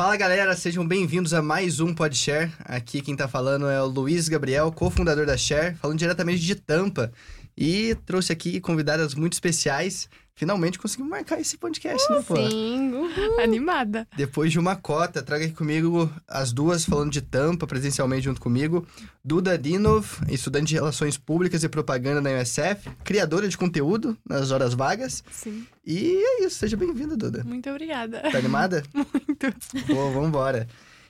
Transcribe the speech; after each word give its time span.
Fala 0.00 0.16
galera, 0.16 0.56
sejam 0.56 0.88
bem-vindos 0.88 1.34
a 1.34 1.42
mais 1.42 1.78
um 1.78 1.94
PodShare. 1.94 2.50
Aqui 2.60 3.02
quem 3.02 3.14
tá 3.14 3.28
falando 3.28 3.68
é 3.68 3.82
o 3.82 3.86
Luiz 3.86 4.28
Gabriel, 4.28 4.72
cofundador 4.72 5.26
da 5.26 5.36
Share, 5.36 5.74
falando 5.74 5.98
diretamente 5.98 6.40
de 6.40 6.54
Tampa. 6.54 7.12
E 7.54 7.94
trouxe 8.06 8.32
aqui 8.32 8.60
convidadas 8.60 9.14
muito 9.14 9.34
especiais. 9.34 10.08
Finalmente 10.40 10.78
conseguimos 10.78 11.10
marcar 11.10 11.38
esse 11.38 11.58
podcast, 11.58 12.10
né, 12.10 12.24
pô? 12.26 12.34
Sim, 12.34 12.94
uhul. 12.94 13.40
Animada. 13.42 14.08
Depois 14.16 14.50
de 14.50 14.58
uma 14.58 14.74
cota, 14.74 15.22
traga 15.22 15.44
aqui 15.44 15.52
comigo 15.52 16.10
as 16.26 16.50
duas 16.50 16.82
falando 16.82 17.12
de 17.12 17.20
Tampa, 17.20 17.66
presencialmente 17.66 18.24
junto 18.24 18.40
comigo. 18.40 18.86
Duda 19.22 19.58
Dinov, 19.58 20.06
estudante 20.30 20.68
de 20.68 20.76
Relações 20.76 21.18
Públicas 21.18 21.62
e 21.62 21.68
Propaganda 21.68 22.22
na 22.22 22.40
USF, 22.40 22.88
criadora 23.04 23.50
de 23.50 23.58
conteúdo 23.58 24.16
nas 24.26 24.50
horas 24.50 24.72
vagas. 24.72 25.22
Sim. 25.30 25.66
E 25.84 26.16
é 26.24 26.46
isso, 26.46 26.56
seja 26.56 26.74
bem-vinda, 26.74 27.18
Duda. 27.18 27.44
Muito 27.44 27.68
obrigada. 27.68 28.22
Tá 28.22 28.38
animada? 28.38 28.82
Muito. 28.96 29.54
Pô, 29.88 30.10
vambora. 30.10 30.66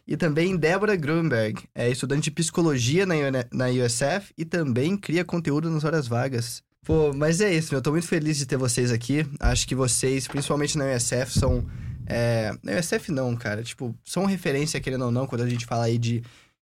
E 0.08 0.16
também 0.16 0.56
Débora 0.56 0.96
Grunberg, 0.96 1.68
é 1.72 1.88
estudante 1.88 2.24
de 2.24 2.30
Psicologia 2.32 3.06
na 3.06 3.68
USF 3.68 4.34
e 4.36 4.44
também 4.44 4.96
cria 4.96 5.24
conteúdo 5.24 5.70
nas 5.70 5.84
horas 5.84 6.08
vagas. 6.08 6.64
Pô, 6.84 7.12
mas 7.12 7.40
é 7.40 7.52
isso, 7.54 7.70
meu. 7.70 7.78
Eu 7.78 7.82
tô 7.82 7.90
muito 7.90 8.06
feliz 8.06 8.38
de 8.38 8.46
ter 8.46 8.56
vocês 8.56 8.90
aqui. 8.90 9.26
Acho 9.38 9.68
que 9.68 9.74
vocês, 9.74 10.26
principalmente 10.26 10.78
na 10.78 10.94
USF, 10.94 11.38
são. 11.38 11.66
É... 12.06 12.52
Na 12.62 12.78
USF 12.78 13.12
não, 13.12 13.36
cara. 13.36 13.62
Tipo, 13.62 13.94
são 14.04 14.24
referência, 14.24 14.80
querendo 14.80 15.04
ou 15.04 15.10
não, 15.10 15.26
quando 15.26 15.42
a 15.42 15.48
gente 15.48 15.66
fala 15.66 15.84
aí 15.84 15.98
de, 15.98 16.22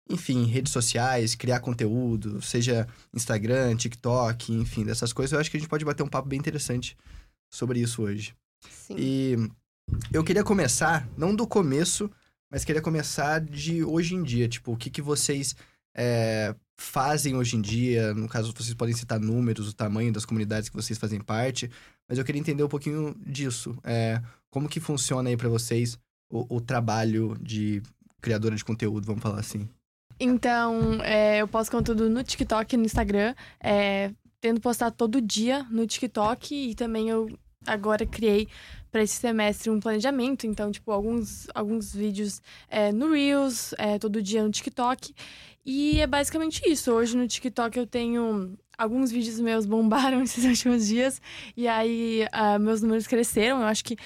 enfim, 0.09 0.45
redes 0.45 0.71
sociais, 0.71 1.35
criar 1.35 1.59
conteúdo, 1.59 2.41
seja 2.41 2.87
Instagram, 3.13 3.75
TikTok, 3.75 4.53
enfim, 4.53 4.85
dessas 4.85 5.11
coisas. 5.11 5.33
Eu 5.33 5.39
acho 5.39 5.51
que 5.51 5.57
a 5.57 5.59
gente 5.59 5.69
pode 5.69 5.85
bater 5.85 6.03
um 6.03 6.09
papo 6.09 6.29
bem 6.29 6.39
interessante 6.39 6.97
sobre 7.53 7.79
isso 7.79 8.01
hoje. 8.01 8.33
Sim. 8.69 8.95
E 8.97 9.51
eu 10.11 10.23
queria 10.23 10.43
começar, 10.43 11.07
não 11.17 11.35
do 11.35 11.45
começo, 11.45 12.09
mas 12.49 12.63
queria 12.63 12.81
começar 12.81 13.41
de 13.41 13.83
hoje 13.83 14.15
em 14.15 14.23
dia. 14.23 14.47
Tipo, 14.47 14.71
o 14.71 14.77
que, 14.77 14.89
que 14.89 15.01
vocês 15.01 15.55
é, 15.95 16.55
fazem 16.77 17.35
hoje 17.35 17.55
em 17.55 17.61
dia? 17.61 18.13
No 18.13 18.27
caso, 18.27 18.53
vocês 18.55 18.73
podem 18.73 18.95
citar 18.95 19.19
números, 19.19 19.69
o 19.69 19.73
tamanho 19.73 20.11
das 20.11 20.25
comunidades 20.25 20.69
que 20.69 20.75
vocês 20.75 20.99
fazem 20.99 21.19
parte. 21.19 21.69
Mas 22.07 22.17
eu 22.17 22.25
queria 22.25 22.39
entender 22.39 22.63
um 22.63 22.69
pouquinho 22.69 23.15
disso. 23.25 23.77
É, 23.83 24.21
como 24.49 24.69
que 24.69 24.79
funciona 24.79 25.29
aí 25.29 25.37
para 25.37 25.49
vocês 25.49 25.97
o, 26.29 26.57
o, 26.57 26.61
trabalho 26.61 27.37
de 27.41 27.81
criadora 28.21 28.55
de 28.55 28.63
conteúdo, 28.63 29.05
vamos 29.05 29.21
falar 29.21 29.39
assim? 29.39 29.67
Então, 30.19 31.01
é, 31.03 31.41
eu 31.41 31.47
posto 31.47 31.71
conteúdo 31.71 32.09
no 32.09 32.23
TikTok 32.23 32.73
e 32.73 32.77
no 32.77 32.85
Instagram. 32.85 33.35
É, 33.59 34.11
tendo 34.39 34.61
postar 34.61 34.91
todo 34.91 35.19
dia 35.21 35.63
no 35.71 35.87
TikTok 35.87 36.53
e 36.53 36.75
também 36.75 37.09
eu 37.09 37.27
agora 37.65 38.05
criei 38.05 38.47
para 38.91 39.03
esse 39.03 39.15
semestre 39.15 39.69
um 39.69 39.79
planejamento, 39.79 40.47
então, 40.47 40.71
tipo, 40.71 40.89
alguns, 40.91 41.47
alguns 41.53 41.93
vídeos 41.93 42.41
é, 42.69 42.91
no 42.93 43.11
Reels, 43.11 43.73
é, 43.77 43.99
todo 43.99 44.21
dia 44.21 44.41
no 44.41 44.49
TikTok. 44.49 45.13
E 45.65 45.99
é 45.99 46.07
basicamente 46.07 46.61
isso. 46.69 46.91
Hoje 46.91 47.17
no 47.17 47.27
TikTok 47.27 47.77
eu 47.77 47.87
tenho. 47.87 48.57
Alguns 48.77 49.09
vídeos 49.09 49.39
meus 49.39 49.65
bombaram 49.65 50.21
esses 50.23 50.43
últimos 50.43 50.87
dias. 50.87 51.21
E 51.55 51.67
aí 51.67 52.25
uh, 52.25 52.59
meus 52.59 52.81
números 52.81 53.07
cresceram. 53.07 53.61
Eu 53.61 53.67
acho 53.67 53.83
que 53.83 53.97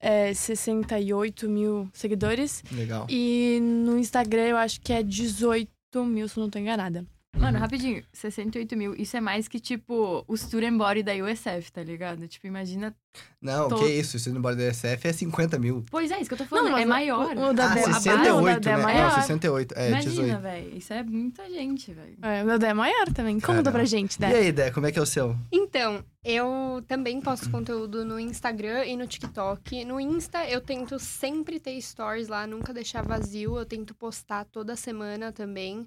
é 0.00 0.34
68 0.34 1.48
mil 1.48 1.88
seguidores. 1.92 2.62
Legal. 2.70 3.06
E 3.08 3.58
no 3.60 3.98
Instagram 3.98 4.42
eu 4.42 4.56
acho 4.56 4.80
que 4.80 4.92
é 4.92 5.02
18 5.02 5.68
mil, 6.04 6.28
se 6.28 6.38
eu 6.38 6.42
não 6.42 6.50
tô 6.50 6.58
enganada. 6.58 7.06
Mano, 7.36 7.58
rapidinho, 7.58 8.02
68 8.12 8.74
mil. 8.76 8.94
Isso 8.96 9.16
é 9.16 9.20
mais 9.20 9.46
que, 9.46 9.60
tipo, 9.60 10.24
o 10.26 10.36
Student 10.36 10.76
Body 10.78 11.02
da 11.02 11.12
USF, 11.14 11.70
tá 11.70 11.82
ligado? 11.82 12.26
Tipo, 12.26 12.46
imagina. 12.46 12.94
Não, 13.40 13.68
Tô- 13.68 13.76
que 13.78 13.86
isso? 13.86 14.16
O 14.16 14.20
Student 14.20 14.40
Body 14.40 14.56
da 14.56 14.68
USF 14.70 15.06
é 15.06 15.12
50 15.12 15.58
mil. 15.58 15.84
Pois 15.90 16.10
é, 16.10 16.18
isso 16.20 16.28
que 16.28 16.34
eu 16.34 16.38
tô 16.38 16.46
falando. 16.46 16.72
mas 16.72 16.82
é 16.82 16.86
maior. 16.86 17.36
O, 17.36 17.50
o 17.50 17.52
da 17.52 17.70
ah, 17.70 17.74
Dé- 17.74 17.82
a 17.84 17.86
base 17.86 18.02
68, 18.02 18.60
da 18.60 18.70
né? 18.70 18.76
é 18.76 18.80
É, 18.80 18.82
maior. 18.82 19.14
68. 19.14 19.74
É, 19.76 19.90
18. 19.92 20.14
Imagina, 20.16 20.40
velho. 20.40 20.76
Isso 20.76 20.92
é 20.92 21.02
muita 21.02 21.50
gente, 21.50 21.92
velho. 21.92 22.16
É, 22.22 22.42
o 22.42 22.46
meu 22.46 22.58
Dé 22.58 22.68
é 22.68 22.74
maior 22.74 23.06
também. 23.12 23.38
Conta 23.38 23.70
pra 23.70 23.84
gente, 23.84 24.14
E 24.16 24.18
Dé. 24.20 24.26
aí, 24.26 24.52
Dé, 24.52 24.70
como 24.70 24.86
é 24.86 24.92
que 24.92 24.98
é 24.98 25.02
o 25.02 25.06
seu? 25.06 25.36
Então, 25.52 26.02
eu 26.24 26.82
também 26.88 27.20
posto 27.20 27.50
conteúdo 27.50 28.04
no 28.04 28.18
Instagram 28.18 28.84
e 28.86 28.96
no 28.96 29.06
TikTok. 29.06 29.84
No 29.84 30.00
Insta, 30.00 30.44
eu 30.46 30.60
tento 30.60 30.98
sempre 30.98 31.60
ter 31.60 31.80
stories 31.80 32.28
lá, 32.28 32.46
nunca 32.46 32.72
deixar 32.74 33.02
vazio. 33.02 33.58
Eu 33.58 33.66
tento 33.66 33.94
postar 33.94 34.44
toda 34.46 34.74
semana 34.76 35.30
também. 35.30 35.86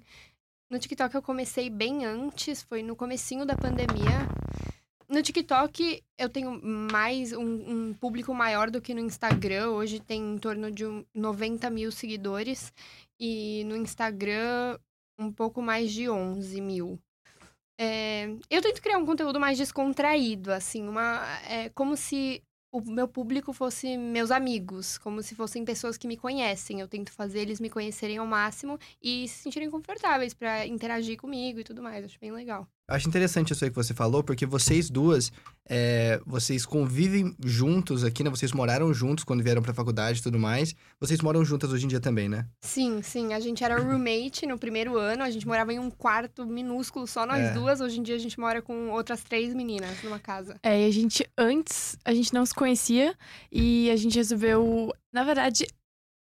No 0.72 0.78
TikTok 0.78 1.14
eu 1.14 1.20
comecei 1.20 1.68
bem 1.68 2.06
antes, 2.06 2.62
foi 2.62 2.82
no 2.82 2.96
comecinho 2.96 3.44
da 3.44 3.54
pandemia. 3.54 4.26
No 5.06 5.20
TikTok 5.20 6.02
eu 6.16 6.30
tenho 6.30 6.58
mais 6.90 7.34
um, 7.34 7.90
um 7.90 7.92
público 7.92 8.32
maior 8.32 8.70
do 8.70 8.80
que 8.80 8.94
no 8.94 9.00
Instagram. 9.00 9.72
Hoje 9.72 10.00
tem 10.00 10.32
em 10.32 10.38
torno 10.38 10.70
de 10.70 10.86
um 10.86 11.04
90 11.14 11.68
mil 11.68 11.92
seguidores. 11.92 12.72
E 13.20 13.64
no 13.64 13.76
Instagram, 13.76 14.78
um 15.18 15.30
pouco 15.30 15.60
mais 15.60 15.92
de 15.92 16.08
11 16.08 16.58
mil. 16.62 16.98
É, 17.78 18.34
eu 18.48 18.62
tento 18.62 18.80
criar 18.80 18.96
um 18.96 19.04
conteúdo 19.04 19.38
mais 19.38 19.58
descontraído, 19.58 20.50
assim, 20.50 20.88
uma, 20.88 21.22
é, 21.50 21.68
como 21.68 21.98
se 21.98 22.42
o 22.72 22.80
meu 22.80 23.06
público 23.08 23.52
fosse 23.52 23.96
meus 23.98 24.30
amigos, 24.30 24.98
como 24.98 25.22
se 25.22 25.34
fossem 25.34 25.64
pessoas 25.64 25.96
que 25.98 26.08
me 26.08 26.16
conhecem. 26.16 26.80
Eu 26.80 26.88
tento 26.88 27.12
fazer 27.12 27.40
eles 27.40 27.60
me 27.60 27.70
conhecerem 27.70 28.18
ao 28.18 28.26
máximo 28.26 28.78
e 29.02 29.28
se 29.28 29.42
sentirem 29.42 29.70
confortáveis 29.70 30.34
pra 30.34 30.66
interagir 30.66 31.18
comigo 31.18 31.60
e 31.60 31.64
tudo 31.64 31.82
mais. 31.82 32.04
Acho 32.04 32.18
bem 32.20 32.32
legal. 32.32 32.66
Acho 32.92 33.08
interessante 33.08 33.52
isso 33.52 33.64
aí 33.64 33.70
que 33.70 33.76
você 33.76 33.94
falou, 33.94 34.22
porque 34.22 34.44
vocês 34.44 34.90
duas, 34.90 35.32
é, 35.68 36.20
vocês 36.26 36.66
convivem 36.66 37.34
juntos 37.42 38.04
aqui, 38.04 38.22
né? 38.22 38.28
Vocês 38.30 38.52
moraram 38.52 38.92
juntos 38.92 39.24
quando 39.24 39.42
vieram 39.42 39.62
pra 39.62 39.72
faculdade 39.72 40.18
e 40.20 40.22
tudo 40.22 40.38
mais. 40.38 40.74
Vocês 41.00 41.20
moram 41.20 41.44
juntas 41.44 41.72
hoje 41.72 41.86
em 41.86 41.88
dia 41.88 42.00
também, 42.00 42.28
né? 42.28 42.46
Sim, 42.60 43.00
sim. 43.02 43.32
A 43.32 43.40
gente 43.40 43.64
era 43.64 43.80
roommate 43.80 44.46
no 44.46 44.58
primeiro 44.58 44.98
ano. 44.98 45.22
A 45.22 45.30
gente 45.30 45.46
morava 45.46 45.72
em 45.72 45.78
um 45.78 45.90
quarto 45.90 46.44
minúsculo, 46.44 47.06
só 47.06 47.24
nós 47.24 47.40
É. 47.40 47.52
duas. 47.52 47.80
Hoje 47.80 47.98
em 47.98 48.02
dia 48.02 48.16
a 48.16 48.18
gente 48.18 48.38
mora 48.38 48.60
com 48.60 48.90
outras 48.90 49.22
três 49.22 49.54
meninas 49.54 50.02
numa 50.02 50.18
casa. 50.18 50.56
É, 50.62 50.82
e 50.82 50.86
a 50.86 50.90
gente, 50.92 51.26
antes, 51.38 51.96
a 52.04 52.12
gente 52.12 52.34
não 52.34 52.44
se 52.44 52.54
conhecia 52.54 53.14
e 53.50 53.90
a 53.90 53.96
gente 53.96 54.16
resolveu. 54.16 54.92
Na 55.12 55.24
verdade, 55.24 55.66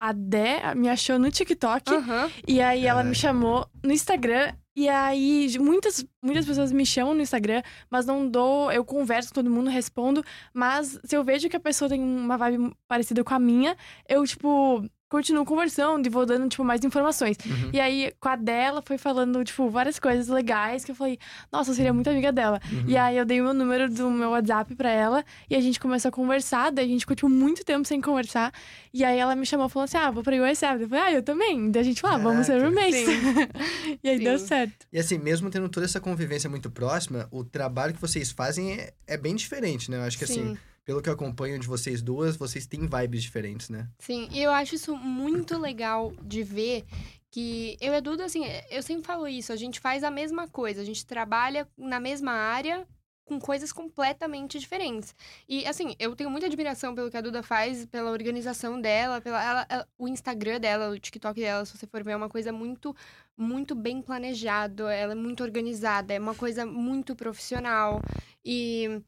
a 0.01 0.11
Dé 0.13 0.73
me 0.75 0.87
achou 0.87 1.17
no 1.19 1.29
TikTok 1.31 1.91
Aham. 1.93 2.29
e 2.47 2.61
aí 2.61 2.85
ela 2.85 3.03
me 3.03 3.15
Caraca. 3.15 3.19
chamou 3.19 3.67
no 3.83 3.91
Instagram. 3.91 4.53
E 4.79 4.87
aí, 4.87 5.59
muitas, 5.59 6.05
muitas 6.23 6.45
pessoas 6.45 6.71
me 6.71 6.85
chamam 6.85 7.13
no 7.13 7.21
Instagram, 7.21 7.61
mas 7.89 8.05
não 8.05 8.25
dou. 8.25 8.71
Eu 8.71 8.85
converso 8.85 9.27
com 9.27 9.35
todo 9.35 9.49
mundo, 9.49 9.69
respondo. 9.69 10.23
Mas 10.53 10.97
se 11.03 11.17
eu 11.17 11.21
vejo 11.21 11.49
que 11.49 11.57
a 11.57 11.59
pessoa 11.59 11.89
tem 11.89 12.01
uma 12.01 12.37
vibe 12.37 12.73
parecida 12.87 13.21
com 13.21 13.33
a 13.33 13.39
minha, 13.39 13.75
eu, 14.07 14.25
tipo, 14.25 14.81
continuo 15.09 15.43
conversando 15.43 16.05
e 16.05 16.09
vou 16.09 16.25
dando, 16.25 16.47
tipo, 16.47 16.63
mais 16.63 16.83
informações. 16.83 17.37
Uhum. 17.45 17.71
E 17.73 17.79
aí, 17.79 18.13
com 18.19 18.29
a 18.29 18.35
dela, 18.35 18.81
foi 18.85 18.97
falando, 18.97 19.43
tipo, 19.43 19.69
várias 19.69 19.99
coisas 19.99 20.27
legais 20.27 20.85
que 20.85 20.91
eu 20.91 20.95
falei, 20.95 21.17
nossa, 21.51 21.71
eu 21.71 21.75
seria 21.75 21.91
muito 21.91 22.09
amiga 22.09 22.31
dela. 22.31 22.59
Uhum. 22.71 22.85
E 22.87 22.95
aí 22.95 23.17
eu 23.17 23.25
dei 23.25 23.41
o 23.41 23.45
meu 23.45 23.53
número 23.53 23.89
do 23.89 24.09
meu 24.09 24.29
WhatsApp 24.29 24.75
pra 24.75 24.89
ela 24.89 25.25
e 25.49 25.55
a 25.55 25.61
gente 25.61 25.79
começou 25.79 26.09
a 26.09 26.11
conversar, 26.11 26.71
daí 26.71 26.85
a 26.85 26.87
gente 26.87 27.05
continuou 27.05 27.35
muito 27.35 27.65
tempo 27.65 27.87
sem 27.87 27.99
conversar. 27.99 28.53
E 28.93 29.03
aí 29.03 29.17
ela 29.17 29.35
me 29.35 29.45
chamou 29.45 29.67
e 29.67 29.69
falou 29.69 29.85
assim: 29.85 29.97
ah, 29.97 30.11
vou 30.11 30.23
pra 30.23 30.35
USF. 30.35 30.81
Eu 30.81 30.89
falei, 30.89 31.03
ah, 31.03 31.11
eu 31.13 31.23
também. 31.23 31.71
Daí 31.71 31.81
a 31.81 31.85
gente 31.85 32.01
falou, 32.01 32.17
ah, 32.17 32.19
vamos 32.19 32.45
ser 32.45 32.61
roommates. 32.61 33.07
e 34.03 34.09
aí 34.09 34.17
Sim. 34.17 34.23
deu 34.23 34.39
certo. 34.39 34.87
E 34.91 34.99
assim, 34.99 35.17
mesmo 35.17 35.49
tendo 35.49 35.69
toda 35.69 35.85
essa 35.85 35.99
convivência 35.99 36.49
muito 36.49 36.69
próxima, 36.69 37.27
o 37.31 37.43
trabalho 37.43 37.93
que 37.93 38.01
vocês 38.01 38.31
fazem 38.31 38.73
é, 38.73 38.93
é 39.07 39.17
bem 39.17 39.35
diferente, 39.35 39.89
né? 39.89 39.97
Eu 39.97 40.03
acho 40.03 40.17
que 40.17 40.23
assim, 40.23 40.49
Sim. 40.49 40.57
Pelo 40.89 41.03
que 41.03 41.09
eu 41.09 41.13
acompanho 41.13 41.59
de 41.59 41.67
vocês 41.67 42.01
duas, 42.01 42.35
vocês 42.35 42.65
têm 42.65 42.87
vibes 42.87 43.21
diferentes, 43.21 43.69
né? 43.69 43.87
Sim, 43.99 44.27
e 44.31 44.41
eu 44.41 44.49
acho 44.49 44.73
isso 44.73 44.95
muito 44.97 45.55
legal 45.55 46.11
de 46.23 46.41
ver 46.41 46.83
que 47.29 47.77
eu 47.79 47.93
e 47.93 47.95
a 47.95 47.99
Duda, 47.99 48.25
assim, 48.25 48.43
eu 48.71 48.81
sempre 48.81 49.05
falo 49.05 49.27
isso, 49.27 49.53
a 49.53 49.55
gente 49.55 49.79
faz 49.79 50.03
a 50.03 50.09
mesma 50.09 50.47
coisa, 50.47 50.81
a 50.81 50.83
gente 50.83 51.05
trabalha 51.05 51.67
na 51.77 51.99
mesma 51.99 52.31
área 52.31 52.87
com 53.23 53.39
coisas 53.39 53.71
completamente 53.71 54.57
diferentes. 54.57 55.13
E, 55.47 55.63
assim, 55.67 55.93
eu 55.99 56.15
tenho 56.15 56.31
muita 56.31 56.47
admiração 56.47 56.95
pelo 56.95 57.11
que 57.11 57.17
a 57.17 57.21
Duda 57.21 57.43
faz, 57.43 57.85
pela 57.85 58.09
organização 58.09 58.81
dela, 58.81 59.21
pela 59.21 59.43
ela- 59.43 59.65
ela- 59.69 59.87
o 59.95 60.07
Instagram 60.07 60.59
dela, 60.59 60.89
o 60.89 60.97
TikTok 60.97 61.39
dela, 61.39 61.63
se 61.67 61.77
você 61.77 61.85
for 61.85 62.03
ver, 62.03 62.13
é 62.13 62.15
uma 62.15 62.29
coisa 62.29 62.51
muito, 62.51 62.95
muito 63.37 63.75
bem 63.75 64.01
planejado, 64.01 64.87
ela 64.87 65.11
é 65.11 65.15
muito 65.15 65.43
organizada, 65.43 66.15
é 66.15 66.19
uma 66.19 66.33
coisa 66.33 66.65
muito 66.65 67.15
profissional. 67.15 68.01
E 68.43 68.99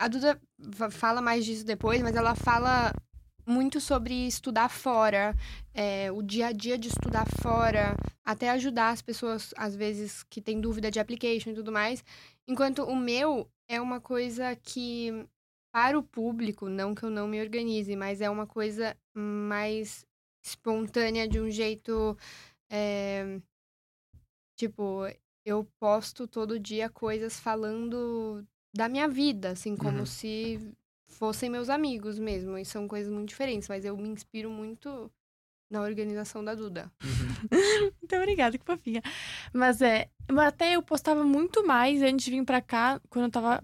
a 0.00 0.08
Duda 0.08 0.40
fa- 0.72 0.90
fala 0.90 1.20
mais 1.20 1.44
disso 1.44 1.64
depois, 1.64 2.00
mas 2.02 2.16
ela 2.16 2.34
fala 2.34 2.92
muito 3.46 3.80
sobre 3.80 4.26
estudar 4.26 4.68
fora, 4.70 5.34
é, 5.74 6.10
o 6.12 6.22
dia 6.22 6.46
a 6.48 6.52
dia 6.52 6.78
de 6.78 6.88
estudar 6.88 7.26
fora, 7.42 7.94
até 8.24 8.48
ajudar 8.50 8.90
as 8.90 9.02
pessoas, 9.02 9.52
às 9.56 9.74
vezes, 9.76 10.22
que 10.24 10.40
têm 10.40 10.60
dúvida 10.60 10.90
de 10.90 10.98
application 11.00 11.50
e 11.50 11.54
tudo 11.54 11.70
mais. 11.72 12.02
Enquanto 12.48 12.82
o 12.84 12.96
meu 12.96 13.50
é 13.68 13.80
uma 13.80 14.00
coisa 14.00 14.56
que, 14.56 15.26
para 15.72 15.98
o 15.98 16.02
público, 16.02 16.68
não 16.68 16.94
que 16.94 17.02
eu 17.04 17.10
não 17.10 17.28
me 17.28 17.40
organize, 17.40 17.94
mas 17.94 18.22
é 18.22 18.30
uma 18.30 18.46
coisa 18.46 18.96
mais 19.14 20.06
espontânea, 20.42 21.28
de 21.28 21.40
um 21.40 21.50
jeito. 21.50 22.16
é, 22.70 23.40
tipo, 24.56 25.02
eu 25.44 25.64
posto 25.78 26.26
todo 26.26 26.58
dia 26.58 26.88
coisas 26.88 27.38
falando 27.40 28.46
da 28.72 28.88
minha 28.88 29.08
vida, 29.08 29.50
assim, 29.50 29.76
como 29.76 29.98
Uhum. 30.00 30.06
se 30.06 30.74
fossem 31.08 31.50
meus 31.50 31.68
amigos 31.68 32.18
mesmo. 32.18 32.56
E 32.58 32.64
são 32.64 32.86
coisas 32.88 33.12
muito 33.12 33.28
diferentes, 33.28 33.68
mas 33.68 33.84
eu 33.84 33.96
me 33.96 34.08
inspiro 34.08 34.50
muito 34.50 35.10
na 35.70 35.82
organização 35.82 36.44
da 36.44 36.54
Duda. 36.54 36.90
Muito 38.00 38.16
obrigada, 38.16 38.58
que 38.58 38.64
fofinha. 38.64 39.02
Mas 39.52 39.80
é, 39.80 40.08
até 40.38 40.74
eu 40.74 40.82
postava 40.82 41.22
muito 41.24 41.64
mais 41.66 42.02
antes 42.02 42.24
de 42.24 42.30
vir 42.32 42.44
pra 42.44 42.60
cá, 42.60 43.00
quando 43.08 43.26
eu 43.26 43.30
tava 43.30 43.62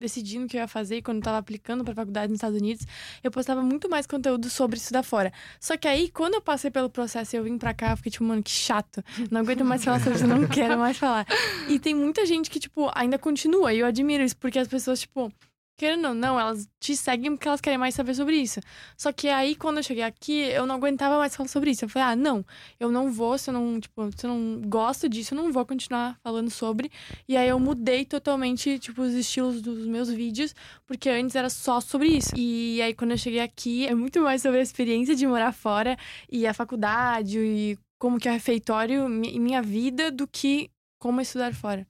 decidindo 0.00 0.44
o 0.44 0.48
que 0.48 0.56
eu 0.56 0.60
ia 0.60 0.68
fazer, 0.68 1.02
quando 1.02 1.18
eu 1.18 1.22
tava 1.22 1.38
aplicando 1.38 1.84
pra 1.84 1.94
faculdade 1.94 2.28
nos 2.28 2.36
Estados 2.36 2.58
Unidos, 2.58 2.86
eu 3.22 3.30
postava 3.30 3.62
muito 3.62 3.88
mais 3.88 4.06
conteúdo 4.06 4.48
sobre 4.50 4.76
estudar 4.76 5.02
fora. 5.02 5.32
Só 5.60 5.76
que 5.76 5.88
aí, 5.88 6.10
quando 6.10 6.34
eu 6.34 6.42
passei 6.42 6.70
pelo 6.70 6.90
processo 6.90 7.34
e 7.34 7.38
eu 7.38 7.44
vim 7.44 7.58
pra 7.58 7.72
cá, 7.72 7.92
eu 7.92 7.96
fiquei 7.96 8.12
tipo, 8.12 8.24
mano, 8.24 8.42
que 8.42 8.50
chato. 8.50 9.02
Não 9.30 9.40
aguento 9.40 9.64
mais 9.64 9.84
falar 9.84 10.00
sobre 10.00 10.16
isso, 10.16 10.26
não 10.26 10.46
quero 10.46 10.78
mais 10.78 10.96
falar. 10.96 11.26
E 11.68 11.78
tem 11.78 11.94
muita 11.94 12.26
gente 12.26 12.50
que, 12.50 12.60
tipo, 12.60 12.90
ainda 12.94 13.18
continua, 13.18 13.72
e 13.72 13.78
eu 13.78 13.86
admiro 13.86 14.22
isso, 14.22 14.36
porque 14.36 14.58
as 14.58 14.68
pessoas, 14.68 15.00
tipo, 15.00 15.32
querendo 15.76 16.08
ou 16.08 16.14
não, 16.14 16.38
elas 16.40 16.68
te 16.80 16.96
seguem 16.96 17.32
porque 17.36 17.46
elas 17.48 17.60
querem 17.60 17.78
mais 17.78 17.94
saber 17.94 18.14
sobre 18.14 18.36
isso. 18.36 18.60
Só 18.96 19.12
que 19.12 19.28
aí, 19.28 19.54
quando 19.54 19.76
eu 19.78 19.82
cheguei 19.82 20.02
aqui, 20.02 20.40
eu 20.40 20.64
não 20.66 20.76
aguentava 20.76 21.18
mais 21.18 21.36
falar 21.36 21.48
sobre 21.48 21.70
isso. 21.70 21.84
Eu 21.84 21.88
falei, 21.88 22.08
ah, 22.12 22.16
não, 22.16 22.44
eu 22.80 22.90
não 22.90 23.12
vou, 23.12 23.36
se 23.36 23.50
eu 23.50 23.54
não, 23.54 23.78
tipo, 23.78 24.10
se 24.16 24.26
eu 24.26 24.30
não 24.30 24.62
gosto 24.68 25.08
disso, 25.08 25.34
eu 25.34 25.36
não 25.42 25.52
vou 25.52 25.66
continuar 25.66 26.18
falando 26.22 26.50
sobre. 26.50 26.90
E 27.28 27.36
aí 27.36 27.48
eu 27.48 27.58
mudei 27.60 28.04
totalmente, 28.04 28.78
tipo, 28.78 29.02
os 29.02 29.12
estilos 29.14 29.60
dos 29.60 29.86
meus 29.86 30.08
vídeos, 30.10 30.54
porque 30.86 31.08
antes 31.10 31.36
era 31.36 31.50
só 31.50 31.80
sobre 31.80 32.08
isso. 32.08 32.30
E 32.36 32.80
aí, 32.80 32.94
quando 32.94 33.10
eu 33.10 33.18
cheguei 33.18 33.40
aqui, 33.40 33.86
é 33.86 33.94
muito 33.94 34.20
mais 34.22 34.42
sobre 34.42 34.58
a 34.60 34.62
experiência 34.62 35.14
de 35.14 35.26
morar 35.26 35.52
fora 35.52 35.96
e 36.30 36.46
a 36.46 36.54
faculdade 36.54 37.38
e 37.38 37.78
como 37.98 38.18
que 38.18 38.28
é 38.28 38.30
o 38.30 38.34
refeitório 38.34 39.08
mi- 39.08 39.38
minha 39.38 39.62
vida 39.62 40.10
do 40.10 40.26
que 40.26 40.70
como 40.98 41.20
estudar 41.20 41.54
fora. 41.54 41.86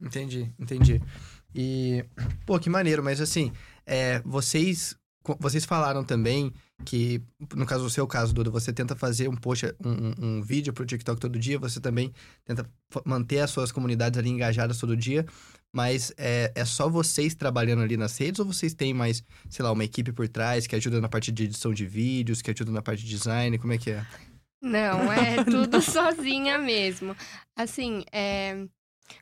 Entendi, 0.00 0.50
entendi. 0.58 1.00
E, 1.54 2.04
pô, 2.46 2.58
que 2.58 2.70
maneiro, 2.70 3.02
mas 3.02 3.20
assim, 3.20 3.52
é, 3.86 4.20
vocês, 4.24 4.94
vocês 5.38 5.64
falaram 5.64 6.04
também 6.04 6.52
que, 6.84 7.22
no 7.54 7.66
caso 7.66 7.84
do 7.84 7.90
seu 7.90 8.06
caso, 8.06 8.32
Duda, 8.32 8.50
você 8.50 8.72
tenta 8.72 8.94
fazer 8.96 9.28
um 9.28 9.36
post, 9.36 9.66
um, 9.84 10.14
um- 10.38 10.42
vídeo 10.42 10.72
pro 10.72 10.86
TikTok 10.86 11.20
todo 11.20 11.38
dia, 11.38 11.58
você 11.58 11.80
também 11.80 12.12
tenta 12.44 12.68
manter 13.04 13.40
as 13.40 13.50
suas 13.50 13.70
comunidades 13.70 14.18
ali 14.18 14.30
engajadas 14.30 14.78
todo 14.78 14.96
dia, 14.96 15.26
mas 15.72 16.12
é, 16.16 16.50
é 16.54 16.64
só 16.64 16.88
vocês 16.88 17.34
trabalhando 17.34 17.82
ali 17.82 17.96
nas 17.96 18.16
redes 18.16 18.40
ou 18.40 18.46
vocês 18.46 18.72
têm 18.74 18.94
mais, 18.94 19.22
sei 19.48 19.64
lá, 19.64 19.70
uma 19.72 19.84
equipe 19.84 20.10
por 20.12 20.26
trás 20.28 20.66
que 20.66 20.74
ajuda 20.74 21.00
na 21.00 21.08
parte 21.08 21.30
de 21.30 21.44
edição 21.44 21.72
de 21.74 21.86
vídeos, 21.86 22.40
que 22.42 22.50
ajuda 22.50 22.72
na 22.72 22.82
parte 22.82 23.04
de 23.04 23.10
design, 23.10 23.58
como 23.58 23.72
é 23.72 23.78
que 23.78 23.90
é? 23.90 24.04
Não, 24.62 25.12
é 25.12 25.44
tudo 25.44 25.80
sozinha 25.82 26.58
mesmo. 26.58 27.16
Assim, 27.56 28.04
é, 28.12 28.66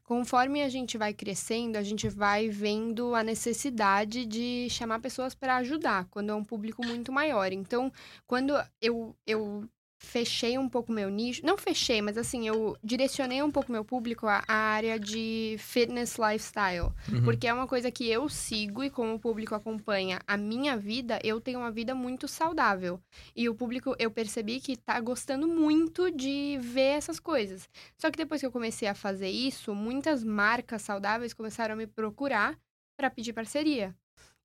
conforme 0.04 0.62
a 0.62 0.68
gente 0.68 0.98
vai 0.98 1.12
crescendo, 1.12 1.76
a 1.76 1.82
gente 1.82 2.08
vai 2.08 2.48
vendo 2.48 3.14
a 3.14 3.22
necessidade 3.22 4.24
de 4.26 4.68
chamar 4.70 5.00
pessoas 5.00 5.34
para 5.34 5.56
ajudar, 5.56 6.06
quando 6.10 6.30
é 6.30 6.34
um 6.34 6.44
público 6.44 6.84
muito 6.86 7.12
maior. 7.12 7.52
Então, 7.52 7.92
quando 8.26 8.54
eu, 8.80 9.14
eu 9.26 9.68
fechei 9.98 10.56
um 10.56 10.68
pouco 10.68 10.92
meu 10.92 11.10
nicho, 11.10 11.44
não 11.44 11.58
fechei, 11.58 12.00
mas 12.00 12.16
assim, 12.16 12.46
eu 12.46 12.76
direcionei 12.82 13.42
um 13.42 13.50
pouco 13.50 13.72
meu 13.72 13.84
público 13.84 14.26
à, 14.26 14.42
área 14.48 14.98
de 14.98 15.56
fitness 15.58 16.16
lifestyle. 16.16 16.92
Uhum. 17.12 17.24
Porque 17.24 17.46
é 17.46 17.52
uma 17.52 17.66
coisa 17.66 17.90
que 17.90 18.08
eu 18.08 18.28
sigo 18.28 18.84
e 18.84 18.90
como 18.90 19.14
o 19.14 19.18
público 19.18 19.54
acompanha 19.54 20.20
a 20.26 20.36
minha 20.36 20.76
vida, 20.76 21.18
eu 21.22 21.40
tenho 21.40 21.58
uma 21.58 21.70
vida 21.70 21.94
muito 21.94 22.28
saudável. 22.28 23.00
E 23.34 23.48
o 23.48 23.54
público, 23.54 23.94
eu 23.98 24.10
percebi 24.10 24.60
que 24.60 24.76
tá 24.76 25.00
gostando 25.00 25.48
muito 25.48 26.10
de 26.10 26.58
ver 26.60 26.96
essas 26.96 27.18
coisas. 27.18 27.68
Só 27.96 28.10
que 28.10 28.18
depois 28.18 28.40
que 28.40 28.46
eu 28.46 28.52
comecei 28.52 28.88
a 28.88 28.94
fazer 28.94 29.28
isso, 29.28 29.74
muitas 29.74 30.22
marcas 30.22 30.82
saudáveis 30.82 31.34
começaram 31.34 31.74
a 31.74 31.76
me 31.76 31.86
procurar 31.86 32.56
para 32.96 33.10
pedir 33.10 33.32
parceria. 33.32 33.94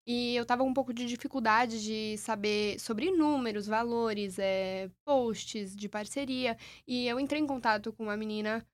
E 0.06 0.36
eu 0.36 0.46
tava 0.46 0.64
com 0.64 0.70
um 0.70 0.74
pouco 0.74 0.94
de 0.94 1.06
dificuldade 1.06 1.82
de 1.82 2.18
saber 2.18 2.78
sobre 2.80 3.10
números, 3.12 3.68
valores, 3.68 4.38
é, 4.38 4.90
posts 5.06 5.76
de 5.76 5.88
parceria. 5.88 6.58
E 6.86 7.08
eu 7.08 7.20
entrei 7.20 7.42
em 7.42 7.48
contato 7.48 7.94
com 7.94 8.04
uma 8.04 8.18
menina 8.18 8.66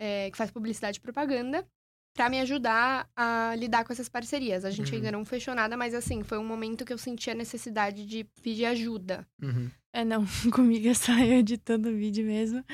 é, 0.00 0.30
que 0.30 0.36
faz 0.36 0.50
publicidade 0.50 0.98
e 0.98 1.00
propaganda 1.00 1.64
para 2.14 2.28
me 2.28 2.40
ajudar 2.40 3.08
a 3.16 3.54
lidar 3.56 3.84
com 3.84 3.92
essas 3.92 4.08
parcerias. 4.08 4.64
A 4.64 4.70
gente 4.70 4.90
Uhum. 4.90 4.96
ainda 4.96 5.12
não 5.12 5.24
fechou 5.24 5.54
nada, 5.54 5.76
mas 5.76 5.94
assim, 5.94 6.22
foi 6.22 6.36
um 6.38 6.44
momento 6.44 6.84
que 6.84 6.92
eu 6.92 6.98
senti 6.98 7.30
a 7.30 7.34
necessidade 7.34 8.04
de 8.04 8.24
pedir 8.42 8.64
ajuda. 8.66 9.26
Uhum. 9.40 9.70
É, 9.94 10.04
não, 10.04 10.24
comigo 10.52 10.88
é 10.88 10.94
só 10.94 11.12
eu 11.12 11.38
editando 11.38 11.88
o 11.90 11.96
vídeo 11.96 12.26
mesmo. 12.26 12.64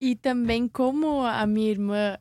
E 0.00 0.14
também, 0.16 0.66
como 0.68 1.22
a 1.22 1.46
minha 1.46 1.70
irmã, 1.70 2.18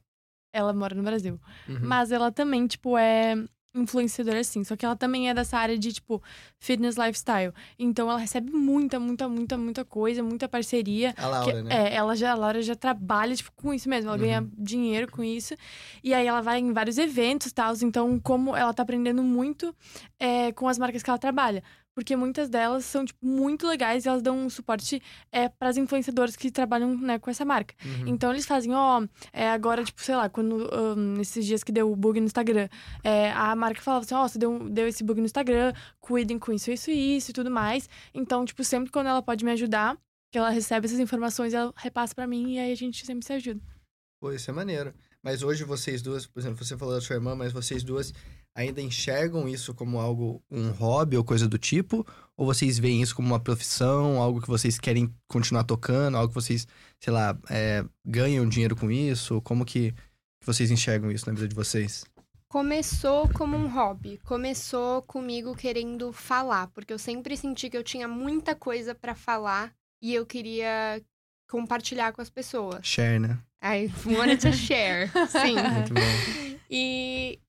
ela 0.54 0.72
mora 0.72 0.96
no 0.96 1.04
Brasil. 1.04 1.40
Uhum. 1.68 1.80
Mas 1.82 2.12
ela 2.12 2.32
também, 2.32 2.68
tipo, 2.68 2.98
é 2.98 3.36
influenciadora 3.76 4.40
assim. 4.40 4.64
Só 4.64 4.76
que 4.76 4.86
ela 4.86 4.96
também 4.96 5.30
é 5.30 5.34
dessa 5.34 5.58
área 5.58 5.78
de, 5.78 5.92
tipo, 5.94 6.22
fitness 6.60 6.96
lifestyle. 6.98 7.54
Então 7.78 8.10
ela 8.10 8.20
recebe 8.20 8.52
muita, 8.52 9.00
muita, 9.00 9.28
muita, 9.28 9.58
muita 9.58 9.86
coisa, 9.86 10.24
muita 10.24 10.48
parceria. 10.48 11.14
A 11.18 11.28
Laura, 11.28 11.54
Que- 11.54 11.62
né? 11.62 11.76
É, 11.90 11.96
ela 11.96 12.16
já, 12.16 12.32
a 12.32 12.36
Laura 12.36 12.62
já 12.62 12.76
trabalha, 12.76 13.36
tipo, 13.36 13.52
com 13.56 13.74
isso 13.74 13.90
mesmo. 13.90 14.10
Ela 14.10 14.18
ganha 14.18 14.42
Uhum. 14.42 14.50
dinheiro 14.58 15.12
com 15.12 15.24
isso. 15.24 15.56
E 16.04 16.14
aí 16.14 16.26
ela 16.26 16.42
vai 16.42 16.60
em 16.60 16.72
vários 16.74 16.98
eventos 16.98 17.48
e 17.48 17.54
tal. 17.54 17.74
Então, 17.84 18.20
como 18.20 18.56
ela 18.56 18.74
tá 18.74 18.84
aprendendo 18.84 19.22
muito 19.22 19.76
é, 20.20 20.52
com 20.54 20.68
as 20.68 20.78
marcas 20.78 21.04
que 21.04 21.10
ela 21.10 21.20
trabalha. 21.20 21.62
Porque 21.96 22.16
muitas 22.16 22.50
delas 22.50 22.84
são, 22.84 23.06
tipo, 23.06 23.26
muito 23.26 23.66
legais 23.66 24.06
e 24.06 24.10
elas 24.10 24.22
dão 24.22 24.38
um 24.38 24.50
suporte 24.50 25.02
é, 25.32 25.48
para 25.48 25.70
as 25.70 25.78
influenciadoras 25.78 26.36
que 26.36 26.52
trabalham 26.52 26.96
né, 26.98 27.18
com 27.18 27.30
essa 27.30 27.46
marca. 27.46 27.74
Uhum. 27.84 28.08
Então 28.08 28.32
eles 28.32 28.46
fazem, 28.46 28.74
ó, 28.74 29.08
é, 29.32 29.50
agora, 29.50 29.84
tipo, 29.84 30.02
sei 30.02 30.16
lá, 30.16 30.28
quando 30.30 30.70
ahn, 30.74 31.16
nesses 31.18 31.46
dias 31.46 31.64
que 31.64 31.72
deu 31.72 31.90
o 31.90 31.96
bug 31.96 32.20
no 32.20 32.26
Instagram, 32.26 32.68
é, 33.02 33.32
a 33.32 33.56
marca 33.56 33.82
falava 33.82 34.04
assim, 34.04 34.14
ó, 34.14 34.28
você 34.28 34.38
deu, 34.38 34.70
deu 34.70 34.88
esse 34.88 35.04
bug 35.06 35.22
no 35.22 35.26
Instagram, 35.26 35.74
cuidem 36.02 36.38
com 36.38 36.52
isso, 36.52 36.70
isso 36.70 36.92
e 36.92 37.16
isso 37.16 37.32
e 37.32 37.34
tudo 37.34 37.50
mais. 37.50 37.90
Então, 38.14 38.44
tipo, 38.44 38.62
sempre 38.64 38.92
quando 38.92 39.08
ela 39.08 39.22
pode 39.22 39.46
me 39.46 39.52
ajudar, 39.52 39.98
que 40.32 40.38
ela 40.38 40.50
recebe 40.50 40.86
essas 40.86 41.00
informações, 41.00 41.54
ela 41.54 41.74
repassa 41.78 42.14
pra 42.14 42.28
mim 42.28 42.56
e 42.56 42.60
aí 42.60 42.72
a 42.74 42.76
gente 42.76 43.06
sempre 43.06 43.26
se 43.26 43.32
ajuda. 43.32 43.62
Pô, 44.20 44.34
isso 44.34 44.50
é 44.50 44.54
maneiro. 44.54 44.94
Mas 45.26 45.42
hoje 45.42 45.64
vocês 45.64 46.04
duas, 46.04 46.28
por 46.28 46.40
exemplo, 46.40 46.64
você 46.64 46.78
falou 46.78 46.94
da 46.94 47.02
sua 47.02 47.16
irmã, 47.16 47.34
mas 47.34 47.52
vocês 47.52 47.82
duas 47.82 48.14
ainda 48.54 48.80
enxergam 48.80 49.50
isso 49.50 49.74
como 49.74 50.00
algo, 50.00 50.40
um 50.52 50.70
hobby 50.70 51.18
ou 51.18 51.24
coisa 51.24 51.48
do 51.48 51.58
tipo? 51.58 52.06
Ou 52.38 52.46
vocês 52.46 52.78
veem 52.78 53.02
isso 53.02 53.16
como 53.16 53.30
uma 53.30 53.40
profissão, 53.40 54.22
algo 54.22 54.40
que 54.40 54.48
vocês 54.48 54.78
querem 54.78 55.12
continuar 55.28 55.64
tocando, 55.64 56.16
algo 56.16 56.28
que 56.28 56.36
vocês, 56.40 56.68
sei 57.00 57.12
lá, 57.12 57.36
é, 57.50 57.84
ganham 58.06 58.48
dinheiro 58.48 58.76
com 58.76 58.92
isso? 58.92 59.42
Como 59.42 59.66
que, 59.66 59.94
que 59.94 60.46
vocês 60.46 60.70
enxergam 60.70 61.10
isso 61.10 61.26
na 61.26 61.34
vida 61.34 61.48
de 61.48 61.56
vocês? 61.56 62.06
Começou 62.48 63.28
como 63.30 63.58
um 63.58 63.68
hobby. 63.68 64.20
Começou 64.24 65.02
comigo 65.02 65.56
querendo 65.56 66.14
falar, 66.14 66.68
porque 66.68 66.94
eu 66.94 67.00
sempre 67.00 67.36
senti 67.36 67.68
que 67.68 67.76
eu 67.76 67.84
tinha 67.84 68.08
muita 68.08 68.54
coisa 68.54 68.94
pra 68.94 69.16
falar 69.16 69.74
e 70.00 70.14
eu 70.14 70.24
queria 70.24 71.02
compartilhar 71.50 72.12
com 72.14 72.22
as 72.22 72.30
pessoas. 72.30 72.86
Share, 72.86 73.20
né? 73.20 73.38
I 73.64 73.92
wanted 74.06 74.42
to 74.42 74.54
share. 74.54 75.10
Sim. 75.30 75.56
Muito 75.56 75.94
bom. 75.94 76.60
E 76.70 77.40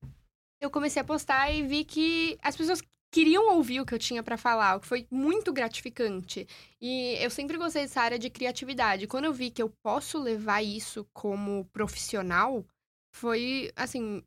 eu 0.61 0.69
comecei 0.69 1.01
a 1.01 1.05
postar 1.05 1.51
e 1.51 1.63
vi 1.63 1.83
que 1.83 2.37
as 2.41 2.55
pessoas 2.55 2.81
queriam 3.11 3.55
ouvir 3.55 3.79
o 3.79 3.85
que 3.85 3.93
eu 3.93 3.99
tinha 3.99 4.21
pra 4.21 4.37
falar, 4.37 4.75
o 4.75 4.79
que 4.79 4.87
foi 4.87 5.07
muito 5.09 5.53
gratificante. 5.53 6.47
E 6.81 7.15
eu 7.19 7.29
sempre 7.29 7.57
gostei 7.57 7.83
dessa 7.83 8.01
área 8.01 8.19
de 8.19 8.29
criatividade. 8.29 9.07
Quando 9.07 9.25
eu 9.25 9.33
vi 9.33 9.49
que 9.49 9.61
eu 9.61 9.71
posso 9.83 10.19
levar 10.19 10.61
isso 10.61 11.07
como 11.13 11.65
profissional, 11.71 12.65
foi 13.15 13.71
assim, 13.75 14.23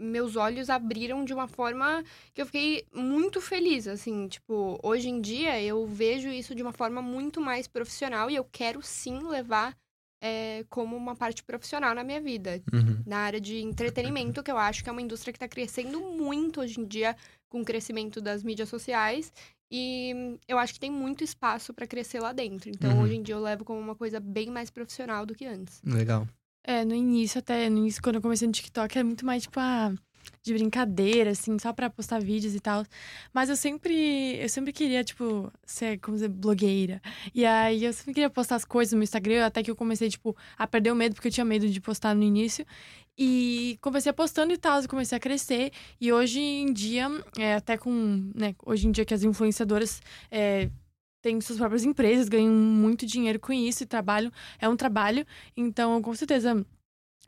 meus 0.00 0.34
olhos 0.36 0.70
abriram 0.70 1.24
de 1.24 1.34
uma 1.34 1.46
forma 1.46 2.02
que 2.34 2.40
eu 2.40 2.46
fiquei 2.46 2.84
muito 2.94 3.40
feliz, 3.40 3.86
assim, 3.86 4.26
tipo, 4.28 4.78
hoje 4.82 5.08
em 5.08 5.20
dia 5.20 5.62
eu 5.62 5.86
vejo 5.86 6.28
isso 6.28 6.54
de 6.54 6.62
uma 6.62 6.72
forma 6.72 7.02
muito 7.02 7.40
mais 7.40 7.68
profissional 7.68 8.30
e 8.30 8.36
eu 8.36 8.44
quero 8.44 8.80
sim 8.82 9.18
levar 9.28 9.76
é, 10.22 10.64
como 10.68 10.96
uma 10.96 11.14
parte 11.16 11.42
profissional 11.42 11.94
na 11.94 12.04
minha 12.04 12.20
vida 12.20 12.62
Uhum. 12.72 13.02
na 13.06 13.18
área 13.18 13.40
de 13.40 13.60
entretenimento, 13.62 14.42
que 14.42 14.50
eu 14.50 14.58
acho 14.58 14.82
que 14.82 14.88
é 14.88 14.92
uma 14.92 15.00
indústria 15.02 15.32
que 15.32 15.36
está 15.36 15.48
crescendo 15.48 16.00
muito 16.00 16.60
hoje 16.60 16.80
em 16.80 16.84
dia 16.86 17.16
com 17.48 17.60
o 17.62 17.64
crescimento 17.64 18.20
das 18.20 18.42
mídias 18.44 18.68
sociais. 18.68 19.32
E 19.72 20.36
eu 20.48 20.58
acho 20.58 20.74
que 20.74 20.80
tem 20.80 20.90
muito 20.90 21.22
espaço 21.24 21.72
para 21.72 21.86
crescer 21.86 22.20
lá 22.20 22.32
dentro. 22.32 22.68
Então, 22.68 22.90
Uhum. 22.96 23.02
hoje 23.02 23.16
em 23.16 23.22
dia, 23.22 23.34
eu 23.36 23.40
levo 23.40 23.64
como 23.64 23.78
uma 23.80 23.94
coisa 23.94 24.18
bem 24.20 24.50
mais 24.50 24.68
profissional 24.68 25.24
do 25.24 25.34
que 25.34 25.46
antes. 25.46 25.80
Legal. 25.84 26.26
É, 26.70 26.84
no 26.84 26.94
início, 26.94 27.40
até 27.40 27.68
no 27.68 27.78
início, 27.78 28.00
quando 28.00 28.16
eu 28.16 28.22
comecei 28.22 28.46
no 28.46 28.52
TikTok, 28.52 28.96
era 28.96 29.04
muito 29.04 29.26
mais, 29.26 29.42
tipo, 29.42 29.58
ah, 29.58 29.92
de 30.40 30.54
brincadeira, 30.54 31.30
assim, 31.32 31.58
só 31.58 31.72
pra 31.72 31.90
postar 31.90 32.20
vídeos 32.20 32.54
e 32.54 32.60
tal. 32.60 32.84
Mas 33.32 33.48
eu 33.50 33.56
sempre, 33.56 34.36
eu 34.40 34.48
sempre 34.48 34.72
queria, 34.72 35.02
tipo, 35.02 35.52
ser, 35.66 35.98
como 35.98 36.16
dizer, 36.16 36.28
blogueira. 36.28 37.02
E 37.34 37.44
aí 37.44 37.84
eu 37.84 37.92
sempre 37.92 38.14
queria 38.14 38.30
postar 38.30 38.54
as 38.54 38.64
coisas 38.64 38.92
no 38.92 39.02
Instagram, 39.02 39.44
até 39.44 39.64
que 39.64 39.70
eu 39.70 39.74
comecei, 39.74 40.08
tipo, 40.08 40.36
a 40.56 40.64
perder 40.64 40.92
o 40.92 40.94
medo, 40.94 41.16
porque 41.16 41.26
eu 41.26 41.32
tinha 41.32 41.44
medo 41.44 41.68
de 41.68 41.80
postar 41.80 42.14
no 42.14 42.22
início. 42.22 42.64
E 43.18 43.76
comecei 43.80 44.12
postando 44.12 44.52
e 44.52 44.56
tal, 44.56 44.86
comecei 44.88 45.16
a 45.18 45.20
crescer. 45.20 45.72
E 46.00 46.12
hoje 46.12 46.40
em 46.40 46.72
dia, 46.72 47.08
é, 47.36 47.56
até 47.56 47.76
com, 47.76 48.30
né, 48.32 48.54
hoje 48.64 48.86
em 48.86 48.92
dia 48.92 49.04
que 49.04 49.12
as 49.12 49.24
influenciadoras 49.24 50.00
é, 50.30 50.70
têm 51.22 51.40
suas 51.40 51.58
próprias 51.58 51.84
empresas, 51.84 52.28
ganham 52.28 52.52
muito 52.52 53.04
dinheiro 53.06 53.38
com 53.40 53.52
isso 53.52 53.82
e 53.82 53.86
trabalham, 53.86 54.30
é 54.58 54.68
um 54.68 54.76
trabalho. 54.76 55.26
Então, 55.56 56.00
com 56.02 56.14
certeza, 56.14 56.64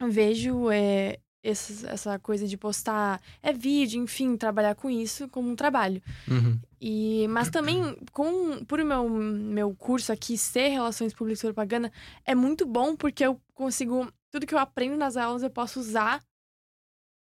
vejo 0.00 0.70
é, 0.70 1.18
esse- 1.44 1.86
essa 1.86 2.18
coisa 2.18 2.46
de 2.46 2.56
postar 2.56 3.20
é 3.42 3.52
vídeo, 3.52 4.02
enfim, 4.02 4.36
trabalhar 4.36 4.74
com 4.74 4.88
isso 4.88 5.28
como 5.28 5.50
um 5.50 5.56
trabalho. 5.56 6.02
Uhum. 6.28 6.58
E, 6.80 7.28
mas 7.28 7.48
também, 7.50 7.96
com, 8.12 8.64
por 8.64 8.82
meu, 8.84 9.08
meu 9.08 9.74
curso 9.74 10.12
aqui 10.12 10.36
ser 10.36 10.68
Relações 10.68 11.12
Públicas 11.14 11.40
e 11.40 11.46
Propaganda, 11.46 11.92
é 12.24 12.34
muito 12.34 12.66
bom 12.66 12.96
porque 12.96 13.24
eu 13.24 13.40
consigo. 13.54 14.08
Tudo 14.32 14.46
que 14.46 14.54
eu 14.54 14.58
aprendo 14.58 14.96
nas 14.96 15.16
aulas 15.16 15.42
eu 15.42 15.50
posso 15.50 15.78
usar 15.78 16.20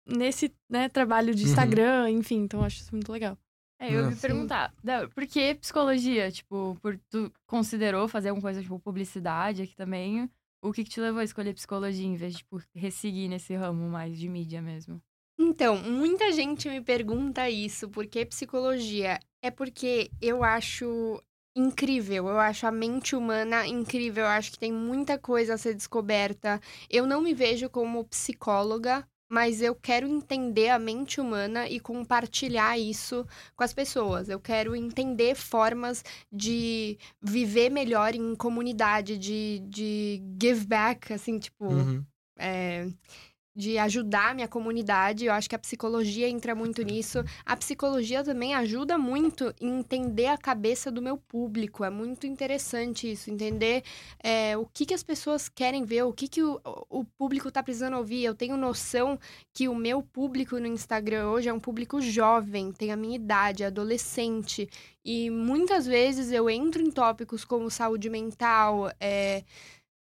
nesse 0.07 0.51
né, 0.69 0.89
trabalho 0.89 1.35
de 1.35 1.43
Uhum. 1.43 1.49
Instagram, 1.49 2.09
enfim. 2.09 2.37
Então 2.43 2.63
acho 2.63 2.81
isso 2.81 2.89
muito 2.93 3.11
legal. 3.11 3.37
É, 3.81 3.88
eu 3.88 3.93
ia 3.93 4.03
me 4.03 4.09
Nossa. 4.11 4.27
perguntar, 4.27 4.73
por 5.15 5.25
que 5.25 5.55
psicologia? 5.55 6.31
Tipo, 6.31 6.77
por 6.79 7.00
tu 7.09 7.33
considerou 7.47 8.07
fazer 8.07 8.29
alguma 8.29 8.43
coisa 8.43 8.61
tipo 8.61 8.79
publicidade 8.79 9.63
aqui 9.63 9.75
também? 9.75 10.29
O 10.63 10.71
que, 10.71 10.83
que 10.83 10.89
te 10.91 11.01
levou 11.01 11.19
a 11.19 11.23
escolher 11.23 11.55
psicologia 11.55 12.05
em 12.05 12.15
vez 12.15 12.33
de 12.33 12.38
tipo, 12.39 12.61
resseguir 12.75 13.27
nesse 13.27 13.55
ramo 13.55 13.89
mais 13.89 14.15
de 14.15 14.29
mídia 14.29 14.61
mesmo? 14.61 15.01
Então, 15.39 15.75
muita 15.77 16.31
gente 16.31 16.69
me 16.69 16.79
pergunta 16.79 17.50
isso, 17.50 17.89
por 17.89 18.05
que 18.05 18.23
psicologia? 18.27 19.19
É 19.43 19.50
porque 19.50 20.11
eu 20.21 20.43
acho 20.43 21.19
incrível, 21.57 22.27
eu 22.27 22.39
acho 22.39 22.67
a 22.67 22.71
mente 22.71 23.15
humana 23.15 23.65
incrível, 23.65 24.23
eu 24.25 24.29
acho 24.29 24.51
que 24.51 24.59
tem 24.59 24.71
muita 24.71 25.17
coisa 25.17 25.55
a 25.55 25.57
ser 25.57 25.73
descoberta. 25.73 26.61
Eu 26.88 27.07
não 27.07 27.21
me 27.21 27.33
vejo 27.33 27.67
como 27.69 28.05
psicóloga, 28.05 29.07
mas 29.31 29.61
eu 29.61 29.73
quero 29.75 30.07
entender 30.07 30.69
a 30.69 30.79
mente 30.79 31.21
humana 31.21 31.67
e 31.69 31.79
compartilhar 31.79 32.77
isso 32.77 33.25
com 33.55 33.63
as 33.63 33.73
pessoas. 33.73 34.29
Eu 34.29 34.39
quero 34.39 34.75
entender 34.75 35.35
formas 35.35 36.03
de 36.31 36.97
viver 37.21 37.69
melhor 37.69 38.13
em 38.15 38.35
comunidade, 38.35 39.17
de, 39.17 39.59
de 39.69 40.21
give 40.41 40.65
back, 40.67 41.13
assim, 41.13 41.39
tipo 41.39 41.65
Uhum. 41.65 42.05
é, 42.38 42.88
de 43.55 43.77
ajudar 43.77 44.31
a 44.31 44.34
minha 44.34 44.48
comunidade. 44.48 45.25
Eu 45.25 45.34
acho 45.34 45.50
que 45.50 45.55
a 45.55 45.60
psicologia 45.60 46.29
entra 46.29 46.55
muito 46.55 46.81
nisso. 46.84 47.24
A 47.46 47.55
psicologia 47.58 48.24
também 48.24 48.55
ajuda 48.55 48.98
muito 48.98 49.53
em 49.60 49.79
entender 49.79 50.27
a 50.27 50.38
cabeça 50.38 50.91
do 50.91 51.01
meu 51.01 51.17
público. 51.17 51.84
É 51.84 51.89
muito 51.89 52.25
interessante 52.25 53.12
isso, 53.12 53.29
entender 53.29 53.84
é, 54.24 54.58
o 54.58 54.65
que, 54.65 54.86
que 54.86 54.93
as 54.93 55.03
pessoas 55.03 55.50
querem 55.50 55.84
ver, 55.84 56.03
o 56.03 56.13
que, 56.13 56.27
que 56.27 56.41
o, 56.41 56.62
o 56.89 57.03
público 57.03 57.50
está 57.50 57.62
precisando 57.62 57.98
ouvir. 57.98 58.24
Eu 58.24 58.36
tenho 58.36 58.55
noção 58.55 59.20
que 59.53 59.67
o 59.67 59.75
meu 59.75 60.01
público 60.01 60.58
no 60.60 60.67
Instagram 60.67 61.29
hoje 61.29 61.50
é 61.50 61.53
um 61.53 61.60
público 61.60 62.01
jovem, 62.01 62.72
tem 62.72 62.91
a 62.91 62.96
minha 62.96 63.15
idade, 63.15 63.63
adolescente. 63.63 64.70
E 65.03 65.29
muitas 65.29 65.86
vezes 65.86 66.31
eu 66.31 66.50
entro 66.50 66.81
em 66.81 66.91
tópicos 66.91 67.43
como 67.43 67.70
saúde 67.72 68.10
mental, 68.10 68.91
é, 69.00 69.43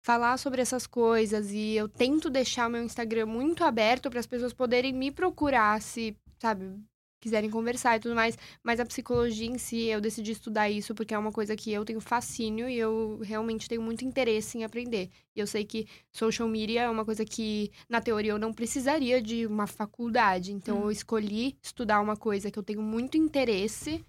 falar 0.08 0.38
sobre 0.38 0.62
essas 0.62 0.88
coisas 0.88 1.52
e 1.52 1.74
eu 1.74 1.90
tento 1.90 2.30
deixar 2.30 2.70
o 2.70 2.72
meu 2.72 2.82
Instagram 2.82 3.26
muito 3.26 3.66
aberto 3.66 4.10
para 4.10 4.22
as 4.22 4.26
pessoas 4.26 4.54
poderem 4.54 4.94
me 4.94 5.12
procurar 5.12 5.82
se, 5.82 6.16
sabe, 6.40 6.80
quiserem 7.22 7.50
conversar 7.50 7.98
e 7.98 8.00
tudo 8.00 8.16
mais, 8.16 8.38
mas 8.64 8.80
a 8.80 8.86
psicologia 8.86 9.50
em 9.50 9.58
si, 9.58 9.88
eu 9.88 10.00
decidi 10.00 10.32
estudar 10.32 10.70
isso 10.70 10.96
porque 10.96 11.14
é 11.14 11.18
uma 11.18 11.34
coisa 11.34 11.58
que 11.58 11.74
eu 11.74 11.84
tenho 11.84 12.00
fascínio 12.00 12.70
e 12.70 12.78
eu 12.78 13.20
realmente 13.22 13.68
tenho 13.68 13.82
muito 13.82 14.06
interesse 14.06 14.58
em 14.58 14.64
aprender. 14.64 15.10
E 15.36 15.42
eu 15.42 15.46
sei 15.46 15.66
que 15.66 15.86
social 16.16 16.48
media 16.48 16.84
é 16.84 16.90
uma 16.90 17.04
coisa 17.04 17.26
que 17.26 17.70
na 17.90 18.00
teoria 18.00 18.32
eu 18.32 18.40
não 18.40 18.54
precisaria 18.54 19.22
de 19.22 19.46
uma 19.46 19.68
faculdade, 19.68 20.54
então 20.54 20.84
eu 20.84 20.90
escolhi 20.90 21.58
estudar 21.62 22.00
uma 22.00 22.16
coisa 22.16 22.50
que 22.50 22.58
eu 22.58 22.64
tenho 22.64 22.82
muito 22.82 23.18
interesse 23.18 24.06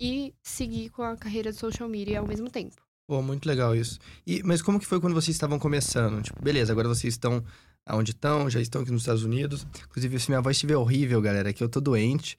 e 0.00 0.34
seguir 0.42 0.88
com 0.88 1.02
a 1.02 1.18
carreira 1.18 1.52
de 1.52 1.58
social 1.58 1.86
media 1.86 2.20
ao 2.20 2.26
mesmo 2.26 2.48
tempo. 2.48 2.82
Pô, 3.06 3.20
muito 3.20 3.46
legal 3.46 3.76
isso. 3.76 3.98
E, 4.26 4.42
mas 4.42 4.62
como 4.62 4.80
que 4.80 4.86
foi 4.86 5.00
quando 5.00 5.14
vocês 5.14 5.34
estavam 5.34 5.58
começando? 5.58 6.22
Tipo, 6.22 6.42
beleza, 6.42 6.72
agora 6.72 6.88
vocês 6.88 7.14
estão 7.14 7.44
aonde 7.86 8.12
estão, 8.12 8.48
já 8.48 8.60
estão 8.60 8.82
aqui 8.82 8.90
nos 8.90 9.02
Estados 9.02 9.24
Unidos. 9.24 9.66
Inclusive, 9.86 10.18
se 10.18 10.30
minha 10.30 10.40
voz 10.40 10.56
estiver 10.56 10.76
horrível, 10.76 11.20
galera, 11.20 11.50
é 11.50 11.52
que 11.52 11.62
eu 11.62 11.68
tô 11.68 11.80
doente. 11.80 12.38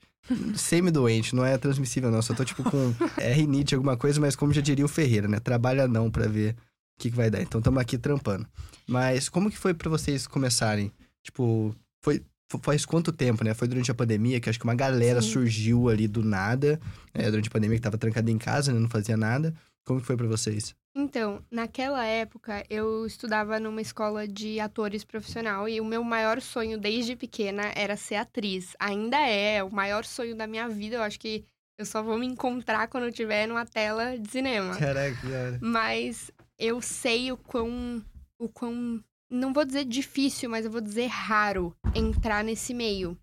Semi-doente, 0.56 1.36
não 1.36 1.44
é 1.44 1.56
transmissível, 1.56 2.10
não. 2.10 2.20
Só 2.20 2.34
tô, 2.34 2.44
tipo, 2.44 2.64
com 2.64 2.92
é, 3.16 3.32
rinite, 3.32 3.74
alguma 3.74 3.96
coisa, 3.96 4.20
mas 4.20 4.34
como 4.34 4.52
já 4.52 4.60
diria 4.60 4.84
o 4.84 4.88
Ferreira, 4.88 5.28
né? 5.28 5.38
Trabalha 5.38 5.86
não 5.86 6.10
pra 6.10 6.26
ver 6.26 6.54
o 6.54 7.00
que, 7.00 7.10
que 7.10 7.16
vai 7.16 7.30
dar. 7.30 7.40
Então, 7.40 7.60
estamos 7.60 7.80
aqui 7.80 7.96
trampando. 7.96 8.46
Mas 8.88 9.28
como 9.28 9.50
que 9.50 9.58
foi 9.58 9.72
pra 9.72 9.88
vocês 9.88 10.26
começarem? 10.26 10.92
Tipo, 11.22 11.74
foi... 12.02 12.22
Faz 12.62 12.86
quanto 12.86 13.10
tempo, 13.10 13.42
né? 13.42 13.54
Foi 13.54 13.66
durante 13.66 13.90
a 13.90 13.94
pandemia, 13.94 14.38
que 14.38 14.48
acho 14.48 14.56
que 14.56 14.64
uma 14.64 14.74
galera 14.74 15.20
Sim. 15.20 15.30
surgiu 15.30 15.88
ali 15.88 16.06
do 16.06 16.22
nada. 16.22 16.80
é, 17.12 17.28
durante 17.28 17.48
a 17.48 17.50
pandemia, 17.50 17.76
que 17.76 17.82
tava 17.82 17.98
trancada 17.98 18.30
em 18.30 18.38
casa, 18.38 18.72
né? 18.72 18.78
Não 18.78 18.88
fazia 18.88 19.16
nada. 19.16 19.52
Como 19.86 20.00
que 20.00 20.06
foi 20.06 20.16
pra 20.16 20.26
vocês? 20.26 20.74
Então, 20.94 21.44
naquela 21.50 22.04
época, 22.04 22.64
eu 22.68 23.06
estudava 23.06 23.60
numa 23.60 23.80
escola 23.80 24.26
de 24.26 24.58
atores 24.58 25.04
profissional 25.04 25.68
e 25.68 25.80
o 25.80 25.84
meu 25.84 26.02
maior 26.02 26.40
sonho 26.40 26.76
desde 26.76 27.14
pequena 27.14 27.70
era 27.76 27.96
ser 27.96 28.16
atriz. 28.16 28.74
Ainda 28.80 29.16
é, 29.18 29.62
o 29.62 29.70
maior 29.70 30.04
sonho 30.04 30.34
da 30.34 30.46
minha 30.46 30.68
vida. 30.68 30.96
Eu 30.96 31.02
acho 31.02 31.20
que 31.20 31.44
eu 31.78 31.86
só 31.86 32.02
vou 32.02 32.18
me 32.18 32.26
encontrar 32.26 32.88
quando 32.88 33.04
eu 33.04 33.10
estiver 33.10 33.46
numa 33.46 33.64
tela 33.64 34.18
de 34.18 34.28
cinema. 34.28 34.74
Caraca, 34.76 35.16
cara. 35.20 35.58
Mas 35.62 36.32
eu 36.58 36.80
sei 36.80 37.30
o 37.30 37.36
quão. 37.36 38.02
O 38.38 38.48
quão. 38.48 39.04
Não 39.30 39.52
vou 39.52 39.64
dizer 39.64 39.84
difícil, 39.84 40.48
mas 40.48 40.64
eu 40.64 40.70
vou 40.70 40.80
dizer 40.80 41.06
raro 41.06 41.76
entrar 41.94 42.42
nesse 42.42 42.72
meio. 42.74 43.16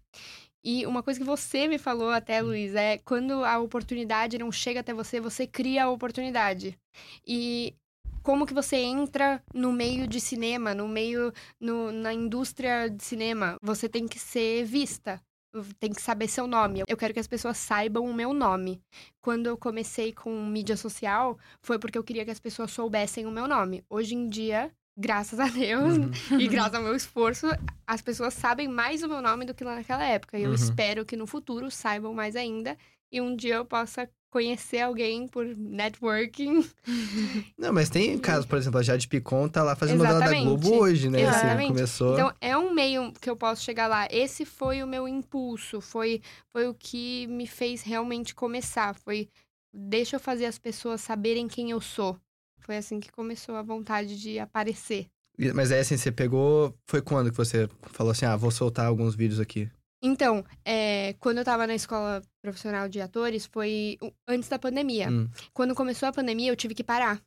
E 0.64 0.86
uma 0.86 1.04
coisa 1.04 1.20
que 1.20 1.26
você 1.26 1.68
me 1.68 1.78
falou 1.78 2.10
até, 2.10 2.42
Luiz, 2.42 2.74
é 2.74 2.98
quando 3.00 3.44
a 3.44 3.60
oportunidade 3.60 4.38
não 4.38 4.52
chega 4.52 4.80
até 4.80 4.94
você, 4.94 5.20
você 5.20 5.46
cria 5.46 5.84
a 5.84 5.90
oportunidade. 5.90 6.78
E 7.28 7.76
como 8.24 8.46
que 8.46 8.54
você 8.54 8.78
entra 8.78 9.44
no 9.54 9.74
meio 9.74 10.08
de 10.08 10.22
cinema, 10.22 10.74
no 10.74 10.88
meio, 10.88 11.34
no, 11.60 11.92
na 11.92 12.14
indústria 12.14 12.88
de 12.90 13.04
cinema? 13.04 13.58
Você 13.62 13.90
tem 13.90 14.08
que 14.08 14.18
ser 14.18 14.64
vista. 14.64 15.22
Tem 15.80 15.92
que 15.92 16.02
saber 16.02 16.28
seu 16.30 16.48
nome. 16.48 16.82
Eu 16.88 16.98
quero 16.98 17.14
que 17.14 17.20
as 17.20 17.28
pessoas 17.28 17.58
saibam 17.58 18.06
o 18.06 18.14
meu 18.14 18.34
nome. 18.34 18.82
Quando 19.22 19.48
eu 19.48 19.58
comecei 19.58 20.14
com 20.14 20.44
mídia 20.46 20.78
social, 20.78 21.38
foi 21.62 21.78
porque 21.78 21.98
eu 21.98 22.04
queria 22.04 22.26
que 22.26 22.32
as 22.32 22.40
pessoas 22.40 22.72
soubessem 22.72 23.26
o 23.28 23.32
meu 23.32 23.48
nome. 23.48 23.84
Hoje 23.90 24.16
em 24.16 24.28
dia, 24.28 24.72
graças 24.98 25.40
a 25.40 25.48
Deus, 25.48 25.98
Uhum. 25.98 26.12
e 26.40 26.48
graças 26.48 26.76
ao 26.76 26.84
meu 26.84 26.96
esforço, 26.96 27.48
as 27.88 28.02
pessoas 28.02 28.34
sabem 28.34 28.68
mais 28.68 29.04
o 29.04 29.08
meu 29.08 29.22
nome 29.22 29.46
do 29.46 29.54
que 29.54 29.64
lá 29.64 29.76
naquela 29.76 30.04
época. 30.06 30.38
E 30.38 30.44
eu 30.44 30.50
Uhum. 30.50 30.56
espero 30.56 31.06
que 31.06 31.16
no 31.16 31.26
futuro 31.28 31.70
saibam 31.72 32.14
mais 32.14 32.36
ainda. 32.36 32.78
E 33.12 33.22
um 33.22 33.36
dia 33.36 33.56
eu 33.56 33.66
possa 33.66 34.10
conhecer 34.32 34.80
alguém 34.82 35.28
por 35.28 35.46
networking. 35.46 36.68
Não, 37.56 37.72
mas 37.72 37.88
tem 37.90 38.18
casos, 38.18 38.48
por 38.48 38.58
exemplo, 38.58 38.80
a 38.80 38.84
Jade 38.84 39.08
Picon 39.08 39.48
tá 39.48 39.62
lá 39.62 39.76
fazendo 39.76 40.00
novela 40.00 40.20
da. 40.20 40.34
Globo 40.42 40.74
hoje, 40.76 41.08
né? 41.10 41.24
Assim, 41.24 41.46
Exatamente. 41.46 41.68
começou. 41.68 42.14
Então, 42.14 42.34
é 42.42 42.58
um 42.58 42.74
meio 42.74 43.12
que 43.14 43.30
eu 43.30 43.36
posso 43.36 43.64
chegar 43.64 43.86
lá. 43.86 44.08
Esse 44.10 44.44
foi 44.46 44.82
o 44.82 44.88
meu 44.88 45.08
impulso, 45.08 45.80
foi, 45.80 46.22
foi 46.52 46.68
o 46.68 46.74
que 46.74 47.28
me 47.28 47.46
fez 47.46 47.84
realmente 47.84 48.34
começar. 48.34 48.96
Foi, 48.96 49.30
deixa 49.72 50.16
eu 50.16 50.20
fazer 50.20 50.46
as 50.48 50.58
pessoas 50.58 51.02
saberem 51.02 51.48
quem 51.48 51.70
eu 51.70 51.80
sou. 51.80 52.20
Foi 52.64 52.78
assim 52.78 53.00
que 53.00 53.12
começou 53.12 53.56
a 53.56 53.62
vontade 53.62 54.20
de 54.20 54.40
aparecer. 54.40 55.08
Mas 55.54 55.72
aí, 55.72 55.80
assim, 55.80 55.98
você 55.98 56.12
pegou. 56.12 56.76
Foi 56.88 57.02
quando 57.02 57.32
que 57.32 57.38
você 57.38 57.68
falou 57.92 58.12
assim: 58.12 58.26
ah, 58.26 58.36
vou 58.36 58.52
soltar 58.52 58.86
alguns 58.86 59.16
vídeos 59.16 59.40
aqui? 59.40 59.70
Então, 60.02 60.44
é, 60.66 61.14
quando 61.20 61.38
eu 61.38 61.46
tava 61.46 61.66
na 61.66 61.76
escola 61.76 62.22
profissional 62.42 62.90
de 62.90 63.00
atores, 63.00 63.46
foi 63.46 63.98
antes 64.28 64.50
da 64.50 64.60
pandemia. 64.60 65.10
Hum. 65.10 65.30
Quando 65.54 65.74
começou 65.74 66.10
a 66.10 66.14
pandemia, 66.14 66.52
eu 66.52 66.58
tive 66.58 66.76
que 66.76 66.84
parar. 66.84 67.22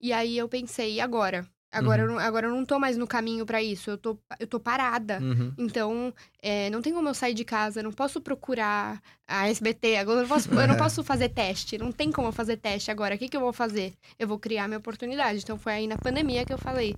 E 0.00 0.12
aí 0.12 0.36
eu 0.36 0.48
pensei, 0.48 0.94
e 0.94 1.00
agora? 1.00 1.46
Agora, 1.76 2.02
Uhum. 2.02 2.08
eu, 2.08 2.14
não, 2.14 2.18
agora 2.20 2.46
eu 2.46 2.50
não 2.54 2.64
tô 2.64 2.78
mais 2.78 2.96
no 2.96 3.06
caminho 3.06 3.44
pra 3.46 3.62
isso, 3.62 3.90
eu 3.90 3.98
tô, 3.98 4.18
eu 4.40 4.46
tô 4.46 4.58
parada. 4.58 5.18
Uhum. 5.20 5.52
Então, 5.58 6.12
é, 6.42 6.70
não 6.70 6.80
tem 6.82 6.92
como 6.92 7.08
eu 7.08 7.14
sair 7.14 7.34
de 7.34 7.44
casa, 7.44 7.82
não 7.82 7.92
posso 7.92 8.20
procurar 8.20 9.00
a 9.28 9.48
SBT, 9.48 9.96
agora 9.96 10.18
eu 10.18 10.22
não 10.22 10.28
posso, 10.28 10.48
eu 10.52 10.54
não 10.68 10.76
posso 10.76 11.04
fazer 11.04 11.28
teste, 11.28 11.78
não 11.78 11.92
tem 11.92 12.10
como 12.10 12.28
eu 12.28 12.32
fazer 12.32 12.56
teste 12.56 12.90
agora. 12.90 13.14
O 13.14 13.18
que, 13.18 13.28
que 13.28 13.36
eu 13.36 13.40
vou 13.40 13.52
fazer? 13.52 13.92
Eu 14.18 14.26
vou 14.26 14.38
criar 14.38 14.66
minha 14.68 14.78
oportunidade. 14.78 15.40
Então, 15.42 15.58
foi 15.58 15.72
aí 15.72 15.86
na 15.86 15.98
pandemia 15.98 16.44
que 16.44 16.52
eu 16.52 16.58
falei. 16.58 16.94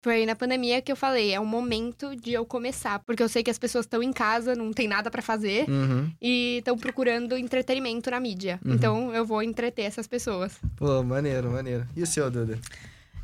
Foi 0.00 0.14
aí 0.14 0.26
na 0.26 0.36
pandemia 0.36 0.80
que 0.80 0.92
eu 0.92 0.96
falei, 0.96 1.32
é 1.34 1.40
o 1.40 1.44
momento 1.44 2.14
de 2.14 2.32
eu 2.32 2.46
começar. 2.46 3.00
Porque 3.00 3.20
eu 3.20 3.28
sei 3.28 3.42
que 3.42 3.50
as 3.50 3.58
pessoas 3.58 3.84
estão 3.84 4.00
em 4.00 4.12
casa, 4.12 4.54
não 4.54 4.72
tem 4.72 4.86
nada 4.86 5.10
pra 5.10 5.20
fazer. 5.20 5.68
Uhum. 5.68 6.08
E 6.22 6.58
estão 6.58 6.76
procurando 6.78 7.36
entretenimento 7.36 8.08
na 8.10 8.20
mídia. 8.20 8.60
Uhum. 8.64 8.74
Então, 8.74 9.12
eu 9.14 9.24
vou 9.26 9.42
entreter 9.42 9.86
essas 9.86 10.06
pessoas. 10.06 10.56
Pô, 10.76 11.02
maneiro, 11.02 11.50
maneiro. 11.50 11.84
E 11.96 12.02
o 12.02 12.06
seu, 12.06 12.30
Duda? 12.30 12.56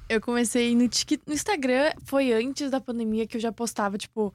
Eu 0.08 0.20
comecei 0.20 0.74
no, 0.76 0.88
Tik- 0.88 1.22
no 1.26 1.32
Instagram, 1.32 1.92
foi 2.04 2.32
antes 2.32 2.70
da 2.70 2.80
pandemia 2.80 3.26
que 3.26 3.36
eu 3.36 3.40
já 3.40 3.50
postava, 3.50 3.96
tipo, 3.96 4.34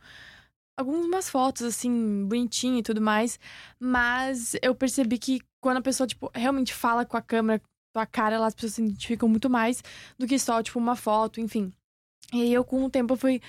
algumas 0.78 1.30
fotos, 1.30 1.62
assim, 1.62 2.26
bonitinha 2.26 2.80
e 2.80 2.84
tudo 2.84 3.02
mais. 3.02 3.40
Mas 3.80 4.56
eu 4.62 4.74
percebi 4.74 5.18
que 5.18 5.42
quando 5.62 5.78
a 5.78 5.82
pessoa, 5.82 6.08
tipo, 6.08 6.32
realmente 6.34 6.74
fala 6.74 7.06
com 7.06 7.18
a 7.18 7.22
câmera, 7.22 7.62
com 7.94 8.00
a 8.00 8.06
cara, 8.06 8.40
lá, 8.40 8.48
as 8.48 8.56
pessoas 8.56 8.74
se 8.74 8.82
identificam 8.82 9.30
muito 9.30 9.50
mais 9.50 9.84
do 10.18 10.26
que 10.26 10.40
só, 10.40 10.62
tipo, 10.64 10.80
uma 10.80 10.96
foto, 10.96 11.40
enfim. 11.40 11.72
E 12.34 12.42
aí 12.42 12.54
eu, 12.54 12.64
com 12.64 12.84
o 12.86 12.90
tempo, 12.90 13.16
fui 13.16 13.42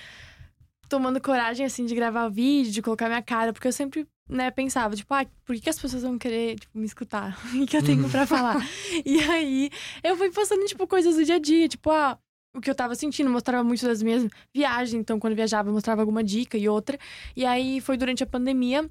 tomando 0.89 1.21
coragem, 1.21 1.65
assim, 1.65 1.85
de 1.85 1.95
gravar 1.95 2.27
vídeo, 2.29 2.71
de 2.71 2.81
colocar 2.81 3.07
minha 3.07 3.21
cara, 3.21 3.53
porque 3.53 3.67
eu 3.67 3.71
sempre, 3.71 4.05
né, 4.31 4.49
pensava, 4.49 4.95
tipo, 4.95 5.13
ah, 5.13 5.25
por 5.45 5.53
que, 5.55 5.61
que 5.61 5.69
as 5.69 5.77
pessoas 5.77 6.03
vão 6.03 6.17
querer, 6.17 6.57
tipo, 6.59 6.77
me 6.79 6.85
escutar? 6.85 7.37
O 7.61 7.65
que 7.67 7.75
eu 7.77 7.83
tenho 7.83 8.03
Uhum. 8.03 8.09
pra 8.09 8.25
falar? 8.25 8.57
e 9.05 9.19
aí 9.19 9.69
eu 10.03 10.15
fui 10.15 10.31
postando, 10.31 10.65
tipo, 10.65 10.87
coisas 10.87 11.15
do 11.17 11.23
dia 11.25 11.35
a 11.35 11.39
dia, 11.39 11.67
tipo, 11.67 11.91
ah, 11.91 12.17
o 12.55 12.59
que 12.61 12.69
eu 12.69 12.75
tava 12.75 12.95
sentindo, 12.95 13.29
mostrava 13.29 13.63
muito 13.63 13.85
das 13.85 14.01
minhas 14.01 14.25
viagens. 14.55 14.93
Então, 14.99 15.19
quando 15.19 15.31
eu 15.33 15.37
viajava, 15.37 15.69
eu 15.69 15.73
mostrava 15.73 16.01
alguma 16.01 16.23
dica 16.23 16.57
e 16.57 16.67
outra. 16.67 16.97
E 17.35 17.45
aí 17.45 17.79
foi 17.81 17.95
durante 17.97 18.23
a 18.23 18.25
pandemia 18.25 18.89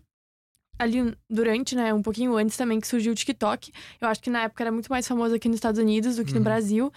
ali 0.79 1.15
durante, 1.29 1.77
né, 1.77 1.93
um 1.93 2.01
pouquinho 2.01 2.35
antes 2.37 2.57
também 2.57 2.81
que 2.81 2.87
surgiu 2.87 3.13
o 3.13 3.15
TikTok. 3.15 3.71
Eu 4.01 4.09
acho 4.09 4.23
que 4.23 4.31
na 4.31 4.45
época 4.45 4.63
era 4.63 4.73
muito 4.73 4.89
mais 4.89 5.07
famoso 5.07 5.35
aqui 5.35 5.47
nos 5.49 5.57
Estados 5.57 5.79
Unidos 5.79 6.17
do 6.17 6.25
que 6.25 6.33
Uhum. 6.33 6.39
no 6.39 6.45
Brasil. 6.45 6.93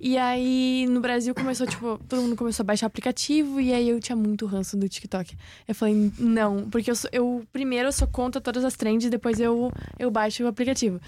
E 0.00 0.18
aí, 0.18 0.86
no 0.88 1.00
Brasil 1.00 1.34
começou, 1.34 1.66
tipo, 1.66 1.98
todo 2.08 2.20
mundo 2.22 2.36
começou 2.36 2.64
a 2.64 2.66
baixar 2.66 2.86
aplicativo 2.86 3.60
e 3.60 3.72
aí 3.72 3.88
eu 3.88 4.00
tinha 4.00 4.16
muito 4.16 4.46
ranço 4.46 4.76
do 4.76 4.88
TikTok. 4.88 5.36
Eu 5.66 5.74
falei, 5.74 6.12
não, 6.18 6.68
porque 6.68 6.90
eu, 6.90 6.96
sou, 6.96 7.08
eu 7.12 7.44
primeiro 7.52 7.88
eu 7.88 7.92
sou 7.92 8.08
contra 8.08 8.40
todas 8.40 8.64
as 8.64 8.74
trends, 8.74 9.08
depois 9.08 9.38
eu, 9.40 9.72
eu 9.98 10.10
baixo 10.10 10.44
o 10.44 10.48
aplicativo. 10.48 11.00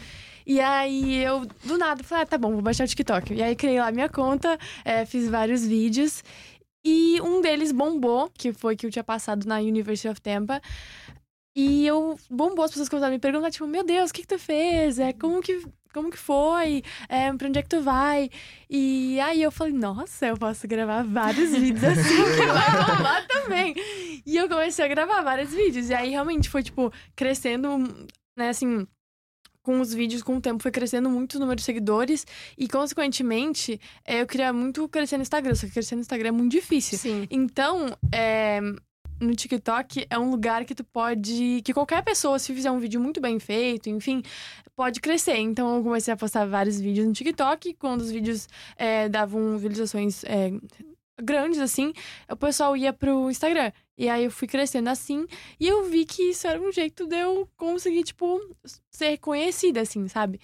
E 0.47 0.61
aí 0.61 1.23
eu, 1.25 1.45
do 1.65 1.77
nada, 1.77 2.05
falei, 2.05 2.23
ah, 2.23 2.27
tá 2.27 2.39
bom, 2.39 2.53
vou 2.53 2.63
baixar 2.63 2.85
o 2.85 2.87
TikTok. 2.87 3.35
E 3.35 3.43
aí 3.43 3.57
criei 3.57 3.81
lá 3.81 3.91
minha 3.91 4.09
conta, 4.09 4.57
é, 4.85 5.05
fiz 5.05 5.29
vários 5.29 5.67
vídeos. 5.67 6.23
E 6.85 7.21
um 7.21 7.41
deles 7.41 7.73
bombou, 7.73 8.31
que 8.33 8.53
foi 8.53 8.77
que 8.77 8.87
eu 8.87 8.91
tinha 8.93 9.03
passado 9.03 9.45
na 9.45 9.57
University 9.57 10.07
of 10.07 10.21
Tampa. 10.21 10.63
E 11.57 11.87
eu 11.87 12.19
bombou, 12.31 12.67
as 12.67 12.71
pessoas 12.71 12.91
começaram 12.91 13.15
a 13.15 13.17
me 13.17 13.19
perguntar, 13.19 13.51
tipo, 13.51 13.67
meu 13.67 13.83
Deus, 13.83 14.11
o 14.11 14.13
que, 14.13 14.21
que 14.21 14.29
tu 14.29 14.39
fez? 14.39 14.99
É, 14.99 15.15
como 15.15 15.41
que. 15.41 15.65
Como 15.95 16.11
que 16.11 16.19
foi? 16.19 16.83
É, 17.09 17.33
pra 17.33 17.49
onde 17.49 17.59
é 17.59 17.63
que 17.63 17.71
tu 17.71 17.81
vai? 17.81 18.29
E 18.69 19.19
aí 19.19 19.41
eu 19.41 19.51
falei, 19.51 19.73
nossa, 19.73 20.27
eu 20.27 20.37
posso 20.37 20.69
gravar 20.69 21.03
vários 21.03 21.53
vídeos 21.57 21.83
assim 21.85 22.25
que 22.37 22.47
vai 22.47 22.71
bombar 22.85 23.27
também. 23.27 23.75
E 24.27 24.37
eu 24.37 24.47
comecei 24.47 24.85
a 24.85 24.89
gravar 24.89 25.23
vários 25.23 25.55
vídeos. 25.55 25.89
E 25.89 25.95
aí 25.95 26.11
realmente 26.11 26.51
foi, 26.51 26.63
tipo, 26.63 26.93
crescendo, 27.15 27.79
né, 28.37 28.51
assim, 28.51 28.87
com 29.63 29.81
os 29.81 29.95
vídeos, 29.95 30.23
com 30.23 30.37
o 30.37 30.41
tempo, 30.41 30.63
foi 30.63 30.71
crescendo 30.71 31.09
muito 31.09 31.37
o 31.37 31.41
número 31.41 31.57
de 31.57 31.63
seguidores. 31.63 32.27
E, 32.59 32.69
consequentemente, 32.69 33.81
é, 34.05 34.21
eu 34.21 34.27
queria 34.27 34.53
muito 34.53 34.87
crescer 34.91 35.17
no 35.17 35.23
Instagram. 35.23 35.55
Só 35.55 35.67
que 35.67 35.73
crescer 35.73 35.95
no 35.95 36.03
Instagram 36.03 36.29
é 36.29 36.33
muito 36.33 36.53
difícil. 36.53 36.99
Sim. 36.99 37.27
Então, 37.31 37.97
é, 38.13 38.61
no 39.21 39.35
TikTok 39.35 40.07
é 40.09 40.19
um 40.19 40.31
lugar 40.31 40.65
que 40.65 40.75
tu 40.75 40.85
pode. 40.85 41.63
Que 41.65 41.73
qualquer 41.73 42.03
pessoa, 42.03 42.39
se 42.39 42.55
fizer 42.55 42.71
um 42.71 42.79
vídeo 42.79 43.01
muito 43.01 43.21
bem 43.21 43.39
feito, 43.39 43.89
enfim, 43.89 44.23
pode 44.75 45.01
crescer. 45.01 45.37
Então 45.37 45.77
eu 45.77 45.83
comecei 45.83 46.13
a 46.13 46.17
postar 46.17 46.47
vários 46.47 46.81
vídeos 46.81 47.07
no 47.07 47.13
TikTok. 47.13 47.75
Quando 47.75 48.01
os 48.03 48.11
vídeos 48.11 48.49
é, 48.77 49.09
davam 49.09 49.57
visualizações 49.57 50.25
é, 50.25 50.53
grandes, 51.21 51.59
assim, 51.61 51.93
o 52.31 52.37
pessoal 52.37 52.77
ia 52.77 52.93
pro 52.93 53.31
Instagram. 53.31 53.73
E 53.97 54.09
aí 54.09 54.25
eu 54.25 54.31
fui 54.31 54.47
crescendo 54.47 54.89
assim. 54.91 55.27
E 55.59 55.67
eu 55.67 55.85
vi 55.85 56.05
que 56.05 56.31
isso 56.31 56.47
era 56.47 56.61
um 56.61 56.71
jeito 56.71 57.07
de 57.07 57.17
eu 57.17 57.49
conseguir, 57.57 58.05
tipo, 58.05 58.41
ser 58.91 59.11
reconhecida, 59.11 59.81
assim, 59.81 60.07
sabe? 60.09 60.41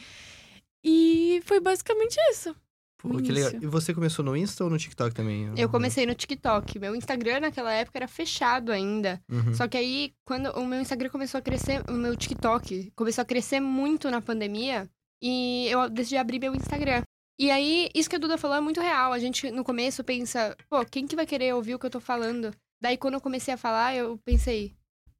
E 0.83 1.43
foi 1.45 1.61
basicamente 1.61 2.17
isso. 2.31 2.55
Pô, 3.03 3.21
que 3.21 3.33
legal. 3.33 3.53
E 3.61 3.67
você 3.67 3.93
começou 3.93 4.25
no 4.25 4.37
Insta 4.37 4.63
ou 4.65 4.71
no 4.71 4.79
TikTok 4.79 5.15
também? 5.15 5.53
Eu 5.57 5.69
comecei 5.69 6.07
no 6.07 6.15
TikTok. 6.15 6.79
Meu 6.79 6.95
Instagram 6.95 7.41
naquela 7.41 7.73
época 7.73 7.99
era 7.99 8.09
fechado 8.09 8.71
ainda. 8.71 9.21
Uhum. 9.29 9.55
Só 9.55 9.67
que 9.67 9.77
aí, 9.77 10.13
quando 10.25 10.51
o 10.53 10.65
meu 10.65 10.81
Instagram 10.81 11.11
começou 11.11 11.39
a 11.39 11.43
crescer, 11.43 11.83
o 11.89 11.93
meu 11.93 12.17
TikTok 12.17 12.93
começou 12.95 13.23
a 13.23 13.25
crescer 13.25 13.61
muito 13.61 14.11
na 14.11 14.21
pandemia, 14.21 14.89
e 15.23 15.69
eu 15.69 15.89
decidi 15.89 16.17
abrir 16.17 16.41
meu 16.41 16.55
Instagram. 16.55 17.03
E 17.39 17.51
aí, 17.51 17.89
isso 17.95 18.11
que 18.11 18.17
a 18.17 18.19
Duda 18.19 18.37
falou 18.37 18.57
é 18.57 18.61
muito 18.61 18.81
real. 18.81 19.13
A 19.13 19.19
gente, 19.19 19.51
no 19.51 19.65
começo, 19.65 20.05
pensa, 20.05 20.57
pô, 20.69 20.85
quem 20.85 21.07
que 21.07 21.17
vai 21.17 21.27
querer 21.27 21.55
ouvir 21.55 21.75
o 21.75 21.79
que 21.79 21.87
eu 21.87 21.91
tô 21.91 22.01
falando? 22.01 22.53
Daí, 22.81 22.97
quando 22.97 23.15
eu 23.15 23.21
comecei 23.21 23.55
a 23.55 23.57
falar, 23.57 23.95
eu 23.95 24.19
pensei, 24.25 24.75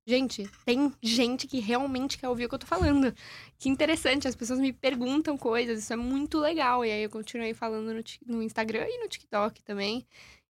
gente, 0.07 0.49
tem 0.65 0.93
gente 1.03 1.47
que 1.47 1.61
realmente 1.61 2.19
quer 2.19 2.29
ouvir 2.29 2.47
o 2.47 2.49
que 2.49 2.55
eu 2.55 2.59
tô 2.59 2.67
falando. 2.67 3.15
Que 3.59 3.69
interessante, 3.69 4.29
as 4.29 4.35
pessoas 4.35 4.59
me 4.59 4.73
perguntam 4.73 5.37
coisas, 5.39 5.81
isso 5.81 5.93
é 5.93 5.97
muito 5.97 6.39
legal. 6.39 6.85
E 6.85 6.91
aí, 6.91 7.03
eu 7.03 7.11
continuei 7.11 7.55
falando 7.55 7.93
no, 7.93 8.03
no 8.27 8.43
Instagram 8.43 8.87
e 8.89 9.03
no 9.03 9.09
TikTok 9.09 9.63
também. 9.63 10.07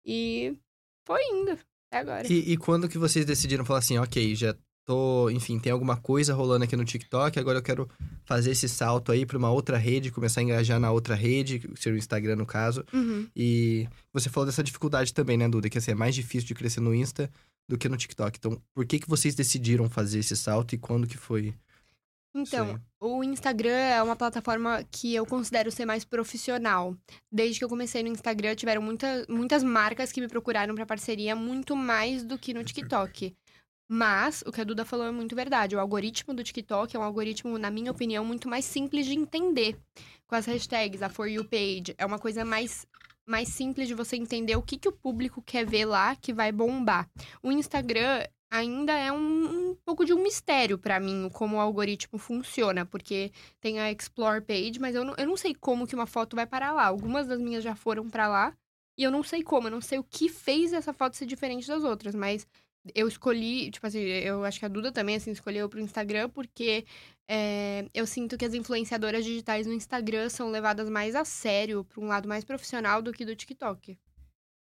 E 0.05 0.57
foi 1.07 1.23
indo, 1.33 1.53
até 1.53 2.01
agora. 2.01 2.33
E, 2.33 2.53
e 2.53 2.57
quando 2.57 2.89
que 2.89 2.99
vocês 2.99 3.25
decidiram 3.25 3.65
falar 3.65 3.81
assim, 3.81 3.99
ok, 3.99 4.35
já 4.35 4.55
tô, 4.89 5.29
enfim, 5.29 5.59
tem 5.59 5.71
alguma 5.71 5.99
coisa 5.99 6.33
rolando 6.33 6.65
aqui 6.65 6.75
no 6.75 6.85
TikTok, 6.85 7.39
agora 7.39 7.59
eu 7.59 7.63
quero 7.63 7.91
fazer 8.25 8.53
esse 8.53 8.67
salto 8.67 9.13
aí 9.13 9.27
pra 9.27 9.37
uma 9.37 9.51
outra 9.51 9.77
rede, 9.77 10.11
começar 10.11 10.41
a 10.41 10.45
engajar 10.45 10.81
na 10.81 10.91
outra 10.91 11.15
rede, 11.15 11.61
seria 11.77 11.95
o 11.95 11.99
Instagram 11.99 12.37
no 12.37 12.47
caso. 12.47 12.83
Uhum. 12.91 13.29
E 13.37 13.87
você 14.15 14.31
falou 14.31 14.47
dessa 14.47 14.65
dificuldade 14.65 15.13
também, 15.13 15.37
né, 15.37 15.47
Duda? 15.47 15.69
Que 15.69 15.77
assim, 15.77 15.91
é 15.91 15.95
mais 15.95 16.15
difícil 16.15 16.49
de 16.49 16.55
crescer 16.55 16.81
no 16.81 16.95
Insta 16.95 17.31
do 17.69 17.77
que 17.77 17.89
no 17.89 17.97
TikTok. 17.97 18.39
Então, 18.39 18.63
por 18.75 18.87
que 18.87 18.99
que 18.99 19.09
vocês 19.09 19.35
decidiram 19.35 19.89
fazer 19.91 20.21
esse 20.21 20.37
salto 20.37 20.75
e 20.75 20.79
quando 20.79 21.07
que 21.07 21.17
foi? 21.17 21.55
Então, 22.35 22.81
o 23.01 23.25
Instagram 23.25 23.71
é 23.71 24.03
uma 24.03 24.15
plataforma 24.15 24.85
que 24.91 25.15
eu 25.15 25.27
considero 25.27 25.71
ser 25.71 25.85
mais 25.85 26.05
profissional. 26.05 26.97
Desde 27.33 27.59
que 27.59 27.65
eu 27.65 27.69
comecei 27.69 28.03
no 28.03 28.09
Instagram, 28.09 28.55
tiveram 28.55 28.83
muita, 28.83 29.27
muitas 29.29 29.63
marcas 29.63 30.13
que 30.13 30.21
me 30.21 30.29
procuraram 30.29 30.75
para 30.75 30.87
parceria, 30.87 31.35
muito 31.35 31.75
mais 31.75 32.23
do 32.23 32.39
que 32.39 32.55
no 32.55 32.63
TikTok. 32.63 33.35
Mas, 33.91 34.43
o 34.47 34.53
que 34.53 34.61
a 34.61 34.65
Duda 34.65 34.85
falou 34.85 35.07
é 35.07 35.11
muito 35.11 35.35
verdade. 35.35 35.75
O 35.75 35.81
algoritmo 35.81 36.35
do 36.35 36.45
TikTok 36.45 36.95
é 36.95 36.99
um 36.99 37.03
algoritmo, 37.03 37.59
na 37.59 37.71
minha 37.71 37.91
opinião, 37.91 38.25
muito 38.25 38.47
mais 38.47 38.67
simples 38.67 39.07
de 39.07 39.15
entender. 39.15 39.79
Com 40.27 40.35
as 40.35 40.45
hashtags, 40.45 41.01
a 41.01 41.09
For 41.09 41.27
You 41.27 41.45
Page, 41.45 41.95
é 41.97 42.05
uma 42.05 42.19
coisa 42.19 42.45
mais, 42.45 42.87
mais 43.29 43.49
simples 43.49 43.87
de 43.87 43.95
você 43.95 44.17
entender 44.17 44.57
o 44.57 44.63
que, 44.63 44.79
que 44.79 44.89
o 44.89 44.93
público 44.93 45.43
quer 45.43 45.67
ver 45.67 45.85
lá 45.85 46.17
que 46.17 46.33
vai 46.33 46.51
bombar. 46.51 47.09
O 47.43 47.53
Instagram 47.53 48.25
ainda 48.51 48.93
é 48.93 49.13
um, 49.13 49.71
um 49.71 49.77
pouco 49.85 50.05
de 50.05 50.15
um 50.15 50.23
mistério 50.23 50.79
pra 50.79 50.99
mim, 50.99 51.29
como 51.33 51.57
o 51.57 51.61
algoritmo 51.61 52.19
funciona, 52.19 52.87
porque 52.87 53.31
tem 53.61 53.79
a 53.79 53.93
Explore 53.93 54.41
Page, 54.41 54.81
mas 54.81 54.95
eu 54.95 55.05
não, 55.05 55.15
eu 55.19 55.27
não 55.27 55.37
sei 55.37 55.55
como 55.55 55.87
que 55.87 55.95
uma 55.95 56.07
foto 56.07 56.35
vai 56.35 56.47
parar 56.47 56.73
lá. 56.73 56.87
Algumas 56.87 57.27
das 57.27 57.41
minhas 57.41 57.63
já 57.63 57.75
foram 57.75 58.09
pra 58.09 58.27
lá, 58.29 58.57
e 58.97 59.03
eu 59.03 59.11
não 59.11 59.23
sei 59.23 59.43
como, 59.43 59.69
eu 59.69 59.71
não 59.73 59.81
sei 59.81 59.99
o 59.99 60.05
que 60.05 60.29
fez 60.29 60.73
essa 60.73 60.93
foto 60.93 61.17
ser 61.17 61.27
diferente 61.27 61.69
das 61.69 61.85
outras, 61.85 62.15
mas 62.15 62.47
eu 62.95 63.09
escolhi, 63.09 63.71
tipo 63.71 63.87
assim, 63.87 63.99
eu 63.99 64.45
acho 64.45 64.59
que 64.59 64.65
a 64.65 64.69
Duda 64.69 64.93
também, 64.93 65.17
assim, 65.17 65.31
escolheu 65.31 65.69
pro 65.69 65.81
Instagram, 65.81 66.29
porque 66.31 66.85
é, 67.29 67.87
eu 67.95 68.07
sinto 68.07 68.37
que 68.37 68.45
as 68.45 68.55
influenciadoras 68.55 69.25
digitais 69.25 69.67
no 69.67 69.73
Instagram 69.73 70.29
são 70.29 70.51
levadas 70.51 70.89
mais 70.89 71.15
a 71.15 71.25
sério, 71.25 71.85
pra 71.85 72.01
um 72.01 72.07
lado 72.07 72.29
mais 72.29 72.45
profissional 72.45 73.03
do 73.03 73.13
que 73.13 73.25
do 73.25 73.37
TikTok. 73.37 73.99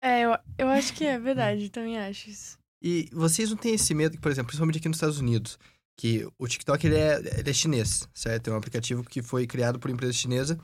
É, 0.02 0.22
eu, 0.22 0.38
eu 0.58 0.68
acho 0.68 0.94
que 0.94 1.06
é 1.06 1.18
verdade, 1.18 1.70
também 1.70 1.98
acho 1.98 2.30
isso. 2.30 2.58
E 2.82 3.10
vocês 3.14 3.50
não 3.50 3.58
têm 3.58 3.76
esse 3.76 3.94
medo, 3.94 4.20
por 4.20 4.32
exemplo, 4.32 4.48
principalmente 4.48 4.78
aqui 4.78 4.90
nos 4.90 4.98
Estados 4.98 5.20
Unidos, 5.20 5.58
que 5.98 6.28
o 6.38 6.48
TikTok 6.48 6.86
ele 6.86 6.98
é, 6.98 7.20
ele 7.40 7.50
é 7.50 7.54
chinês, 7.54 8.08
certo? 8.14 8.50
É 8.50 8.54
um 8.54 8.58
aplicativo 8.58 9.04
que 9.04 9.22
foi 9.22 9.48
criado 9.48 9.80
por 9.80 9.90
empresa 9.90 10.12
chinesa. 10.12 10.60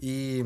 E 0.00 0.44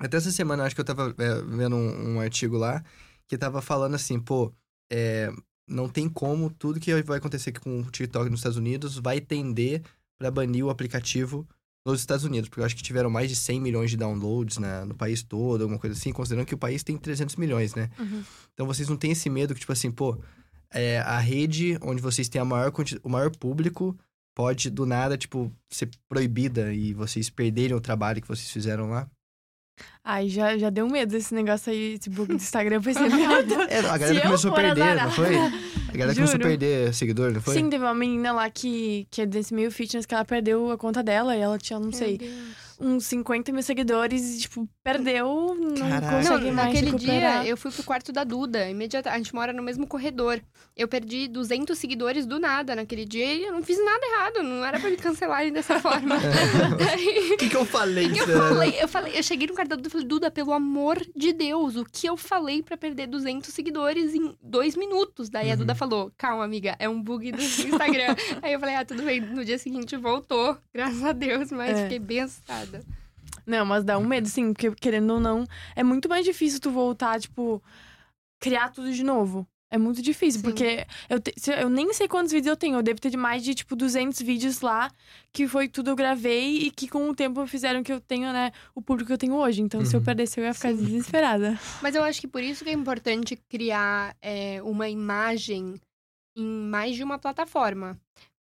até 0.00 0.16
essa 0.16 0.32
semana, 0.32 0.62
eu 0.62 0.66
acho 0.66 0.74
que 0.74 0.80
eu 0.80 0.84
tava 0.84 1.14
é, 1.18 1.42
vendo 1.42 1.76
um, 1.76 2.14
um 2.14 2.20
artigo 2.20 2.56
lá 2.56 2.82
que 3.28 3.36
tava 3.36 3.60
falando 3.60 3.94
assim, 3.94 4.18
pô, 4.18 4.52
é, 4.90 5.30
não 5.68 5.88
tem 5.88 6.08
como 6.08 6.50
tudo 6.50 6.80
que 6.80 7.02
vai 7.02 7.18
acontecer 7.18 7.52
com 7.52 7.80
o 7.80 7.90
TikTok 7.90 8.30
nos 8.30 8.40
Estados 8.40 8.58
Unidos 8.58 8.96
vai 8.98 9.20
tender 9.20 9.82
para 10.18 10.30
banir 10.30 10.64
o 10.64 10.70
aplicativo 10.70 11.46
nos 11.84 12.00
Estados 12.00 12.24
Unidos, 12.24 12.48
porque 12.48 12.60
eu 12.60 12.64
acho 12.64 12.76
que 12.76 12.82
tiveram 12.82 13.08
mais 13.08 13.30
de 13.30 13.36
100 13.36 13.60
milhões 13.60 13.90
de 13.90 13.96
downloads 13.96 14.58
né, 14.58 14.84
no 14.84 14.94
país 14.94 15.22
todo, 15.22 15.62
alguma 15.62 15.78
coisa 15.78 15.96
assim, 15.96 16.12
considerando 16.12 16.46
que 16.46 16.54
o 16.54 16.58
país 16.58 16.82
tem 16.82 16.96
300 16.96 17.36
milhões, 17.36 17.74
né? 17.74 17.88
Uhum. 17.98 18.22
Então 18.52 18.66
vocês 18.66 18.88
não 18.88 18.96
têm 18.96 19.12
esse 19.12 19.30
medo 19.30 19.54
que, 19.54 19.60
tipo 19.60 19.72
assim, 19.72 19.90
pô, 19.90 20.18
é, 20.70 20.98
a 21.00 21.18
rede 21.18 21.78
onde 21.80 22.02
vocês 22.02 22.28
têm 22.28 22.40
a 22.40 22.44
maior, 22.44 22.72
o 23.02 23.08
maior 23.08 23.30
público 23.34 23.96
pode, 24.34 24.70
do 24.70 24.84
nada, 24.84 25.16
tipo, 25.16 25.52
ser 25.68 25.88
proibida 26.08 26.72
e 26.72 26.92
vocês 26.92 27.30
perderem 27.30 27.76
o 27.76 27.80
trabalho 27.80 28.20
que 28.20 28.28
vocês 28.28 28.50
fizeram 28.50 28.90
lá? 28.90 29.08
Ai, 30.04 30.28
já, 30.28 30.56
já 30.56 30.70
deu 30.70 30.88
medo 30.88 31.16
esse 31.16 31.34
negócio 31.34 31.70
aí, 31.72 31.94
esse 31.94 32.08
bug 32.08 32.28
do 32.28 32.34
Instagram. 32.34 32.76
Eu 32.76 32.82
pensei, 32.82 33.08
meu 33.08 33.46
Deus. 33.46 33.66
É, 33.68 33.78
a 33.80 33.96
galera 33.98 34.20
começou 34.22 34.52
a 34.52 34.54
perder, 34.54 34.82
azarada. 34.82 35.02
não 35.04 35.10
foi? 35.12 35.36
A 35.36 35.96
galera 35.96 36.14
começou 36.14 36.22
a 36.22 36.26
Juro. 36.26 36.42
perder 36.42 36.94
seguidor, 36.94 37.32
não 37.32 37.40
foi? 37.40 37.54
Sim, 37.54 37.68
teve 37.68 37.84
uma 37.84 37.94
menina 37.94 38.32
lá 38.32 38.48
que, 38.48 39.06
que 39.10 39.22
é 39.22 39.26
desse 39.26 39.52
meio 39.54 39.70
fitness 39.70 40.06
que 40.06 40.14
ela 40.14 40.24
perdeu 40.24 40.70
a 40.70 40.78
conta 40.78 41.02
dela 41.02 41.36
e 41.36 41.40
ela 41.40 41.58
tinha, 41.58 41.78
não 41.78 41.92
sei, 41.92 42.18
uns 42.80 43.04
50 43.06 43.52
mil 43.52 43.62
seguidores 43.62 44.36
e, 44.36 44.40
tipo, 44.40 44.68
perdeu, 44.84 45.54
não 45.58 45.88
Caraca. 45.88 46.16
consegue 46.16 46.44
Não, 46.46 46.52
mais 46.54 46.68
naquele 46.68 46.90
recuperar. 46.92 47.42
dia 47.42 47.50
eu 47.50 47.56
fui 47.56 47.70
pro 47.70 47.82
quarto 47.82 48.12
da 48.12 48.24
Duda, 48.24 48.68
imediata, 48.70 49.10
a 49.10 49.16
gente 49.18 49.34
mora 49.34 49.52
no 49.52 49.62
mesmo 49.62 49.86
corredor. 49.86 50.40
Eu 50.76 50.86
perdi 50.86 51.26
200 51.28 51.76
seguidores 51.78 52.24
do 52.26 52.38
nada 52.38 52.76
naquele 52.76 53.04
dia 53.04 53.34
e 53.34 53.44
eu 53.44 53.52
não 53.52 53.62
fiz 53.62 53.76
nada 53.84 54.00
errado, 54.06 54.42
não 54.42 54.64
era 54.64 54.78
pra 54.78 54.90
me 54.90 54.96
cancelarem 54.96 55.52
dessa 55.52 55.80
forma. 55.80 56.16
O 57.32 57.36
que, 57.36 57.48
que 57.48 57.56
eu 57.56 57.64
falei? 57.64 58.08
que 58.10 58.18
eu 58.20 58.26
falei? 58.26 58.74
Eu 58.80 58.88
falei, 58.88 59.12
eu 59.18 59.22
cheguei 59.22 59.46
no 59.46 59.54
quarto 59.54 59.70
da 59.70 59.76
Duda 59.76 59.88
e 59.88 59.90
falei, 59.90 60.06
Duda, 60.06 60.30
pelo 60.30 60.52
amor 60.52 61.00
de 61.16 61.32
Deus, 61.32 61.76
o 61.76 61.84
que 61.84 62.06
eu 62.08 62.16
falei 62.16 62.62
pra 62.62 62.76
perder 62.76 63.06
200 63.06 63.52
seguidores 63.52 64.14
em 64.14 64.34
dois 64.42 64.76
minutos? 64.76 65.28
Daí 65.28 65.48
a 65.50 65.52
Uhum. 65.52 65.58
Duda 65.58 65.74
falou, 65.74 66.12
calma, 66.16 66.44
amiga, 66.44 66.76
é 66.78 66.88
um 66.88 67.00
bug 67.02 67.32
do 67.32 67.42
Instagram. 67.42 68.14
Aí 68.42 68.52
eu 68.52 68.60
falei, 68.60 68.74
ah, 68.76 68.84
tudo 68.84 69.02
bem. 69.02 69.20
No 69.20 69.44
dia 69.44 69.58
seguinte 69.58 69.96
voltou, 69.96 70.56
graças 70.74 71.02
a 71.04 71.12
Deus, 71.12 71.50
mas 71.50 71.76
É. 71.76 71.82
fiquei 71.84 71.98
bem 71.98 72.20
assustada. 72.20 72.67
Não, 73.46 73.64
mas 73.64 73.84
dá 73.84 73.96
um 73.98 74.06
medo, 74.06 74.28
sim, 74.28 74.52
porque 74.52 74.70
querendo 74.74 75.14
ou 75.14 75.20
não, 75.20 75.46
é 75.74 75.82
muito 75.82 76.08
mais 76.08 76.24
difícil 76.24 76.60
tu 76.60 76.70
voltar, 76.70 77.18
tipo, 77.20 77.62
criar 78.38 78.68
tudo 78.70 78.92
de 78.92 79.02
novo. 79.02 79.46
É 79.70 79.76
muito 79.76 80.00
difícil, 80.00 80.40
Sim. 80.40 80.44
porque 80.46 80.86
eu, 81.10 81.20
te- 81.20 81.34
eu 81.60 81.68
nem 81.68 81.92
sei 81.92 82.08
quantos 82.08 82.32
vídeos 82.32 82.48
eu 82.52 82.56
tenho. 82.56 82.76
Eu 82.78 82.82
devo 82.82 82.98
ter 82.98 83.10
de 83.10 83.18
mais 83.18 83.42
de, 83.44 83.54
tipo, 83.54 83.76
200 83.76 84.18
vídeos 84.22 84.62
lá, 84.62 84.90
que 85.30 85.46
foi 85.46 85.68
tudo 85.68 85.90
eu 85.90 85.96
gravei 85.96 86.56
e 86.56 86.70
que 86.70 86.88
com 86.88 87.06
o 87.10 87.14
tempo 87.14 87.46
fizeram 87.46 87.82
que 87.82 87.92
eu 87.92 88.00
tenho, 88.00 88.32
né, 88.32 88.50
o 88.74 88.80
público 88.80 89.08
que 89.08 89.12
eu 89.12 89.18
tenho 89.18 89.34
hoje. 89.34 89.60
Então, 89.60 89.84
se 89.84 89.94
eu 89.94 90.00
Uhum. 90.00 90.04
perdesse, 90.06 90.40
eu 90.40 90.44
ia 90.44 90.54
ficar 90.54 90.70
Sim. 90.74 90.82
desesperada. 90.84 91.58
Mas 91.82 91.94
eu 91.94 92.02
acho 92.02 92.18
que 92.18 92.26
por 92.26 92.42
isso 92.42 92.64
que 92.64 92.70
é 92.70 92.72
importante 92.72 93.36
criar 93.48 94.16
é, 94.22 94.62
uma 94.62 94.88
imagem 94.88 95.74
em 96.34 96.46
mais 96.46 96.96
de 96.96 97.04
uma 97.04 97.18
plataforma. 97.18 97.98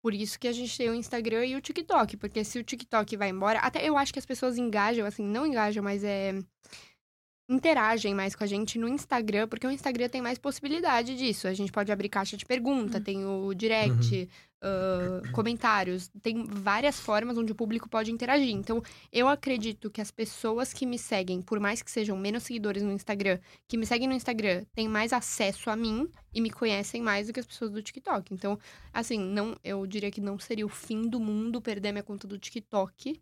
Por 0.07 0.13
isso 0.13 0.39
que 0.39 0.47
a 0.47 0.53
gente 0.53 0.77
tem 0.77 0.89
o 0.89 0.93
Instagram 0.93 1.45
e 1.45 1.57
o 1.57 1.59
TikTok. 1.59 2.15
Porque 2.15 2.41
se 2.41 2.57
o 2.57 2.63
TikTok 2.63 3.17
vai 3.17 3.27
embora. 3.27 3.59
Até 3.59 3.85
eu 3.85 3.97
acho 3.97 4.13
que 4.13 4.19
as 4.19 4.25
pessoas 4.25 4.57
engajam, 4.57 5.05
assim, 5.05 5.27
não 5.27 5.45
engajam, 5.45 5.83
mas 5.83 6.01
é. 6.01 6.33
Interagem 7.49 8.15
mais 8.15 8.33
com 8.33 8.41
a 8.41 8.47
gente 8.47 8.79
no 8.79 8.87
Instagram, 8.87 9.49
porque 9.49 9.67
o 9.67 9.71
Instagram 9.71 10.07
tem 10.07 10.21
mais 10.21 10.37
possibilidade 10.37 11.13
disso. 11.17 11.45
A 11.45 11.53
gente 11.53 11.73
pode 11.73 11.91
abrir 11.91 12.07
caixa 12.07 12.37
de 12.37 12.45
pergunta, 12.45 13.01
tem 13.01 13.25
o 13.25 13.53
direct, 13.53 14.29
ah, 14.59 15.21
comentários, 15.33 16.09
tem 16.21 16.45
várias 16.45 16.99
formas 16.99 17.37
onde 17.37 17.51
o 17.51 17.55
público 17.55 17.87
pode 17.87 18.11
interagir. 18.11 18.55
Então, 18.55 18.81
eu 19.11 19.27
acredito 19.27 19.89
que 19.89 20.01
as 20.01 20.09
pessoas 20.09 20.73
que 20.73 20.85
me 20.85 20.97
seguem, 20.97 21.41
por 21.41 21.59
mais 21.59 21.81
que 21.81 21.91
sejam 21.91 22.17
menos 22.17 22.43
seguidores 22.43 22.81
no 22.81 22.91
Instagram, 22.91 23.39
que 23.67 23.77
me 23.77 23.85
seguem 23.85 24.07
no 24.07 24.15
Instagram, 24.15 24.65
têm 24.73 24.87
mais 24.87 25.13
acesso 25.13 25.69
a 25.69 25.75
mim 25.75 26.09
e 26.33 26.41
me 26.41 26.49
conhecem 26.49 27.01
mais 27.01 27.27
do 27.27 27.33
que 27.33 27.39
as 27.39 27.45
pessoas 27.45 27.71
do 27.71 27.81
TikTok. 27.81 28.33
Então, 28.33 28.57
assim, 28.91 29.19
não, 29.19 29.55
eu 29.63 29.85
diria 29.85 30.09
que 30.09 30.21
não 30.21 30.39
seria 30.39 30.65
o 30.65 30.69
fim 30.69 31.07
do 31.07 31.19
mundo 31.19 31.61
perder 31.61 31.91
minha 31.91 32.03
conta 32.03 32.27
do 32.27 32.37
TikTok, 32.37 33.21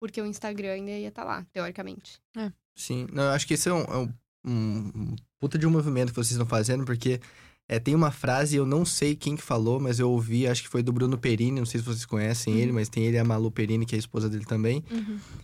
porque 0.00 0.20
o 0.20 0.26
Instagram 0.26 0.72
ainda 0.72 0.90
ia 0.90 1.08
estar 1.08 1.24
lá, 1.24 1.46
teoricamente. 1.52 2.20
Sim, 2.74 3.06
não, 3.12 3.24
eu 3.24 3.30
acho 3.30 3.46
que 3.46 3.54
esse 3.54 3.68
é 3.68 3.72
um, 3.72 3.82
é 3.82 3.98
um, 3.98 4.12
um 4.44 5.16
puta 5.38 5.56
de 5.58 5.66
um 5.66 5.70
movimento 5.70 6.08
que 6.08 6.16
vocês 6.16 6.32
estão 6.32 6.46
fazendo, 6.46 6.84
porque 6.84 7.20
é, 7.74 7.78
tem 7.78 7.94
uma 7.94 8.10
frase, 8.10 8.54
eu 8.56 8.66
não 8.66 8.84
sei 8.84 9.16
quem 9.16 9.34
que 9.34 9.42
falou, 9.42 9.80
mas 9.80 9.98
eu 9.98 10.10
ouvi, 10.10 10.46
acho 10.46 10.62
que 10.62 10.68
foi 10.68 10.82
do 10.82 10.92
Bruno 10.92 11.16
Perini, 11.16 11.58
não 11.60 11.64
sei 11.66 11.80
se 11.80 11.86
vocês 11.86 12.04
conhecem 12.04 12.58
ele, 12.60 12.70
mas 12.70 12.88
tem 12.88 13.04
ele 13.04 13.16
a 13.18 13.24
Malu 13.24 13.50
Perini, 13.50 13.86
que 13.86 13.94
é 13.94 13.96
a 13.96 13.98
esposa 13.98 14.28
dele 14.28 14.44
também, 14.44 14.84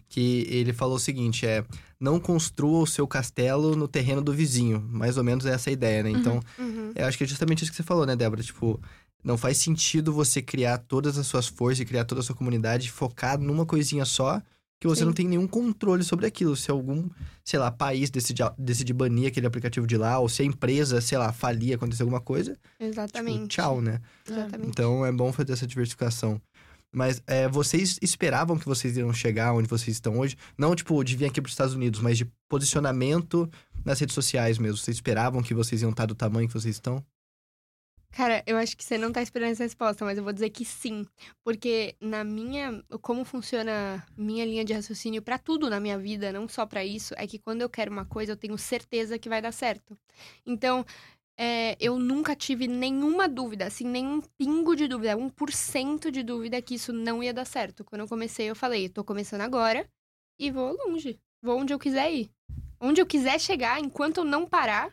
que 0.08 0.46
ele 0.50 0.72
falou 0.74 0.96
o 0.96 1.00
seguinte, 1.00 1.46
é, 1.46 1.64
não 1.98 2.20
construa 2.20 2.80
o 2.82 2.86
seu 2.86 3.06
castelo 3.06 3.74
no 3.74 3.88
terreno 3.88 4.20
do 4.20 4.32
vizinho, 4.32 4.84
mais 4.90 5.16
ou 5.16 5.24
menos 5.24 5.46
é 5.46 5.52
essa 5.54 5.70
a 5.70 5.72
ideia, 5.72 6.02
né? 6.02 6.10
Então, 6.10 6.40
Uhum. 6.58 6.92
eu 6.94 7.06
acho 7.06 7.16
que 7.16 7.24
é 7.24 7.26
justamente 7.26 7.62
isso 7.62 7.70
que 7.70 7.76
você 7.76 7.82
falou, 7.82 8.04
né, 8.04 8.14
Débora? 8.14 8.42
Tipo, 8.42 8.78
não 9.24 9.38
faz 9.38 9.56
sentido 9.58 10.12
você 10.12 10.42
criar 10.42 10.78
todas 10.78 11.16
as 11.18 11.26
suas 11.26 11.46
forças 11.48 11.80
e 11.80 11.84
criar 11.86 12.04
toda 12.04 12.20
a 12.20 12.24
sua 12.24 12.36
comunidade 12.36 12.90
focado 12.90 13.42
numa 13.42 13.64
coisinha 13.66 14.04
só, 14.04 14.40
que 14.80 14.86
você 14.86 15.00
Sim. 15.00 15.06
não 15.06 15.12
tem 15.12 15.26
nenhum 15.26 15.46
controle 15.46 16.04
sobre 16.04 16.26
aquilo. 16.26 16.54
Se 16.56 16.70
algum, 16.70 17.08
sei 17.44 17.58
lá, 17.58 17.70
país 17.70 18.10
decidir, 18.10 18.44
decidir 18.56 18.92
banir 18.92 19.28
aquele 19.28 19.46
aplicativo 19.46 19.86
de 19.86 19.96
lá, 19.96 20.18
ou 20.18 20.28
se 20.28 20.42
a 20.42 20.44
empresa, 20.44 21.00
sei 21.00 21.18
lá, 21.18 21.32
falir, 21.32 21.74
acontecer 21.74 22.02
alguma 22.02 22.20
coisa, 22.20 22.56
Exatamente. 22.78 23.34
tipo, 23.36 23.48
tchau, 23.48 23.80
né? 23.80 24.00
Exatamente. 24.28 24.70
Então 24.70 25.04
é 25.04 25.12
bom 25.12 25.32
fazer 25.32 25.52
essa 25.52 25.66
diversificação. 25.66 26.40
Mas 26.92 27.22
é, 27.26 27.46
vocês 27.48 27.98
esperavam 28.00 28.58
que 28.58 28.64
vocês 28.64 28.96
iriam 28.96 29.12
chegar 29.12 29.52
onde 29.52 29.68
vocês 29.68 29.96
estão 29.96 30.18
hoje? 30.18 30.36
Não, 30.56 30.74
tipo, 30.74 31.02
de 31.04 31.16
vir 31.16 31.26
aqui 31.26 31.40
para 31.40 31.48
os 31.48 31.52
Estados 31.52 31.74
Unidos, 31.74 32.00
mas 32.00 32.16
de 32.16 32.26
posicionamento 32.48 33.50
nas 33.84 34.00
redes 34.00 34.14
sociais 34.14 34.58
mesmo. 34.58 34.78
Vocês 34.78 34.96
esperavam 34.96 35.42
que 35.42 35.52
vocês 35.52 35.82
iam 35.82 35.90
estar 35.90 36.06
do 36.06 36.14
tamanho 36.14 36.48
que 36.48 36.54
vocês 36.54 36.74
estão? 36.74 37.04
Cara, 38.18 38.42
eu 38.48 38.57
acho 38.57 38.76
que 38.76 38.83
você 38.83 38.98
não 38.98 39.12
tá 39.12 39.22
esperando 39.22 39.52
essa 39.52 39.62
resposta, 39.62 40.04
mas 40.04 40.18
eu 40.18 40.24
vou 40.24 40.33
dizer 40.33 40.50
que 40.50 40.64
sim. 40.64 41.07
Porque 41.44 41.94
na 42.00 42.24
minha. 42.24 42.83
Como 43.00 43.24
funciona 43.24 44.04
minha 44.16 44.44
linha 44.44 44.64
de 44.64 44.72
raciocínio 44.72 45.22
pra 45.22 45.38
tudo 45.38 45.70
na 45.70 45.78
minha 45.78 45.96
vida, 45.96 46.33
não 46.33 46.48
só 46.48 46.66
pra 46.66 46.85
isso, 46.85 47.14
é 47.16 47.28
que 47.28 47.38
quando 47.38 47.61
eu 47.62 47.70
quero 47.70 47.92
uma 47.92 48.04
coisa, 48.04 48.33
eu 48.33 48.37
tenho 48.37 48.59
certeza 48.59 49.20
que 49.20 49.28
vai 49.28 49.40
dar 49.40 49.52
certo. 49.52 49.96
Então, 50.44 50.85
é, 51.38 51.76
eu 51.78 51.96
nunca 51.96 52.35
tive 52.35 52.66
nenhuma 52.66 53.28
dúvida, 53.28 53.66
assim, 53.66 53.85
nenhum 53.85 54.20
pingo 54.37 54.74
de 54.74 54.88
dúvida, 54.88 55.16
1% 55.16 56.11
de 56.11 56.24
dúvida 56.24 56.61
que 56.61 56.74
isso 56.74 56.92
não 56.92 57.22
ia 57.22 57.33
dar 57.33 57.44
certo. 57.44 57.85
Quando 57.85 58.00
eu 58.00 58.09
comecei, 58.09 58.50
eu 58.50 58.57
falei, 58.57 58.88
tô 58.88 59.04
começando 59.04 59.42
agora 59.42 59.88
e 60.40 60.50
vou 60.50 60.76
longe. 60.76 61.20
Vou 61.40 61.57
onde 61.57 61.72
eu 61.72 61.78
quiser 61.78 62.12
ir. 62.12 62.28
Onde 62.81 63.00
eu 63.00 63.07
quiser 63.07 63.38
chegar, 63.38 63.78
enquanto 63.78 64.18
eu 64.18 64.24
não 64.24 64.44
parar, 64.44 64.92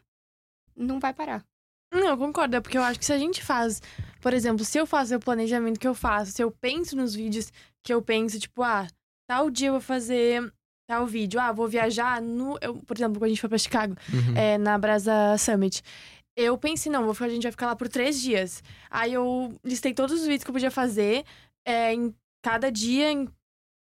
não 0.75 0.99
vai 0.99 1.11
parar. 1.11 1.43
Não, 1.99 2.07
eu 2.09 2.17
concordo. 2.17 2.55
É 2.55 2.61
porque 2.61 2.77
eu 2.77 2.83
acho 2.83 2.99
que 2.99 3.05
se 3.05 3.13
a 3.13 3.17
gente 3.17 3.43
faz, 3.43 3.81
por 4.21 4.33
exemplo, 4.33 4.63
se 4.65 4.77
eu 4.77 4.85
faço 4.85 5.15
o 5.15 5.19
planejamento 5.19 5.79
que 5.79 5.87
eu 5.87 5.95
faço, 5.95 6.31
se 6.31 6.41
eu 6.43 6.51
penso 6.51 6.95
nos 6.95 7.13
vídeos 7.15 7.51
que 7.83 7.93
eu 7.93 8.01
penso, 8.01 8.39
tipo, 8.39 8.61
ah, 8.63 8.87
tal 9.29 9.49
dia 9.49 9.67
eu 9.69 9.73
vou 9.73 9.81
fazer 9.81 10.51
tal 10.87 11.05
vídeo, 11.07 11.39
ah, 11.39 11.51
vou 11.51 11.67
viajar 11.67 12.21
no. 12.21 12.57
eu- 12.61 12.75
por 12.75 12.95
exemplo, 12.95 13.15
quando 13.19 13.25
a 13.25 13.29
gente 13.29 13.41
foi 13.41 13.49
pra 13.49 13.57
Chicago, 13.57 13.95
Uhum. 14.13 14.37
é, 14.37 14.57
na 14.57 14.77
Brasa 14.77 15.35
Summit. 15.37 15.81
Eu 16.37 16.57
pensei, 16.57 16.91
não, 16.91 17.05
vou 17.05 17.13
ficar- 17.13 17.25
a 17.27 17.29
gente 17.29 17.43
vai 17.43 17.51
ficar 17.51 17.67
lá 17.67 17.75
por 17.75 17.87
três 17.87 18.21
dias. 18.21 18.61
Aí 18.89 19.13
eu 19.13 19.55
listei 19.63 19.93
todos 19.93 20.19
os 20.19 20.25
vídeos 20.27 20.43
que 20.43 20.49
eu 20.49 20.53
podia 20.53 20.69
fazer 20.71 21.23
é, 21.65 21.93
em 21.93 22.13
cada 22.43 22.69
dia, 22.71 23.09
em 23.11 23.27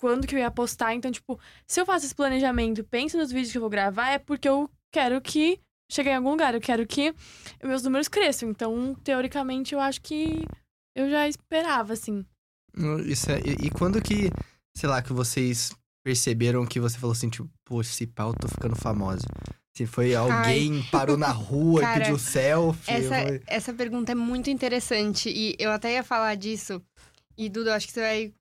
quando 0.01 0.25
que 0.27 0.33
eu 0.35 0.39
ia 0.39 0.49
postar. 0.51 0.93
Então, 0.95 1.11
tipo, 1.11 1.39
se 1.67 1.79
eu 1.79 1.85
faço 1.85 2.05
esse 2.05 2.15
planejamento, 2.15 2.83
penso 2.83 3.17
nos 3.17 3.31
vídeos 3.31 3.51
que 3.51 3.57
eu 3.57 3.61
vou 3.61 3.69
gravar, 3.69 4.09
é 4.09 4.17
porque 4.19 4.49
eu 4.49 4.69
quero 4.91 5.21
que 5.21 5.59
chegue 5.89 6.09
em 6.09 6.15
algum 6.15 6.31
lugar. 6.31 6.53
Eu 6.53 6.61
quero 6.61 6.85
que 6.85 7.13
meus 7.63 7.83
números 7.83 8.07
cresçam. 8.07 8.49
Então, 8.49 8.95
teoricamente, 9.03 9.73
eu 9.73 9.79
acho 9.79 10.01
que 10.01 10.45
eu 10.95 11.09
já 11.09 11.27
esperava, 11.27 11.93
assim. 11.93 12.25
Hum, 12.77 12.99
Isso 13.01 13.31
é, 13.31 13.39
e, 13.39 13.67
e 13.67 13.69
quando 13.69 14.01
que, 14.01 14.29
sei 14.75 14.87
lá, 14.87 15.01
que 15.01 15.11
vocês 15.11 15.71
perceberam 16.03 16.65
que 16.65 16.79
você 16.79 16.97
falou 16.97 17.13
assim, 17.13 17.29
tipo, 17.29 17.49
pô, 17.65 17.81
esse 17.81 18.07
pau, 18.07 18.33
tô 18.33 18.47
ficando 18.47 18.75
famosa? 18.75 19.25
Se 19.75 19.85
foi 19.85 20.13
alguém 20.15 20.83
parou 20.91 21.15
na 21.17 21.31
rua 21.31 21.81
Cara, 21.81 21.97
e 21.97 21.99
pediu 22.01 22.19
selfie. 22.19 22.91
Essa, 22.91 23.21
foi- 23.21 23.41
essa 23.47 23.73
pergunta 23.73 24.11
é 24.11 24.15
muito 24.15 24.49
interessante 24.49 25.29
e 25.29 25.55
eu 25.57 25.71
até 25.71 25.93
ia 25.93 26.03
falar 26.03 26.35
disso. 26.35 26.81
E, 27.37 27.47
Dudu, 27.49 27.71
acho 27.71 27.87
que 27.87 27.93
você 27.93 28.01
vai 28.01 28.33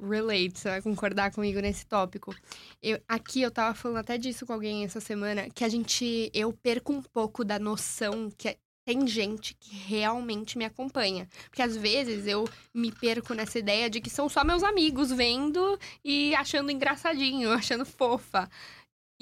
relate, 0.00 0.58
você 0.58 0.68
vai 0.68 0.82
concordar 0.82 1.32
comigo 1.32 1.60
nesse 1.60 1.86
tópico. 1.86 2.34
Eu, 2.82 3.00
aqui 3.08 3.42
eu 3.42 3.50
tava 3.50 3.74
falando 3.74 3.98
até 3.98 4.18
disso 4.18 4.46
com 4.46 4.52
alguém 4.52 4.84
essa 4.84 5.00
semana, 5.00 5.48
que 5.50 5.64
a 5.64 5.68
gente. 5.68 6.30
Eu 6.34 6.52
perco 6.52 6.92
um 6.92 7.02
pouco 7.02 7.44
da 7.44 7.58
noção 7.58 8.30
que 8.36 8.48
é- 8.48 8.56
tem 8.84 9.06
gente 9.06 9.54
que 9.54 9.74
realmente 9.76 10.58
me 10.58 10.64
acompanha. 10.64 11.28
Porque 11.44 11.62
às 11.62 11.76
vezes 11.76 12.26
eu 12.26 12.48
me 12.74 12.90
perco 12.90 13.32
nessa 13.32 13.58
ideia 13.58 13.88
de 13.88 14.00
que 14.00 14.10
são 14.10 14.28
só 14.28 14.42
meus 14.42 14.62
amigos 14.64 15.12
vendo 15.12 15.78
e 16.04 16.34
achando 16.34 16.70
engraçadinho, 16.70 17.52
achando 17.52 17.84
fofa. 17.86 18.48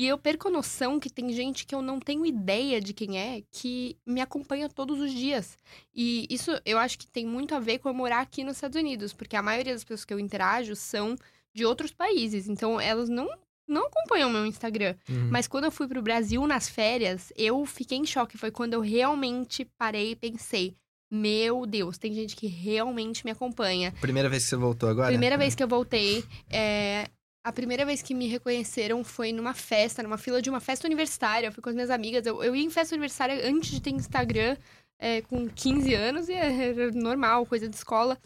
E 0.01 0.07
eu 0.07 0.17
perco 0.17 0.49
a 0.49 0.51
noção 0.51 0.99
que 0.99 1.11
tem 1.11 1.31
gente 1.31 1.67
que 1.67 1.75
eu 1.75 1.83
não 1.83 2.01
tenho 2.01 2.25
ideia 2.25 2.81
de 2.81 2.95
quem 2.95 3.19
é, 3.19 3.43
que 3.51 3.99
me 4.07 4.23
acompanha 4.23 4.67
todos 4.67 4.99
os 4.99 5.13
dias. 5.13 5.59
E 5.95 6.27
isso 6.31 6.59
eu 6.65 6.79
acho 6.79 6.99
que 6.99 7.07
tem 7.07 7.27
muito 7.27 7.55
a 7.55 7.61
ver 7.61 7.81
com 7.81 7.91
eu 7.91 7.93
morar 7.93 8.21
aqui 8.21 8.43
nos 8.43 8.57
Estados 8.57 8.81
Unidos, 8.81 9.13
porque 9.13 9.37
a 9.37 9.43
maioria 9.43 9.75
das 9.75 9.85
pessoas 9.85 10.07
que 10.07 10.15
eu 10.15 10.19
interajo 10.19 10.75
são 10.75 11.17
de 11.53 11.67
outros 11.67 11.93
países. 11.93 12.49
Então 12.49 12.81
elas 12.81 13.11
não, 13.11 13.29
não 13.69 13.89
acompanham 13.89 14.31
meu 14.31 14.47
Instagram. 14.47 14.95
Uhum. 15.07 15.29
Mas 15.31 15.47
quando 15.47 15.65
eu 15.65 15.71
fui 15.71 15.87
pro 15.87 16.01
Brasil 16.01 16.47
nas 16.47 16.67
férias, 16.67 17.31
eu 17.37 17.67
fiquei 17.67 17.99
em 17.99 18.07
choque. 18.07 18.39
Foi 18.39 18.51
quando 18.51 18.73
eu 18.73 18.81
realmente 18.81 19.67
parei 19.77 20.13
e 20.13 20.17
pensei: 20.17 20.75
meu 21.11 21.67
Deus, 21.67 21.99
tem 21.99 22.15
gente 22.15 22.37
que 22.37 22.47
realmente 22.47 23.23
me 23.23 23.33
acompanha. 23.33 23.93
Primeira 24.01 24.31
vez 24.31 24.45
que 24.45 24.49
você 24.49 24.57
voltou 24.57 24.89
agora? 24.89 25.09
Primeira 25.09 25.37
vez 25.37 25.55
que 25.55 25.63
eu 25.63 25.69
voltei, 25.69 26.25
é, 26.49 27.11
a 27.43 27.53
primeira 27.53 27.87
vez 27.87 28.03
que 28.03 28.15
me 28.15 28.27
reconheceram 28.27 29.03
foi 29.03 29.33
numa 29.33 29.55
festa, 29.55 30.03
numa 30.03 30.19
fila 30.19 30.43
de 30.43 30.51
uma 30.51 30.61
festa 30.61 30.87
universitária. 30.87 31.47
Eu 31.47 31.53
fui 31.53 31.63
com 31.63 31.71
as 31.71 31.75
minhas 31.75 31.91
amigas. 31.91 32.27
Eu, 32.27 32.43
eu 32.43 32.55
ia 32.55 32.65
em 32.65 32.71
festa 32.71 32.95
universitária 32.95 33.49
antes 33.49 33.71
de 33.71 33.81
ter 33.81 33.91
Instagram, 33.91 34.57
é, 34.99 35.23
com 35.23 35.49
15 35.49 35.95
anos, 35.95 36.29
e 36.29 36.35
era 36.35 36.91
normal, 36.93 37.47
coisa 37.47 37.69
de 37.69 37.75
escola. 37.75 38.19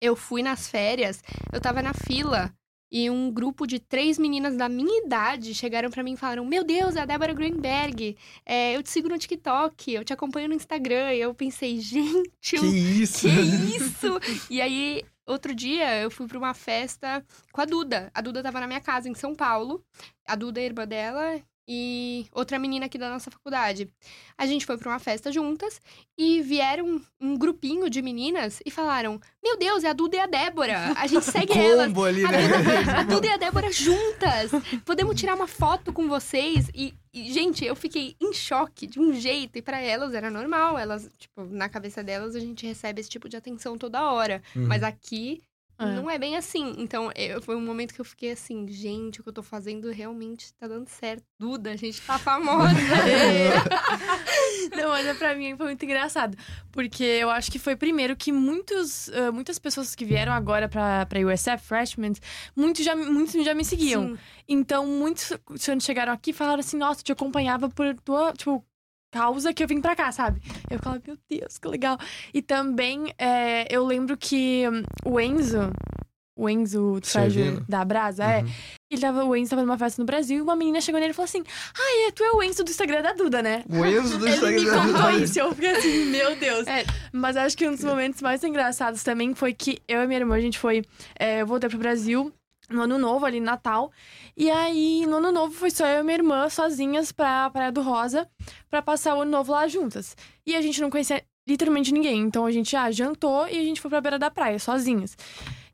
Eu 0.00 0.14
fui 0.14 0.42
nas 0.42 0.68
férias, 0.68 1.22
eu 1.52 1.60
tava 1.60 1.80
na 1.80 1.94
fila. 1.94 2.52
E 2.92 3.10
um 3.10 3.32
grupo 3.32 3.66
de 3.66 3.80
três 3.80 4.16
meninas 4.16 4.56
da 4.56 4.68
minha 4.68 5.04
idade 5.04 5.52
chegaram 5.54 5.90
pra 5.90 6.04
mim 6.04 6.12
e 6.12 6.16
falaram: 6.16 6.44
Meu 6.44 6.62
Deus, 6.62 6.94
é 6.94 7.00
a 7.00 7.04
Débora 7.04 7.34
Greenberg. 7.34 8.16
É, 8.44 8.76
eu 8.76 8.82
te 8.82 8.90
sigo 8.90 9.08
no 9.08 9.18
TikTok, 9.18 9.92
eu 9.92 10.04
te 10.04 10.12
acompanho 10.12 10.48
no 10.48 10.54
Instagram. 10.54 11.12
E 11.12 11.20
eu 11.20 11.34
pensei, 11.34 11.80
gente, 11.80 12.30
Que 12.42 12.56
isso? 12.56 13.26
que 13.26 13.76
isso? 13.76 14.20
e 14.48 14.60
aí, 14.60 15.02
outro 15.26 15.54
dia, 15.54 16.00
eu 16.00 16.10
fui 16.10 16.26
pra 16.26 16.38
uma 16.38 16.54
festa 16.54 17.24
com 17.52 17.60
a 17.60 17.64
Duda. 17.64 18.10
A 18.14 18.20
Duda 18.20 18.42
tava 18.42 18.60
na 18.60 18.66
minha 18.66 18.80
casa, 18.80 19.08
em 19.08 19.14
São 19.14 19.34
Paulo. 19.34 19.84
A 20.26 20.34
Duda 20.34 20.60
é 20.60 20.64
irmã 20.64 20.86
dela 20.86 21.40
e 21.68 22.26
outra 22.32 22.58
menina 22.58 22.86
aqui 22.86 22.96
da 22.96 23.10
nossa 23.10 23.30
faculdade. 23.30 23.90
A 24.38 24.46
gente 24.46 24.64
foi 24.64 24.78
pra 24.78 24.90
uma 24.90 24.98
festa 24.98 25.32
juntas 25.32 25.80
e 26.16 26.40
vieram 26.40 27.00
um 27.20 27.36
grupinho 27.36 27.90
de 27.90 28.00
meninas 28.00 28.60
e 28.64 28.70
falaram: 28.70 29.20
Meu 29.42 29.58
Deus, 29.58 29.82
é 29.82 29.88
a 29.88 29.92
Duda 29.92 30.16
e 30.16 30.20
a 30.20 30.26
Débora. 30.26 30.92
A 30.96 31.06
gente 31.06 31.24
segue 31.26 31.58
elas. 31.58 31.96
Ali, 31.96 32.24
A 32.24 32.30
né? 32.30 32.38
A 32.98 33.02
Duda 33.02 33.26
e 33.26 33.30
a 33.30 33.36
Débora 33.36 33.72
juntas. 33.72 34.52
Podemos 34.84 35.18
tirar 35.18 35.34
uma 35.34 35.48
foto 35.48 35.92
com 35.92 36.08
vocês. 36.08 36.70
E, 36.72 36.94
e, 37.12 37.32
gente, 37.32 37.64
eu 37.64 37.74
fiquei 37.74 38.14
em 38.20 38.32
choque 38.32 38.86
de 38.86 39.00
um 39.00 39.12
jeito. 39.12 39.58
E 39.58 39.62
pra 39.62 39.80
elas 39.80 40.14
era 40.14 40.30
normal. 40.30 40.78
Elas, 40.78 41.10
tipo, 41.18 41.44
na 41.44 41.68
cabeça 41.68 42.02
delas, 42.04 42.36
a 42.36 42.40
gente 42.40 42.64
recebe 42.64 43.00
esse 43.00 43.10
tipo 43.10 43.28
de 43.28 43.36
atenção 43.36 43.76
toda 43.76 44.12
hora. 44.12 44.40
Uhum. 44.54 44.66
Mas 44.66 44.82
aqui, 44.84 45.42
É. 45.78 45.84
não 45.94 46.10
é 46.10 46.18
bem 46.18 46.36
assim. 46.36 46.74
Então, 46.78 47.10
eu- 47.14 47.42
foi 47.42 47.54
um 47.54 47.60
momento 47.60 47.92
que 47.94 48.00
eu 48.00 48.04
fiquei 48.04 48.32
assim, 48.32 48.66
gente, 48.68 49.20
o 49.20 49.22
que 49.22 49.28
eu 49.28 49.32
tô 49.32 49.42
fazendo 49.42 49.90
realmente 49.90 50.52
tá 50.54 50.66
dando 50.66 50.88
certo. 50.88 51.22
Duda, 51.38 51.70
a 51.72 51.76
gente 51.76 52.00
tá 52.00 52.18
famosa. 52.18 52.70
Não, 54.76 54.88
mas 54.88 55.06
é 55.06 55.14
pra 55.14 55.34
mim 55.34 55.56
foi 55.56 55.66
muito 55.66 55.84
engraçado. 55.84 56.36
Porque 56.72 57.04
eu 57.04 57.30
acho 57.30 57.50
que 57.50 57.58
foi 57.58 57.76
primeiro 57.76 58.16
que 58.16 58.32
muitos, 58.32 59.08
ah, 59.10 59.30
muitas 59.32 59.58
pessoas 59.58 59.94
que 59.94 60.04
vieram 60.04 60.32
agora 60.32 60.68
pra, 60.68 61.06
pra 61.06 61.20
USF, 61.20 61.58
freshmen, 61.66 62.12
muitos 62.54 62.84
já, 62.84 62.94
muitos 62.96 63.44
já 63.44 63.54
me 63.54 63.64
seguiam. 63.64 64.08
Sim. 64.10 64.18
Então, 64.48 64.86
muitos, 64.86 65.32
quando 65.64 65.82
chegaram 65.82 66.12
aqui, 66.12 66.32
falaram 66.32 66.60
assim: 66.60 66.76
Nossa, 66.76 67.02
te 67.02 67.12
acompanhava 67.12 67.68
por 67.68 67.94
tua, 68.04 68.32
tipo, 68.32 68.64
causa 69.16 69.52
que 69.52 69.62
eu 69.62 69.68
vim 69.68 69.80
pra 69.80 69.96
cá, 69.96 70.12
sabe? 70.12 70.40
Eu 70.70 70.78
falava, 70.78 71.02
meu 71.06 71.16
Deus, 71.28 71.58
que 71.58 71.68
legal. 71.68 71.98
E 72.34 72.40
também, 72.42 73.12
é, 73.18 73.66
eu 73.74 73.84
lembro 73.84 74.16
que 74.16 74.64
o 75.04 75.18
Enzo, 75.20 75.70
o 76.38 76.48
Enzo 76.48 77.00
do 77.00 77.06
Sérgio 77.06 77.64
da 77.68 77.84
Brasa, 77.84 78.24
é, 78.24 78.42
Uhum. 78.42 78.48
ele 78.92 79.00
tava, 79.00 79.24
o 79.24 79.34
Enzo 79.34 79.50
tava 79.50 79.62
numa 79.62 79.78
festa 79.78 80.00
no 80.02 80.06
Brasil 80.06 80.38
e 80.38 80.40
uma 80.42 80.54
menina 80.54 80.80
chegou 80.80 81.00
nele 81.00 81.12
e 81.12 81.14
falou 81.14 81.24
assim: 81.24 81.42
Ah, 81.74 82.06
é, 82.08 82.10
tu 82.12 82.22
é 82.22 82.30
o 82.32 82.42
Enzo 82.42 82.62
do 82.62 82.70
Instagram 82.70 83.02
da 83.02 83.12
Duda, 83.14 83.42
né? 83.42 83.64
O 83.68 83.84
Enzo 83.84 84.18
do 84.18 84.28
Ele 84.28 84.36
me 84.46 84.62
Instagram. 84.62 84.92
contou 84.92 85.10
isso, 85.10 85.38
eu 85.40 85.54
fiquei 85.54 85.70
assim, 85.70 86.04
meu 86.06 86.36
Deus. 86.36 86.66
É. 86.66 86.84
Mas 87.12 87.36
acho 87.36 87.56
que 87.56 87.66
um 87.66 87.72
dos 87.72 87.82
momentos 87.84 88.20
mais 88.20 88.44
engraçados 88.44 89.02
também 89.02 89.34
foi 89.34 89.54
que 89.54 89.78
eu 89.88 90.02
e 90.02 90.06
minha 90.06 90.20
irmã, 90.20 90.36
a 90.36 90.40
gente 90.40 90.58
foi. 90.58 90.84
é, 91.18 91.40
eu 91.42 91.46
voltei 91.46 91.68
pro 91.70 91.78
Brasil 91.78 92.30
no 92.68 92.82
ano 92.82 92.98
novo, 92.98 93.24
ali 93.24 93.40
Natal. 93.40 93.90
E 94.36 94.50
aí, 94.50 95.06
no 95.06 95.16
ano 95.16 95.32
novo, 95.32 95.54
foi 95.54 95.70
só 95.70 95.86
eu 95.86 96.00
e 96.00 96.02
minha 96.02 96.16
irmã 96.16 96.48
sozinhas 96.48 97.12
pra 97.12 97.50
Praia 97.50 97.72
do 97.72 97.82
Rosa 97.82 98.28
pra 98.68 98.82
passar 98.82 99.16
o 99.16 99.22
ano 99.22 99.30
novo 99.30 99.52
lá 99.52 99.66
juntas. 99.68 100.16
E 100.44 100.54
a 100.54 100.60
gente 100.60 100.80
não 100.80 100.90
conhecia 100.90 101.24
literalmente 101.46 101.92
ninguém. 101.92 102.20
Então 102.20 102.44
a 102.44 102.50
gente 102.50 102.74
ah, 102.76 102.90
jantou 102.90 103.46
e 103.48 103.58
a 103.58 103.62
gente 103.62 103.80
foi 103.80 103.90
pra 103.90 104.00
beira 104.00 104.18
da 104.18 104.30
praia, 104.30 104.58
sozinhas. 104.58 105.16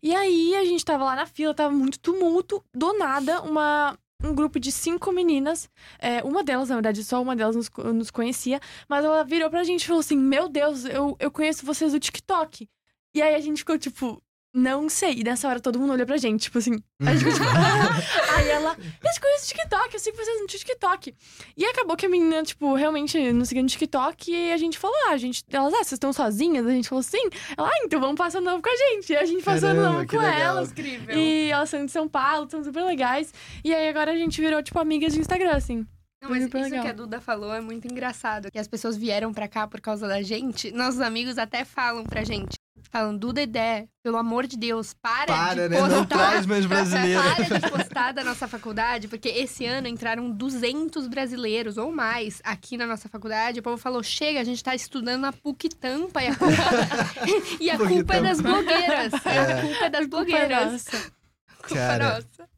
E 0.03 0.15
aí 0.15 0.55
a 0.57 0.65
gente 0.65 0.85
tava 0.85 1.05
lá 1.05 1.17
na 1.17 1.27
fila, 1.27 1.55
tava 1.55 1.73
muito 1.73 1.99
tumulto. 1.99 2.63
Do 2.75 2.93
nada, 2.99 3.41
uma. 3.43 3.97
Um 4.25 4.37
grupo 4.37 4.61
de 4.61 4.71
cinco 4.71 5.11
meninas 5.11 5.69
é, 5.99 6.23
uma 6.23 6.45
delas, 6.45 6.69
na 6.69 6.77
verdade, 6.77 7.03
só 7.03 7.21
uma 7.21 7.35
delas 7.35 7.57
nos, 7.57 7.69
nos 7.93 8.09
conhecia, 8.09 8.61
mas 8.89 9.05
ela 9.05 9.25
virou 9.25 9.51
pra 9.51 9.65
gente 9.65 9.83
e 9.83 9.87
falou 9.87 9.99
assim: 9.99 10.17
Meu 10.17 10.49
Deus, 10.49 10.85
eu, 10.85 11.17
eu 11.19 11.29
conheço 11.29 11.67
vocês 11.67 11.91
do 11.91 11.99
TikTok. 11.99 12.69
E 13.15 13.21
aí 13.21 13.35
a 13.35 13.41
gente 13.41 13.59
ficou 13.59 13.77
tipo, 13.77 14.23
não 14.55 14.89
sei. 14.89 15.21
E 15.21 15.25
nessa 15.25 15.49
hora 15.49 15.61
todo 15.61 15.79
mundo 15.79 15.93
olhou 15.93 16.07
pra 16.07 16.17
gente, 16.17 16.43
tipo 16.43 16.59
assim. 16.59 16.83
A 17.01 17.15
gente 17.15 17.33
ficou, 17.33 17.49
tipo, 17.49 18.33
aí 18.37 18.49
ela, 18.49 18.77
eu 18.79 19.13
te 19.13 19.21
conheço 19.21 19.45
do 19.45 19.49
TikTok, 19.49 19.95
eu 19.95 20.01
sei 20.01 20.13
vocês 20.13 20.41
no 20.41 20.47
TikTok. 20.47 21.15
E 21.57 21.65
acabou 21.65 21.97
que 21.97 22.07
a 22.07 22.09
menina, 22.09 22.43
tipo, 22.43 22.75
realmente 22.75 23.33
nos 23.33 23.49
seguiu 23.49 23.63
no 23.63 23.69
TikTok 23.69 24.31
e 24.31 24.53
a 24.53 24.57
gente 24.57 24.79
falou: 24.79 24.97
Ah, 25.09 25.13
a 25.13 25.17
gente. 25.17 25.43
Elas, 25.51 25.73
ah, 25.73 25.79
vocês 25.79 25.93
estão 25.93 26.13
sozinhas? 26.13 26.67
A 26.67 26.71
gente 26.71 26.89
falou 26.89 27.03
sim. 27.03 27.29
Ela, 27.57 27.69
ah, 27.69 27.83
então 27.85 28.01
vamos 28.01 28.17
passar 28.17 28.41
novo 28.41 28.63
com 28.63 28.71
a 28.71 28.77
gente. 28.77 29.13
E 29.13 29.17
a 29.17 29.25
gente 29.25 29.43
passou 29.43 29.69
Caramba, 29.69 29.91
novo 29.91 30.07
que 30.07 30.17
com 30.17 30.23
legal. 30.23 30.41
elas. 30.41 30.71
Incrível. 30.71 31.17
E 31.17 31.51
elas 31.51 31.71
são 31.71 31.85
de 31.85 31.93
São 31.93 32.09
Paulo, 32.09 32.49
são 32.51 32.63
super 32.63 32.85
legais. 32.85 33.33
E 33.65 33.75
aí 33.75 33.89
agora 33.89 34.13
a 34.13 34.17
gente 34.17 34.41
virou, 34.41 34.63
tipo, 34.63 34.79
amigas 34.79 35.13
de 35.13 35.21
Instagram, 35.21 35.53
assim. 35.53 35.87
Não, 36.23 36.31
mas 36.31 36.45
isso 36.45 36.57
legal. 36.57 36.83
que 36.85 36.89
a 36.89 36.93
Duda 36.93 37.21
falou 37.21 37.53
é 37.53 37.61
muito 37.61 37.89
engraçado. 37.89 38.49
Que 38.51 38.59
as 38.59 38.69
pessoas 38.69 38.97
vieram 38.97 39.33
pra 39.33 39.49
cá 39.49 39.67
por 39.67 39.81
causa 39.81 40.07
da 40.07 40.23
gente. 40.23 40.71
Nossos 40.71 41.01
amigos 41.01 41.37
até 41.37 41.65
falam 41.65 42.05
pra 42.05 42.23
gente. 42.23 42.62
Falam, 42.91 43.17
Duda 43.17 43.41
e 43.43 43.47
Dé, 43.47 43.89
pelo 44.03 44.17
amor 44.19 44.47
de 44.47 44.57
Deus, 44.57 44.93
para, 44.93 45.27
Para, 45.27 45.63
de 45.63 45.69
né? 45.71 45.79
postar. 45.81 45.97
Não 45.97 46.05
traz 46.05 46.47
mais 46.47 46.67
brasileiro. 46.67 47.23
Para 47.49 47.59
de 47.59 47.71
postar 47.71 48.13
da 48.13 48.23
nossa 48.25 48.47
faculdade, 48.47 49.09
porque 49.09 49.29
esse 49.29 49.65
ano 49.65 49.89
entraram 49.89 50.31
200 50.31 51.07
brasileiros 51.09 51.79
ou 51.79 51.91
mais 51.91 52.41
aqui 52.45 52.77
na 52.77 52.87
nossa 52.87 53.09
faculdade. 53.09 53.61
O 53.61 53.63
povo 53.63 53.79
falou: 53.79 54.03
chega, 54.03 54.41
a 54.41 54.45
gente 54.45 54.63
tá 54.63 54.75
estudando 54.75 55.23
na 55.23 55.33
PUC 55.33 55.69
Tampa 55.71 56.23
e 56.23 56.27
a 56.29 56.37
culpa, 56.37 56.55
e 57.61 57.71
a 57.71 57.79
culpa 57.79 58.15
é 58.17 58.21
das 58.23 58.41
blogueiras. 58.41 59.13
É. 59.27 59.53
A 59.53 59.63
culpa 59.63 59.85
é 59.85 59.91
das 59.91 60.07
blogueiras. 60.07 60.73
Nossa. 60.73 61.13
Culpa 61.63 61.75
Cara. 61.77 62.15
nossa. 62.17 62.49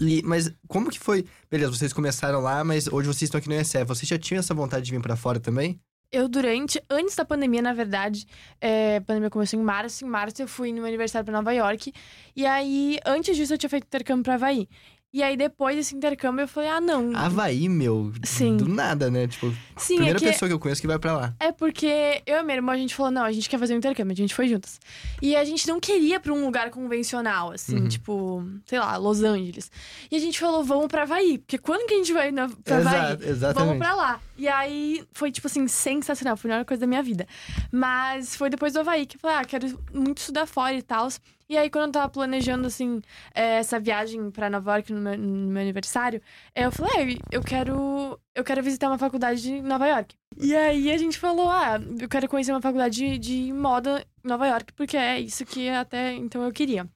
E- 0.00 0.22
mas 0.22 0.52
como 0.68 0.90
que 0.90 0.98
foi? 0.98 1.24
Beleza, 1.50 1.72
vocês 1.72 1.92
começaram 1.94 2.40
lá, 2.40 2.62
mas 2.62 2.86
hoje 2.88 3.06
vocês 3.08 3.22
estão 3.22 3.38
aqui 3.38 3.48
no 3.48 3.54
ESF. 3.54 3.84
Vocês 3.84 4.06
já 4.08 4.18
tinham 4.18 4.40
essa 4.40 4.52
vontade 4.52 4.84
de 4.84 4.90
vir 4.92 5.00
pra 5.00 5.16
fora 5.16 5.40
também? 5.40 5.80
Eu, 6.14 6.28
durante, 6.28 6.80
antes 6.88 7.16
da 7.16 7.24
pandemia, 7.24 7.60
na 7.60 7.72
verdade, 7.72 8.24
é, 8.60 8.98
a 8.98 9.00
pandemia 9.00 9.28
começou 9.28 9.58
em 9.58 9.62
março. 9.64 10.04
Em 10.04 10.08
março 10.08 10.40
eu 10.40 10.46
fui 10.46 10.70
no 10.70 10.76
meu 10.76 10.86
aniversário 10.86 11.24
pra 11.24 11.34
Nova 11.34 11.52
York. 11.52 11.92
E 12.36 12.46
aí, 12.46 13.00
antes 13.04 13.36
disso, 13.36 13.52
eu 13.54 13.58
tinha 13.58 13.68
feito 13.68 13.88
intercâmbio 13.88 14.22
pra 14.22 14.34
Havaí. 14.34 14.68
E 15.16 15.22
aí, 15.22 15.36
depois 15.36 15.76
desse 15.76 15.94
intercâmbio, 15.94 16.42
eu 16.42 16.48
falei, 16.48 16.68
ah, 16.68 16.80
não. 16.80 17.14
Havaí, 17.14 17.68
meu. 17.68 18.12
Sim. 18.24 18.56
Do 18.56 18.66
nada, 18.68 19.08
né? 19.12 19.28
Tipo, 19.28 19.54
Sim, 19.76 19.94
primeira 19.94 20.18
é 20.18 20.20
que... 20.20 20.26
pessoa 20.26 20.48
que 20.48 20.52
eu 20.52 20.58
conheço 20.58 20.80
que 20.80 20.88
vai 20.88 20.98
pra 20.98 21.12
lá. 21.12 21.34
É 21.38 21.52
porque 21.52 22.20
eu 22.26 22.38
e 22.38 22.42
minha 22.42 22.56
irmã, 22.56 22.72
a 22.72 22.76
gente 22.76 22.96
falou, 22.96 23.12
não, 23.12 23.22
a 23.22 23.30
gente 23.30 23.48
quer 23.48 23.56
fazer 23.60 23.74
um 23.74 23.76
intercâmbio, 23.76 24.12
a 24.12 24.16
gente 24.16 24.34
foi 24.34 24.48
juntas. 24.48 24.80
E 25.22 25.36
a 25.36 25.44
gente 25.44 25.68
não 25.68 25.78
queria 25.78 26.18
pra 26.18 26.32
um 26.32 26.44
lugar 26.44 26.68
convencional, 26.70 27.52
assim, 27.52 27.76
Uhum. 27.82 27.88
tipo, 27.88 28.44
sei 28.66 28.80
lá, 28.80 28.96
Los 28.96 29.22
Angeles. 29.22 29.70
E 30.10 30.16
a 30.16 30.18
gente 30.18 30.36
falou, 30.40 30.64
vamos 30.64 30.88
pra 30.88 31.02
Havaí, 31.04 31.38
porque 31.38 31.58
quando 31.58 31.86
que 31.86 31.94
a 31.94 31.96
gente 31.96 32.12
vai 32.12 32.32
na, 32.32 32.48
pra 32.64 32.78
Havaí? 32.78 32.94
Exato, 32.96 33.18
Vamos 33.20 33.30
exatamente. 33.30 33.78
pra 33.78 33.94
lá. 33.94 34.20
E 34.36 34.48
aí 34.48 35.04
foi, 35.12 35.30
tipo 35.30 35.46
assim, 35.46 35.68
sensacional. 35.68 36.36
Foi 36.36 36.50
a 36.50 36.54
melhor 36.54 36.64
coisa 36.64 36.80
da 36.80 36.88
minha 36.88 37.04
vida. 37.04 37.24
Mas 37.70 38.34
foi 38.34 38.50
depois 38.50 38.72
do 38.72 38.80
Havaí 38.80 39.06
que 39.06 39.14
eu 39.16 39.20
falei, 39.20 39.36
ah, 39.36 39.44
quero 39.44 39.78
muito 39.92 40.18
estudar 40.18 40.44
fora 40.46 40.74
e 40.74 40.82
tal. 40.82 41.06
E 41.48 41.56
aí, 41.58 41.68
quando 41.70 41.86
eu 41.86 41.92
tava 41.92 42.08
planejando, 42.08 42.66
assim, 42.66 43.02
eh, 43.34 43.58
essa 43.58 43.78
viagem 43.78 44.30
pra 44.30 44.48
Nova 44.48 44.72
York 44.72 44.92
no 44.92 45.00
meu, 45.00 45.18
no 45.18 45.50
meu 45.52 45.62
aniversário, 45.62 46.22
eu 46.54 46.72
falei, 46.72 47.18
ah, 47.20 47.26
eu 47.32 47.42
quero. 47.42 48.18
Eu 48.34 48.42
quero 48.44 48.62
visitar 48.62 48.88
uma 48.88 48.98
faculdade 48.98 49.52
em 49.52 49.62
Nova 49.62 49.86
York. 49.86 50.16
E 50.38 50.54
aí 50.56 50.90
a 50.90 50.96
gente 50.98 51.18
falou, 51.18 51.50
ah, 51.50 51.78
eu 52.00 52.08
quero 52.08 52.28
conhecer 52.28 52.52
uma 52.52 52.60
faculdade 52.62 52.96
de, 52.96 53.18
de 53.18 53.52
moda 53.52 54.04
em 54.24 54.28
Nova 54.28 54.46
York, 54.46 54.72
porque 54.72 54.96
é 54.96 55.20
isso 55.20 55.44
que 55.46 55.68
até 55.68 56.12
então 56.14 56.42
eu 56.42 56.52
queria. 56.52 56.88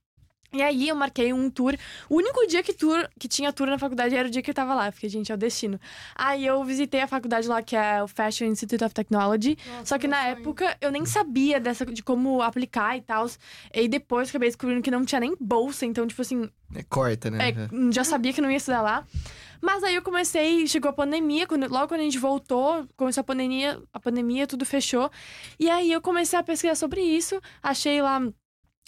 E 0.53 0.63
aí 0.63 0.89
eu 0.89 0.97
marquei 0.97 1.33
um 1.33 1.51
tour. 1.51 1.77
O 2.09 2.17
único 2.17 2.47
dia 2.47 2.63
que, 2.63 2.73
tour, 2.73 3.07
que 3.19 3.29
tinha 3.29 3.53
tour 3.53 3.67
na 3.69 3.79
faculdade 3.79 4.15
era 4.15 4.27
o 4.27 4.31
dia 4.31 4.41
que 4.41 4.51
eu 4.51 4.55
tava 4.55 4.75
lá. 4.75 4.91
Porque, 4.91 5.09
gente, 5.09 5.31
é 5.31 5.35
o 5.35 5.39
destino. 5.39 5.79
Aí 6.15 6.47
eu 6.47 6.65
visitei 6.65 7.01
a 7.03 7.07
faculdade 7.07 7.47
lá, 7.47 7.61
que 7.63 7.77
é 7.77 8.03
o 8.03 8.09
Fashion 8.09 8.47
Institute 8.47 8.83
of 8.83 8.95
Technology. 8.95 9.59
Só 9.85 9.99
que 9.99 10.09
na 10.09 10.25
época 10.29 10.77
eu 10.81 10.91
nem 10.91 11.05
sabia 11.05 11.61
dessa, 11.61 11.85
de 11.85 12.03
como 12.03 12.41
aplicar 12.41 12.97
e 12.97 13.03
tal. 13.03 13.27
E 13.75 13.89
depois 13.89 14.31
acabei 14.31 14.49
descobrindo 14.49 14.81
que 14.81 14.91
não 14.91 15.05
tinha 15.05 15.21
nem 15.21 15.37
bolsa. 15.39 15.85
Então, 15.85 16.07
tipo 16.07 16.23
assim, 16.23 16.49
É, 16.75 16.83
corta, 16.83 17.31
né? 17.31 17.51
é, 17.51 17.93
já 17.93 18.03
sabia 18.03 18.33
que 18.33 18.41
não 18.41 18.51
ia 18.51 18.57
estudar 18.57 18.81
lá. 18.81 19.07
Mas 19.61 19.83
aí 19.83 19.97
eu 19.97 20.03
comecei, 20.03 20.67
chegou 20.67 20.89
a 20.89 20.93
pandemia, 20.93 21.47
quando, 21.47 21.69
logo 21.69 21.89
quando 21.89 22.01
a 22.01 22.05
gente 22.05 22.19
voltou, 22.19 22.87
começou 22.97 23.21
a 23.23 23.25
pandemia, 23.25 23.79
a 23.93 23.99
pandemia, 23.99 24.47
tudo 24.47 24.65
fechou. 24.65 25.11
E 25.59 25.69
aí 25.69 25.93
eu 25.93 26.01
comecei 26.01 26.39
a 26.39 26.43
pesquisar 26.43 26.77
sobre 26.77 27.01
isso, 27.03 27.41
achei 27.63 28.01
lá 28.01 28.23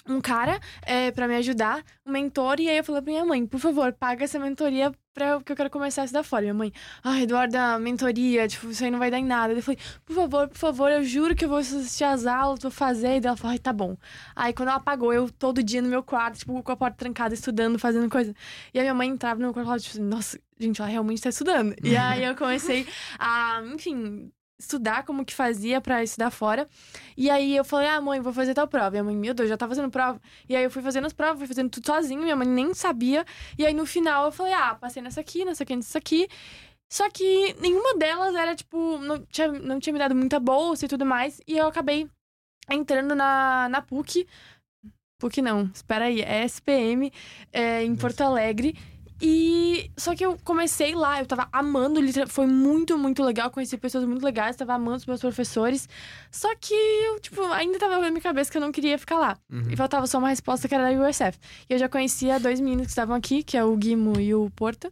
um 0.09 0.21
cara 0.21 0.59
é, 0.83 1.11
para 1.11 1.29
me 1.29 1.37
ajudar, 1.37 1.85
um 2.07 2.13
mentor, 2.13 2.61
e 2.61 2.69
aí 2.69 2.79
eu 2.79 2.85
falei 2.85 3.03
pra 3.03 3.13
minha 3.13 3.25
mãe, 3.25 3.47
por 3.47 3.61
favor, 3.61 3.93
paga 3.93 4.25
essa 4.25 4.39
mentoria 4.39 4.93
pra, 5.13 5.41
que 5.43 5.53
eu 5.53 5.57
quero 5.57 5.71
começar 5.71 6.03
a 6.03 6.05
estudar 6.05 6.23
fora. 6.23 6.43
Minha 6.43 6.55
mãe, 6.55 6.73
ai, 7.05 7.23
Eduarda, 7.23 7.79
mentoria, 7.79 8.49
tipo, 8.49 8.71
isso 8.71 8.83
aí 8.83 8.91
não 8.91 8.99
vai 8.99 9.11
dar 9.11 9.19
em 9.19 9.25
nada. 9.25 9.53
Eu 9.53 9.63
falei, 9.63 9.79
por 10.05 10.15
favor, 10.15 10.49
por 10.49 10.59
favor, 10.59 10.91
eu 10.91 11.05
juro 11.05 11.35
que 11.35 11.45
eu 11.45 11.49
vou 11.49 11.59
assistir 11.59 12.05
as 12.05 12.27
aulas, 12.27 12.61
vou 12.61 12.71
fazer. 12.71 13.23
E 13.23 13.27
ela 13.27 13.37
falou, 13.37 13.53
ai, 13.53 13.59
tá 13.59 13.73
bom. 13.73 13.97
Aí 14.35 14.53
quando 14.53 14.71
ela 14.71 14.81
pagou, 14.81 15.13
eu 15.13 15.31
todo 15.31 15.63
dia 15.63 15.83
no 15.83 15.89
meu 15.89 16.03
quarto, 16.03 16.39
tipo, 16.39 16.63
com 16.63 16.73
a 16.73 16.77
porta 16.77 16.97
trancada, 16.97 17.35
estudando, 17.35 17.79
fazendo 17.79 18.09
coisa. 18.09 18.35
E 18.73 18.79
a 18.79 18.83
minha 18.83 18.95
mãe 18.95 19.09
entrava 19.09 19.39
no 19.39 19.47
meu 19.47 19.53
quarto 19.53 19.65
e 19.65 19.67
falava, 19.67 19.83
tipo, 19.83 20.03
nossa, 20.05 20.41
gente, 20.59 20.81
ela 20.81 20.91
realmente 20.91 21.23
tá 21.23 21.29
estudando. 21.29 21.75
E 21.83 21.97
aí 21.97 22.25
eu 22.25 22.35
comecei 22.35 22.87
a, 23.19 23.63
enfim, 23.75 24.33
estudar 24.61 25.05
como 25.05 25.25
que 25.25 25.35
fazia 25.35 25.81
pra 25.81 26.03
estudar 26.03 26.31
fora. 26.31 26.68
E 27.16 27.31
aí 27.31 27.57
eu 27.57 27.64
falei, 27.64 27.88
ah, 27.88 28.01
mãe, 28.01 28.20
vou 28.20 28.33
fazer 28.33 28.55
tal 28.55 28.68
prova. 28.68 28.96
E 28.96 28.99
a 28.99 29.05
mãe, 29.05 29.16
meu 29.16 29.35
Deus, 29.35 29.49
já 29.49 29.57
tá 29.57 29.66
fazendo 29.66 29.90
prova. 29.90 30.20
E 30.49 30.55
aí 30.55 30.62
eu 30.62 30.70
fui 30.70 30.83
fazendo 30.83 31.07
as 31.07 31.12
provas, 31.12 31.38
fui 31.38 31.46
fazendo 31.46 31.70
tudo 31.70 31.87
sozinho, 31.87 32.23
minha 32.23 32.37
mãe 32.37 32.46
nem 32.46 32.75
sabia. 32.75 33.25
E 33.59 33.66
aí 33.66 33.75
no 33.75 33.87
final 33.87 34.27
eu 34.27 34.33
falei, 34.33 34.53
ah, 34.53 34.75
passei 34.75 35.03
nessa 35.03 35.20
aqui, 35.20 35.44
nessa 35.44 35.62
aqui, 35.62 35.77
nessa 35.77 35.99
aqui. 35.99 36.29
Só 36.92 37.09
que 37.09 37.55
nenhuma 37.61 37.96
delas 37.96 38.35
era, 38.35 38.55
tipo, 38.55 38.99
não 38.99 39.25
tinha, 39.27 39.49
não 39.49 39.81
tinha 39.81 39.92
me 39.92 39.99
dado 39.99 40.14
muita 40.14 40.38
bolsa 40.40 40.85
e 40.85 40.88
tudo 40.88 41.07
mais. 41.07 41.40
E 41.46 41.57
eu 41.57 41.66
acabei 41.66 42.09
entrando 42.68 43.14
na, 43.14 43.68
na 43.68 43.81
PUC. 43.81 44.27
PUC 45.20 45.40
não, 45.42 45.70
espera 45.75 46.07
aí, 46.07 46.20
é 46.20 46.44
SPM, 46.44 47.12
é, 47.53 47.85
em 47.85 47.94
Porto 47.94 48.23
Alegre. 48.23 48.77
E 49.21 49.91
só 49.97 50.15
que 50.15 50.25
eu 50.25 50.39
comecei 50.43 50.95
lá, 50.95 51.21
eu 51.21 51.27
tava 51.27 51.47
amando, 51.53 52.01
foi 52.27 52.47
muito, 52.47 52.97
muito 52.97 53.23
legal, 53.23 53.51
conheci 53.51 53.77
pessoas 53.77 54.05
muito 54.05 54.25
legais, 54.25 54.57
tava 54.57 54.75
amando 54.75 54.97
os 54.97 55.07
meus 55.07 55.21
professores. 55.21 55.89
Só 56.31 56.49
que 56.57 56.73
eu, 56.73 57.21
tipo, 57.21 57.43
ainda 57.53 57.79
tava 57.79 57.99
na 57.99 58.11
minha 58.11 58.23
cabeça 58.23 58.51
que 58.51 58.57
eu 58.57 58.63
não 58.63 58.73
queria 58.73 58.99
ficar 58.99 59.19
lá. 59.19 59.37
Uhum. 59.51 59.71
E 59.71 59.77
faltava 59.77 60.07
só 60.07 60.19
uma 60.19 60.31
resposta 60.31 60.67
que 60.67 60.75
era 60.75 60.91
da 60.91 61.09
USF. 61.09 61.39
E 61.69 61.75
eu 61.75 61.79
já 61.79 61.89
conhecia 61.89 62.41
dois 62.41 62.61
meninos 62.61 62.87
que 62.87 62.93
estavam 62.93 63.15
aqui, 63.15 63.43
que 63.43 63.57
é 63.57 63.65
o 63.65 63.77
Guimo 63.77 64.19
e 64.19 64.35
o 64.35 64.49
Porto. 64.57 64.91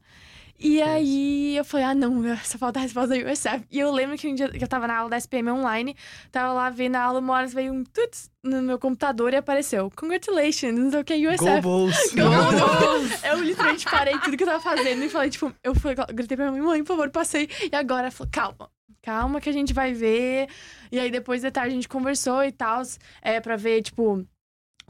E 0.58 0.82
aí 0.82 1.56
eu 1.56 1.64
falei, 1.64 1.86
ah, 1.86 1.94
não, 1.94 2.22
só 2.42 2.58
falta 2.58 2.80
a 2.80 2.82
resposta 2.82 3.14
da 3.14 3.30
USF. 3.32 3.64
E 3.70 3.78
eu 3.78 3.92
lembro 3.92 4.16
que 4.16 4.26
um 4.26 4.34
dia 4.34 4.48
que 4.48 4.62
eu 4.62 4.68
tava 4.68 4.88
na 4.88 4.96
aula 4.96 5.10
da 5.10 5.16
SPM 5.16 5.50
online, 5.50 5.96
tava 6.32 6.52
lá 6.52 6.68
vendo 6.68 6.96
a 6.96 7.02
aula, 7.02 7.20
uma 7.20 7.34
hora 7.34 7.46
veio 7.46 7.72
um 7.72 7.84
tuts 7.84 8.28
no 8.42 8.60
meu 8.60 8.78
computador 8.78 9.32
e 9.32 9.36
apareceu. 9.36 9.90
Congratulations, 9.94 10.76
não 10.76 10.90
sei 10.90 11.00
o 11.00 11.04
que, 11.04 11.16
Go 11.16 11.32
USF. 11.32 11.60
Bulls! 11.62 12.14
Go 12.14 12.22
Bulls! 12.22 13.22
Eu 13.24 13.40
literalmente 13.40 13.84
parei 13.88 14.18
tudo 14.18 14.36
que 14.36 14.42
eu 14.42 14.48
tava 14.48 14.60
fazendo 14.60 15.04
e 15.04 15.08
falei, 15.08 15.30
tipo, 15.30 15.52
eu 15.62 15.74
fui, 15.74 15.94
gritei 16.12 16.36
pra 16.36 16.50
minha 16.50 16.62
mãe, 16.62 16.82
por 16.82 16.96
favor, 16.96 17.10
passei. 17.10 17.48
E 17.70 17.76
agora 17.76 18.02
ela 18.02 18.10
falou, 18.10 18.30
calma. 18.32 18.70
Calma 19.02 19.40
que 19.40 19.48
a 19.48 19.52
gente 19.52 19.72
vai 19.72 19.92
ver. 19.92 20.48
E 20.90 20.98
aí 20.98 21.10
depois 21.10 21.42
da 21.42 21.50
tarde 21.50 21.70
a 21.70 21.74
gente 21.74 21.88
conversou 21.88 22.44
e 22.44 22.50
tal, 22.52 22.82
é, 23.22 23.40
pra 23.40 23.56
ver, 23.56 23.82
tipo, 23.82 24.26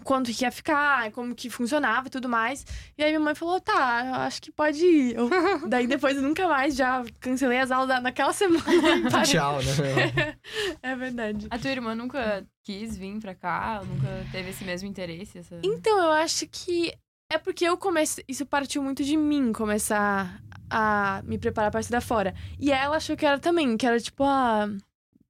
quanto 0.04 0.32
que 0.32 0.44
ia 0.44 0.50
ficar, 0.50 1.10
como 1.12 1.34
que 1.34 1.50
funcionava 1.50 2.06
e 2.06 2.10
tudo 2.10 2.28
mais. 2.28 2.64
E 2.96 3.02
aí 3.02 3.10
minha 3.10 3.20
mãe 3.20 3.34
falou, 3.34 3.60
tá, 3.60 4.04
eu 4.06 4.14
acho 4.22 4.40
que 4.40 4.50
pode 4.52 4.84
ir. 4.84 5.14
Eu- 5.16 5.28
daí 5.68 5.86
depois 5.86 6.16
eu 6.16 6.22
nunca 6.22 6.48
mais 6.48 6.74
já 6.76 7.04
cancelei 7.20 7.58
as 7.58 7.70
aulas 7.70 8.02
naquela 8.02 8.32
semana. 8.34 9.22
Tchau, 9.24 9.58
né? 9.62 10.36
É 10.82 10.96
verdade. 10.96 11.46
A 11.50 11.58
tua 11.58 11.70
irmã 11.70 11.94
nunca 11.94 12.46
quis 12.64 12.96
vir 12.96 13.18
pra 13.18 13.34
cá? 13.34 13.82
Nunca 13.84 14.08
teve 14.32 14.50
esse 14.50 14.64
mesmo 14.64 14.88
interesse? 14.88 15.38
Essa... 15.38 15.58
Então, 15.62 15.98
eu 16.02 16.10
acho 16.12 16.46
que 16.46 16.92
é 17.30 17.36
porque 17.38 17.64
eu 17.64 17.76
comecei. 17.76 18.24
Isso 18.26 18.46
partiu 18.46 18.82
muito 18.82 19.04
de 19.04 19.16
mim 19.16 19.52
começar 19.52 20.40
a 20.70 21.20
me 21.24 21.36
preparar 21.38 21.70
pra 21.70 21.80
estudar 21.80 22.00
fora. 22.00 22.34
E 22.58 22.70
ela 22.72 22.96
achou 22.96 23.16
que 23.16 23.26
era 23.26 23.38
também, 23.38 23.76
que 23.76 23.86
era 23.86 23.98
tipo, 24.00 24.24
ah. 24.24 24.68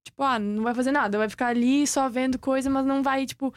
Tipo, 0.04 0.22
ah, 0.22 0.38
não 0.38 0.62
vai 0.62 0.74
fazer 0.74 0.90
nada, 0.90 1.18
vai 1.18 1.28
ficar 1.28 1.48
ali 1.48 1.86
só 1.86 2.08
vendo 2.08 2.38
coisa, 2.38 2.70
mas 2.70 2.86
não 2.86 3.02
vai, 3.02 3.26
tipo, 3.26 3.52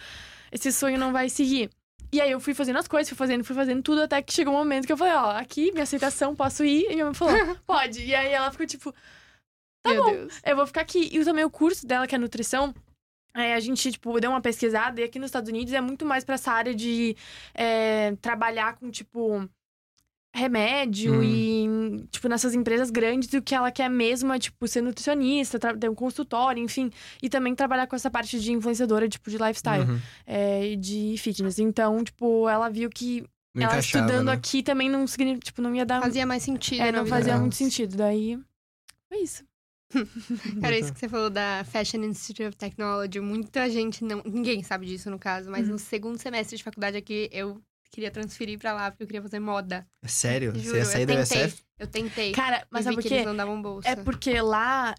esse 0.51 0.71
sonho 0.71 0.97
não 0.97 1.11
vai 1.11 1.29
seguir. 1.29 1.69
E 2.13 2.19
aí 2.19 2.31
eu 2.31 2.39
fui 2.41 2.53
fazendo 2.53 2.77
as 2.77 2.87
coisas, 2.87 3.07
fui 3.07 3.17
fazendo, 3.17 3.43
fui 3.43 3.55
fazendo 3.55 3.81
tudo, 3.81 4.01
até 4.01 4.21
que 4.21 4.33
chegou 4.33 4.53
um 4.53 4.57
momento 4.57 4.85
que 4.85 4.91
eu 4.91 4.97
falei, 4.97 5.13
ó, 5.13 5.31
aqui, 5.31 5.71
minha 5.71 5.83
aceitação, 5.83 6.35
posso 6.35 6.63
ir? 6.65 6.85
E 6.91 6.95
minha 6.95 7.05
mãe 7.05 7.13
falou, 7.13 7.33
pode. 7.65 8.03
E 8.03 8.13
aí 8.13 8.31
ela 8.33 8.51
ficou 8.51 8.65
tipo, 8.67 8.93
Tá 9.83 9.91
Meu 9.91 10.03
bom. 10.03 10.11
Deus. 10.11 10.39
eu 10.45 10.55
vou 10.55 10.67
ficar 10.67 10.81
aqui. 10.81 11.09
E 11.11 11.23
também 11.23 11.43
o 11.43 11.49
curso 11.49 11.87
dela, 11.87 12.05
que 12.05 12.13
é 12.13 12.17
nutrição, 12.17 12.73
é, 13.33 13.53
a 13.53 13.59
gente, 13.59 13.91
tipo, 13.91 14.19
deu 14.19 14.29
uma 14.29 14.41
pesquisada 14.41 15.01
e 15.01 15.03
aqui 15.03 15.17
nos 15.17 15.29
Estados 15.29 15.49
Unidos 15.49 15.73
é 15.73 15.81
muito 15.81 16.05
mais 16.05 16.23
pra 16.23 16.35
essa 16.35 16.51
área 16.51 16.75
de 16.75 17.15
é, 17.53 18.15
trabalhar 18.21 18.75
com, 18.75 18.91
tipo, 18.91 19.49
remédio 20.33 21.15
Hum. 21.15 21.23
e, 21.23 22.07
tipo, 22.09 22.27
nessas 22.29 22.53
empresas 22.53 22.89
grandes. 22.89 23.31
E 23.33 23.37
o 23.37 23.41
que 23.41 23.53
ela 23.53 23.71
quer 23.71 23.89
mesmo 23.89 24.31
é, 24.33 24.39
tipo, 24.39 24.67
ser 24.67 24.81
nutricionista, 24.81 25.59
ter 25.59 25.89
um 25.89 25.95
consultório, 25.95 26.63
enfim. 26.63 26.89
E 27.21 27.29
também 27.29 27.53
trabalhar 27.53 27.87
com 27.87 27.95
essa 27.95 28.09
parte 28.09 28.39
de 28.39 28.51
influenciadora, 28.51 29.09
tipo, 29.09 29.29
de 29.29 29.37
lifestyle 29.37 29.83
Uhum. 29.89 29.99
é, 30.25 30.67
e 30.71 30.75
de 30.77 31.15
fitness. 31.17 31.59
Então, 31.59 32.03
tipo, 32.03 32.47
ela 32.47 32.69
viu 32.69 32.89
que 32.89 33.23
Não 33.53 33.63
ela 33.69 33.79
estudando 33.79 34.27
né? 34.27 34.31
aqui 34.33 34.63
também 34.63 34.89
não, 34.89 35.05
signi- 35.05 35.37
tipo, 35.39 35.61
não 35.61 35.75
ia 35.75 35.85
dar... 35.85 36.01
Fazia 36.01 36.25
mais 36.25 36.43
sentido. 36.43 36.81
é, 36.81 36.91
não 36.91 37.03
vida 37.03 37.15
fazia 37.15 37.37
muito 37.37 37.55
sentido. 37.55 37.97
Daí, 37.97 38.39
foi 39.09 39.19
isso. 39.23 39.43
Cara, 40.61 40.79
isso 40.79 40.93
que 40.93 40.99
você 40.99 41.09
falou 41.09 41.29
da 41.29 41.65
Fashion 41.65 42.01
Institute 42.03 42.47
of 42.47 42.55
Technology, 42.55 43.19
muita 43.19 43.69
gente 43.69 44.05
não. 44.05 44.21
Ninguém 44.25 44.63
sabe 44.63 44.85
disso 44.85 45.09
no 45.11 45.19
caso, 45.19 45.51
mas 45.51 45.65
Uhum. 45.65 45.73
no 45.73 45.79
segundo 45.79 46.17
semestre 46.17 46.55
de 46.55 46.63
faculdade 46.63 46.95
aqui 46.95 47.27
eu 47.33 47.61
queria 47.91 48.09
transferir 48.09 48.57
pra 48.57 48.73
lá 48.73 48.89
porque 48.89 49.03
eu 49.03 49.07
queria 49.07 49.21
fazer 49.21 49.39
moda. 49.39 49.85
É 50.03 50.07
Sério? 50.07 50.53
Juro, 50.55 50.69
Você 50.69 50.77
ia 50.77 50.85
sair 50.85 51.01
eu 51.01 51.07
da 51.07 51.15
tentei. 51.17 51.45
USF? 51.45 51.63
Eu 51.77 51.87
tentei. 51.87 52.31
Cara, 52.31 52.65
mas 52.69 52.81
e 52.81 52.83
sabe 52.85 52.95
vi 52.95 53.01
por 53.01 53.03
que 53.03 53.09
quê? 53.09 53.15
eles 53.15 53.25
não 53.25 53.35
davam 53.35 53.61
bolsa. 53.61 53.89
É 53.89 53.95
porque 53.95 54.39
lá 54.41 54.95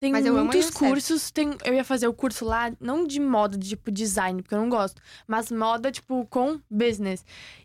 tem 0.00 0.12
Mas 0.12 0.28
muitos 0.28 0.70
cursos. 0.70 1.30
Tem, 1.30 1.56
eu 1.64 1.72
ia 1.72 1.84
fazer 1.84 2.06
o 2.06 2.12
curso 2.12 2.44
lá, 2.44 2.70
não 2.78 3.06
de 3.06 3.18
moda, 3.18 3.56
de 3.56 3.70
tipo 3.70 3.90
design, 3.90 4.42
porque 4.42 4.54
eu 4.54 4.60
não 4.60 4.68
gosto, 4.68 5.00
mas 5.26 5.50
moda, 5.50 5.90
tipo, 5.90 6.26
com 6.26 6.60
business. 6.70 7.24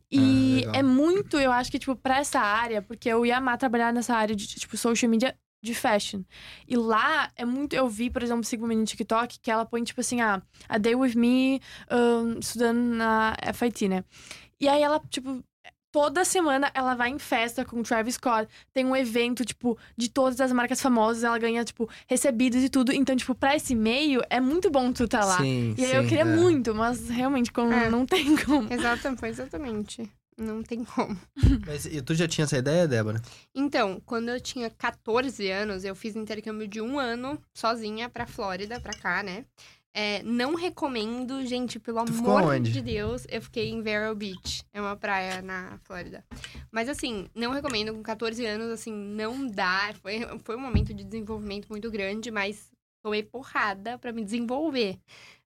E 0.09 0.61
legal. 0.61 0.75
é 0.75 0.83
muito, 0.83 1.37
eu 1.37 1.51
acho 1.51 1.69
que, 1.69 1.77
tipo, 1.77 1.95
pra 1.95 2.19
essa 2.19 2.39
área, 2.39 2.81
porque 2.81 3.09
eu 3.09 3.25
ia 3.25 3.37
amar 3.37 3.57
trabalhar 3.57 3.93
nessa 3.93 4.15
área 4.15 4.35
de, 4.35 4.47
tipo, 4.47 4.77
social 4.77 5.09
media 5.09 5.35
de 5.61 5.75
fashion. 5.75 6.23
E 6.67 6.77
lá 6.77 7.29
é 7.35 7.43
muito. 7.43 7.75
Eu 7.75 7.89
vi, 7.89 8.09
por 8.09 8.23
exemplo, 8.23 8.43
sigo 8.45 8.63
uma 8.63 8.69
menina 8.69 8.83
no 8.83 8.87
TikTok 8.87 9.39
que 9.41 9.51
ela 9.51 9.65
põe, 9.65 9.83
tipo 9.83 9.99
assim, 9.99 10.21
ah, 10.21 10.41
a 10.67 10.77
day 10.77 10.95
with 10.95 11.15
me 11.15 11.59
um, 11.91 12.39
estudando 12.39 12.79
na 12.79 13.35
FIT, 13.53 13.89
né? 13.89 14.03
E 14.59 14.67
aí 14.67 14.81
ela, 14.81 15.01
tipo. 15.09 15.43
Toda 15.91 16.23
semana 16.23 16.69
ela 16.75 16.93
vai 16.93 17.09
em 17.09 17.17
festa 17.17 17.65
com 17.65 17.79
o 17.79 17.83
Travis 17.83 18.13
Scott. 18.13 18.47
Tem 18.71 18.85
um 18.85 18.95
evento, 18.95 19.43
tipo, 19.43 19.75
de 19.97 20.07
todas 20.07 20.39
as 20.39 20.53
marcas 20.53 20.79
famosas. 20.79 21.23
Ela 21.23 21.39
ganha, 21.39 21.65
tipo, 21.65 21.89
recebidos 22.07 22.63
e 22.63 22.69
tudo. 22.69 22.93
Então, 22.93 23.15
tipo, 23.15 23.33
pra 23.33 23.55
esse 23.55 23.73
meio, 23.73 24.21
é 24.29 24.39
muito 24.39 24.69
bom 24.69 24.93
tu 24.93 25.07
tá 25.07 25.25
lá. 25.25 25.37
Sim, 25.37 25.73
e 25.75 25.83
aí 25.83 25.95
eu 25.95 26.03
sim, 26.03 26.09
queria 26.09 26.21
é. 26.21 26.35
muito, 26.35 26.75
mas 26.75 27.09
realmente, 27.09 27.51
como 27.51 27.73
É. 27.73 27.89
não 27.89 28.05
tem 28.05 28.35
como. 28.37 28.71
Exatamente, 28.71 29.19
foi 29.19 29.29
exatamente. 29.29 30.07
Não 30.37 30.61
tem 30.63 30.85
como. 30.85 31.19
Mas 31.67 31.85
e 31.85 32.01
tu 32.01 32.15
já 32.15 32.25
tinha 32.25 32.45
essa 32.45 32.57
ideia, 32.57 32.87
Débora? 32.87 33.21
Então, 33.53 34.01
quando 34.05 34.29
eu 34.29 34.39
tinha 34.39 34.69
14 34.69 35.49
anos, 35.51 35.83
eu 35.83 35.93
fiz 35.93 36.15
intercâmbio 36.15 36.65
de 36.65 36.79
um 36.79 36.97
ano 36.97 37.37
sozinha 37.53 38.07
pra 38.07 38.25
Flórida, 38.25 38.79
pra 38.79 38.93
cá, 38.93 39.21
né? 39.21 39.43
É, 40.01 40.23
não 40.23 40.55
recomendo, 40.55 41.45
gente, 41.45 41.77
pelo 41.77 42.05
Tu 42.05 42.13
amor 42.13 42.43
onde? 42.43 42.71
de 42.71 42.81
Deus. 42.81 43.27
Eu 43.27 43.41
fiquei 43.41 43.69
em 43.69 43.81
Vero 43.81 44.15
Beach. 44.15 44.63
É 44.71 44.79
uma 44.79 44.95
praia 44.95 45.41
na 45.41 45.77
Flórida. 45.79 46.23
Mas, 46.71 46.88
assim, 46.88 47.27
não 47.35 47.51
recomendo. 47.51 47.93
Com 47.93 48.01
14 48.01 48.45
anos, 48.45 48.69
assim, 48.69 48.93
não 48.93 49.45
dá. 49.45 49.93
Foi, 50.01 50.21
foi 50.45 50.55
um 50.55 50.62
momento 50.62 50.93
de 50.93 51.03
desenvolvimento 51.03 51.67
muito 51.67 51.91
grande, 51.91 52.31
mas 52.31 52.71
tomei 53.03 53.23
porrada 53.23 53.97
pra 53.97 54.13
me 54.13 54.23
desenvolver. 54.23 54.97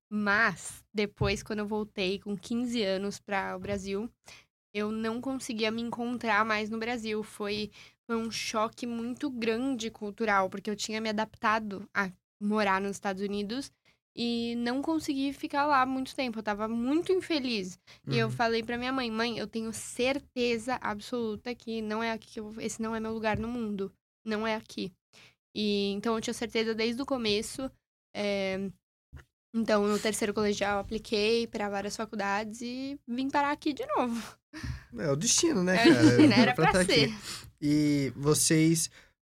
Mas, 0.07 0.83
depois, 0.93 1.41
quando 1.41 1.59
eu 1.59 1.67
voltei 1.67 2.19
com 2.19 2.37
15 2.37 2.83
anos 2.83 3.19
para 3.19 3.55
o 3.57 3.59
Brasil, 3.59 4.07
eu 4.71 4.91
não 4.91 5.19
conseguia 5.19 5.71
me 5.71 5.81
encontrar 5.81 6.45
mais 6.45 6.69
no 6.69 6.77
Brasil. 6.77 7.23
Foi, 7.23 7.71
foi 8.05 8.17
um 8.17 8.29
choque 8.29 8.85
muito 8.85 9.31
grande 9.31 9.89
cultural, 9.89 10.47
porque 10.47 10.69
eu 10.69 10.75
tinha 10.75 11.01
me 11.01 11.09
adaptado 11.09 11.89
a 11.91 12.11
morar 12.39 12.79
nos 12.79 12.91
Estados 12.91 13.23
Unidos 13.23 13.71
e 14.15 14.55
não 14.57 14.81
consegui 14.81 15.33
ficar 15.33 15.65
lá 15.65 15.85
muito 15.85 16.15
tempo. 16.15 16.39
Eu 16.39 16.43
tava 16.43 16.67
muito 16.67 17.11
infeliz. 17.11 17.79
E 18.09 18.17
eu 18.17 18.27
Uhum. 18.27 18.31
falei 18.31 18.63
pra 18.63 18.77
minha 18.77 18.91
mãe, 18.93 19.09
mãe, 19.11 19.37
eu 19.37 19.47
tenho 19.47 19.71
certeza 19.73 20.77
absoluta 20.81 21.53
que 21.55 21.81
não 21.81 22.03
é 22.03 22.11
aqui 22.11 22.27
que 22.33 22.39
eu, 22.39 22.53
esse 22.59 22.81
não 22.81 22.95
é 22.95 22.99
meu 22.99 23.13
lugar 23.13 23.37
no 23.37 23.47
mundo. 23.47 23.91
Não 24.25 24.45
é 24.47 24.55
aqui. 24.55 24.91
E 25.55 25.91
então 25.91 26.15
eu 26.15 26.21
tinha 26.21 26.33
certeza 26.33 26.73
desde 26.73 27.01
o 27.01 27.05
começo. 27.05 27.69
é, 28.15 28.69
Então, 29.55 29.87
no 29.87 29.99
terceiro 29.99 30.33
colegial, 30.33 30.79
apliquei 30.79 31.45
para 31.47 31.69
várias 31.69 31.95
faculdades 31.95 32.61
e 32.61 32.99
vim 33.07 33.29
parar 33.29 33.51
aqui 33.51 33.71
de 33.73 33.85
novo. 33.95 34.35
É 34.97 35.11
o 35.11 35.15
destino, 35.15 35.63
né, 35.63 35.75
É 35.75 35.83
cara? 35.89 35.93
o 35.93 36.03
destino, 36.03 36.33
era 36.41 36.53
pra 36.55 36.71
tá 36.71 36.83
ser. 36.85 37.09
aqui. 37.09 37.13
E 37.61 38.11
vocês, 38.15 38.89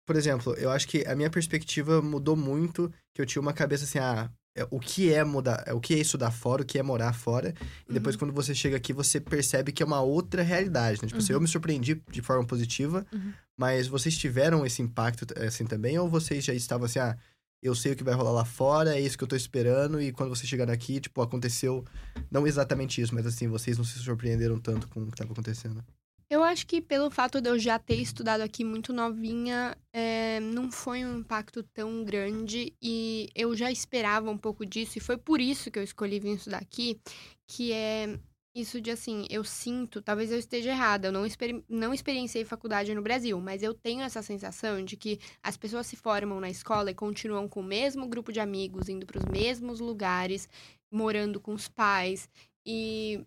por 0.06 0.16
exemplo, 0.16 0.54
eu 0.54 0.70
acho 0.70 0.86
que 0.88 1.04
a 1.06 1.14
minha 1.14 1.30
perspectiva 1.30 2.00
mudou 2.02 2.36
muito, 2.36 2.92
que 3.14 3.20
eu 3.22 3.26
tinha 3.26 3.40
uma 3.42 3.52
cabeça 3.52 3.84
assim, 3.84 3.98
ah, 3.98 4.28
é, 4.28 4.30
o 4.70 4.80
que 4.80 5.12
é 5.12 5.22
mudar, 5.24 5.62
é, 5.66 5.72
o 5.72 5.80
que 5.80 5.94
é 5.94 5.98
estudar 5.98 6.30
fora, 6.30 6.62
o 6.62 6.64
que 6.64 6.78
é 6.78 6.82
morar 6.82 7.12
fora. 7.12 7.54
E 7.88 7.92
depois, 7.92 8.14
Uhum. 8.14 8.20
quando 8.20 8.32
você 8.32 8.54
chega 8.54 8.76
aqui, 8.76 8.92
você 8.92 9.20
percebe 9.20 9.72
que 9.72 9.82
é 9.82 9.86
uma 9.86 10.00
outra 10.00 10.42
realidade, 10.42 11.00
né? 11.02 11.08
Tipo 11.08 11.18
assim, 11.20 11.32
eu 11.32 11.40
me 11.40 11.48
surpreendi 11.48 12.02
de 12.10 12.22
forma 12.22 12.44
positiva, 12.46 13.06
Uhum. 13.12 13.32
mas 13.56 13.86
vocês 13.86 14.16
tiveram 14.16 14.64
esse 14.66 14.80
impacto 14.82 15.26
assim 15.44 15.64
também? 15.66 15.98
Ou 15.98 16.08
vocês 16.08 16.44
já 16.44 16.54
estavam 16.54 16.86
assim, 16.86 16.98
ah, 16.98 17.16
eu 17.62 17.74
sei 17.74 17.92
o 17.92 17.96
que 17.96 18.04
vai 18.04 18.14
rolar 18.14 18.30
lá 18.30 18.44
fora, 18.44 18.96
é 18.96 19.00
isso 19.00 19.18
que 19.18 19.24
eu 19.24 19.28
tô 19.28 19.34
esperando, 19.34 20.00
e 20.00 20.12
quando 20.12 20.28
vocês 20.30 20.48
chegaram 20.48 20.72
aqui, 20.72 21.00
tipo, 21.00 21.20
aconteceu, 21.20 21.84
não 22.30 22.46
exatamente 22.46 23.00
isso, 23.00 23.12
mas 23.14 23.26
assim, 23.26 23.48
vocês 23.48 23.76
não 23.76 23.84
se 23.84 23.98
surpreenderam 23.98 24.58
tanto 24.60 24.86
com 24.88 25.02
o 25.02 25.06
que 25.10 25.16
tava 25.16 25.32
acontecendo. 25.32 25.84
Eu 26.30 26.44
acho 26.44 26.66
que 26.66 26.82
pelo 26.82 27.10
fato 27.10 27.40
de 27.40 27.48
eu 27.48 27.58
já 27.58 27.78
ter 27.78 27.94
estudado 27.94 28.42
aqui 28.42 28.62
muito 28.62 28.92
novinha, 28.92 29.74
é, 29.90 30.38
não 30.40 30.70
foi 30.70 31.02
um 31.02 31.20
impacto 31.20 31.62
tão 31.62 32.04
grande 32.04 32.74
e 32.82 33.30
eu 33.34 33.56
já 33.56 33.72
esperava 33.72 34.30
um 34.30 34.36
pouco 34.36 34.66
disso 34.66 34.98
e 34.98 35.00
foi 35.00 35.16
por 35.16 35.40
isso 35.40 35.70
que 35.70 35.78
eu 35.78 35.82
escolhi 35.82 36.20
vir 36.20 36.36
estudar 36.36 36.58
aqui, 36.58 37.00
que 37.46 37.72
é 37.72 38.18
isso 38.54 38.78
de 38.78 38.90
assim, 38.90 39.24
eu 39.30 39.42
sinto, 39.42 40.02
talvez 40.02 40.30
eu 40.30 40.38
esteja 40.38 40.70
errada, 40.70 41.08
eu 41.08 41.12
não, 41.12 41.24
experi 41.24 41.64
não 41.66 41.94
experienciei 41.94 42.44
faculdade 42.44 42.94
no 42.94 43.00
Brasil, 43.00 43.40
mas 43.40 43.62
eu 43.62 43.72
tenho 43.72 44.02
essa 44.02 44.20
sensação 44.20 44.84
de 44.84 44.98
que 44.98 45.18
as 45.42 45.56
pessoas 45.56 45.86
se 45.86 45.96
formam 45.96 46.40
na 46.40 46.50
escola 46.50 46.90
e 46.90 46.94
continuam 46.94 47.48
com 47.48 47.60
o 47.60 47.64
mesmo 47.64 48.06
grupo 48.06 48.32
de 48.32 48.40
amigos, 48.40 48.90
indo 48.90 49.06
para 49.06 49.18
os 49.18 49.24
mesmos 49.24 49.80
lugares, 49.80 50.46
morando 50.92 51.40
com 51.40 51.54
os 51.54 51.68
pais 51.68 52.28
e 52.66 53.24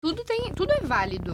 tudo 0.00 0.24
tem, 0.24 0.54
tudo 0.54 0.72
é 0.72 0.80
válido. 0.80 1.32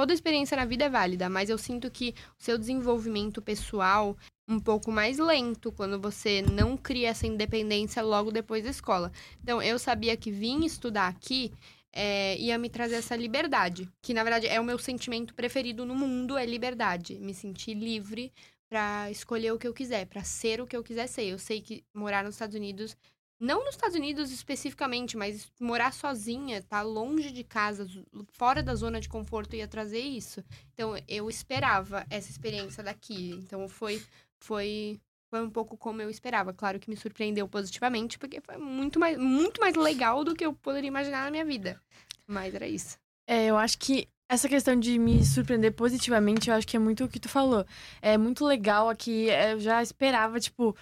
Toda 0.00 0.14
experiência 0.14 0.56
na 0.56 0.64
vida 0.64 0.86
é 0.86 0.88
válida, 0.88 1.28
mas 1.28 1.50
eu 1.50 1.58
sinto 1.58 1.90
que 1.90 2.14
o 2.38 2.42
seu 2.42 2.56
desenvolvimento 2.56 3.42
pessoal 3.42 4.16
um 4.48 4.58
pouco 4.58 4.90
mais 4.90 5.18
lento 5.18 5.70
quando 5.70 6.00
você 6.00 6.40
não 6.40 6.74
cria 6.74 7.10
essa 7.10 7.26
independência 7.26 8.02
logo 8.02 8.32
depois 8.32 8.64
da 8.64 8.70
escola. 8.70 9.12
Então, 9.42 9.60
eu 9.60 9.78
sabia 9.78 10.16
que 10.16 10.30
vir 10.30 10.64
estudar 10.64 11.06
aqui 11.06 11.52
é, 11.92 12.34
ia 12.38 12.56
me 12.56 12.70
trazer 12.70 12.94
essa 12.94 13.14
liberdade, 13.14 13.90
que 14.00 14.14
na 14.14 14.22
verdade 14.22 14.46
é 14.46 14.58
o 14.58 14.64
meu 14.64 14.78
sentimento 14.78 15.34
preferido 15.34 15.84
no 15.84 15.94
mundo, 15.94 16.38
é 16.38 16.46
liberdade, 16.46 17.18
me 17.18 17.34
sentir 17.34 17.74
livre 17.74 18.32
pra 18.70 19.10
escolher 19.10 19.52
o 19.52 19.58
que 19.58 19.68
eu 19.68 19.74
quiser, 19.74 20.06
pra 20.06 20.24
ser 20.24 20.62
o 20.62 20.66
que 20.66 20.74
eu 20.78 20.82
quiser 20.82 21.08
ser. 21.08 21.24
Eu 21.24 21.38
sei 21.38 21.60
que 21.60 21.84
morar 21.92 22.24
nos 22.24 22.36
Estados 22.36 22.56
Unidos 22.56 22.96
não 23.40 23.64
nos 23.64 23.74
Estados 23.74 23.96
Unidos 23.96 24.30
especificamente, 24.30 25.16
mas 25.16 25.50
morar 25.58 25.94
sozinha, 25.94 26.62
tá 26.62 26.82
longe 26.82 27.32
de 27.32 27.42
casa, 27.42 27.86
fora 28.32 28.62
da 28.62 28.74
zona 28.74 29.00
de 29.00 29.08
conforto 29.08 29.56
ia 29.56 29.66
trazer 29.66 30.00
isso. 30.00 30.44
Então 30.74 30.94
eu 31.08 31.28
esperava 31.30 32.06
essa 32.10 32.30
experiência 32.30 32.84
daqui. 32.84 33.30
Então 33.30 33.66
foi 33.66 34.02
foi 34.38 35.00
foi 35.30 35.42
um 35.42 35.50
pouco 35.50 35.76
como 35.76 36.02
eu 36.02 36.10
esperava. 36.10 36.52
Claro 36.52 36.78
que 36.78 36.90
me 36.90 36.96
surpreendeu 36.96 37.48
positivamente, 37.48 38.18
porque 38.18 38.42
foi 38.42 38.58
muito 38.58 39.00
mais 39.00 39.16
muito 39.16 39.58
mais 39.58 39.74
legal 39.74 40.22
do 40.22 40.34
que 40.34 40.44
eu 40.44 40.52
poderia 40.52 40.88
imaginar 40.88 41.24
na 41.24 41.30
minha 41.30 41.44
vida. 41.44 41.80
Mas 42.26 42.54
era 42.54 42.68
isso. 42.68 42.98
É, 43.26 43.46
eu 43.46 43.56
acho 43.56 43.78
que 43.78 44.06
essa 44.28 44.48
questão 44.48 44.78
de 44.78 44.98
me 44.98 45.24
surpreender 45.24 45.72
positivamente, 45.72 46.50
eu 46.50 46.54
acho 46.54 46.66
que 46.66 46.76
é 46.76 46.80
muito 46.80 47.04
o 47.04 47.08
que 47.08 47.18
tu 47.18 47.28
falou. 47.28 47.64
É 48.02 48.18
muito 48.18 48.44
legal 48.44 48.88
aqui, 48.88 49.30
é, 49.30 49.54
eu 49.54 49.60
já 49.60 49.82
esperava, 49.82 50.38
tipo, 50.38 50.76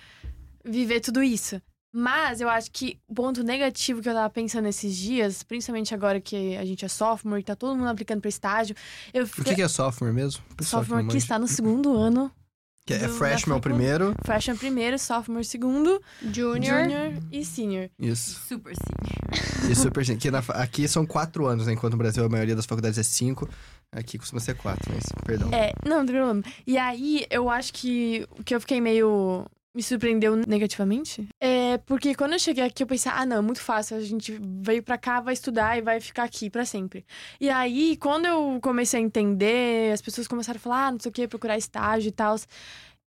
viver 0.64 1.00
tudo 1.00 1.22
isso. 1.22 1.60
Mas 1.92 2.40
eu 2.40 2.48
acho 2.48 2.70
que 2.70 2.98
o 3.08 3.14
ponto 3.14 3.42
negativo 3.42 4.02
que 4.02 4.08
eu 4.08 4.12
tava 4.14 4.28
pensando 4.28 4.68
esses 4.68 4.94
dias, 4.94 5.42
principalmente 5.42 5.94
agora 5.94 6.20
que 6.20 6.56
a 6.56 6.64
gente 6.64 6.84
é 6.84 6.88
sophomore 6.88 7.40
e 7.40 7.44
tá 7.44 7.56
todo 7.56 7.74
mundo 7.76 7.88
aplicando 7.88 8.20
pra 8.20 8.28
estágio, 8.28 8.76
eu 9.12 9.24
O 9.24 9.28
que, 9.44 9.54
que 9.54 9.62
é 9.62 9.68
sophomore 9.68 10.14
mesmo? 10.14 10.42
Pessoal 10.56 10.82
sophomore 10.82 11.08
que 11.08 11.16
está 11.16 11.38
no 11.38 11.48
segundo 11.48 11.96
ano. 11.96 12.30
Que 12.84 12.94
é 12.94 12.98
do- 13.06 13.12
freshman 13.14 13.56
o 13.56 13.58
facu- 13.58 13.68
primeiro. 13.68 14.14
Freshman 14.24 14.56
primeiro, 14.56 14.98
sophomore 14.98 15.44
segundo, 15.44 16.00
Junior. 16.22 16.84
junior 16.84 17.12
e 17.30 17.44
senior. 17.44 17.90
Isso. 17.98 18.40
Super 18.48 18.74
sim. 18.74 19.70
E 19.70 19.74
super 19.74 20.02
gente. 20.04 20.26
Aqui, 20.26 20.30
na 20.30 20.38
aqui 20.62 20.88
são 20.88 21.04
quatro 21.04 21.46
anos, 21.46 21.66
né? 21.66 21.72
Enquanto 21.74 21.92
no 21.92 21.98
Brasil 21.98 22.24
a 22.24 22.28
maioria 22.30 22.56
das 22.56 22.64
faculdades 22.64 22.98
é 22.98 23.02
cinco. 23.02 23.46
Aqui 23.92 24.18
costuma 24.18 24.40
ser 24.40 24.54
quatro, 24.56 24.90
mas 24.92 25.04
perdão. 25.24 25.50
É, 25.52 25.72
não, 25.86 25.98
não 25.98 26.06
tem 26.06 26.14
problema. 26.14 26.42
E 26.66 26.76
aí, 26.78 27.26
eu 27.30 27.48
acho 27.50 27.72
que 27.74 28.26
o 28.38 28.42
que 28.44 28.54
eu 28.54 28.60
fiquei 28.60 28.80
meio. 28.80 29.44
Me 29.78 29.82
surpreendeu 29.84 30.34
negativamente. 30.34 31.28
É 31.40 31.78
porque 31.86 32.12
quando 32.12 32.32
eu 32.32 32.38
cheguei 32.40 32.64
aqui, 32.64 32.82
eu 32.82 32.86
pensei, 32.88 33.12
ah, 33.14 33.24
não, 33.24 33.36
é 33.36 33.40
muito 33.40 33.60
fácil. 33.60 33.96
A 33.96 34.00
gente 34.00 34.36
veio 34.42 34.82
pra 34.82 34.98
cá, 34.98 35.20
vai 35.20 35.32
estudar 35.32 35.78
e 35.78 35.80
vai 35.80 36.00
ficar 36.00 36.24
aqui 36.24 36.50
pra 36.50 36.64
sempre. 36.64 37.06
E 37.40 37.48
aí, 37.48 37.96
quando 37.96 38.26
eu 38.26 38.58
comecei 38.60 38.98
a 38.98 39.02
entender, 39.04 39.92
as 39.92 40.02
pessoas 40.02 40.26
começaram 40.26 40.56
a 40.56 40.60
falar, 40.60 40.86
ah, 40.88 40.90
não 40.90 40.98
sei 40.98 41.10
o 41.10 41.12
que, 41.12 41.28
procurar 41.28 41.56
estágio 41.56 42.08
e 42.08 42.10
tal. 42.10 42.34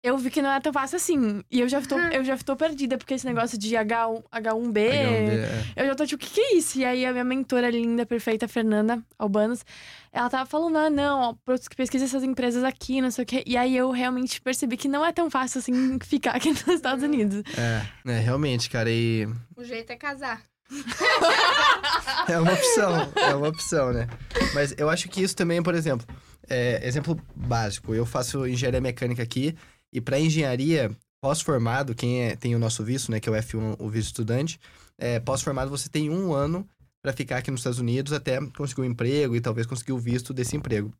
Eu 0.05 0.18
vi 0.18 0.30
que 0.30 0.42
não 0.42 0.52
é 0.52 0.61
tão 0.61 0.70
fácil 0.70 0.96
assim. 0.96 1.42
E 1.50 1.61
eu 1.62 1.66
já 1.66 1.80
tô, 1.80 1.98
eu 1.98 2.22
já 2.22 2.36
tô 2.36 2.55
perdida, 2.55 2.98
porque 2.98 3.14
esse 3.14 3.24
negócio 3.24 3.57
de 3.57 3.74
H1, 3.74 4.22
H1B. 4.30 4.74
H1B, 4.74 4.78
é. 4.78 5.64
Eu 5.76 5.86
já 5.86 5.94
tô 5.94 6.05
tipo, 6.05 6.22
o 6.22 6.26
que, 6.26 6.34
que 6.34 6.40
é 6.42 6.57
isso? 6.57 6.78
E 6.78 6.84
aí 6.84 7.07
a 7.07 7.11
minha 7.11 7.24
mentora 7.24 7.70
linda, 7.70 8.05
perfeita, 8.05 8.46
Fernanda 8.46 9.02
Albanos, 9.18 9.64
ela 10.12 10.28
tava 10.28 10.44
falando, 10.44 10.76
ah, 10.76 10.90
não, 10.90 11.20
ó, 11.20 11.55
pesquisa 11.74 12.05
essas 12.05 12.22
empresas 12.22 12.62
aqui, 12.64 13.00
não 13.00 13.11
sei 13.11 13.24
o 13.24 13.26
quê. 13.26 13.42
E 13.46 13.57
aí 13.57 13.74
eu 13.74 13.90
realmente 13.90 14.42
percebi 14.42 14.76
que 14.76 14.88
não 14.88 15.02
é 15.02 15.11
tão 15.11 15.30
fácil 15.30 15.61
assim 15.61 15.98
ficar 16.05 16.32
aqui 16.32 16.50
nos 16.50 16.68
Estados 16.68 17.02
Unidos. 17.02 17.42
É, 17.57 18.12
é, 18.12 18.18
realmente, 18.18 18.68
cara. 18.68 18.90
E 18.90 19.26
O 19.57 19.64
jeito 19.64 19.90
é 19.90 19.96
casar. 19.96 20.42
é 22.28 22.38
uma 22.38 22.52
opção, 22.52 23.12
é 23.16 23.34
uma 23.34 23.48
opção, 23.48 23.90
né? 23.90 24.07
Mas 24.52 24.74
eu 24.76 24.90
acho 24.90 25.09
que 25.09 25.22
isso 25.22 25.34
também, 25.34 25.62
por 25.62 25.74
exemplo, 25.74 26.07
é, 26.48 26.86
exemplo 26.86 27.18
básico. 27.34 27.94
Eu 27.94 28.05
faço 28.05 28.46
engenharia 28.46 28.80
mecânica 28.80 29.22
aqui 29.22 29.57
e 29.95 30.01
para 30.01 30.18
engenharia 30.18 30.90
pós-formado, 31.22 31.95
quem 31.95 32.24
é- 32.24 32.36
tem 32.36 32.55
o 32.55 32.59
nosso 32.59 32.84
visto, 32.84 33.11
né, 33.11 33.20
que 33.20 33.28
é 33.28 33.32
o 33.32 33.36
F1, 33.36 33.76
o 33.78 33.88
visto 33.88 34.09
estudante, 34.09 34.61
é, 34.99 35.18
pós-formado 35.20 35.70
você 35.70 35.88
tem 35.88 36.11
um 36.11 36.34
ano 36.34 36.68
para 37.01 37.12
ficar 37.12 37.38
aqui 37.38 37.51
nos 37.51 37.61
Estados 37.61 37.78
Unidos 37.78 38.12
até 38.12 38.45
conseguir 38.51 38.82
um 38.82 38.84
emprego 38.84 39.36
e 39.36 39.40
talvez 39.40 39.66
conseguir 39.66 39.92
o 39.92 39.99
visto 39.99 40.34
desse 40.34 40.57
emprego. 40.57 40.92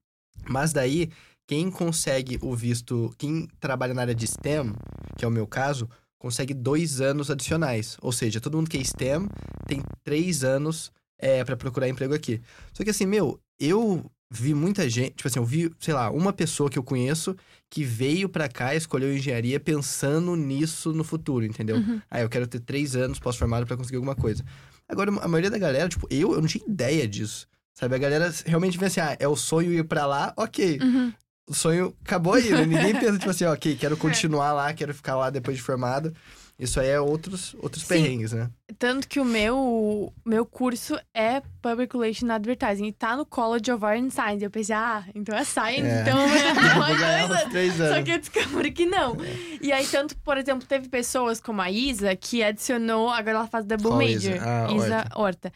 Mas 0.49 0.73
daí, 0.73 1.11
quem 1.47 1.71
consegue 1.71 2.39
o 2.41 2.55
visto, 2.55 3.15
quem 3.19 3.49
trabalha 3.61 3.95
na 3.95 4.03
área 4.03 4.15
de 4.15 4.27
STEM, 4.27 4.75
que 5.19 5.25
é 5.25 5.29
o 5.29 5.31
meu 5.31 5.47
caso, 5.47 5.89
consegue 6.19 6.55
dois 6.55 7.01
anos 7.01 7.31
adicionais. 7.31 7.97
Ou 8.01 8.13
seja, 8.13 8.41
todo 8.41 8.57
mundo 8.57 8.71
que 8.71 8.79
é 8.79 8.85
STEM 8.85 9.29
tem 9.67 9.83
três 10.03 10.43
anos 10.45 10.91
é, 11.19 11.45
para 11.45 11.57
procurar 11.57 11.89
emprego 11.89 12.15
aqui. 12.15 12.41
Só 12.73 12.83
que 12.83 12.91
assim, 12.91 13.07
meu, 13.07 13.39
eu 13.59 14.11
vi 14.43 14.55
muita 14.55 14.89
gente, 14.89 15.15
tipo 15.15 15.29
assim, 15.29 15.39
eu 15.39 15.45
vi, 15.45 15.71
sei 15.79 15.95
lá, 15.95 16.11
uma 16.11 16.33
pessoa 16.33 16.69
que 16.69 16.79
eu 16.79 16.83
conheço 16.83 17.37
que 17.71 17.85
veio 17.85 18.29
pra 18.29 18.49
cá 18.49 18.75
e 18.75 18.79
escolheu 18.79 19.15
engenharia 19.15 19.59
pensando 19.59 20.37
nisso 20.37 20.93
no 20.93 21.03
futuro, 21.03 21.45
entendeu? 21.45 21.77
Uhum. 21.77 22.01
Ah, 22.11 22.21
eu 22.21 22.29
quero 22.29 22.47
ter 22.47 22.61
três 22.61 22.95
anos 22.95 23.19
pós-formado 23.19 23.67
pra 23.67 23.77
conseguir 23.77 23.97
alguma 23.97 24.15
coisa. 24.15 24.45
Agora, 24.89 25.11
a 25.11 25.29
maioria 25.29 25.51
da 25.51 25.59
galera, 25.59 25.89
tipo, 25.89 26.07
eu, 26.11 26.35
eu 26.35 26.41
não 26.41 26.49
tinha 26.49 26.65
ideia 26.67 27.07
disso. 27.09 27.49
Sabe, 27.75 27.97
a 27.97 27.99
galera 27.99 28.33
realmente 28.47 28.79
vê 28.79 28.87
assim, 28.87 29.01
ah, 29.01 29.17
é 29.19 29.27
o 29.27 29.35
sonho 29.35 29.73
ir 29.73 29.85
pra 29.85 30.07
lá, 30.07 30.33
ok. 30.37 30.79
Uhum. 30.81 31.13
O 31.49 31.55
sonho 31.55 31.95
acabou 32.05 32.35
aí, 32.35 32.51
né? 32.51 32.65
Ninguém 32.65 32.95
pensa, 32.95 33.19
tipo 33.19 33.31
assim, 33.31 33.45
ok, 33.47 33.77
quero 33.77 33.97
continuar 33.97 34.53
lá, 34.53 34.73
quero 34.73 34.95
ficar 34.95 35.17
lá 35.17 35.29
depois 35.31 35.57
de 35.57 35.63
formado. 35.63 36.15
Isso 36.57 36.79
aí 36.79 36.89
é 36.89 37.01
outros, 37.01 37.55
outros 37.61 37.83
Sim. 37.83 37.89
perrengues, 37.89 38.33
né? 38.33 38.49
Tanto 38.79 39.09
que 39.09 39.19
o 39.19 39.25
meu, 39.25 40.13
meu 40.25 40.47
curso 40.47 40.97
é 41.13 41.43
Public 41.61 41.97
Relations 41.97 42.31
Advertising 42.31 42.87
e 42.87 42.93
tá 42.93 43.17
no 43.17 43.27
College 43.27 43.73
of 43.73 43.85
Art 43.85 44.01
and 44.01 44.11
Science. 44.11 44.45
Eu 44.45 44.51
pensei, 44.51 44.75
ah, 44.77 45.05
então 45.17 45.37
é 45.37 45.43
Science, 45.43 45.81
É. 45.85 46.03
então 46.03 46.17
ganhar 46.97 47.27
uma 47.27 47.51
coisa. 47.51 47.89
Só 47.97 48.03
que 48.05 48.11
eu 48.13 48.19
descobri 48.19 48.71
que 48.71 48.87
não. 48.87 49.17
E 49.61 49.73
aí, 49.73 49.85
tanto, 49.87 50.17
por 50.19 50.39
exemplo, 50.39 50.65
teve 50.67 50.89
pessoas 50.89 51.41
como 51.41 51.61
a 51.61 51.71
Isa, 51.71 52.15
que 52.15 52.43
adicionou, 52.45 53.11
agora 53.11 53.39
ela 53.39 53.47
faz 53.49 53.65
double 53.65 53.89
Qual 53.89 53.99
major. 53.99 54.37
Isa? 54.37 54.45
Ah, 54.45 54.73
Isa 54.73 55.05
Horta. 55.17 55.53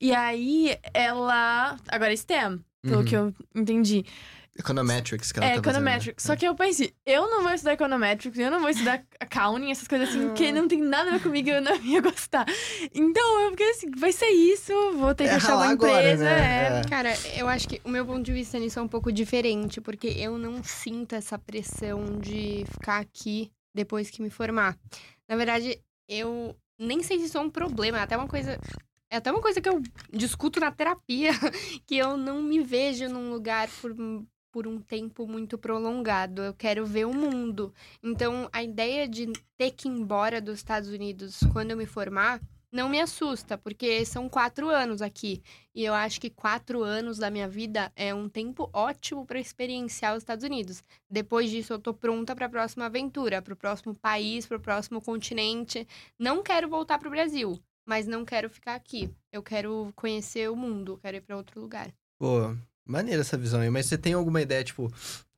E 0.00 0.12
aí, 0.12 0.76
ela. 0.92 1.76
Agora 1.88 2.12
é 2.12 2.16
STEM, 2.16 2.58
pelo 2.82 2.98
Uhum. 2.98 3.04
que 3.04 3.14
eu 3.16 3.34
entendi. 3.54 4.04
Econometrics 4.60 5.32
que 5.32 5.38
ela 5.38 5.46
É, 5.46 5.54
tá 5.56 5.62
fazendo, 5.62 5.82
né? 5.82 5.90
Econometrics. 5.90 6.24
Só 6.24 6.36
que 6.36 6.46
eu 6.46 6.54
pensei, 6.54 6.94
eu 7.04 7.28
não 7.30 7.42
vou 7.42 7.52
estudar 7.52 7.72
Econometrics, 7.72 8.38
eu 8.38 8.50
não 8.50 8.60
vou 8.60 8.70
estudar 8.70 9.02
Accounting, 9.18 9.70
essas 9.70 9.88
coisas 9.88 10.08
assim, 10.08 10.32
que 10.34 10.52
não 10.52 10.68
tem 10.68 10.80
nada 10.80 11.10
a 11.10 11.12
ver 11.14 11.22
comigo, 11.22 11.48
eu 11.50 11.60
não 11.60 11.74
ia 11.82 12.00
gostar. 12.00 12.46
Então, 12.94 13.40
eu 13.42 13.50
fiquei 13.50 13.70
assim, 13.70 13.90
vai 13.96 14.12
ser 14.12 14.28
isso, 14.28 14.72
vou 14.96 15.14
ter 15.14 15.24
que 15.24 15.30
É 15.30 15.34
achar 15.34 15.48
uma 15.54 15.56
ralar 15.62 15.70
agora, 15.72 15.92
empresa. 15.98 16.24
né? 16.24 16.76
é. 16.76 16.80
É. 16.80 16.88
Cara, 16.88 17.12
eu 17.36 17.48
acho 17.48 17.68
que 17.68 17.80
o 17.84 17.88
meu 17.88 18.06
ponto 18.06 18.22
de 18.22 18.32
vista 18.32 18.58
nisso 18.58 18.78
é 18.78 18.82
um 18.82 18.88
pouco 18.88 19.10
diferente, 19.12 19.80
porque 19.80 20.06
eu 20.08 20.38
não 20.38 20.62
sinto 20.62 21.14
essa 21.14 21.38
pressão 21.38 22.18
de 22.20 22.64
ficar 22.70 22.98
aqui 22.98 23.50
depois 23.74 24.10
que 24.10 24.22
me 24.22 24.30
formar. 24.30 24.76
Na 25.28 25.36
verdade, 25.36 25.78
eu 26.08 26.56
nem 26.78 27.02
sei 27.02 27.18
se 27.18 27.26
isso 27.26 27.38
é 27.38 27.40
um 27.40 27.50
problema, 27.50 27.98
é 27.98 28.02
até 28.02 28.16
uma 28.16 28.26
coisa. 28.26 28.58
É 29.12 29.16
até 29.16 29.30
uma 29.32 29.40
coisa 29.40 29.60
que 29.60 29.68
eu 29.68 29.82
discuto 30.12 30.60
na 30.60 30.70
terapia, 30.70 31.30
que 31.86 31.96
eu 31.96 32.16
não 32.16 32.40
me 32.40 32.60
vejo 32.60 33.08
num 33.08 33.30
lugar 33.30 33.68
por, 33.80 33.92
por 34.50 34.66
um 34.66 34.80
tempo 34.80 35.26
muito 35.26 35.56
prolongado. 35.58 36.42
Eu 36.42 36.54
quero 36.54 36.84
ver 36.86 37.06
o 37.06 37.14
mundo. 37.14 37.72
Então, 38.02 38.48
a 38.52 38.62
ideia 38.62 39.08
de 39.08 39.32
ter 39.56 39.70
que 39.70 39.88
ir 39.88 39.92
embora 39.92 40.40
dos 40.40 40.58
Estados 40.58 40.88
Unidos 40.88 41.40
quando 41.52 41.70
eu 41.70 41.76
me 41.76 41.86
formar 41.86 42.40
não 42.72 42.88
me 42.88 43.00
assusta, 43.00 43.58
porque 43.58 44.04
são 44.04 44.28
quatro 44.28 44.68
anos 44.68 45.02
aqui. 45.02 45.42
E 45.74 45.84
eu 45.84 45.92
acho 45.92 46.20
que 46.20 46.30
quatro 46.30 46.82
anos 46.82 47.18
da 47.18 47.30
minha 47.30 47.48
vida 47.48 47.92
é 47.96 48.14
um 48.14 48.28
tempo 48.28 48.70
ótimo 48.72 49.26
para 49.26 49.40
experienciar 49.40 50.14
os 50.14 50.22
Estados 50.22 50.44
Unidos. 50.44 50.82
Depois 51.10 51.50
disso, 51.50 51.72
eu 51.72 51.78
tô 51.78 51.92
pronta 51.92 52.34
para 52.34 52.46
a 52.46 52.50
próxima 52.50 52.86
aventura, 52.86 53.42
para 53.42 53.54
o 53.54 53.56
próximo 53.56 53.94
país, 53.94 54.46
para 54.46 54.56
o 54.56 54.60
próximo 54.60 55.00
continente. 55.00 55.86
Não 56.18 56.42
quero 56.42 56.68
voltar 56.68 56.98
para 56.98 57.08
o 57.08 57.10
Brasil, 57.10 57.58
mas 57.84 58.06
não 58.06 58.24
quero 58.24 58.48
ficar 58.48 58.76
aqui. 58.76 59.10
Eu 59.32 59.42
quero 59.42 59.92
conhecer 59.96 60.48
o 60.48 60.56
mundo, 60.56 60.98
quero 61.02 61.16
ir 61.16 61.22
para 61.22 61.36
outro 61.36 61.60
lugar. 61.60 61.92
Pô, 62.18 62.54
maneira 62.86 63.20
essa 63.20 63.36
visão 63.36 63.60
aí. 63.60 63.70
Mas 63.70 63.86
você 63.86 63.98
tem 63.98 64.12
alguma 64.12 64.40
ideia, 64.40 64.64
tipo, 64.64 64.86
o 64.86 64.92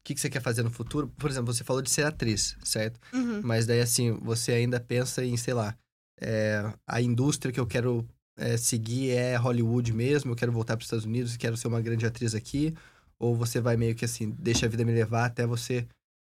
que, 0.05 0.14
que 0.14 0.20
você 0.20 0.30
quer 0.30 0.40
fazer 0.40 0.62
no 0.62 0.70
futuro? 0.70 1.09
Por 1.16 1.30
exemplo, 1.30 1.53
você 1.53 1.64
falou 1.64 1.82
de 1.82 1.90
ser 1.90 2.05
atriz, 2.05 2.57
certo? 2.64 2.99
Uhum. 3.12 3.40
Mas 3.43 3.66
daí, 3.66 3.80
assim, 3.80 4.12
você 4.20 4.53
ainda 4.53 4.80
pensa 4.80 5.24
em, 5.24 5.36
sei 5.36 5.55
lá, 5.55 5.76
é, 6.20 6.72
a 6.86 7.01
indústria 7.01 7.53
que 7.53 7.61
eu 7.61 7.66
quero 7.66 8.07
é, 8.36 8.57
seguir 8.57 9.11
é 9.11 9.36
Hollywood 9.36 9.93
mesmo, 9.93 10.32
eu 10.32 10.36
quero 10.36 10.53
voltar 10.53 10.76
para 10.76 10.82
os 10.82 10.86
Estados 10.86 11.05
Unidos, 11.05 11.36
quero 11.36 11.57
ser 11.57 11.68
uma 11.68 11.80
grande 11.80 12.07
atriz 12.07 12.34
aqui? 12.34 12.74
Ou 13.18 13.36
você 13.36 13.61
vai 13.61 13.76
meio 13.76 13.95
que 13.95 14.05
assim, 14.05 14.30
deixa 14.38 14.66
a 14.66 14.68
vida 14.68 14.84
me 14.84 14.93
levar 14.93 15.26
até 15.26 15.47
você 15.47 15.86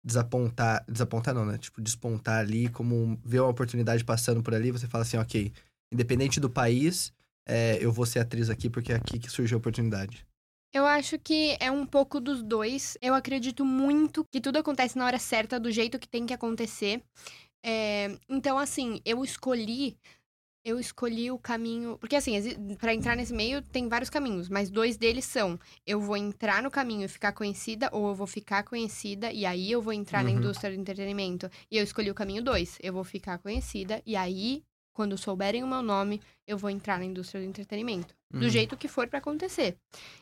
desapontar, 0.03 0.83
desapontar 0.87 1.33
não, 1.33 1.45
né? 1.45 1.57
Tipo, 1.57 1.81
despontar 1.81 2.39
ali, 2.39 2.69
como 2.69 3.19
ver 3.23 3.41
uma 3.41 3.49
oportunidade 3.49 4.03
passando 4.03 4.41
por 4.41 4.53
ali, 4.53 4.71
você 4.71 4.87
fala 4.87 5.03
assim, 5.03 5.17
ok, 5.17 5.51
independente 5.91 6.39
do 6.39 6.49
país, 6.49 7.11
é, 7.47 7.77
eu 7.81 7.91
vou 7.91 8.05
ser 8.05 8.19
atriz 8.19 8.49
aqui 8.49 8.69
porque 8.69 8.91
é 8.91 8.95
aqui 8.95 9.19
que 9.19 9.29
surgiu 9.29 9.57
a 9.57 9.59
oportunidade. 9.59 10.25
Eu 10.73 10.85
acho 10.85 11.17
que 11.17 11.57
é 11.59 11.71
um 11.71 11.85
pouco 11.85 12.19
dos 12.19 12.43
dois. 12.43 12.97
Eu 13.01 13.13
acredito 13.15 13.65
muito 13.65 14.23
que 14.31 14.39
tudo 14.39 14.57
acontece 14.59 14.97
na 14.97 15.05
hora 15.05 15.17
certa, 15.17 15.59
do 15.59 15.71
jeito 15.71 15.97
que 15.97 16.07
tem 16.07 16.25
que 16.25 16.33
acontecer. 16.33 17.01
É, 17.63 18.17
então, 18.29 18.57
assim, 18.59 19.01
eu 19.05 19.23
escolhi. 19.23 19.97
Eu 20.65 20.79
escolhi 20.79 21.31
o 21.31 21.39
caminho. 21.39 21.97
Porque, 21.99 22.15
assim, 22.15 22.33
para 22.77 22.93
entrar 22.93 23.15
nesse 23.15 23.33
meio 23.33 23.61
tem 23.61 23.87
vários 23.89 24.09
caminhos, 24.09 24.49
mas 24.49 24.69
dois 24.69 24.97
deles 24.97 25.25
são: 25.25 25.59
eu 25.85 25.99
vou 26.01 26.17
entrar 26.17 26.63
no 26.63 26.71
caminho 26.71 27.05
e 27.05 27.09
ficar 27.09 27.33
conhecida, 27.33 27.89
ou 27.93 28.09
eu 28.09 28.15
vou 28.15 28.27
ficar 28.27 28.63
conhecida 28.63 29.31
e 29.33 29.45
aí 29.45 29.71
eu 29.71 29.81
vou 29.81 29.93
entrar 29.93 30.23
na 30.23 30.31
Uhum. 30.31 30.37
indústria 30.37 30.71
do 30.73 30.79
entretenimento. 30.81 31.49
E 31.71 31.77
eu 31.77 31.83
escolhi 31.83 32.11
o 32.11 32.15
caminho 32.15 32.43
dois: 32.43 32.77
eu 32.81 32.93
vou 32.93 33.03
ficar 33.03 33.39
conhecida 33.39 34.01
e 34.05 34.15
aí, 34.15 34.63
quando 34.99 35.17
souberem 35.17 35.63
o 35.63 35.67
meu 35.67 35.81
nome, 35.81 36.21
eu 36.45 36.57
vou 36.57 36.69
entrar 36.69 36.99
na 36.99 37.05
indústria 37.05 37.41
do 37.41 37.47
entretenimento. 37.47 38.13
Do 38.33 38.43
Uhum. 38.43 38.49
jeito 38.49 38.75
que 38.75 38.89
for 38.89 39.07
para 39.07 39.19
acontecer. 39.19 39.77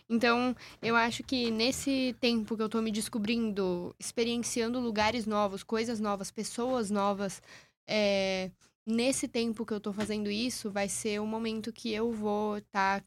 Então, 0.08 0.56
eu 0.84 0.96
acho 0.96 1.24
que 1.24 1.50
nesse 1.50 2.16
tempo 2.22 2.56
que 2.56 2.62
eu 2.62 2.70
tô 2.70 2.80
me 2.80 2.92
descobrindo, 2.92 3.96
experienciando 4.00 4.80
lugares 4.80 5.26
novos, 5.26 5.64
coisas 5.64 6.00
novas, 6.00 6.30
pessoas 6.30 6.92
novas, 6.92 7.42
é, 7.90 8.52
nesse 8.86 9.28
tempo 9.28 9.66
que 9.66 9.74
eu 9.74 9.80
tô 9.80 9.92
fazendo 9.92 10.30
isso, 10.30 10.70
vai 10.70 10.88
ser 10.88 11.20
o 11.20 11.26
momento 11.26 11.74
que 11.74 11.92
eu 11.92 12.12
vou 12.12 12.60
estar 12.60 13.04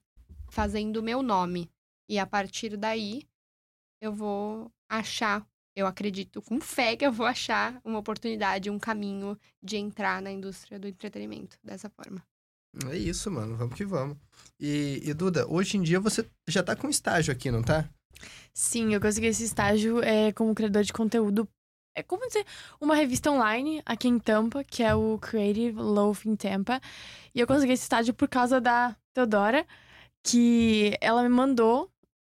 fazendo 0.48 0.96
o 0.96 1.02
meu 1.04 1.22
nome. 1.22 1.70
E 2.08 2.18
a 2.18 2.26
partir 2.26 2.76
daí, 2.76 3.22
eu 4.02 4.12
vou 4.12 4.72
achar, 4.88 5.46
eu 5.80 5.86
acredito 5.86 6.40
com 6.42 6.60
fé 6.60 6.96
que 6.96 7.04
eu 7.04 7.12
vou 7.12 7.26
achar 7.26 7.80
uma 7.84 7.98
oportunidade, 7.98 8.70
um 8.70 8.78
caminho 8.78 9.38
de 9.62 9.76
entrar 9.76 10.20
na 10.22 10.30
indústria 10.30 10.78
do 10.78 10.88
entretenimento 10.88 11.58
dessa 11.62 11.88
forma. 11.90 12.22
É 12.88 12.96
isso, 12.96 13.30
mano, 13.30 13.56
vamos 13.56 13.74
que 13.74 13.84
vamos. 13.84 14.16
E, 14.58 15.02
e, 15.04 15.12
Duda, 15.12 15.46
hoje 15.48 15.76
em 15.76 15.82
dia 15.82 15.98
você 15.98 16.24
já 16.48 16.62
tá 16.62 16.76
com 16.76 16.88
estágio 16.88 17.32
aqui, 17.32 17.50
não 17.50 17.62
tá? 17.62 17.88
Sim, 18.54 18.94
eu 18.94 19.00
consegui 19.00 19.26
esse 19.26 19.44
estágio 19.44 20.02
é, 20.02 20.32
como 20.32 20.54
criador 20.54 20.84
de 20.84 20.92
conteúdo 20.92 21.48
é 21.94 22.02
como 22.02 22.26
dizer, 22.26 22.46
uma 22.80 22.94
revista 22.94 23.30
online 23.30 23.82
aqui 23.84 24.08
em 24.08 24.18
Tampa, 24.18 24.62
que 24.64 24.82
é 24.82 24.94
o 24.94 25.18
Creative 25.18 25.72
Loaf 25.72 26.24
em 26.26 26.36
Tampa. 26.36 26.80
E 27.34 27.40
eu 27.40 27.46
consegui 27.46 27.72
esse 27.72 27.82
estágio 27.82 28.14
por 28.14 28.28
causa 28.28 28.60
da 28.60 28.96
Teodora, 29.12 29.66
que 30.22 30.96
ela 31.00 31.22
me 31.22 31.28
mandou. 31.28 31.90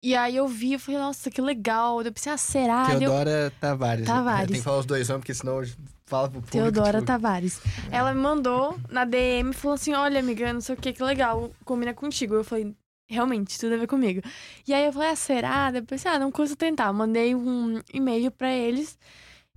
E 0.04 0.14
aí 0.14 0.36
eu 0.36 0.46
vi, 0.46 0.74
eu 0.74 0.78
falei, 0.78 1.00
nossa, 1.00 1.30
que 1.30 1.40
legal. 1.40 2.02
Eu 2.02 2.12
pensei, 2.12 2.30
ah, 2.30 2.36
será? 2.36 2.84
Teodora 2.98 3.50
Tavares. 3.58 4.06
Tavares. 4.06 4.48
Tem 4.48 4.58
que 4.58 4.62
falar 4.62 4.80
os 4.80 4.84
dois 4.84 5.08
nomes, 5.08 5.22
porque 5.22 5.32
senão 5.32 5.62
eu 5.62 5.68
falo 6.04 6.30
pro 6.30 6.42
público. 6.42 6.50
Teodora 6.50 6.98
tipo, 6.98 7.06
Tavares. 7.06 7.58
Ela 7.90 8.12
me 8.12 8.20
mandou 8.20 8.78
na 8.90 9.06
DM 9.06 9.48
e 9.48 9.54
falou 9.54 9.76
assim: 9.76 9.94
Olha, 9.94 10.20
amiga, 10.20 10.52
não 10.52 10.60
sei 10.60 10.74
o 10.74 10.78
que, 10.78 10.92
que 10.92 11.02
legal, 11.02 11.50
combina 11.64 11.94
contigo. 11.94 12.34
Eu 12.34 12.44
falei, 12.44 12.74
realmente, 13.08 13.58
tudo 13.58 13.76
a 13.76 13.78
ver 13.78 13.86
comigo. 13.86 14.20
E 14.68 14.74
aí 14.74 14.84
eu 14.84 14.92
falei, 14.92 15.08
ah, 15.08 15.16
será? 15.16 15.70
Depois, 15.70 16.04
ah, 16.04 16.18
não 16.18 16.30
custa 16.30 16.54
tentar. 16.54 16.92
Mandei 16.92 17.34
um 17.34 17.80
e-mail 17.90 18.30
pra 18.30 18.52
eles. 18.52 18.98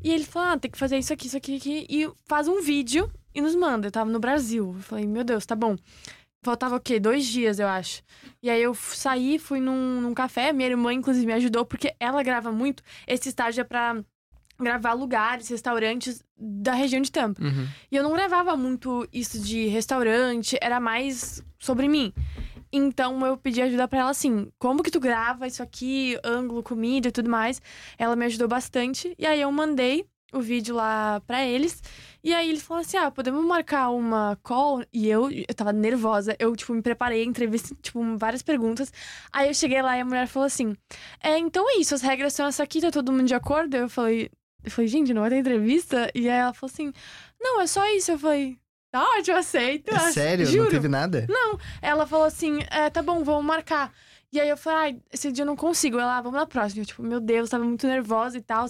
E 0.01 0.09
ele 0.09 0.23
falou: 0.23 0.47
ah, 0.53 0.57
tem 0.57 0.71
que 0.71 0.77
fazer 0.77 0.97
isso 0.97 1.11
aqui, 1.11 1.27
isso 1.27 1.35
aqui, 1.35 1.57
aqui. 1.57 1.85
E 1.89 2.09
faz 2.25 2.47
um 2.47 2.61
vídeo 2.61 3.11
e 3.35 3.41
nos 3.41 3.53
manda. 3.53 3.87
Eu 3.87 3.91
tava 3.91 4.09
no 4.09 4.19
Brasil. 4.19 4.73
Eu 4.75 4.81
falei, 4.81 5.05
meu 5.05 5.25
Deus, 5.25 5.45
tá 5.45 5.57
bom. 5.57 5.75
Faltava 6.47 6.77
o 6.77 6.79
quê? 6.79 6.97
Dois 6.97 7.25
dias, 7.25 7.59
eu 7.59 7.67
acho. 7.67 8.01
E 8.41 8.49
aí 8.49 8.63
eu 8.63 8.73
saí, 8.73 9.37
fui 9.37 9.59
num, 9.59 9.99
num 9.99 10.13
café. 10.13 10.53
Minha 10.53 10.69
irmã, 10.69 10.93
inclusive, 10.93 11.25
me 11.25 11.33
ajudou, 11.33 11.65
porque 11.65 11.93
ela 11.99 12.23
grava 12.23 12.53
muito. 12.53 12.81
Esse 13.05 13.27
estágio 13.27 13.59
é 13.59 13.63
pra 13.65 14.01
gravar 14.57 14.93
lugares, 14.93 15.49
restaurantes 15.49 16.23
da 16.37 16.73
região 16.73 17.01
de 17.01 17.11
Tampa. 17.11 17.43
Uhum. 17.43 17.67
E 17.91 17.97
eu 17.97 18.01
não 18.01 18.13
gravava 18.13 18.55
muito 18.55 19.05
isso 19.11 19.37
de 19.41 19.67
restaurante, 19.67 20.57
era 20.61 20.79
mais 20.79 21.43
sobre 21.59 21.89
mim. 21.89 22.13
Então 22.71 23.25
eu 23.25 23.35
pedi 23.35 23.61
ajuda 23.61 23.85
pra 23.85 23.99
ela 23.99 24.11
assim, 24.11 24.49
como 24.57 24.83
que 24.83 24.91
tu 24.91 25.01
grava 25.01 25.47
isso 25.47 25.61
aqui, 25.61 26.17
ângulo, 26.23 26.63
comida 26.63 27.09
e 27.09 27.11
tudo 27.11 27.29
mais. 27.29 27.61
Ela 27.97 28.15
me 28.15 28.23
ajudou 28.23 28.47
bastante 28.47 29.13
e 29.19 29.25
aí 29.25 29.41
eu 29.41 29.51
mandei 29.51 30.05
o 30.33 30.41
vídeo 30.41 30.75
lá 30.75 31.21
pra 31.25 31.45
eles. 31.45 31.81
E 32.23 32.33
aí 32.33 32.49
eles 32.49 32.63
falaram 32.63 32.85
assim: 32.85 32.97
"Ah, 32.97 33.09
podemos 33.11 33.43
marcar 33.45 33.89
uma 33.89 34.37
call?" 34.43 34.83
E 34.91 35.07
eu, 35.07 35.31
eu 35.31 35.53
tava 35.55 35.71
nervosa. 35.71 36.35
Eu 36.39 36.55
tipo 36.55 36.73
me 36.73 36.81
preparei 36.81 37.23
entrevista, 37.23 37.75
tipo, 37.81 38.01
várias 38.17 38.41
perguntas. 38.41 38.91
Aí 39.31 39.47
eu 39.47 39.53
cheguei 39.53 39.81
lá 39.81 39.97
e 39.97 40.01
a 40.01 40.05
mulher 40.05 40.27
falou 40.27 40.45
assim: 40.47 40.75
"É, 41.23 41.37
então 41.37 41.69
é 41.69 41.79
isso, 41.79 41.95
as 41.95 42.01
regras 42.01 42.33
são 42.33 42.47
essa 42.47 42.63
aqui, 42.63 42.81
tá 42.81 42.91
todo 42.91 43.11
mundo 43.11 43.27
de 43.27 43.35
acordo?" 43.35 43.75
Eu 43.75 43.89
falei, 43.89 44.29
eu 44.63 44.71
falei, 44.71 44.87
gente, 44.87 45.13
não 45.13 45.21
vai 45.21 45.29
ter 45.29 45.37
entrevista? 45.37 46.11
E 46.13 46.29
aí 46.29 46.37
ela 46.39 46.53
falou 46.53 46.71
assim: 46.73 46.91
Não, 47.39 47.61
é 47.61 47.67
só 47.67 47.85
isso. 47.95 48.11
Eu 48.11 48.19
falei, 48.19 48.57
tá 48.91 49.01
ótimo, 49.17 49.37
aceito. 49.37 49.95
É 49.95 50.11
sério? 50.11 50.45
Juro. 50.45 50.63
Não 50.65 50.71
teve 50.71 50.87
nada? 50.87 51.25
Ela 51.81 52.05
falou 52.05 52.25
assim: 52.25 52.59
é, 52.69 52.89
tá 52.89 53.01
bom, 53.01 53.23
vamos 53.23 53.45
marcar. 53.45 53.93
E 54.33 54.39
aí 54.39 54.49
eu 54.49 54.57
falei, 54.57 54.79
ai, 54.79 55.01
esse 55.11 55.31
dia 55.31 55.43
eu 55.43 55.45
não 55.45 55.55
consigo. 55.55 55.97
Ela, 55.97 56.17
ah, 56.17 56.21
vamos 56.21 56.39
na 56.39 56.45
próxima. 56.45 56.81
Eu, 56.81 56.85
tipo, 56.85 57.01
meu 57.01 57.19
Deus, 57.19 57.49
tava 57.49 57.63
muito 57.63 57.87
nervosa 57.87 58.37
e 58.37 58.41
tal. 58.41 58.67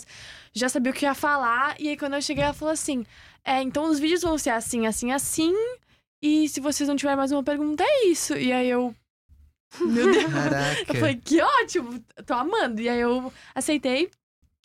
Já 0.53 0.69
sabia 0.69 0.91
o 0.91 0.95
que 0.95 1.05
ia 1.05 1.15
falar. 1.15 1.75
E 1.79 1.89
aí 1.89 1.97
quando 1.97 2.13
eu 2.13 2.21
cheguei, 2.21 2.43
ela 2.43 2.53
falou 2.53 2.73
assim: 2.73 3.05
É, 3.43 3.61
então 3.61 3.89
os 3.89 3.99
vídeos 3.99 4.21
vão 4.21 4.37
ser 4.37 4.51
assim, 4.51 4.85
assim, 4.85 5.11
assim. 5.11 5.53
E 6.21 6.47
se 6.49 6.59
vocês 6.59 6.87
não 6.87 6.95
tiverem 6.95 7.17
mais 7.17 7.31
uma 7.31 7.43
pergunta, 7.43 7.83
é 7.83 8.07
isso. 8.07 8.35
E 8.35 8.51
aí 8.51 8.69
eu. 8.69 8.95
Meu 9.81 10.11
Deus. 10.11 10.31
Caraca. 10.31 10.85
Eu 10.87 10.95
falei, 10.95 11.15
que 11.17 11.41
ótimo, 11.41 12.03
tô 12.25 12.33
amando. 12.33 12.81
E 12.81 12.89
aí 12.89 12.99
eu 12.99 13.31
aceitei. 13.53 14.09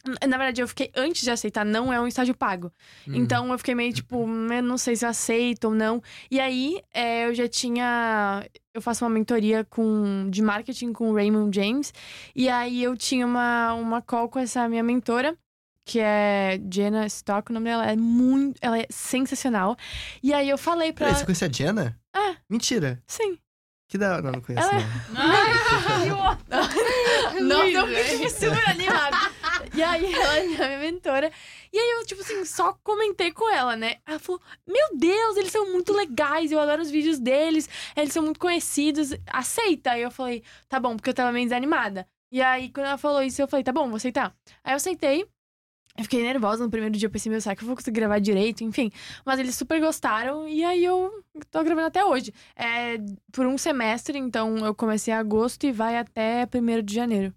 Na 0.04 0.36
verdade, 0.36 0.60
eu 0.60 0.66
fiquei, 0.66 0.90
antes 0.96 1.22
de 1.22 1.30
aceitar, 1.30 1.64
não 1.64 1.92
é 1.92 2.00
um 2.00 2.08
estágio 2.08 2.34
pago. 2.34 2.72
Hum. 3.06 3.12
Então 3.14 3.52
eu 3.52 3.58
fiquei 3.58 3.74
meio 3.74 3.92
tipo, 3.92 4.22
eu 4.52 4.62
não 4.62 4.76
sei 4.76 4.96
se 4.96 5.04
eu 5.04 5.08
aceito 5.08 5.66
ou 5.68 5.74
não. 5.74 6.02
E 6.30 6.40
aí 6.40 6.80
é, 6.92 7.26
eu 7.28 7.34
já 7.34 7.46
tinha. 7.48 8.44
Eu 8.74 8.82
faço 8.82 9.04
uma 9.04 9.10
mentoria 9.10 9.64
com, 9.70 10.28
de 10.28 10.42
marketing 10.42 10.92
com 10.92 11.10
o 11.10 11.14
Raymond 11.14 11.54
James. 11.54 11.94
E 12.34 12.48
aí 12.48 12.82
eu 12.82 12.96
tinha 12.96 13.24
uma, 13.24 13.74
uma 13.74 14.02
call 14.02 14.28
com 14.28 14.38
essa 14.40 14.68
minha 14.68 14.82
mentora. 14.82 15.36
Que 15.84 15.98
é 16.00 16.60
Jenna 16.72 17.06
Stock, 17.06 17.50
o 17.50 17.54
nome 17.54 17.66
dela 17.68 17.90
é 17.90 17.96
muito. 17.96 18.56
Ela 18.60 18.78
é 18.78 18.86
sensacional. 18.88 19.76
E 20.22 20.32
aí 20.32 20.48
eu 20.48 20.56
falei 20.58 20.92
pra 20.92 21.06
Peraí, 21.06 21.10
ela. 21.10 21.18
você 21.18 21.24
conhece 21.24 21.44
a 21.44 21.48
Jenna? 21.48 21.98
É. 22.14 22.36
Mentira. 22.48 23.02
Sim. 23.06 23.36
Que 23.88 23.98
da 23.98 24.12
hora. 24.14 24.22
Não, 24.22 24.32
não 24.32 24.40
conheço, 24.40 24.68
Ela- 24.68 24.82
não. 26.08 26.32
Não, 27.42 27.64
eu 27.66 27.86
fiquei 27.88 28.28
super 28.30 28.68
animada. 28.68 29.16
E 29.74 29.82
aí, 29.82 30.12
ela 30.14 30.38
é 30.38 30.46
minha 30.46 30.78
mentora. 30.78 31.30
E 31.72 31.78
aí, 31.78 31.90
eu, 31.98 32.06
tipo 32.06 32.20
assim, 32.20 32.44
só 32.44 32.74
comentei 32.82 33.32
com 33.32 33.48
ela, 33.48 33.76
né? 33.76 33.96
Ela 34.06 34.18
falou: 34.18 34.40
Meu 34.66 34.96
Deus, 34.96 35.36
eles 35.36 35.50
são 35.50 35.70
muito 35.72 35.92
legais, 35.92 36.52
eu 36.52 36.60
adoro 36.60 36.82
os 36.82 36.90
vídeos 36.90 37.18
deles, 37.18 37.68
eles 37.96 38.12
são 38.12 38.22
muito 38.22 38.38
conhecidos, 38.40 39.10
aceita. 39.26 39.92
Aí 39.92 40.02
eu 40.02 40.10
falei: 40.10 40.42
Tá 40.68 40.78
bom, 40.78 40.96
porque 40.96 41.10
eu 41.10 41.14
tava 41.14 41.32
meio 41.32 41.46
desanimada. 41.46 42.06
E 42.30 42.40
aí, 42.42 42.70
quando 42.70 42.86
ela 42.86 42.98
falou 42.98 43.22
isso, 43.22 43.40
eu 43.40 43.48
falei: 43.48 43.64
Tá 43.64 43.72
bom, 43.72 43.88
vou 43.88 43.96
aceitar. 43.96 44.34
Aí 44.62 44.72
eu 44.72 44.76
aceitei. 44.76 45.26
Eu 45.96 46.04
fiquei 46.04 46.22
nervosa 46.22 46.64
no 46.64 46.70
primeiro 46.70 46.96
dia, 46.96 47.06
eu 47.06 47.10
pensei, 47.10 47.30
meu, 47.30 47.38
será 47.38 47.54
que 47.54 47.62
eu 47.62 47.66
vou 47.66 47.76
conseguir 47.76 48.00
gravar 48.00 48.18
direito? 48.18 48.64
Enfim. 48.64 48.90
Mas 49.26 49.38
eles 49.38 49.54
super 49.54 49.78
gostaram 49.78 50.48
e 50.48 50.64
aí 50.64 50.82
eu 50.82 51.22
tô 51.50 51.62
gravando 51.62 51.88
até 51.88 52.02
hoje. 52.02 52.32
É 52.56 52.96
por 53.30 53.44
um 53.46 53.58
semestre, 53.58 54.18
então 54.18 54.64
eu 54.64 54.74
comecei 54.74 55.12
em 55.12 55.16
agosto 55.18 55.64
e 55.66 55.72
vai 55.72 55.98
até 55.98 56.46
1 56.46 56.82
de 56.82 56.94
janeiro. 56.94 57.34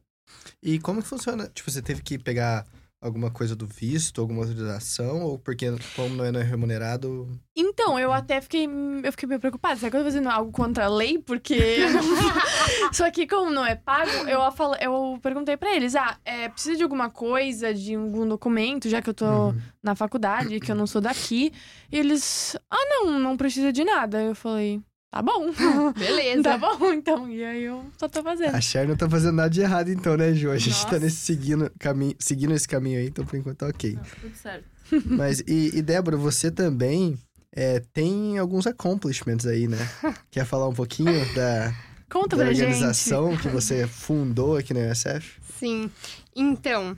E 0.61 0.79
como 0.79 1.01
que 1.01 1.07
funciona? 1.07 1.47
Tipo, 1.53 1.69
você 1.71 1.81
teve 1.81 2.01
que 2.01 2.17
pegar 2.17 2.65
alguma 3.01 3.29
coisa 3.29 3.55
do 3.55 3.67
visto, 3.67 4.19
alguma 4.19 4.41
autorização? 4.43 5.21
Ou 5.21 5.37
porque, 5.37 5.67
como 5.95 6.15
não 6.15 6.25
é 6.25 6.43
remunerado... 6.43 7.29
Então, 7.55 7.99
eu 7.99 8.11
até 8.11 8.41
fiquei, 8.41 8.65
eu 9.03 9.11
fiquei 9.11 9.27
meio 9.29 9.39
preocupada. 9.39 9.75
Será 9.75 9.91
que 9.91 9.97
eu 9.97 10.01
tô 10.01 10.05
fazendo 10.05 10.27
algo 10.29 10.51
contra 10.51 10.85
a 10.85 10.89
lei? 10.89 11.19
Porque. 11.19 11.55
Só 12.91 13.09
que, 13.11 13.27
como 13.27 13.51
não 13.51 13.65
é 13.65 13.75
pago, 13.75 14.09
eu, 14.27 14.51
falo, 14.51 14.75
eu 14.81 15.19
perguntei 15.21 15.55
pra 15.55 15.75
eles: 15.75 15.95
ah, 15.95 16.17
é, 16.25 16.49
precisa 16.49 16.75
de 16.77 16.83
alguma 16.83 17.09
coisa, 17.09 17.73
de 17.73 17.95
algum 17.95 18.27
documento, 18.27 18.89
já 18.89 19.01
que 19.01 19.09
eu 19.09 19.13
tô 19.13 19.25
Uhum. 19.25 19.61
na 19.83 19.93
faculdade, 19.95 20.59
que 20.59 20.71
eu 20.71 20.75
não 20.75 20.87
sou 20.87 20.99
daqui. 21.01 21.53
E 21.91 21.97
eles: 21.97 22.55
ah, 22.71 22.85
não, 22.89 23.19
não 23.19 23.37
precisa 23.37 23.71
de 23.71 23.83
nada. 23.83 24.21
Eu 24.21 24.35
falei: 24.35 24.81
tá 25.15 25.21
bom. 25.21 25.49
Beleza. 25.97 26.43
tá 26.43 26.57
bom, 26.57 26.91
então. 26.91 27.29
E 27.29 27.43
aí 27.43 27.63
eu 27.63 27.85
só 27.97 28.09
tô 28.09 28.21
fazendo. 28.21 28.53
A 28.53 28.59
Cher 28.59 28.85
não 28.85 28.97
tá 28.97 29.09
fazendo 29.09 29.35
nada 29.35 29.49
de 29.49 29.61
errado 29.61 29.89
então, 29.89 30.17
né, 30.17 30.33
Ju? 30.33 30.51
A 30.51 30.57
gente 30.57 30.75
tá 30.85 30.93
Nossa. 30.93 30.99
nesse 30.99 31.17
seguindo, 31.17 31.71
caminho, 31.79 32.15
seguindo 32.19 32.53
esse 32.53 32.67
caminho 32.67 32.99
aí, 32.99 33.07
então 33.07 33.25
por 33.25 33.37
enquanto 33.37 33.59
tá 33.59 33.67
ok. 33.67 33.93
Não, 33.93 34.03
tudo 34.03 34.35
certo. 34.35 34.65
Mas, 35.05 35.39
e, 35.47 35.71
e 35.73 35.81
Débora, 35.81 36.17
você 36.17 36.51
também 36.51 37.17
é, 37.53 37.79
tem 37.93 38.37
alguns 38.37 38.67
accomplishments 38.67 39.45
aí, 39.45 39.67
né? 39.67 39.77
Quer 40.29 40.45
falar 40.45 40.67
um 40.67 40.73
pouquinho 40.73 41.13
da, 41.33 41.73
Conta 42.09 42.35
da 42.35 42.43
pra 42.43 42.53
gente. 42.53 42.65
organização 42.65 43.37
que 43.37 43.47
você 43.47 43.87
fundou 43.87 44.57
aqui 44.57 44.73
na 44.73 44.91
USF? 44.91 45.39
Sim. 45.57 45.89
Então, 46.35 46.97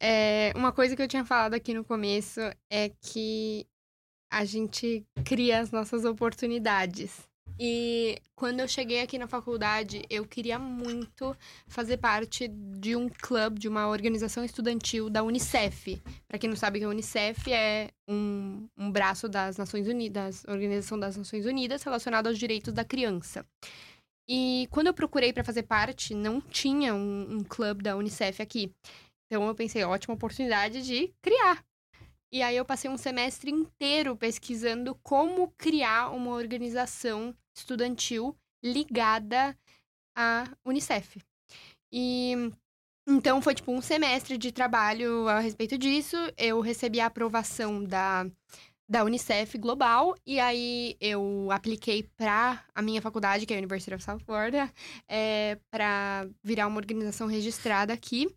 é, 0.00 0.52
uma 0.54 0.70
coisa 0.70 0.94
que 0.94 1.02
eu 1.02 1.08
tinha 1.08 1.24
falado 1.24 1.54
aqui 1.54 1.74
no 1.74 1.84
começo 1.84 2.40
é 2.70 2.90
que 3.02 3.66
a 4.32 4.44
gente 4.44 5.04
cria 5.24 5.60
as 5.60 5.72
nossas 5.72 6.04
oportunidades. 6.04 7.26
E 7.58 8.20
quando 8.34 8.60
eu 8.60 8.68
cheguei 8.68 9.00
aqui 9.00 9.18
na 9.18 9.26
faculdade, 9.26 10.02
eu 10.10 10.26
queria 10.26 10.58
muito 10.58 11.34
fazer 11.66 11.96
parte 11.96 12.48
de 12.48 12.94
um 12.94 13.08
clube, 13.08 13.58
de 13.58 13.66
uma 13.66 13.88
organização 13.88 14.44
estudantil 14.44 15.08
da 15.08 15.22
Unicef. 15.22 16.00
Para 16.28 16.38
quem 16.38 16.50
não 16.50 16.56
sabe, 16.56 16.84
a 16.84 16.88
Unicef 16.88 17.50
é 17.50 17.88
um, 18.06 18.68
um 18.76 18.90
braço 18.90 19.26
das 19.26 19.56
Nações 19.56 19.88
Unidas, 19.88 20.44
Organização 20.46 20.98
das 20.98 21.16
Nações 21.16 21.46
Unidas, 21.46 21.82
relacionado 21.82 22.26
aos 22.26 22.38
direitos 22.38 22.74
da 22.74 22.84
criança. 22.84 23.46
E 24.28 24.68
quando 24.70 24.88
eu 24.88 24.94
procurei 24.94 25.32
para 25.32 25.44
fazer 25.44 25.62
parte, 25.62 26.14
não 26.14 26.40
tinha 26.40 26.94
um, 26.94 27.36
um 27.36 27.44
clube 27.44 27.82
da 27.82 27.96
Unicef 27.96 28.42
aqui. 28.42 28.70
Então 29.26 29.46
eu 29.46 29.54
pensei, 29.54 29.82
ótima 29.82 30.14
oportunidade 30.14 30.82
de 30.82 31.10
criar. 31.22 31.64
E 32.30 32.42
aí 32.42 32.56
eu 32.56 32.64
passei 32.64 32.90
um 32.90 32.98
semestre 32.98 33.50
inteiro 33.50 34.14
pesquisando 34.16 34.94
como 35.02 35.54
criar 35.56 36.10
uma 36.10 36.32
organização 36.32 37.34
estudantil 37.56 38.36
ligada 38.62 39.56
à 40.16 40.44
Unicef. 40.64 41.20
E 41.92 42.34
então 43.08 43.40
foi 43.40 43.54
tipo 43.54 43.72
um 43.72 43.80
semestre 43.80 44.36
de 44.36 44.50
trabalho 44.50 45.28
a 45.28 45.38
respeito 45.38 45.78
disso. 45.78 46.16
Eu 46.36 46.60
recebi 46.60 47.00
a 47.00 47.06
aprovação 47.06 47.84
da 47.84 48.26
da 48.88 49.02
Unicef 49.04 49.58
Global 49.58 50.14
e 50.24 50.38
aí 50.38 50.96
eu 51.00 51.48
apliquei 51.50 52.04
para 52.16 52.64
a 52.74 52.80
minha 52.80 53.02
faculdade, 53.02 53.44
que 53.44 53.52
é 53.52 53.56
a 53.56 53.58
University 53.58 53.92
of 53.94 54.02
South 54.02 54.20
Florida, 54.20 54.72
é, 55.08 55.58
para 55.70 56.28
virar 56.42 56.68
uma 56.68 56.76
organização 56.76 57.26
registrada 57.26 57.92
aqui 57.92 58.28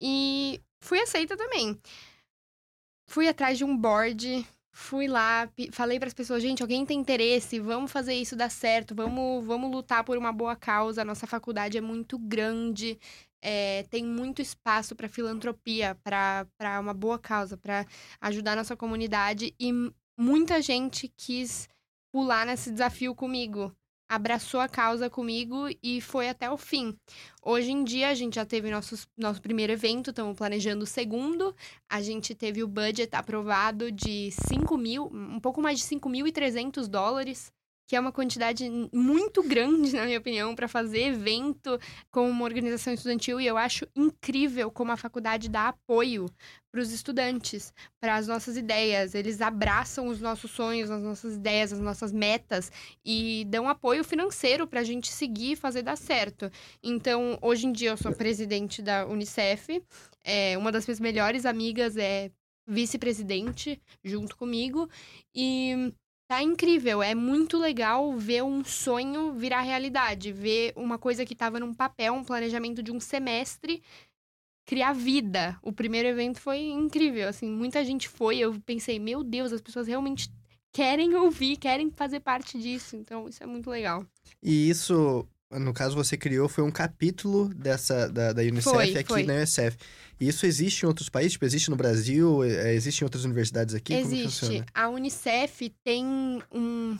e 0.00 0.60
fui 0.82 0.98
aceita 1.00 1.36
também. 1.36 1.78
Fui 3.08 3.28
atrás 3.28 3.56
de 3.56 3.64
um 3.64 3.76
board, 3.76 4.44
fui 4.74 5.06
lá, 5.06 5.48
falei 5.70 6.00
para 6.00 6.08
as 6.08 6.14
pessoas, 6.14 6.42
gente, 6.42 6.60
alguém 6.60 6.84
tem 6.84 6.98
interesse, 6.98 7.60
vamos 7.60 7.92
fazer 7.92 8.12
isso 8.14 8.34
dar 8.34 8.50
certo, 8.50 8.92
vamos, 8.92 9.44
vamos 9.46 9.70
lutar 9.70 10.02
por 10.02 10.18
uma 10.18 10.32
boa 10.32 10.56
causa. 10.56 11.02
A 11.02 11.04
nossa 11.04 11.28
faculdade 11.28 11.78
é 11.78 11.80
muito 11.80 12.18
grande, 12.18 12.98
é, 13.40 13.84
tem 13.84 14.04
muito 14.04 14.42
espaço 14.42 14.96
para 14.96 15.08
filantropia, 15.08 15.96
para 16.02 16.80
uma 16.80 16.92
boa 16.92 17.20
causa, 17.20 17.56
para 17.56 17.86
ajudar 18.20 18.52
a 18.52 18.56
nossa 18.56 18.76
comunidade 18.76 19.54
e 19.60 19.72
muita 20.18 20.60
gente 20.60 21.06
quis 21.16 21.68
pular 22.12 22.44
nesse 22.44 22.72
desafio 22.72 23.14
comigo. 23.14 23.72
Abraçou 24.14 24.60
a 24.60 24.68
causa 24.68 25.10
comigo 25.10 25.68
e 25.82 26.00
foi 26.00 26.28
até 26.28 26.50
o 26.50 26.56
fim. 26.56 26.96
Hoje 27.42 27.72
em 27.72 27.84
dia, 27.84 28.08
a 28.08 28.14
gente 28.14 28.36
já 28.36 28.44
teve 28.46 28.70
nosso, 28.70 29.06
nosso 29.16 29.42
primeiro 29.42 29.72
evento, 29.72 30.10
estamos 30.10 30.36
planejando 30.36 30.84
o 30.84 30.86
segundo. 30.86 31.54
A 31.88 32.00
gente 32.00 32.34
teve 32.34 32.62
o 32.62 32.68
budget 32.68 33.14
aprovado 33.14 33.90
de 33.90 34.30
5 34.48 34.76
mil, 34.78 35.10
um 35.12 35.40
pouco 35.40 35.60
mais 35.60 35.80
de 35.80 35.86
5.300 35.86 36.86
dólares 36.86 37.52
que 37.86 37.94
é 37.94 38.00
uma 38.00 38.12
quantidade 38.12 38.68
muito 38.92 39.42
grande, 39.42 39.94
na 39.94 40.04
minha 40.04 40.18
opinião, 40.18 40.54
para 40.54 40.66
fazer 40.68 41.08
evento 41.08 41.78
com 42.10 42.28
uma 42.30 42.44
organização 42.44 42.92
estudantil. 42.92 43.40
E 43.40 43.46
eu 43.46 43.56
acho 43.56 43.86
incrível 43.94 44.70
como 44.70 44.92
a 44.92 44.96
faculdade 44.96 45.48
dá 45.48 45.68
apoio 45.68 46.26
para 46.72 46.80
os 46.80 46.92
estudantes, 46.92 47.72
para 48.00 48.16
as 48.16 48.26
nossas 48.26 48.56
ideias. 48.56 49.14
Eles 49.14 49.40
abraçam 49.40 50.08
os 50.08 50.20
nossos 50.20 50.50
sonhos, 50.50 50.90
as 50.90 51.02
nossas 51.02 51.34
ideias, 51.36 51.72
as 51.72 51.80
nossas 51.80 52.10
metas 52.10 52.72
e 53.04 53.44
dão 53.48 53.68
apoio 53.68 54.02
financeiro 54.02 54.66
para 54.66 54.80
a 54.80 54.84
gente 54.84 55.12
seguir 55.12 55.52
e 55.52 55.56
fazer 55.56 55.82
dar 55.82 55.96
certo. 55.96 56.50
Então, 56.82 57.38
hoje 57.42 57.66
em 57.66 57.72
dia, 57.72 57.90
eu 57.90 57.96
sou 57.96 58.12
presidente 58.12 58.82
da 58.82 59.06
Unicef. 59.06 59.82
É, 60.24 60.56
uma 60.56 60.72
das 60.72 60.86
minhas 60.86 61.00
melhores 61.00 61.44
amigas 61.44 61.96
é 61.96 62.30
vice-presidente 62.66 63.80
junto 64.02 64.36
comigo. 64.36 64.88
E 65.34 65.92
Tá 66.34 66.42
incrível, 66.42 67.00
é 67.00 67.14
muito 67.14 67.56
legal 67.56 68.12
ver 68.18 68.42
um 68.42 68.64
sonho 68.64 69.34
virar 69.34 69.60
realidade, 69.60 70.32
ver 70.32 70.72
uma 70.74 70.98
coisa 70.98 71.24
que 71.24 71.32
estava 71.32 71.60
num 71.60 71.72
papel, 71.72 72.12
um 72.12 72.24
planejamento 72.24 72.82
de 72.82 72.90
um 72.90 72.98
semestre 72.98 73.80
criar 74.66 74.94
vida. 74.94 75.56
O 75.62 75.72
primeiro 75.72 76.08
evento 76.08 76.40
foi 76.40 76.58
incrível, 76.58 77.28
assim, 77.28 77.48
muita 77.48 77.84
gente 77.84 78.08
foi, 78.08 78.38
eu 78.38 78.60
pensei, 78.66 78.98
meu 78.98 79.22
Deus, 79.22 79.52
as 79.52 79.60
pessoas 79.60 79.86
realmente 79.86 80.28
querem 80.72 81.14
ouvir, 81.14 81.56
querem 81.56 81.88
fazer 81.92 82.18
parte 82.18 82.58
disso, 82.58 82.96
então 82.96 83.28
isso 83.28 83.40
é 83.40 83.46
muito 83.46 83.70
legal. 83.70 84.04
E 84.42 84.68
isso 84.68 85.24
no 85.58 85.72
caso 85.72 85.94
você 85.94 86.16
criou, 86.16 86.48
foi 86.48 86.64
um 86.64 86.70
capítulo 86.70 87.48
dessa 87.54 88.08
da, 88.08 88.32
da 88.32 88.42
Unicef 88.42 88.70
foi, 88.74 88.96
aqui 88.96 89.08
foi. 89.08 89.22
na 89.24 89.34
Unicef. 89.34 89.76
E 90.20 90.28
isso 90.28 90.46
existe 90.46 90.82
em 90.82 90.86
outros 90.86 91.08
países? 91.08 91.32
Tipo, 91.32 91.44
existe 91.44 91.70
no 91.70 91.76
Brasil? 91.76 92.44
É, 92.44 92.72
existe 92.74 93.00
em 93.00 93.04
outras 93.04 93.24
universidades 93.24 93.74
aqui? 93.74 93.94
Existe. 93.94 94.64
A 94.72 94.88
Unicef 94.88 95.72
tem 95.84 96.04
um, 96.52 96.98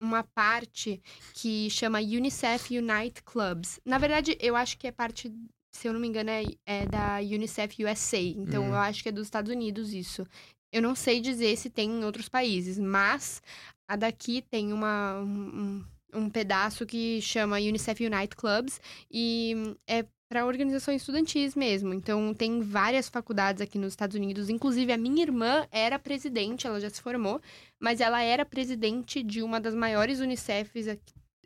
uma 0.00 0.22
parte 0.22 1.00
que 1.34 1.68
chama 1.70 1.98
Unicef 2.00 2.76
Unite 2.76 3.22
Clubs. 3.24 3.80
Na 3.84 3.98
verdade, 3.98 4.36
eu 4.40 4.56
acho 4.56 4.76
que 4.78 4.86
é 4.86 4.92
parte, 4.92 5.32
se 5.72 5.88
eu 5.88 5.92
não 5.92 6.00
me 6.00 6.08
engano, 6.08 6.30
é, 6.30 6.44
é 6.66 6.86
da 6.86 7.18
Unicef 7.18 7.84
USA. 7.84 8.18
Então, 8.18 8.64
Hum. 8.64 8.68
eu 8.68 8.76
acho 8.76 9.02
que 9.02 9.08
é 9.08 9.12
dos 9.12 9.26
Estados 9.26 9.50
Unidos 9.50 9.92
isso. 9.92 10.26
Eu 10.72 10.80
não 10.80 10.94
sei 10.94 11.20
dizer 11.20 11.56
se 11.56 11.68
tem 11.68 11.90
em 11.90 12.04
outros 12.04 12.28
países, 12.28 12.78
mas 12.78 13.42
a 13.88 13.94
daqui 13.96 14.42
tem 14.50 14.72
uma, 14.72 15.20
um, 15.20 15.84
um 16.12 16.28
pedaço 16.28 16.86
que 16.86 17.20
chama 17.20 17.56
Unicef 17.56 18.04
Unite 18.04 18.36
Clubs 18.36 18.80
e 19.10 19.76
é 19.86 20.04
para 20.32 20.46
organizações 20.46 21.02
estudantis 21.02 21.54
mesmo. 21.54 21.92
Então, 21.92 22.32
tem 22.32 22.62
várias 22.62 23.06
faculdades 23.06 23.60
aqui 23.60 23.78
nos 23.78 23.92
Estados 23.92 24.16
Unidos. 24.16 24.48
Inclusive, 24.48 24.90
a 24.90 24.96
minha 24.96 25.22
irmã 25.22 25.66
era 25.70 25.98
presidente, 25.98 26.66
ela 26.66 26.80
já 26.80 26.88
se 26.88 27.02
formou, 27.02 27.38
mas 27.78 28.00
ela 28.00 28.22
era 28.22 28.42
presidente 28.42 29.22
de 29.22 29.42
uma 29.42 29.60
das 29.60 29.74
maiores 29.74 30.20
Unicefs, 30.20 30.86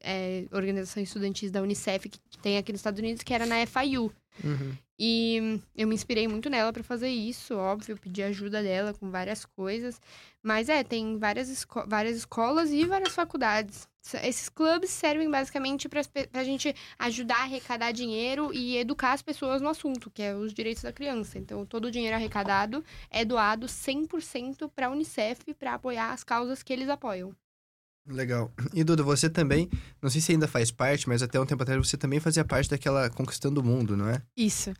é, 0.00 0.46
organizações 0.52 1.08
estudantis 1.08 1.50
da 1.50 1.60
Unicef 1.60 2.08
que 2.08 2.20
tem 2.40 2.58
aqui 2.58 2.70
nos 2.70 2.78
Estados 2.78 3.00
Unidos, 3.00 3.24
que 3.24 3.34
era 3.34 3.44
na 3.44 3.66
FIU. 3.66 4.12
Uhum. 4.44 4.76
E 4.98 5.60
eu 5.76 5.86
me 5.86 5.94
inspirei 5.94 6.26
muito 6.26 6.48
nela 6.48 6.72
para 6.72 6.82
fazer 6.82 7.08
isso, 7.08 7.54
óbvio, 7.54 7.98
pedi 7.98 8.22
ajuda 8.22 8.62
dela 8.62 8.94
com 8.94 9.10
várias 9.10 9.44
coisas. 9.44 10.00
Mas 10.42 10.68
é, 10.68 10.82
tem 10.82 11.18
várias, 11.18 11.48
esco 11.50 11.84
várias 11.86 12.16
escolas 12.16 12.70
e 12.70 12.84
várias 12.84 13.14
faculdades. 13.14 13.86
Esses 14.22 14.48
clubes 14.48 14.90
servem 14.90 15.28
basicamente 15.28 15.88
para 15.88 16.00
a 16.32 16.44
gente 16.44 16.74
ajudar 16.98 17.38
a 17.38 17.42
arrecadar 17.42 17.90
dinheiro 17.90 18.54
e 18.54 18.76
educar 18.76 19.12
as 19.12 19.22
pessoas 19.22 19.60
no 19.60 19.68
assunto, 19.68 20.10
que 20.10 20.22
é 20.22 20.34
os 20.34 20.54
direitos 20.54 20.84
da 20.84 20.92
criança. 20.92 21.38
Então, 21.38 21.66
todo 21.66 21.86
o 21.86 21.90
dinheiro 21.90 22.14
arrecadado 22.14 22.84
é 23.10 23.24
doado 23.24 23.66
100% 23.66 24.70
para 24.74 24.86
a 24.86 24.90
Unicef 24.90 25.52
para 25.54 25.74
apoiar 25.74 26.12
as 26.12 26.22
causas 26.22 26.62
que 26.62 26.72
eles 26.72 26.88
apoiam. 26.88 27.34
Legal. 28.08 28.52
E 28.72 28.84
Duda, 28.84 29.02
você 29.02 29.28
também, 29.28 29.68
não 30.00 30.08
sei 30.08 30.20
se 30.20 30.32
ainda 30.32 30.46
faz 30.46 30.70
parte, 30.70 31.08
mas 31.08 31.22
até 31.22 31.40
um 31.40 31.46
tempo 31.46 31.62
atrás 31.62 31.86
você 31.86 31.96
também 31.96 32.20
fazia 32.20 32.44
parte 32.44 32.70
daquela 32.70 33.10
Conquistando 33.10 33.60
o 33.60 33.64
Mundo, 33.64 33.96
não 33.96 34.08
é? 34.08 34.22
Isso. 34.36 34.72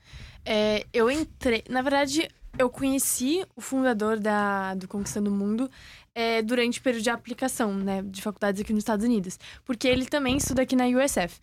É, 0.45 0.87
eu 0.93 1.11
entrei. 1.11 1.64
Na 1.68 1.83
verdade, 1.83 2.29
eu 2.59 2.70
conheci 2.70 3.45
o 3.57 3.61
fundador 3.61 4.18
da, 4.20 4.74
do 4.74 4.87
Conquistando 4.87 5.31
o 5.31 5.35
Mundo 5.35 5.68
é, 6.14 6.41
durante 6.41 6.79
o 6.79 6.83
período 6.83 7.03
de 7.03 7.11
aplicação, 7.11 7.74
né? 7.74 8.03
De 8.03 8.22
faculdades 8.22 8.61
aqui 8.61 8.72
nos 8.72 8.83
Estados 8.83 9.05
Unidos. 9.05 9.39
Porque 9.64 9.89
ele 9.89 10.07
também 10.07 10.37
estuda 10.37 10.62
aqui 10.62 10.77
na 10.77 10.87
USF. 10.87 11.41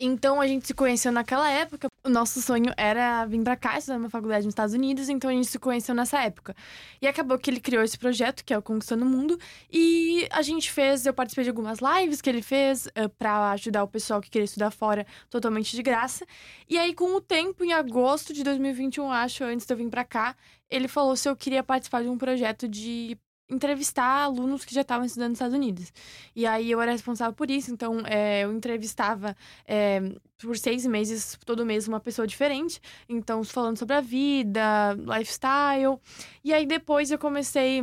Então 0.00 0.40
a 0.40 0.46
gente 0.46 0.66
se 0.66 0.74
conheceu 0.74 1.12
naquela 1.12 1.50
época. 1.50 1.87
O 2.04 2.08
nosso 2.08 2.40
sonho 2.40 2.72
era 2.76 3.26
vir 3.26 3.42
pra 3.42 3.56
cá, 3.56 3.76
estudar 3.76 3.98
uma 3.98 4.08
faculdade 4.08 4.44
nos 4.44 4.52
Estados 4.52 4.72
Unidos, 4.72 5.08
então 5.08 5.28
a 5.28 5.32
gente 5.32 5.48
se 5.48 5.58
conheceu 5.58 5.94
nessa 5.94 6.22
época. 6.22 6.54
E 7.02 7.08
acabou 7.08 7.36
que 7.38 7.50
ele 7.50 7.60
criou 7.60 7.82
esse 7.82 7.98
projeto, 7.98 8.44
que 8.44 8.54
é 8.54 8.58
o 8.58 8.62
Conquistando 8.62 9.04
o 9.04 9.08
Mundo, 9.08 9.38
e 9.70 10.26
a 10.30 10.40
gente 10.40 10.70
fez, 10.70 11.04
eu 11.06 11.12
participei 11.12 11.44
de 11.44 11.50
algumas 11.50 11.80
lives 11.80 12.20
que 12.22 12.30
ele 12.30 12.40
fez 12.40 12.86
uh, 12.86 13.08
para 13.18 13.50
ajudar 13.50 13.82
o 13.82 13.88
pessoal 13.88 14.20
que 14.20 14.30
queria 14.30 14.44
estudar 14.44 14.70
fora 14.70 15.04
totalmente 15.28 15.74
de 15.74 15.82
graça. 15.82 16.24
E 16.68 16.78
aí, 16.78 16.94
com 16.94 17.14
o 17.16 17.20
tempo, 17.20 17.64
em 17.64 17.72
agosto 17.72 18.32
de 18.32 18.44
2021, 18.44 19.10
acho, 19.10 19.44
antes 19.44 19.66
de 19.66 19.72
eu 19.74 19.76
vir 19.76 19.88
pra 19.90 20.04
cá, 20.04 20.36
ele 20.70 20.86
falou 20.86 21.16
se 21.16 21.28
eu 21.28 21.34
queria 21.34 21.64
participar 21.64 22.02
de 22.02 22.08
um 22.08 22.16
projeto 22.16 22.68
de 22.68 23.18
entrevistar 23.48 24.24
alunos 24.24 24.64
que 24.64 24.74
já 24.74 24.82
estavam 24.82 25.06
estudando 25.06 25.30
nos 25.30 25.36
Estados 25.36 25.54
Unidos. 25.54 25.92
E 26.36 26.46
aí 26.46 26.70
eu 26.70 26.80
era 26.80 26.92
responsável 26.92 27.34
por 27.34 27.50
isso, 27.50 27.72
então 27.72 28.00
é, 28.06 28.44
eu 28.44 28.52
entrevistava 28.52 29.36
é, 29.66 30.00
por 30.38 30.56
seis 30.56 30.86
meses, 30.86 31.38
todo 31.44 31.64
mês, 31.64 31.88
uma 31.88 32.00
pessoa 32.00 32.26
diferente. 32.26 32.80
Então, 33.08 33.42
falando 33.42 33.78
sobre 33.78 33.96
a 33.96 34.00
vida, 34.00 34.94
lifestyle. 34.94 35.98
E 36.44 36.52
aí 36.52 36.66
depois 36.66 37.10
eu 37.10 37.18
comecei. 37.18 37.80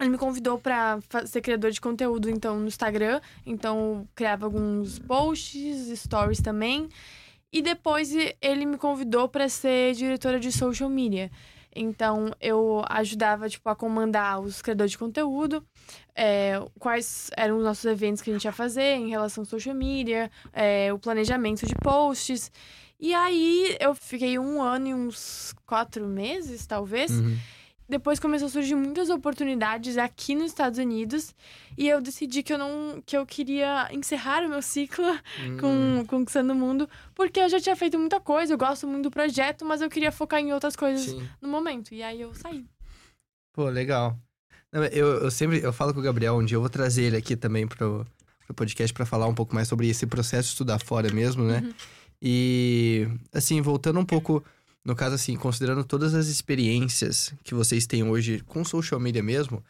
Ele 0.00 0.10
me 0.10 0.18
convidou 0.18 0.58
para 0.58 1.00
ser 1.26 1.40
criador 1.40 1.72
de 1.72 1.80
conteúdo, 1.80 2.30
então, 2.30 2.58
no 2.58 2.68
Instagram. 2.68 3.20
Então, 3.44 4.06
criava 4.14 4.46
alguns 4.46 4.98
posts, 5.00 5.98
stories 5.98 6.40
também. 6.40 6.88
E 7.52 7.62
depois 7.62 8.12
ele 8.40 8.66
me 8.66 8.76
convidou 8.76 9.28
para 9.28 9.48
ser 9.48 9.94
diretora 9.94 10.38
de 10.38 10.52
social 10.52 10.88
media. 10.88 11.30
Então, 11.74 12.30
eu 12.40 12.82
ajudava, 12.88 13.48
tipo, 13.48 13.68
a 13.68 13.76
comandar 13.76 14.40
os 14.40 14.60
criadores 14.62 14.92
de 14.92 14.98
conteúdo, 14.98 15.64
é, 16.14 16.60
quais 16.78 17.30
eram 17.36 17.58
os 17.58 17.64
nossos 17.64 17.84
eventos 17.84 18.22
que 18.22 18.30
a 18.30 18.32
gente 18.32 18.44
ia 18.44 18.52
fazer 18.52 18.96
em 18.96 19.10
relação 19.10 19.42
ao 19.42 19.46
social 19.46 19.74
media, 19.74 20.30
é, 20.52 20.92
o 20.92 20.98
planejamento 20.98 21.66
de 21.66 21.74
posts. 21.76 22.50
E 23.00 23.14
aí, 23.14 23.76
eu 23.78 23.94
fiquei 23.94 24.38
um 24.38 24.60
ano 24.60 24.88
e 24.88 24.94
uns 24.94 25.54
quatro 25.64 26.06
meses, 26.06 26.66
talvez. 26.66 27.12
Uhum. 27.12 27.36
Depois 27.88 28.20
começou 28.20 28.46
a 28.46 28.50
surgir 28.50 28.74
muitas 28.74 29.08
oportunidades 29.08 29.96
aqui 29.96 30.34
nos 30.34 30.46
Estados 30.46 30.78
Unidos. 30.78 31.34
E 31.76 31.88
eu 31.88 32.00
decidi 32.00 32.42
que 32.42 32.52
eu 32.52 32.58
não... 32.58 33.02
Que 33.06 33.16
eu 33.16 33.24
queria 33.24 33.88
encerrar 33.92 34.44
o 34.44 34.48
meu 34.48 34.60
ciclo 34.60 35.04
Hum. 35.40 35.56
com 35.58 36.04
Conquistando 36.06 36.52
o 36.52 36.56
Mundo. 36.56 36.88
Porque 37.14 37.40
eu 37.40 37.48
já 37.48 37.58
tinha 37.58 37.74
feito 37.76 37.98
muita 37.98 38.20
coisa, 38.20 38.52
eu 38.52 38.58
gosto 38.58 38.86
muito 38.86 39.04
do 39.04 39.10
projeto, 39.10 39.64
mas 39.64 39.80
eu 39.80 39.88
queria 39.88 40.12
focar 40.12 40.40
em 40.40 40.52
outras 40.52 40.76
coisas 40.76 41.06
Sim. 41.06 41.26
no 41.40 41.48
momento. 41.48 41.94
E 41.94 42.02
aí 42.02 42.20
eu 42.20 42.34
saí. 42.34 42.66
Pô, 43.54 43.68
legal. 43.68 44.18
Eu, 44.92 45.22
eu 45.24 45.30
sempre 45.30 45.62
eu 45.62 45.72
falo 45.72 45.94
com 45.94 46.00
o 46.00 46.02
Gabriel 46.02 46.36
um 46.36 46.44
dia, 46.44 46.56
eu 46.56 46.60
vou 46.60 46.68
trazer 46.68 47.04
ele 47.04 47.16
aqui 47.16 47.34
também 47.34 47.66
pro, 47.66 48.06
pro 48.44 48.54
podcast 48.54 48.92
pra 48.92 49.06
falar 49.06 49.26
um 49.26 49.34
pouco 49.34 49.54
mais 49.54 49.66
sobre 49.66 49.88
esse 49.88 50.06
processo 50.06 50.48
de 50.48 50.52
estudar 50.52 50.78
fora 50.78 51.10
mesmo, 51.10 51.42
né? 51.44 51.62
Uhum. 51.64 51.72
E, 52.20 53.08
assim, 53.32 53.60
voltando 53.62 53.98
um 53.98 54.04
pouco, 54.04 54.44
no 54.84 54.94
caso, 54.94 55.14
assim, 55.14 55.36
considerando 55.36 55.84
todas 55.84 56.14
as 56.14 56.28
experiências 56.28 57.34
que 57.44 57.54
vocês 57.54 57.86
têm 57.86 58.02
hoje 58.02 58.40
com 58.40 58.64
social 58.64 59.00
media 59.00 59.22
mesmo, 59.22 59.62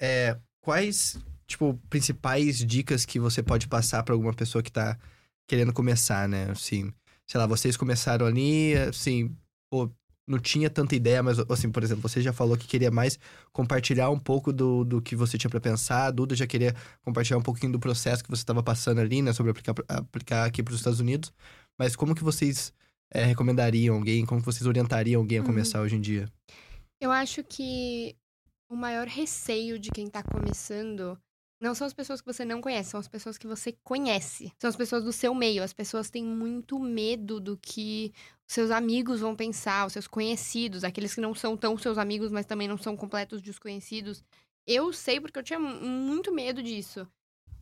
é, 0.00 0.38
quais, 0.60 1.18
tipo, 1.46 1.78
principais 1.90 2.58
dicas 2.58 3.04
que 3.04 3.18
você 3.18 3.42
pode 3.42 3.68
passar 3.68 4.02
pra 4.02 4.14
alguma 4.14 4.32
pessoa 4.32 4.62
que 4.62 4.72
tá 4.72 4.98
querendo 5.46 5.72
começar, 5.72 6.28
né? 6.28 6.50
Assim, 6.50 6.92
sei 7.26 7.38
lá, 7.38 7.46
vocês 7.46 7.76
começaram 7.76 8.26
ali, 8.26 8.74
assim, 8.74 9.36
pô, 9.70 9.90
não 10.26 10.38
tinha 10.38 10.70
tanta 10.70 10.94
ideia, 10.94 11.22
mas, 11.22 11.38
assim, 11.38 11.70
por 11.70 11.82
exemplo, 11.82 12.02
você 12.02 12.22
já 12.22 12.32
falou 12.32 12.56
que 12.56 12.66
queria 12.66 12.90
mais 12.90 13.18
compartilhar 13.52 14.08
um 14.10 14.18
pouco 14.18 14.52
do, 14.52 14.84
do 14.84 15.02
que 15.02 15.16
você 15.16 15.36
tinha 15.36 15.50
pra 15.50 15.60
pensar, 15.60 16.06
a 16.06 16.10
Duda 16.10 16.34
já 16.34 16.46
queria 16.46 16.74
compartilhar 17.04 17.38
um 17.38 17.42
pouquinho 17.42 17.72
do 17.72 17.78
processo 17.80 18.22
que 18.22 18.30
você 18.30 18.42
estava 18.42 18.62
passando 18.62 19.00
ali, 19.00 19.20
né, 19.20 19.32
sobre 19.32 19.50
aplicar, 19.50 19.74
aplicar 19.88 20.44
aqui 20.44 20.62
para 20.62 20.72
os 20.72 20.80
Estados 20.80 21.00
Unidos. 21.00 21.32
Mas 21.78 21.96
como 21.96 22.14
que 22.14 22.22
vocês 22.22 22.72
é, 23.12 23.24
recomendariam 23.24 23.96
alguém, 23.96 24.24
como 24.24 24.40
vocês 24.40 24.66
orientariam 24.66 25.20
alguém 25.20 25.38
a 25.38 25.40
Uhum. 25.42 25.46
começar 25.46 25.80
hoje 25.80 25.96
em 25.96 26.00
dia? 26.00 26.28
Eu 27.00 27.10
acho 27.10 27.42
que 27.44 28.14
o 28.70 28.76
maior 28.76 29.06
receio 29.06 29.78
de 29.78 29.90
quem 29.90 30.08
tá 30.08 30.22
começando 30.22 31.18
não 31.60 31.74
são 31.74 31.86
as 31.86 31.92
pessoas 31.92 32.20
que 32.20 32.26
você 32.26 32.44
não 32.44 32.60
conhece, 32.60 32.90
são 32.90 32.98
as 33.00 33.06
pessoas 33.06 33.38
que 33.38 33.46
você 33.46 33.72
conhece. 33.84 34.52
São 34.60 34.68
as 34.68 34.74
pessoas 34.76 35.04
do 35.04 35.12
seu 35.12 35.32
meio. 35.34 35.62
As 35.62 35.72
pessoas 35.72 36.10
têm 36.10 36.24
muito 36.24 36.78
medo 36.78 37.38
do 37.38 37.56
que 37.56 38.12
seus 38.48 38.70
amigos 38.70 39.20
vão 39.20 39.36
pensar, 39.36 39.86
os 39.86 39.92
seus 39.92 40.08
conhecidos, 40.08 40.82
aqueles 40.82 41.14
que 41.14 41.20
não 41.20 41.34
são 41.34 41.56
tão 41.56 41.78
seus 41.78 41.98
amigos, 41.98 42.32
mas 42.32 42.46
também 42.46 42.66
não 42.66 42.76
são 42.78 42.96
completos 42.96 43.40
desconhecidos. 43.40 44.24
Eu 44.66 44.92
sei 44.92 45.20
porque 45.20 45.38
eu 45.38 45.42
tinha 45.42 45.58
mu- 45.60 45.80
muito 45.80 46.32
medo 46.32 46.62
disso. 46.62 47.06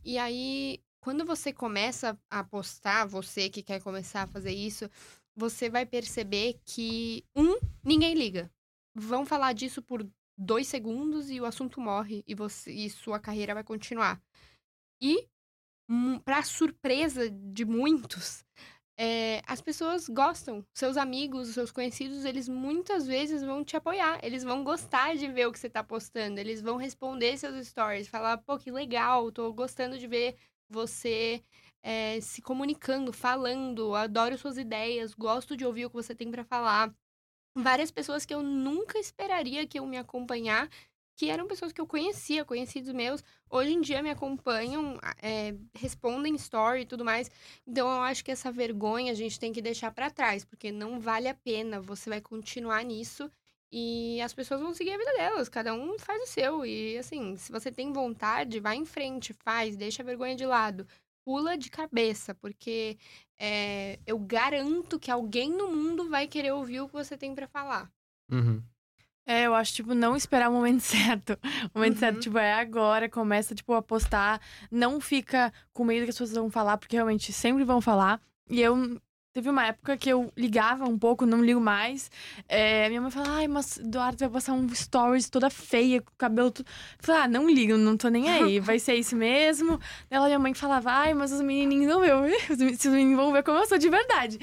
E 0.03 0.17
aí, 0.17 0.79
quando 0.99 1.23
você 1.23 1.53
começa 1.53 2.17
a 2.29 2.43
postar, 2.43 3.05
você 3.05 3.49
que 3.49 3.61
quer 3.61 3.81
começar 3.81 4.23
a 4.23 4.27
fazer 4.27 4.51
isso, 4.51 4.89
você 5.35 5.69
vai 5.69 5.85
perceber 5.85 6.59
que, 6.65 7.23
um, 7.35 7.57
ninguém 7.83 8.13
liga. 8.13 8.51
Vão 8.93 9.25
falar 9.25 9.53
disso 9.53 9.81
por 9.81 10.07
dois 10.37 10.67
segundos 10.67 11.29
e 11.29 11.39
o 11.39 11.45
assunto 11.45 11.79
morre 11.79 12.23
e, 12.27 12.35
você, 12.35 12.71
e 12.71 12.89
sua 12.89 13.19
carreira 13.19 13.53
vai 13.53 13.63
continuar. 13.63 14.21
E, 15.01 15.27
para 16.23 16.43
surpresa 16.43 17.29
de 17.29 17.65
muitos, 17.65 18.45
é, 18.97 19.41
as 19.47 19.61
pessoas 19.61 20.07
gostam. 20.07 20.63
Seus 20.75 20.97
amigos, 20.97 21.49
seus 21.49 21.71
conhecidos, 21.71 22.23
eles 22.23 22.47
muitas 22.47 23.07
vezes 23.07 23.41
vão 23.41 23.63
te 23.63 23.75
apoiar. 23.75 24.19
Eles 24.23 24.43
vão 24.43 24.63
gostar 24.63 25.15
de 25.15 25.27
ver 25.27 25.47
o 25.47 25.51
que 25.51 25.59
você 25.59 25.69
tá 25.69 25.83
postando. 25.83 26.39
Eles 26.39 26.61
vão 26.61 26.77
responder 26.77 27.37
seus 27.37 27.67
stories, 27.67 28.07
falar, 28.07 28.37
pô, 28.37 28.57
que 28.57 28.71
legal, 28.71 29.31
tô 29.31 29.51
gostando 29.53 29.97
de 29.97 30.07
ver 30.07 30.35
você 30.69 31.43
é, 31.83 32.19
se 32.21 32.41
comunicando, 32.41 33.11
falando, 33.11 33.95
adoro 33.95 34.37
suas 34.37 34.57
ideias, 34.57 35.13
gosto 35.13 35.57
de 35.57 35.65
ouvir 35.65 35.85
o 35.85 35.89
que 35.89 35.95
você 35.95 36.13
tem 36.13 36.29
para 36.29 36.43
falar. 36.43 36.93
Várias 37.55 37.91
pessoas 37.91 38.25
que 38.25 38.33
eu 38.33 38.41
nunca 38.41 38.97
esperaria 38.99 39.67
que 39.67 39.79
eu 39.79 39.85
me 39.85 39.97
acompanhar, 39.97 40.69
que 41.17 41.29
eram 41.29 41.47
pessoas 41.47 41.71
que 41.71 41.81
eu 41.81 41.87
conhecia, 41.87 42.45
conhecidos 42.45 42.93
meus, 42.93 43.23
hoje 43.49 43.73
em 43.73 43.81
dia 43.81 44.01
me 44.01 44.09
acompanham, 44.09 44.97
é, 45.21 45.53
respondem 45.75 46.35
story 46.35 46.81
e 46.81 46.85
tudo 46.85 47.03
mais. 47.03 47.29
Então 47.67 47.87
eu 47.87 48.01
acho 48.01 48.23
que 48.23 48.31
essa 48.31 48.51
vergonha 48.51 49.11
a 49.11 49.15
gente 49.15 49.39
tem 49.39 49.51
que 49.51 49.61
deixar 49.61 49.91
para 49.91 50.09
trás, 50.09 50.45
porque 50.45 50.71
não 50.71 50.99
vale 50.99 51.27
a 51.27 51.33
pena. 51.33 51.81
Você 51.81 52.09
vai 52.09 52.21
continuar 52.21 52.83
nisso 52.83 53.29
e 53.71 54.21
as 54.21 54.33
pessoas 54.33 54.61
vão 54.61 54.73
seguir 54.73 54.93
a 54.93 54.97
vida 54.97 55.13
delas, 55.13 55.49
cada 55.49 55.73
um 55.73 55.97
faz 55.99 56.23
o 56.23 56.27
seu. 56.27 56.65
E 56.65 56.97
assim, 56.97 57.35
se 57.37 57.51
você 57.51 57.71
tem 57.71 57.91
vontade, 57.91 58.59
vai 58.59 58.77
em 58.77 58.85
frente, 58.85 59.33
faz, 59.33 59.75
deixa 59.75 60.01
a 60.01 60.05
vergonha 60.05 60.35
de 60.35 60.45
lado 60.45 60.87
pula 61.25 61.57
de 61.57 61.69
cabeça, 61.69 62.33
porque 62.35 62.97
é, 63.39 63.99
eu 64.05 64.17
garanto 64.19 64.99
que 64.99 65.11
alguém 65.11 65.49
no 65.51 65.69
mundo 65.69 66.09
vai 66.09 66.27
querer 66.27 66.51
ouvir 66.51 66.81
o 66.81 66.87
que 66.87 66.93
você 66.93 67.17
tem 67.17 67.33
para 67.35 67.47
falar. 67.47 67.91
Uhum. 68.31 68.61
É, 69.25 69.43
eu 69.43 69.53
acho, 69.53 69.73
tipo, 69.73 69.93
não 69.93 70.15
esperar 70.15 70.49
o 70.49 70.53
momento 70.53 70.81
certo. 70.81 71.37
O 71.73 71.77
momento 71.79 71.93
Uhum. 71.93 71.99
certo, 71.99 72.19
tipo, 72.21 72.37
é 72.37 72.53
agora, 72.53 73.07
começa, 73.07 73.53
tipo, 73.53 73.73
a 73.73 73.81
postar. 73.81 74.41
Não 74.69 74.99
fica 74.99 75.53
com 75.71 75.83
medo 75.85 76.03
que 76.05 76.09
as 76.09 76.15
pessoas 76.15 76.31
vão 76.33 76.49
falar, 76.49 76.77
porque 76.77 76.95
realmente 76.95 77.31
sempre 77.31 77.63
vão 77.63 77.79
falar. 77.81 78.19
E 78.49 78.59
eu. 78.61 78.99
Teve 79.33 79.49
uma 79.49 79.65
época 79.65 79.95
que 79.95 80.09
eu 80.09 80.29
ligava 80.35 80.83
um 80.83 80.99
pouco, 80.99 81.25
não 81.25 81.41
ligo 81.41 81.61
mais. 81.61 82.11
É, 82.49 82.89
minha 82.89 82.99
mãe 82.99 83.09
fala, 83.09 83.29
ai, 83.29 83.47
mas 83.47 83.77
Eduardo 83.77 84.17
vai 84.17 84.29
passar 84.29 84.51
um 84.51 84.67
stories 84.75 85.29
toda 85.29 85.49
feia, 85.49 86.01
com 86.01 86.11
o 86.11 86.17
cabelo 86.17 86.51
tudo. 86.51 86.67
Eu 86.67 87.05
falei, 87.05 87.21
ah, 87.21 87.27
não 87.29 87.49
ligo, 87.49 87.77
não 87.77 87.95
tô 87.95 88.09
nem 88.09 88.29
aí, 88.29 88.59
vai 88.59 88.77
ser 88.77 88.95
isso 88.95 89.15
mesmo. 89.15 89.79
Ela, 90.09 90.25
minha 90.25 90.39
mãe 90.39 90.53
falava, 90.53 90.91
ai, 90.91 91.13
mas 91.13 91.31
os 91.31 91.39
menininhos 91.39 91.87
não 91.87 92.01
vê, 92.01 92.39
se 92.75 92.89
os 92.89 92.93
meninos 92.93 93.15
vão 93.15 93.31
ver 93.31 93.41
como 93.41 93.57
eu 93.57 93.65
sou 93.65 93.77
de 93.77 93.89
verdade. 93.89 94.37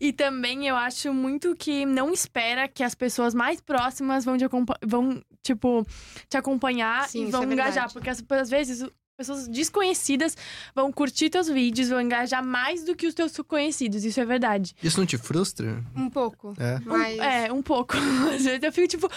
E 0.00 0.12
também 0.12 0.66
eu 0.66 0.74
acho 0.74 1.14
muito 1.14 1.54
que 1.54 1.86
não 1.86 2.12
espera 2.12 2.66
que 2.66 2.82
as 2.82 2.96
pessoas 2.96 3.34
mais 3.34 3.60
próximas 3.60 4.24
vão, 4.24 4.36
te 4.36 4.44
vão 4.84 5.22
tipo, 5.40 5.86
te 6.28 6.36
acompanhar 6.36 7.08
Sim, 7.08 7.28
e 7.28 7.30
vão 7.30 7.42
é 7.42 7.46
engajar. 7.46 7.92
Porque 7.92 8.10
às 8.10 8.50
vezes 8.50 8.88
pessoas 9.22 9.48
desconhecidas 9.48 10.36
vão 10.74 10.92
curtir 10.92 11.30
teus 11.30 11.48
vídeos, 11.48 11.88
vão 11.88 12.00
engajar 12.00 12.44
mais 12.44 12.84
do 12.84 12.94
que 12.94 13.06
os 13.06 13.14
teus 13.14 13.36
conhecidos. 13.46 14.04
Isso 14.04 14.20
é 14.20 14.24
verdade. 14.24 14.74
Isso 14.82 14.98
não 14.98 15.06
te 15.06 15.16
frustra? 15.16 15.82
Um 15.96 16.10
pouco. 16.10 16.54
É. 16.58 16.78
Mas. 16.84 17.18
É, 17.18 17.52
um 17.52 17.62
pouco. 17.62 17.96
Às 18.34 18.44
vezes 18.44 18.62
eu 18.62 18.72
fico 18.72 18.88
tipo, 18.88 19.08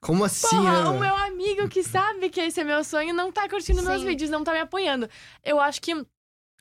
Como 0.00 0.24
assim? 0.24 0.56
Porra, 0.56 0.84
né? 0.84 0.88
o 0.90 0.98
meu 0.98 1.14
amigo 1.14 1.68
que 1.68 1.82
sabe 1.82 2.30
que 2.30 2.40
esse 2.40 2.60
é 2.60 2.64
meu 2.64 2.82
sonho 2.82 3.14
não 3.14 3.30
tá 3.30 3.48
curtindo 3.48 3.82
meus 3.82 4.00
Sim. 4.00 4.06
vídeos, 4.08 4.30
não 4.30 4.42
tá 4.42 4.52
me 4.52 4.60
apoiando. 4.60 5.08
Eu 5.44 5.60
acho 5.60 5.80
que, 5.80 5.94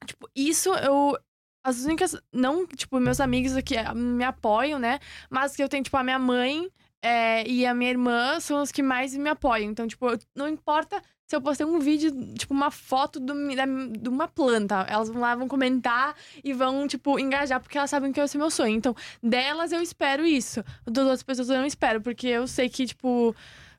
tipo, 0.06 0.30
isso 0.36 0.74
eu. 0.76 1.18
As 1.64 1.86
únicas. 1.86 2.16
Não, 2.34 2.66
tipo, 2.66 3.00
meus 3.00 3.20
amigos 3.20 3.56
aqui 3.56 3.78
eh, 3.78 3.94
me 3.94 4.24
apoiam, 4.24 4.80
né? 4.80 5.00
Mas 5.30 5.56
que 5.56 5.64
eu 5.64 5.70
tenho, 5.70 5.84
tipo, 5.84 5.96
a 5.96 6.04
minha 6.04 6.18
mãe 6.18 6.68
eh, 7.04 7.48
e 7.48 7.66
a 7.66 7.74
minha 7.74 7.92
irmã 7.92 8.40
são 8.40 8.62
os 8.62 8.72
que 8.72 8.82
mais 8.84 9.16
me 9.16 9.30
apoiam. 9.30 9.70
Então, 9.72 9.88
tipo, 9.88 10.08
não 10.36 10.48
importa 10.48 11.02
se 11.32 11.36
eu 11.38 11.42
postei 11.42 11.66
um 11.66 11.80
vídeo, 11.80 12.12
tipo, 12.34 12.54
uma 12.54 12.70
foto 12.70 13.18
do, 13.18 13.34
da- 13.56 13.66
de 13.66 14.10
uma 14.10 14.28
planta. 14.28 14.86
Elas 14.90 15.08
vão 15.08 15.22
lá, 15.22 15.34
vão 15.34 15.48
comentar 15.48 16.14
e 16.44 16.52
vão, 16.52 16.86
tipo, 16.90 17.18
engajar, 17.18 17.62
porque 17.62 17.78
elas 17.78 17.90
sabem 17.90 18.12
que 18.12 18.20
é 18.20 18.26
meu 18.36 18.52
sonho. 18.52 18.76
Então, 18.76 18.94
delas 19.24 19.72
eu 19.72 19.82
espero 19.82 20.26
isso. 20.26 20.62
Das 20.86 21.06
outras 21.06 21.24
pessoas 21.24 21.50
eu 21.50 21.56
não 21.56 21.66
espero, 21.66 22.02
porque 22.02 22.28
eu 22.28 22.46
sei 22.48 22.68
que, 22.68 22.86
tipo, 22.86 23.34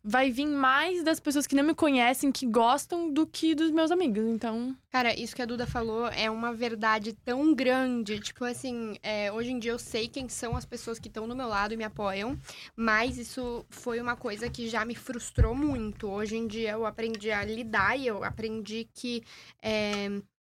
vai 0.05 0.31
vir 0.31 0.47
mais 0.47 1.05
das 1.05 1.21
pessoas 1.21 1.47
que 1.47 1.55
não 1.55 1.63
me 1.63 1.75
conhecem, 1.75 2.33
que 2.33 2.47
gostam, 2.47 3.13
do 3.13 3.27
que 3.27 3.55
dos 3.55 3.71
meus 3.71 3.91
amigos. 3.91 4.25
Então. 4.25 4.77
Cara, 4.91 5.19
isso 5.19 5.35
que 5.35 5.43
a 5.43 5.47
Duda 5.47 5.67
falou 5.67 6.07
é 6.09 6.31
uma 6.31 6.53
verdade 6.53 7.13
tão 7.13 7.55
grande. 7.55 8.19
Tipo 8.19 8.45
assim, 8.45 8.97
é, 9.03 9.31
hoje 9.33 9.53
em 9.53 9.59
dia 9.59 9.73
eu 9.73 9.79
sei 9.79 10.09
quem 10.09 10.29
são 10.29 10.57
as 10.57 10.65
pessoas 10.65 10.99
que 10.99 11.09
estão 11.09 11.29
do 11.29 11.37
meu 11.37 11.49
lado 11.49 11.75
e 11.75 11.77
me 11.77 11.85
apoiam, 11.85 12.39
mas 12.77 13.17
isso 13.17 13.65
foi 13.71 14.01
uma 14.01 14.17
coisa 14.17 14.51
que 14.51 14.69
já 14.69 14.85
me 14.85 14.95
frustrou 14.95 15.55
muito. 15.55 16.09
Hoje 16.09 16.37
em 16.37 16.47
dia 16.47 16.73
eu 16.73 16.85
aprendi 16.85 17.31
a 17.31 17.45
lidar 17.45 17.97
e 17.99 18.07
eu 18.07 18.25
aprendi 18.25 18.89
que. 18.93 19.23
é, 19.63 20.09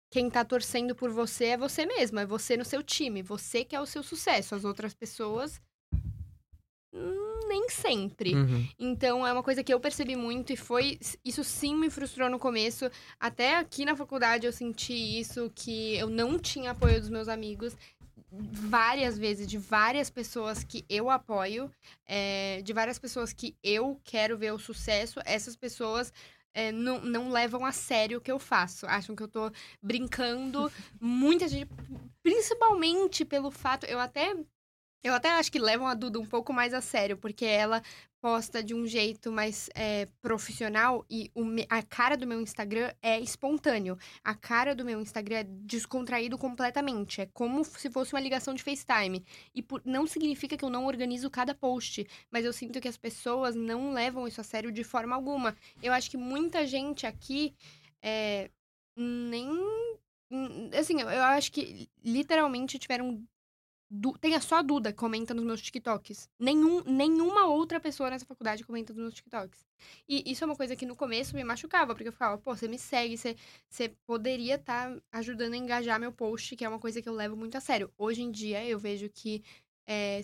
quem 0.10 0.30
tá 0.30 0.46
torcendo 0.46 0.96
por 0.96 1.12
você 1.12 1.48
é 1.48 1.58
você 1.58 1.86
mesmo, 1.86 2.18
é 2.20 2.26
você 2.26 2.56
no 2.56 2.64
seu 2.64 2.82
time, 2.82 3.22
você 3.22 3.66
que 3.66 3.76
é 3.76 3.82
o 3.82 3.86
seu 3.86 4.02
sucesso. 4.02 4.56
As 4.56 4.64
outras 4.64 4.94
pessoas. 4.94 5.60
Hum, 6.98 7.40
Nem 7.48 7.70
sempre. 7.70 8.36
Uhum. 8.36 8.68
Então 8.78 9.26
é 9.26 9.32
uma 9.32 9.44
coisa 9.44 9.64
que 9.64 9.74
eu 9.74 9.80
percebi 9.80 10.16
muito 10.16 10.52
e 10.52 10.58
foi. 10.58 11.00
Isso 11.24 11.44
sim 11.44 11.76
me 11.76 11.90
frustrou 11.90 12.30
no 12.30 12.38
começo. 12.40 12.90
Até 13.20 13.56
aqui 13.58 13.86
na 13.86 13.96
faculdade 13.96 14.46
eu 14.46 14.52
senti 14.52 14.94
isso, 15.20 15.52
que 15.56 15.96
eu 15.98 16.10
não 16.10 16.38
tinha 16.40 16.72
apoio 16.72 17.00
dos 17.00 17.10
meus 17.10 17.28
amigos. 17.28 17.76
Várias 18.30 19.18
vezes, 19.18 19.48
de 19.48 19.58
várias 19.58 20.10
pessoas 20.10 20.62
que 20.64 20.84
eu 20.90 21.10
apoio, 21.10 21.72
é, 22.06 22.62
de 22.62 22.74
várias 22.74 23.00
pessoas 23.00 23.32
que 23.32 23.56
eu 23.64 24.00
quero 24.04 24.38
ver 24.38 24.52
o 24.54 24.60
sucesso, 24.60 25.20
essas 25.26 25.56
pessoas. 25.56 26.12
é, 26.54 26.72
não, 26.72 27.00
não 27.02 27.30
levam 27.30 27.64
a 27.66 27.72
sério 27.72 28.18
o 28.18 28.22
que 28.22 28.32
eu 28.32 28.40
faço. 28.40 28.86
Acham 28.88 29.16
que 29.16 29.22
eu 29.24 29.28
tô 29.28 29.52
brincando. 29.82 30.72
Muita 31.00 31.48
gente. 31.48 31.70
Principalmente 32.24 33.24
pelo 33.24 33.52
fato. 33.52 33.86
Eu 33.86 34.00
até 34.00 34.36
eu 35.04 35.14
até 35.14 35.30
acho 35.30 35.52
que 35.52 35.60
levam 35.60 35.88
a 35.88 35.94
Duda 35.94 36.20
um 36.20 36.26
pouco 36.26 36.52
mais 36.52 36.74
a 36.74 36.82
sério, 36.82 37.18
porque 37.18 37.46
ela 37.46 37.82
posta 38.20 38.64
de 38.64 38.74
um 38.74 38.86
jeito 38.86 39.32
mais 39.32 39.70
é, 39.76 40.08
profissional 40.22 41.06
e 41.10 41.32
o 41.36 41.44
a 41.70 41.84
cara 41.84 42.18
do 42.18 42.26
meu 42.26 42.42
Instagram 42.42 42.92
é 43.02 43.20
espontâneo. 43.20 43.98
A 44.24 44.34
cara 44.34 44.76
do 44.76 44.84
meu 44.84 45.00
Instagram 45.00 45.38
é 45.38 45.44
descontraído 45.44 46.38
completamente. 46.38 47.22
É 47.22 47.28
como 47.28 47.64
se 47.64 47.90
fosse 47.90 48.14
uma 48.14 48.20
ligação 48.20 48.54
de 48.54 48.64
FaceTime. 48.64 49.24
E 49.54 49.62
por- 49.62 49.82
não 49.86 50.08
significa 50.08 50.58
que 50.58 50.66
eu 50.66 50.70
não 50.70 50.86
organizo 50.86 51.30
cada 51.30 51.54
post, 51.54 52.06
mas 52.32 52.44
eu 52.44 52.52
sinto 52.52 52.82
que 52.82 52.88
as 52.88 52.98
pessoas 52.98 53.56
não 53.56 53.94
levam 53.94 54.28
isso 54.28 54.42
a 54.42 54.44
sério 54.44 54.72
de 54.72 54.84
forma 54.84 55.16
alguma. 55.16 55.56
Eu 55.82 55.94
acho 55.94 56.10
que 56.10 56.18
muita 56.18 56.66
gente 56.66 57.06
aqui 57.06 57.56
é, 58.02 58.50
nem. 58.98 59.48
Assim, 60.78 61.00
eu 61.00 61.08
acho 61.24 61.52
que 61.52 61.88
literalmente 62.04 62.78
tiveram 62.80 63.24
Du- 63.90 64.18
Tem 64.18 64.38
só 64.42 64.58
a 64.58 64.62
Duda 64.62 64.92
que 64.92 64.98
comenta 64.98 65.34
nos 65.34 65.46
meus 65.46 65.62
TikToks. 65.62 66.30
Nenhum, 66.38 66.84
nenhuma 66.84 67.48
outra 67.48 67.80
pessoa 67.80 68.10
nessa 68.10 68.26
faculdade 68.26 68.66
comenta 68.66 68.92
nos 68.94 69.02
meus 69.02 69.14
TikToks. 69.14 69.66
E 70.10 70.30
isso 70.30 70.44
é 70.44 70.48
uma 70.48 70.58
coisa 70.58 70.76
que 70.76 70.86
no 70.86 70.96
começo 70.96 71.36
me 71.36 71.44
machucava, 71.44 71.94
porque 71.96 72.10
eu 72.10 72.12
ficava, 72.14 72.38
pô, 72.38 72.54
você 72.56 72.68
me 72.68 72.78
segue, 72.78 73.18
você, 73.18 73.38
você 73.70 73.90
poderia 74.06 74.56
estar 74.56 74.94
ajudando 75.12 75.54
a 75.54 75.58
engajar 75.58 76.00
meu 76.00 76.12
post, 76.12 76.56
que 76.58 76.66
é 76.66 76.70
uma 76.70 76.80
coisa 76.80 77.02
que 77.02 77.08
eu 77.08 77.14
levo 77.14 77.38
muito 77.38 77.56
a 77.58 77.62
sério. 77.62 77.90
Hoje 77.98 78.22
em 78.24 78.32
dia 78.32 78.66
eu 78.68 78.78
vejo 78.78 79.10
que 79.10 79.42
é, 79.88 80.20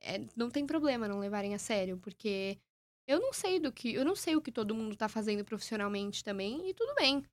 é, 0.00 0.20
não 0.36 0.50
tem 0.50 0.66
problema 0.66 1.08
não 1.08 1.18
levarem 1.18 1.54
a 1.54 1.58
sério, 1.58 1.96
porque 1.98 2.58
eu 3.06 3.18
não 3.20 3.32
sei 3.32 3.58
do 3.58 3.72
que. 3.72 3.94
Eu 3.94 4.04
não 4.04 4.14
sei 4.16 4.36
o 4.36 4.42
que 4.42 4.52
todo 4.52 4.74
mundo 4.74 4.94
tá 4.96 5.08
fazendo 5.08 5.44
profissionalmente 5.44 6.22
também, 6.22 6.68
e 6.68 6.74
tudo 6.74 6.94
bem. 6.94 7.24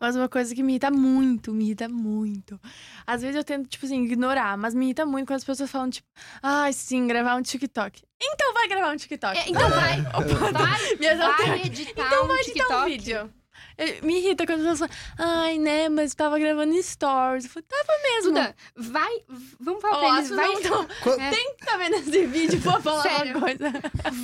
Mas 0.00 0.14
uma 0.16 0.28
coisa 0.28 0.54
que 0.54 0.62
me 0.62 0.72
irrita 0.72 0.90
muito, 0.90 1.52
me 1.52 1.64
irrita 1.64 1.88
muito. 1.88 2.60
Às 3.06 3.22
vezes 3.22 3.36
eu 3.36 3.44
tento, 3.44 3.68
tipo 3.68 3.84
assim, 3.86 4.02
ignorar, 4.04 4.56
mas 4.56 4.74
me 4.74 4.84
irrita 4.86 5.04
muito 5.04 5.26
quando 5.26 5.38
as 5.38 5.44
pessoas 5.44 5.70
falam, 5.70 5.90
tipo, 5.90 6.06
ai, 6.42 6.72
sim, 6.72 7.06
gravar 7.06 7.34
um 7.36 7.42
TikTok. 7.42 8.02
Então 8.22 8.54
vai 8.54 8.68
gravar 8.68 8.92
um 8.92 8.96
TikTok. 8.96 9.36
É, 9.38 9.48
então 9.50 9.68
vai, 9.70 10.00
Opa, 10.14 10.52
vai, 10.52 10.96
Minhas 10.96 11.18
vai 11.18 11.62
editar 11.66 12.06
Então 12.06 12.24
um 12.24 12.28
vai 12.28 12.40
editar 12.40 12.52
TikTok. 12.64 12.82
um 12.82 12.86
vídeo. 12.86 13.32
Me 14.04 14.18
irrita 14.18 14.46
quando 14.46 14.60
as 14.66 14.78
pessoas 14.78 14.90
falam, 15.16 15.40
ai, 15.42 15.58
né, 15.58 15.88
mas 15.88 16.14
tava 16.14 16.38
gravando 16.38 16.80
stories. 16.80 17.44
Eu 17.44 17.50
falo, 17.50 17.66
tava 17.68 17.92
mesmo. 18.04 18.30
Duda, 18.32 18.54
vai. 18.76 19.22
Vamos 19.60 19.82
falar 19.82 19.96
Ó, 19.96 20.00
pra 20.00 20.18
eles. 20.18 20.30
Vai, 20.30 20.52
não 20.52 20.62
tão- 20.62 20.86
Qu- 21.02 21.10
É. 21.20 21.30
Tem 21.30 21.56
que 21.56 21.66
tá 21.66 21.76
vendo 21.76 21.94
esse 21.96 22.26
vídeo 22.26 22.60
pra 22.60 22.80
falar 22.80 23.02
Sério. 23.02 23.36
uma 23.36 23.40
coisa. 23.40 23.72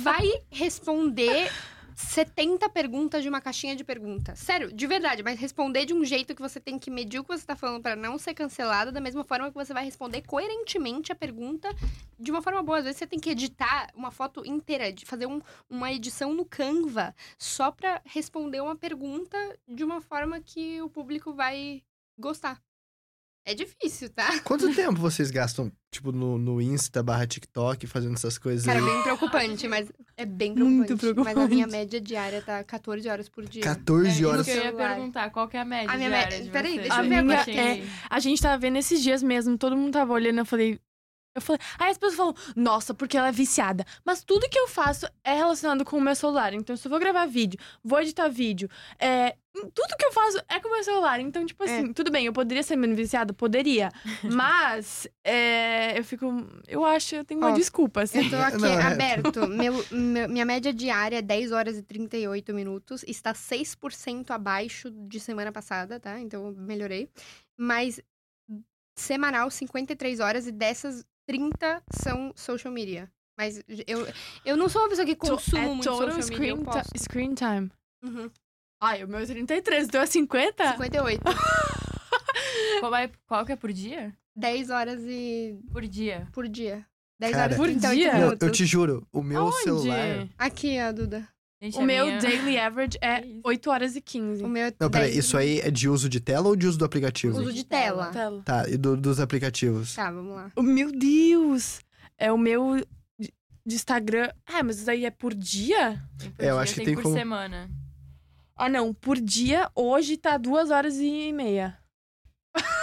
vai 0.03 0.29
responder 0.49 1.51
70 2.01 2.69
perguntas 2.69 3.23
de 3.23 3.29
uma 3.29 3.39
caixinha 3.41 3.75
de 3.75 3.83
perguntas. 3.83 4.39
Sério, 4.39 4.71
de 4.73 4.87
verdade, 4.87 5.23
mas 5.23 5.39
responder 5.39 5.85
de 5.85 5.93
um 5.93 6.03
jeito 6.03 6.35
que 6.35 6.41
você 6.41 6.59
tem 6.59 6.77
que 6.79 6.89
medir 6.91 7.19
o 7.19 7.23
que 7.23 7.29
você 7.37 7.45
tá 7.45 7.55
falando 7.55 7.81
pra 7.81 7.95
não 7.95 8.17
ser 8.17 8.33
cancelado, 8.33 8.91
da 8.91 8.99
mesma 9.01 9.23
forma 9.23 9.49
que 9.49 9.55
você 9.55 9.73
vai 9.73 9.85
responder 9.85 10.21
coerentemente 10.23 11.11
a 11.11 11.15
pergunta 11.15 11.69
de 12.19 12.31
uma 12.31 12.41
forma 12.41 12.61
boa. 12.63 12.79
Às 12.79 12.83
vezes 12.85 12.99
você 12.99 13.07
tem 13.07 13.19
que 13.19 13.29
editar 13.29 13.89
uma 13.95 14.11
foto 14.11 14.45
inteira, 14.45 14.85
fazer 15.05 15.25
um- 15.25 15.41
uma 15.69 15.91
edição 15.91 16.33
no 16.33 16.45
Canva 16.45 17.15
só 17.37 17.71
pra 17.71 18.01
responder 18.05 18.61
uma 18.61 18.75
pergunta 18.75 19.37
de 19.67 19.83
uma 19.83 20.01
forma 20.01 20.39
que 20.39 20.81
o 20.81 20.89
público 20.89 21.33
vai 21.33 21.83
gostar. 22.17 22.61
É 23.43 23.55
difícil, 23.55 24.09
tá? 24.09 24.39
Quanto 24.41 24.71
tempo 24.75 24.99
vocês 24.99 25.31
gastam, 25.31 25.71
tipo, 25.91 26.11
no, 26.11 26.37
no 26.37 26.61
Insta 26.61 27.01
barra 27.01 27.25
TikTok, 27.25 27.87
fazendo 27.87 28.13
essas 28.13 28.37
coisas 28.37 28.65
Cara, 28.65 28.77
aí? 28.79 28.85
bem 28.85 29.01
preocupante, 29.01 29.67
mas 29.67 29.91
é 30.15 30.25
bem 30.25 30.53
Muito 30.53 30.95
preocupante. 30.95 31.35
Mas 31.35 31.45
a 31.45 31.47
minha 31.47 31.65
preocupante. 31.67 31.71
média 31.71 31.99
diária 32.01 32.41
tá 32.41 32.63
14 32.63 33.09
horas 33.09 33.27
por 33.29 33.43
dia. 33.45 33.63
14 33.63 34.23
É, 34.23 34.27
horas. 34.27 34.47
Isso 34.47 34.55
que 34.59 34.61
eu 34.67 34.71
ia 34.71 34.73
perguntar, 34.77 35.29
qual 35.31 35.47
que 35.47 35.57
é 35.57 35.61
a 35.61 35.65
média 35.65 35.89
A 35.91 35.97
minha 35.97 36.09
diária 36.09 36.37
média- 36.37 36.51
peraí, 36.51 36.75
deixa 36.77 36.93
eu 36.93 37.09
ver 37.09 37.15
A 37.15 37.23
minha 37.23 37.39
agora. 37.41 37.51
é... 37.51 37.83
A 38.09 38.19
gente 38.19 38.41
tava 38.41 38.57
vendo 38.59 38.77
esses 38.77 39.01
dias 39.01 39.23
mesmo, 39.23 39.57
todo 39.57 39.75
mundo 39.75 39.91
tava 39.93 40.13
olhando, 40.13 40.37
eu 40.39 40.45
falei. 40.45 40.79
Eu 41.33 41.41
falei, 41.41 41.59
aí 41.79 41.91
as 41.91 41.97
pessoas 41.97 42.15
falam, 42.17 42.35
nossa, 42.55 42.93
porque 42.93 43.17
ela 43.17 43.29
é 43.29 43.31
viciada. 43.31 43.85
Mas 44.03 44.21
tudo 44.21 44.49
que 44.49 44.59
eu 44.59 44.67
faço 44.67 45.07
é 45.23 45.33
relacionado 45.33 45.85
com 45.85 45.97
o 45.97 46.01
meu 46.01 46.13
celular. 46.13 46.53
Então, 46.53 46.75
se 46.75 46.85
eu 46.85 46.89
vou 46.89 46.99
gravar 46.99 47.25
vídeo, 47.25 47.57
vou 47.81 48.01
editar 48.01 48.27
vídeo, 48.27 48.69
é, 48.99 49.37
tudo 49.53 49.95
que 49.97 50.05
eu 50.05 50.11
faço 50.11 50.41
é 50.49 50.59
com 50.59 50.67
o 50.67 50.71
meu 50.71 50.83
celular. 50.83 51.21
Então, 51.21 51.45
tipo 51.45 51.63
assim, 51.63 51.93
tudo 51.93 52.11
bem, 52.11 52.25
eu 52.25 52.33
poderia 52.33 52.61
ser 52.63 52.75
menos 52.75 52.97
viciada? 52.97 53.33
Poderia. 53.33 53.89
Mas, 54.23 55.07
é, 55.23 55.97
eu 55.97 56.03
fico. 56.03 56.25
Eu 56.67 56.83
acho, 56.83 57.15
eu 57.15 57.23
tenho 57.23 57.39
uma 57.39 57.51
Ó, 57.51 57.53
desculpa, 57.53 58.01
assim. 58.01 58.25
Eu 58.25 58.29
tô 58.29 58.35
aqui 58.43 58.57
Não, 58.57 58.67
é. 58.67 58.81
aberto. 58.83 59.47
Meu, 59.47 59.85
meu- 59.91 60.27
minha 60.29 60.45
média 60.45 60.73
diária 60.73 61.17
é 61.19 61.21
10 61.21 61.53
horas 61.53 61.77
e 61.77 61.81
38 61.81 62.53
minutos. 62.53 63.03
Está 63.07 63.33
6% 63.33 64.31
abaixo 64.31 64.91
de 64.91 65.19
semana 65.19 65.51
passada, 65.51 65.97
tá? 65.97 66.19
Então 66.19 66.47
eu 66.47 66.53
melhorei. 66.55 67.09
Mas 67.57 68.01
semanal, 68.97 69.49
53 69.49 70.19
horas 70.19 70.45
e 70.45 70.51
dessas 70.51 71.05
30 71.31 71.83
são 71.93 72.33
social 72.35 72.73
media. 72.73 73.09
Mas 73.37 73.63
eu, 73.87 74.05
eu 74.45 74.57
não 74.57 74.67
sou 74.67 74.81
uma 74.81 74.89
pessoa 74.89 75.05
que 75.05 75.15
To- 75.15 75.29
consumo 75.31 75.57
é 75.57 75.67
muito 75.67 75.83
total 75.83 76.11
social 76.11 76.39
media. 76.39 76.51
Eu 76.51 76.55
screen, 76.57 76.63
posso. 76.65 76.91
ti- 76.91 76.99
screen 76.99 77.33
time. 77.33 77.71
Uhum. 78.03 78.29
Ai, 78.81 79.03
o 79.03 79.07
meu 79.07 79.19
é 79.19 79.25
33, 79.25 79.87
deu 79.87 80.01
a 80.01 80.05
50? 80.07 80.71
58. 80.73 81.21
Qual, 82.79 82.95
é, 82.95 83.09
qual 83.27 83.45
que 83.45 83.51
é 83.51 83.55
por 83.55 83.71
dia? 83.71 84.13
10 84.35 84.69
horas 84.69 84.99
e 85.05 85.59
Por 85.71 85.87
dia. 85.87 86.27
por 86.33 86.47
dia. 86.47 86.85
10 87.19 87.31
Cara, 87.31 87.43
horas 87.43 87.55
e 87.55 87.57
Por 87.59 87.65
38 87.67 87.95
dia? 87.95 88.13
Minutos. 88.13 88.47
eu 88.47 88.51
te 88.51 88.65
juro, 88.65 89.07
o 89.11 89.21
meu 89.21 89.43
Aonde? 89.43 89.63
celular. 89.63 90.27
Aqui, 90.37 90.77
ó, 90.81 90.91
Duda. 90.91 91.27
Gente, 91.61 91.77
O 91.77 91.81
meu 91.83 92.05
minha- 92.07 92.19
daily 92.19 92.57
average 92.57 92.97
é 93.01 93.21
Que 93.21 93.27
isso? 93.27 93.41
8 93.45 93.69
horas 93.69 93.95
e 93.95 94.01
15. 94.01 94.43
O 94.43 94.47
meu 94.49 94.65
é 94.67 94.73
Não, 94.79 94.89
peraí, 94.89 95.11
10 95.11 95.23
isso 95.25 95.37
aí 95.37 95.59
é 95.59 95.69
de 95.69 95.87
uso 95.87 96.09
de 96.09 96.19
tela 96.19 96.47
ou 96.47 96.55
de 96.55 96.65
uso 96.65 96.77
do 96.77 96.85
aplicativo? 96.85 97.37
Uso 97.39 97.53
de 97.53 97.63
tela. 97.63 98.07
Tela. 98.11 98.41
Tá, 98.43 98.67
e 98.67 98.77
do- 98.77 98.97
dos 98.97 99.19
aplicativos? 99.19 99.93
Tá, 99.93 100.09
vamos 100.11 100.33
lá. 100.35 100.51
Oh, 100.55 100.63
Meu 100.63 100.91
Deus! 100.91 101.79
É 102.17 102.31
o 102.31 102.37
meu 102.37 102.83
de 103.19 103.75
Instagram. 103.75 104.31
Ah, 104.47 104.63
mas 104.63 104.79
isso 104.79 104.89
aí 104.89 105.05
é 105.05 105.11
por 105.11 105.35
dia? 105.35 106.01
Tem 106.17 106.31
por 106.31 106.43
É, 106.43 106.49
eu 106.49 106.53
dia, 106.53 106.61
acho 106.61 106.73
que 106.73 106.77
tem 106.79 106.85
tem 106.87 106.95
por 106.95 107.03
como- 107.03 107.15
semana. 107.15 107.69
Ah, 108.55 108.67
não. 108.69 108.91
Por 108.93 109.19
dia, 109.19 109.69
hoje 109.75 110.17
tá 110.17 110.37
2 110.37 110.71
horas 110.71 110.97
e 110.97 111.31
meia. 111.31 111.77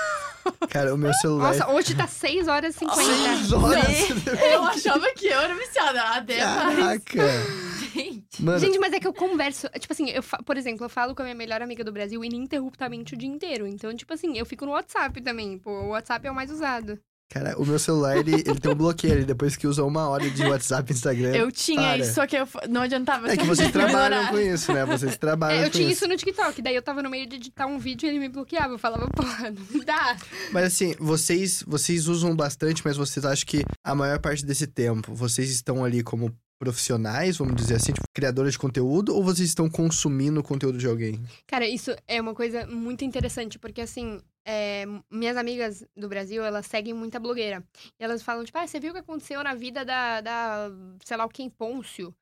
Cara, 0.71 0.95
o 0.95 0.99
meu 0.99 1.13
celular. 1.15 1.49
Nossa, 1.49 1.71
hoje 1.71 1.95
tá 1.95 2.07
6 2.07 2.49
horas 2.49 2.75
e 2.77 2.79
50. 2.81 3.03
Seis 3.05 3.53
horas. 3.53 4.43
Eu 4.53 4.63
achava 4.65 5.13
que 5.15 5.27
eu 5.27 5.41
era 5.41 5.55
viciada. 5.55 6.03
Até 6.03 6.45
mais. 6.45 7.03
Caraca! 7.05 7.69
Gente. 7.95 8.43
Mano, 8.43 8.59
Gente, 8.59 8.79
mas 8.79 8.93
é 8.93 9.01
que 9.01 9.07
eu 9.07 9.13
converso. 9.13 9.69
Tipo 9.79 9.93
assim, 9.93 10.11
eu, 10.11 10.23
por 10.45 10.57
exemplo, 10.57 10.85
eu 10.85 10.89
falo 10.89 11.15
com 11.15 11.23
a 11.23 11.25
minha 11.25 11.35
melhor 11.35 11.63
amiga 11.63 11.83
do 11.83 11.93
Brasil 11.93 12.23
ininterruptamente 12.25 13.15
o 13.15 13.17
dia 13.17 13.29
inteiro. 13.29 13.67
Então, 13.67 13.95
tipo 13.95 14.13
assim, 14.13 14.37
eu 14.39 14.47
fico 14.47 14.65
no 14.65 14.73
WhatsApp 14.73 15.21
também. 15.21 15.59
Pô, 15.59 15.71
o 15.71 15.89
WhatsApp 15.89 16.27
é 16.27 16.31
o 16.31 16.35
mais 16.35 16.51
usado. 16.51 16.99
Cara, 17.29 17.59
o 17.59 17.65
meu 17.65 17.79
celular, 17.79 18.17
ele, 18.17 18.35
ele 18.35 18.61
tem 18.61 18.71
um 18.71 18.75
bloqueio 18.75 19.15
ali, 19.15 19.25
depois 19.25 19.57
que 19.57 19.67
usa 19.67 19.85
uma 19.85 20.09
hora 20.09 20.29
de 20.29 20.43
WhatsApp 20.45 20.91
e 20.91 20.95
Instagram. 20.95 21.35
Eu 21.35 21.53
tinha 21.53 21.81
Para. 21.81 21.99
isso, 21.99 22.15
só 22.15 22.27
que 22.27 22.37
eu 22.37 22.49
não 22.69 22.83
adiantava. 22.83 23.31
É 23.31 23.37
que 23.37 23.45
vocês 23.47 23.71
trabalham 23.71 24.27
com 24.29 24.39
isso, 24.39 24.73
né? 24.73 24.85
Vocês 24.85 25.17
trabalham 25.17 25.63
É, 25.63 25.67
eu 25.67 25.71
tinha 25.71 25.85
isso. 25.85 26.05
isso 26.05 26.09
no 26.09 26.17
TikTok. 26.17 26.63
Daí 26.63 26.75
eu 26.75 26.83
tava 26.83 27.03
no 27.03 27.11
meio 27.11 27.27
de 27.27 27.37
editar 27.37 27.67
um 27.67 27.79
vídeo 27.79 28.07
e 28.07 28.11
ele 28.11 28.19
me 28.19 28.29
bloqueava. 28.29 28.75
Eu 28.75 28.79
falava, 28.79 29.09
porra, 29.11 29.51
não 29.51 29.85
dá. 29.85 30.17
Mas 30.53 30.65
assim, 30.65 30.95
vocês, 30.99 31.63
vocês 31.67 32.09
usam 32.09 32.35
bastante, 32.35 32.83
mas 32.85 32.97
vocês 32.97 33.25
acham 33.25 33.47
que 33.47 33.65
a 33.85 33.95
maior 33.95 34.19
parte 34.19 34.45
desse 34.45 34.67
tempo, 34.67 35.15
vocês 35.15 35.51
estão 35.51 35.85
ali 35.85 36.03
como 36.03 36.35
profissionais, 36.59 37.37
vamos 37.39 37.55
dizer 37.55 37.77
assim, 37.77 37.93
tipo, 37.93 38.07
criadores 38.13 38.53
de 38.53 38.59
conteúdo, 38.59 39.15
ou 39.15 39.23
vocês 39.23 39.49
estão 39.49 39.71
consumindo 39.71 40.41
o 40.41 40.43
conteúdo 40.43 40.77
de 40.77 40.87
alguém? 40.87 41.23
Cara, 41.47 41.67
isso 41.67 41.95
é 42.07 42.21
uma 42.21 42.35
coisa 42.35 42.67
muito 42.67 43.05
interessante, 43.05 43.59
porque 43.59 43.81
assim, 43.81 44.21
é, 44.47 44.85
minhas 45.11 45.37
amigas 45.37 45.85
do 45.97 46.09
Brasil, 46.09 46.45
elas 46.45 46.67
seguem 46.67 46.95
muita 46.95 47.21
blogueira. 47.21 47.63
E 47.99 48.05
elas 48.05 48.23
falam, 48.23 48.45
tipo, 48.45 48.57
ah, 48.59 48.67
você 48.67 48.81
viu 48.81 48.91
o 48.91 48.95
que 48.95 49.01
aconteceu 49.01 49.43
na 49.43 49.55
vida 49.55 49.85
da, 49.85 50.21
da 50.21 50.71
sei 51.05 51.17
lá, 51.17 51.25
o 51.25 51.29
quem 51.29 51.51
Pôncio? 51.51 52.15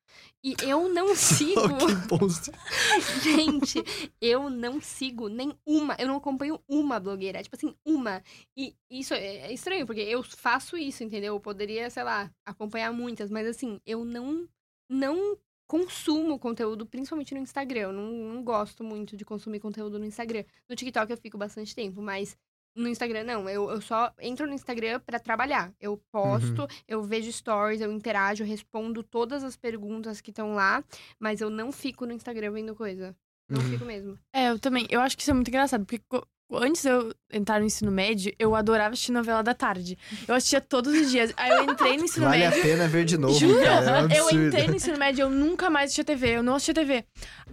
E 0.42 0.54
eu 0.62 0.88
não 0.88 1.14
sigo. 1.16 1.60
Oh, 1.60 1.86
que 1.86 2.08
post. 2.08 2.50
Gente, 3.22 3.82
eu 4.20 4.48
não 4.50 4.80
sigo 4.80 5.28
nenhuma, 5.28 5.96
eu 5.98 6.08
não 6.08 6.16
acompanho 6.16 6.60
uma 6.68 7.00
blogueira, 7.00 7.42
tipo 7.42 7.56
assim, 7.56 7.74
uma. 7.84 8.22
E 8.56 8.74
isso 8.90 9.14
é 9.14 9.52
estranho, 9.52 9.86
porque 9.86 10.00
eu 10.00 10.22
faço 10.22 10.76
isso, 10.76 11.02
entendeu? 11.02 11.34
Eu 11.34 11.40
poderia, 11.40 11.90
sei 11.90 12.02
lá, 12.04 12.30
acompanhar 12.44 12.92
muitas, 12.92 13.30
mas 13.30 13.46
assim, 13.46 13.80
eu 13.84 14.04
não 14.04 14.48
não 14.88 15.36
consumo 15.66 16.38
conteúdo, 16.38 16.86
principalmente 16.86 17.34
no 17.34 17.40
Instagram. 17.40 17.80
Eu 17.80 17.92
não, 17.92 18.10
não 18.34 18.42
gosto 18.44 18.84
muito 18.84 19.16
de 19.16 19.24
consumir 19.24 19.60
conteúdo 19.60 19.98
no 19.98 20.04
Instagram. 20.04 20.44
No 20.68 20.76
TikTok 20.76 21.10
eu 21.10 21.16
fico 21.18 21.36
bastante 21.36 21.74
tempo, 21.74 22.00
mas 22.00 22.36
no 22.74 22.88
Instagram 22.88 23.24
não. 23.24 23.48
Eu, 23.48 23.70
eu 23.70 23.80
só 23.80 24.12
entro 24.20 24.46
no 24.46 24.52
Instagram 24.54 25.00
pra 25.00 25.18
trabalhar. 25.18 25.72
Eu 25.80 25.96
posto, 26.12 26.66
eu 26.86 27.02
vejo 27.02 27.32
stories, 27.32 27.80
eu 27.80 27.90
interajo, 27.92 28.42
eu 28.44 28.46
respondo 28.48 29.02
todas 29.02 29.42
as 29.42 29.56
perguntas 29.56 30.20
que 30.20 30.30
estão 30.30 30.54
lá, 30.54 30.84
mas 31.18 31.40
eu 31.40 31.50
não 31.50 31.72
fico 31.72 32.04
no 32.06 32.12
Instagram 32.12 32.52
vendo 32.52 32.74
coisa. 32.74 33.16
Não 33.48 33.60
Uhum. 33.62 33.70
fico 33.70 33.84
mesmo. 33.84 34.18
É, 34.32 34.50
eu 34.50 34.58
também. 34.58 34.86
Eu 34.90 35.00
acho 35.00 35.16
que 35.16 35.22
isso 35.22 35.30
é 35.30 35.34
muito 35.34 35.48
engraçado, 35.48 35.84
porque 35.86 36.02
antes 36.52 36.82
de 36.82 36.88
eu 36.88 37.12
entrar 37.32 37.60
no 37.60 37.66
ensino 37.66 37.90
médio, 37.90 38.32
eu 38.38 38.54
adorava 38.54 38.92
assistir 38.92 39.12
novela 39.12 39.42
da 39.42 39.54
tarde. 39.54 39.98
Eu 40.26 40.34
assistia 40.34 40.60
todos 40.60 40.92
os 40.94 41.10
dias. 41.10 41.32
Aí 41.36 41.50
eu 41.50 41.64
entrei 41.64 41.96
no 41.96 42.04
ensino 42.04 42.26
Vale 42.26 42.44
a 42.44 42.50
médio. 42.50 42.62
pena 42.62 42.88
ver 42.88 43.04
de 43.04 43.18
novo, 43.18 43.38
Juro, 43.38 43.62
cara. 43.62 44.14
É 44.14 44.22
um 44.22 44.26
eu 44.30 44.46
entrei 44.46 44.66
no 44.68 44.76
ensino 44.76 44.98
médio, 44.98 45.22
eu 45.22 45.30
nunca 45.30 45.68
mais 45.68 45.86
assistia 45.86 46.04
TV, 46.04 46.36
eu 46.36 46.42
não 46.42 46.54
assistia 46.54 46.74
TV. 46.74 47.04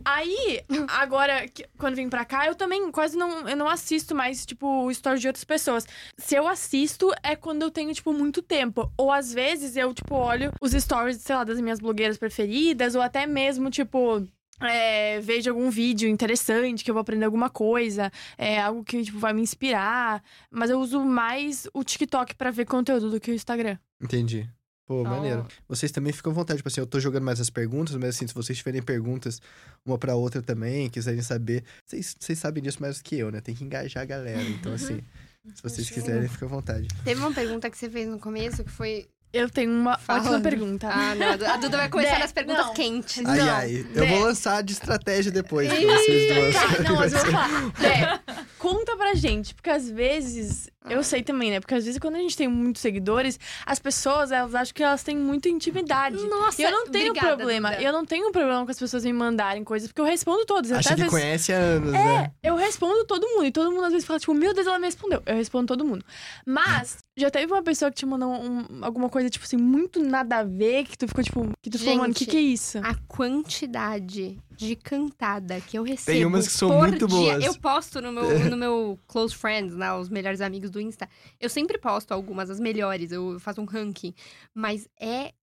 Aí, 0.06 0.62
agora, 0.90 1.46
quando 1.78 1.96
vim 1.96 2.10
pra 2.10 2.26
cá, 2.26 2.48
eu 2.48 2.56
também 2.56 2.92
quase 2.92 3.18
não, 3.18 3.48
eu 3.48 3.56
não 3.56 3.68
assisto 3.68 4.14
mais, 4.14 4.46
tipo, 4.46 4.92
stories 4.94 5.22
de 5.22 5.28
outras 5.28 5.44
pessoas. 5.44 5.86
Se 6.18 6.36
eu 6.36 6.48
assisto, 6.48 7.12
é 7.24 7.36
quando 7.36 7.64
eu 7.64 7.72
tenho, 7.72 7.94
tipo, 7.94 8.14
muito 8.14 8.42
tempo. 8.42 8.92
Ou 8.98 9.12
às 9.12 9.34
vezes 9.34 9.76
eu, 9.76 9.94
tipo, 9.94 10.16
olho 10.16 10.52
os 10.62 10.72
stories, 10.72 11.18
sei 11.18 11.36
lá, 11.36 11.44
das 11.44 11.60
minhas 11.60 11.80
blogueiras 11.80 12.18
preferidas, 12.18 12.96
ou 12.96 13.02
até 13.02 13.26
mesmo, 13.26 13.70
tipo. 13.70 14.26
É, 14.62 15.20
vejo 15.20 15.50
algum 15.50 15.70
vídeo 15.70 16.08
interessante, 16.08 16.84
que 16.84 16.90
eu 16.92 16.94
vou 16.94 17.02
aprender 17.02 17.26
alguma 17.26 17.50
coisa, 17.50 18.12
é 18.38 18.60
algo 18.62 18.84
que 18.84 19.04
tipo, 19.04 19.20
vai 19.20 19.34
me 19.34 19.42
inspirar. 19.42 20.24
Mas 20.52 20.70
eu 20.70 20.80
uso 20.80 21.00
mais 21.04 21.68
o 21.74 21.84
TikTok 21.84 22.36
pra 22.36 22.52
ver 22.52 22.66
conteúdo 22.66 23.10
do 23.10 23.20
que 23.20 23.32
o 23.32 23.34
Instagram. 23.34 23.78
Entendi. 24.02 24.50
Pô, 24.86 25.02
Então, 25.02 25.12
maneiro. 25.16 25.48
Vocês 25.68 25.92
também 25.92 26.12
ficam 26.12 26.32
à 26.32 26.36
vontade. 26.36 26.58
Tipo 26.58 26.68
assim, 26.68 26.82
eu 26.82 26.86
tô 26.88 27.00
jogando 27.00 27.24
mais 27.24 27.40
as 27.40 27.50
perguntas, 27.50 27.96
mas 27.96 28.10
assim, 28.10 28.28
se 28.28 28.34
vocês 28.34 28.58
tiverem 28.58 28.82
perguntas 28.82 29.42
uma 29.86 29.98
pra 29.98 30.16
outra 30.16 30.42
também, 30.42 30.90
quiserem 30.90 31.22
saber. 31.22 31.64
Vocês, 31.86 32.16
vocês 32.20 32.38
sabem 32.38 32.62
disso 32.62 32.82
mais 32.82 32.98
do 32.98 33.04
que 33.04 33.18
eu, 33.18 33.32
né? 33.32 33.40
Tem 33.40 33.56
que 33.56 33.64
engajar 33.64 34.04
a 34.04 34.06
galera. 34.06 34.44
Então, 34.44 34.74
assim, 34.74 35.00
se 35.56 35.64
vocês 35.64 35.90
quiserem, 35.90 36.28
fica 36.28 36.46
à 36.46 36.50
vontade. 36.50 36.88
Teve 37.06 37.20
uma 37.22 37.34
pergunta 37.34 37.70
que 37.70 37.78
você 37.78 37.90
fez 37.90 38.08
no 38.08 38.20
começo 38.20 38.64
que 38.64 38.72
foi. 38.72 39.08
Eu 39.34 39.50
tenho 39.50 39.72
uma 39.72 39.98
Fala. 39.98 40.20
ótima 40.20 40.40
pergunta. 40.42 40.88
Ah, 40.88 41.16
não. 41.16 41.28
A 41.52 41.58
Duda 41.58 41.76
vai 41.78 41.90
começar 41.90 42.20
nas 42.20 42.32
perguntas 42.32 42.68
não. 42.68 42.74
quentes. 42.76 43.26
Ai, 43.26 43.38
Não, 43.40 43.50
ai. 43.52 43.86
Eu 43.96 44.08
vou 44.08 44.20
lançar 44.20 44.62
de 44.62 44.74
estratégia 44.74 45.32
depois 45.32 45.68
pra 45.68 45.76
vocês 45.82 46.34
duas. 46.36 46.54
Tá, 46.56 46.84
não, 46.84 46.96
mas 46.98 47.14
eu 47.14 47.20
vou 47.20 47.32
falar. 47.32 47.74
É, 47.84 48.20
conta 48.60 48.96
pra 48.96 49.16
gente, 49.16 49.56
porque 49.56 49.70
às 49.72 49.90
vezes, 49.90 50.70
eu 50.90 51.04
sei 51.04 51.24
também, 51.24 51.50
né? 51.50 51.60
Porque 51.60 51.74
às 51.74 51.84
vezes 51.84 52.00
quando 52.00 52.16
a 52.16 52.20
gente 52.20 52.38
tem 52.38 52.48
muitos 52.48 52.82
seguidores, 52.82 53.40
as 53.66 53.80
pessoas, 53.80 54.32
elas 54.32 54.54
acham 54.54 54.74
que 54.74 54.84
elas 54.84 55.02
têm 55.04 55.18
muita 55.18 55.50
intimidade. 55.50 56.16
Nossa, 56.28 56.62
E 56.62 56.66
eu 56.66 56.72
não 56.72 56.88
tenho 56.88 57.10
obrigada, 57.10 57.36
problema. 57.36 57.72
Duda. 57.72 57.82
Eu 57.82 57.92
não 57.92 58.06
tenho 58.06 58.32
problema 58.32 58.64
com 58.64 58.72
as 58.72 58.78
pessoas 58.80 59.04
me 59.04 59.12
mandarem 59.14 59.64
coisas, 59.64 59.88
porque 59.90 60.02
eu 60.02 60.06
respondo 60.06 60.46
todos. 60.46 60.72
Até 60.72 60.80
Acha 60.80 60.90
que 60.90 60.96
vezes, 61.02 61.10
conhece 61.12 61.52
há 61.52 61.58
anos, 61.58 61.92
né? 61.92 62.32
eu 62.44 62.56
respondo 62.56 63.04
todo 63.06 63.28
mundo. 63.30 63.46
E 63.46 63.52
todo 63.52 63.72
mundo 63.72 63.86
às 63.86 63.92
vezes 63.92 64.06
fala, 64.06 64.20
tipo, 64.20 64.34
meu 64.36 64.54
Deus, 64.54 64.68
ela 64.68 64.78
me 64.80 64.86
respondeu. 64.86 65.22
Eu 65.26 65.36
respondo 65.36 65.66
todo 65.68 65.84
mundo. 65.84 66.06
Mas, 66.46 66.98
já 67.16 67.30
teve 67.30 67.52
uma 67.52 67.62
pessoa 67.62 67.92
que 67.92 67.98
te 67.98 68.06
mandou 68.06 68.30
um- 68.32 68.84
alguma 68.84 69.08
coisa, 69.10 69.30
tipo 69.30 69.46
assim, 69.46 69.58
muito 69.58 70.02
nada 70.02 70.38
a 70.40 70.44
ver, 70.44 70.86
que 70.86 70.98
tu 70.98 71.08
ficou, 71.08 71.24
tipo, 71.24 71.52
que 71.62 71.70
tu 71.70 71.78
falou, 71.80 71.98
mano, 71.98 72.12
o 72.12 72.16
que 72.16 72.26
que 72.26 72.38
é 72.38 72.42
isso? 72.42 72.80
A 72.80 72.96
quantidade 73.08 74.38
de 74.56 74.76
cantada 74.76 75.60
que 75.62 75.78
eu 75.78 75.84
recebo. 75.84 76.18
Tem 76.18 76.26
umas 76.26 76.48
que 76.48 76.54
são 76.54 76.70
muito 76.78 77.08
dia. 77.08 77.18
boas. 77.34 77.44
Eu 77.46 77.56
posto 77.60 78.02
no 78.02 78.12
meu, 78.12 78.50
no 78.50 78.58
meu 78.58 79.00
Close 79.08 79.36
Friends, 79.36 79.76
lá, 79.76 80.00
os 80.00 80.10
melhores 80.10 80.42
amigos 80.42 80.70
do 80.72 80.80
Insta. 80.82 81.08
Eu 81.40 81.50
sempre 81.50 81.78
posto 81.78 82.12
algumas, 82.14 82.50
as 82.50 82.60
melhores. 82.60 83.12
Eu 83.12 83.40
faço 83.40 83.62
um 83.62 83.66
ranking. 83.66 84.14
Mas 84.54 84.88
é 85.00 85.34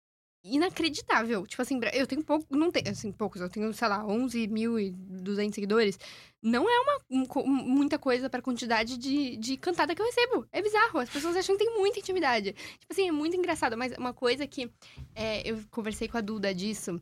inacreditável. 0.42 1.46
Tipo 1.46 1.62
assim, 1.62 1.80
eu 1.92 2.06
tenho 2.06 2.24
pouco, 2.24 2.46
não 2.50 2.70
tenho, 2.70 2.90
assim, 2.90 3.12
poucos, 3.12 3.40
eu 3.40 3.48
tenho, 3.48 3.72
sei 3.72 3.88
lá, 3.88 4.02
11.200 4.04 5.54
seguidores. 5.54 5.98
Não 6.42 6.68
é 6.68 6.80
uma 6.80 7.00
um 7.10 7.46
muita 7.46 7.98
coisa 7.98 8.30
pra 8.30 8.40
quantidade 8.40 8.96
de, 8.96 9.36
de 9.36 9.56
cantada 9.56 9.94
que 9.94 10.00
eu 10.00 10.06
recebo. 10.06 10.46
É 10.50 10.62
bizarro, 10.62 10.98
as 10.98 11.10
pessoas 11.10 11.36
acham 11.36 11.56
que 11.56 11.64
tem 11.64 11.76
muita 11.76 11.98
intimidade. 11.98 12.52
Tipo 12.52 12.92
assim, 12.92 13.08
é 13.08 13.12
muito 13.12 13.36
engraçado, 13.36 13.76
mas 13.76 13.92
uma 13.98 14.14
coisa 14.14 14.46
que 14.46 14.70
é, 15.14 15.48
eu 15.48 15.60
conversei 15.70 16.08
com 16.08 16.16
a 16.16 16.20
Duda 16.22 16.54
disso 16.54 17.00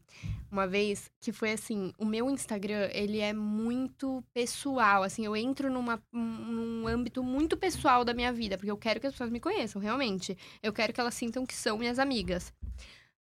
uma 0.51 0.67
vez, 0.67 1.11
que 1.21 1.31
foi 1.31 1.53
assim, 1.53 1.93
o 1.99 2.05
meu 2.05 2.29
Instagram, 2.31 2.89
ele 2.93 3.21
é 3.21 3.33
muito 3.33 4.25
pessoal, 4.33 5.03
assim, 5.03 5.25
eu 5.25 5.37
entro 5.37 5.71
numa, 5.71 6.03
num 6.11 6.87
âmbito 6.89 7.23
muito 7.23 7.57
pessoal 7.57 8.05
da 8.05 8.15
minha 8.15 8.33
vida, 8.33 8.57
porque 8.57 8.71
eu 8.71 8.77
quero 8.77 8.99
que 8.99 9.07
as 9.07 9.13
pessoas 9.13 9.31
me 9.31 9.41
conheçam, 9.41 9.81
realmente. 9.81 10.37
Eu 10.63 10.73
quero 10.73 10.93
que 10.93 11.01
elas 11.01 11.15
sintam 11.15 11.45
que 11.45 11.55
são 11.55 11.77
minhas 11.77 11.99
amigas. 11.99 12.53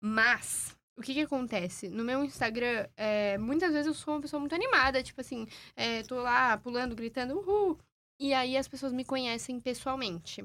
Mas, 0.04 0.76
o 0.96 1.00
que 1.00 1.14
que 1.14 1.20
acontece? 1.20 1.88
No 1.88 2.02
meu 2.02 2.24
Instagram, 2.24 2.88
é, 2.96 3.38
muitas 3.38 3.72
vezes 3.72 3.86
eu 3.86 3.94
sou 3.94 4.14
uma 4.14 4.20
pessoa 4.20 4.40
muito 4.40 4.54
animada, 4.54 5.00
tipo 5.02 5.20
assim, 5.20 5.46
é, 5.76 6.02
tô 6.02 6.20
lá 6.20 6.58
pulando, 6.58 6.96
gritando, 6.96 7.38
uhul. 7.38 7.78
E 8.18 8.34
aí 8.34 8.56
as 8.56 8.66
pessoas 8.66 8.92
me 8.92 9.04
conhecem 9.04 9.60
pessoalmente. 9.60 10.44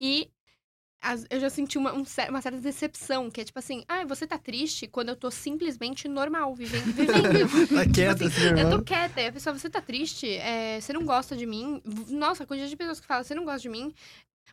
E 0.00 0.30
as- 1.00 1.26
eu 1.30 1.40
já 1.40 1.48
senti 1.48 1.78
uma, 1.78 1.92
um 1.94 2.02
uma 2.28 2.42
certa 2.42 2.60
decepção, 2.60 3.30
que 3.30 3.40
é 3.40 3.44
tipo 3.44 3.58
assim, 3.58 3.84
ah, 3.88 4.04
você 4.04 4.26
tá 4.26 4.36
triste 4.36 4.86
quando 4.86 5.10
eu 5.10 5.16
tô 5.16 5.30
simplesmente 5.30 6.08
normal, 6.08 6.54
vivendo. 6.54 6.92
vivendo. 6.92 7.48
Tá 7.74 7.86
quieta, 7.90 8.26
assim, 8.26 8.48
assim, 8.48 8.60
eu 8.60 8.70
tô 8.70 8.82
quieta, 8.82 9.20
e 9.20 9.26
a 9.28 9.32
pessoa, 9.32 9.56
você 9.58 9.70
tá 9.70 9.80
triste? 9.80 10.28
É, 10.28 10.80
você 10.80 10.92
não 10.92 11.04
gosta 11.06 11.36
de 11.36 11.46
mim? 11.46 11.80
Nossa, 12.10 12.42
a 12.42 12.46
quantidade 12.46 12.70
de 12.70 12.76
pessoas 12.76 13.00
que 13.00 13.06
falam, 13.06 13.24
você 13.24 13.34
não 13.34 13.44
gosta 13.44 13.60
de 13.60 13.68
mim? 13.68 13.94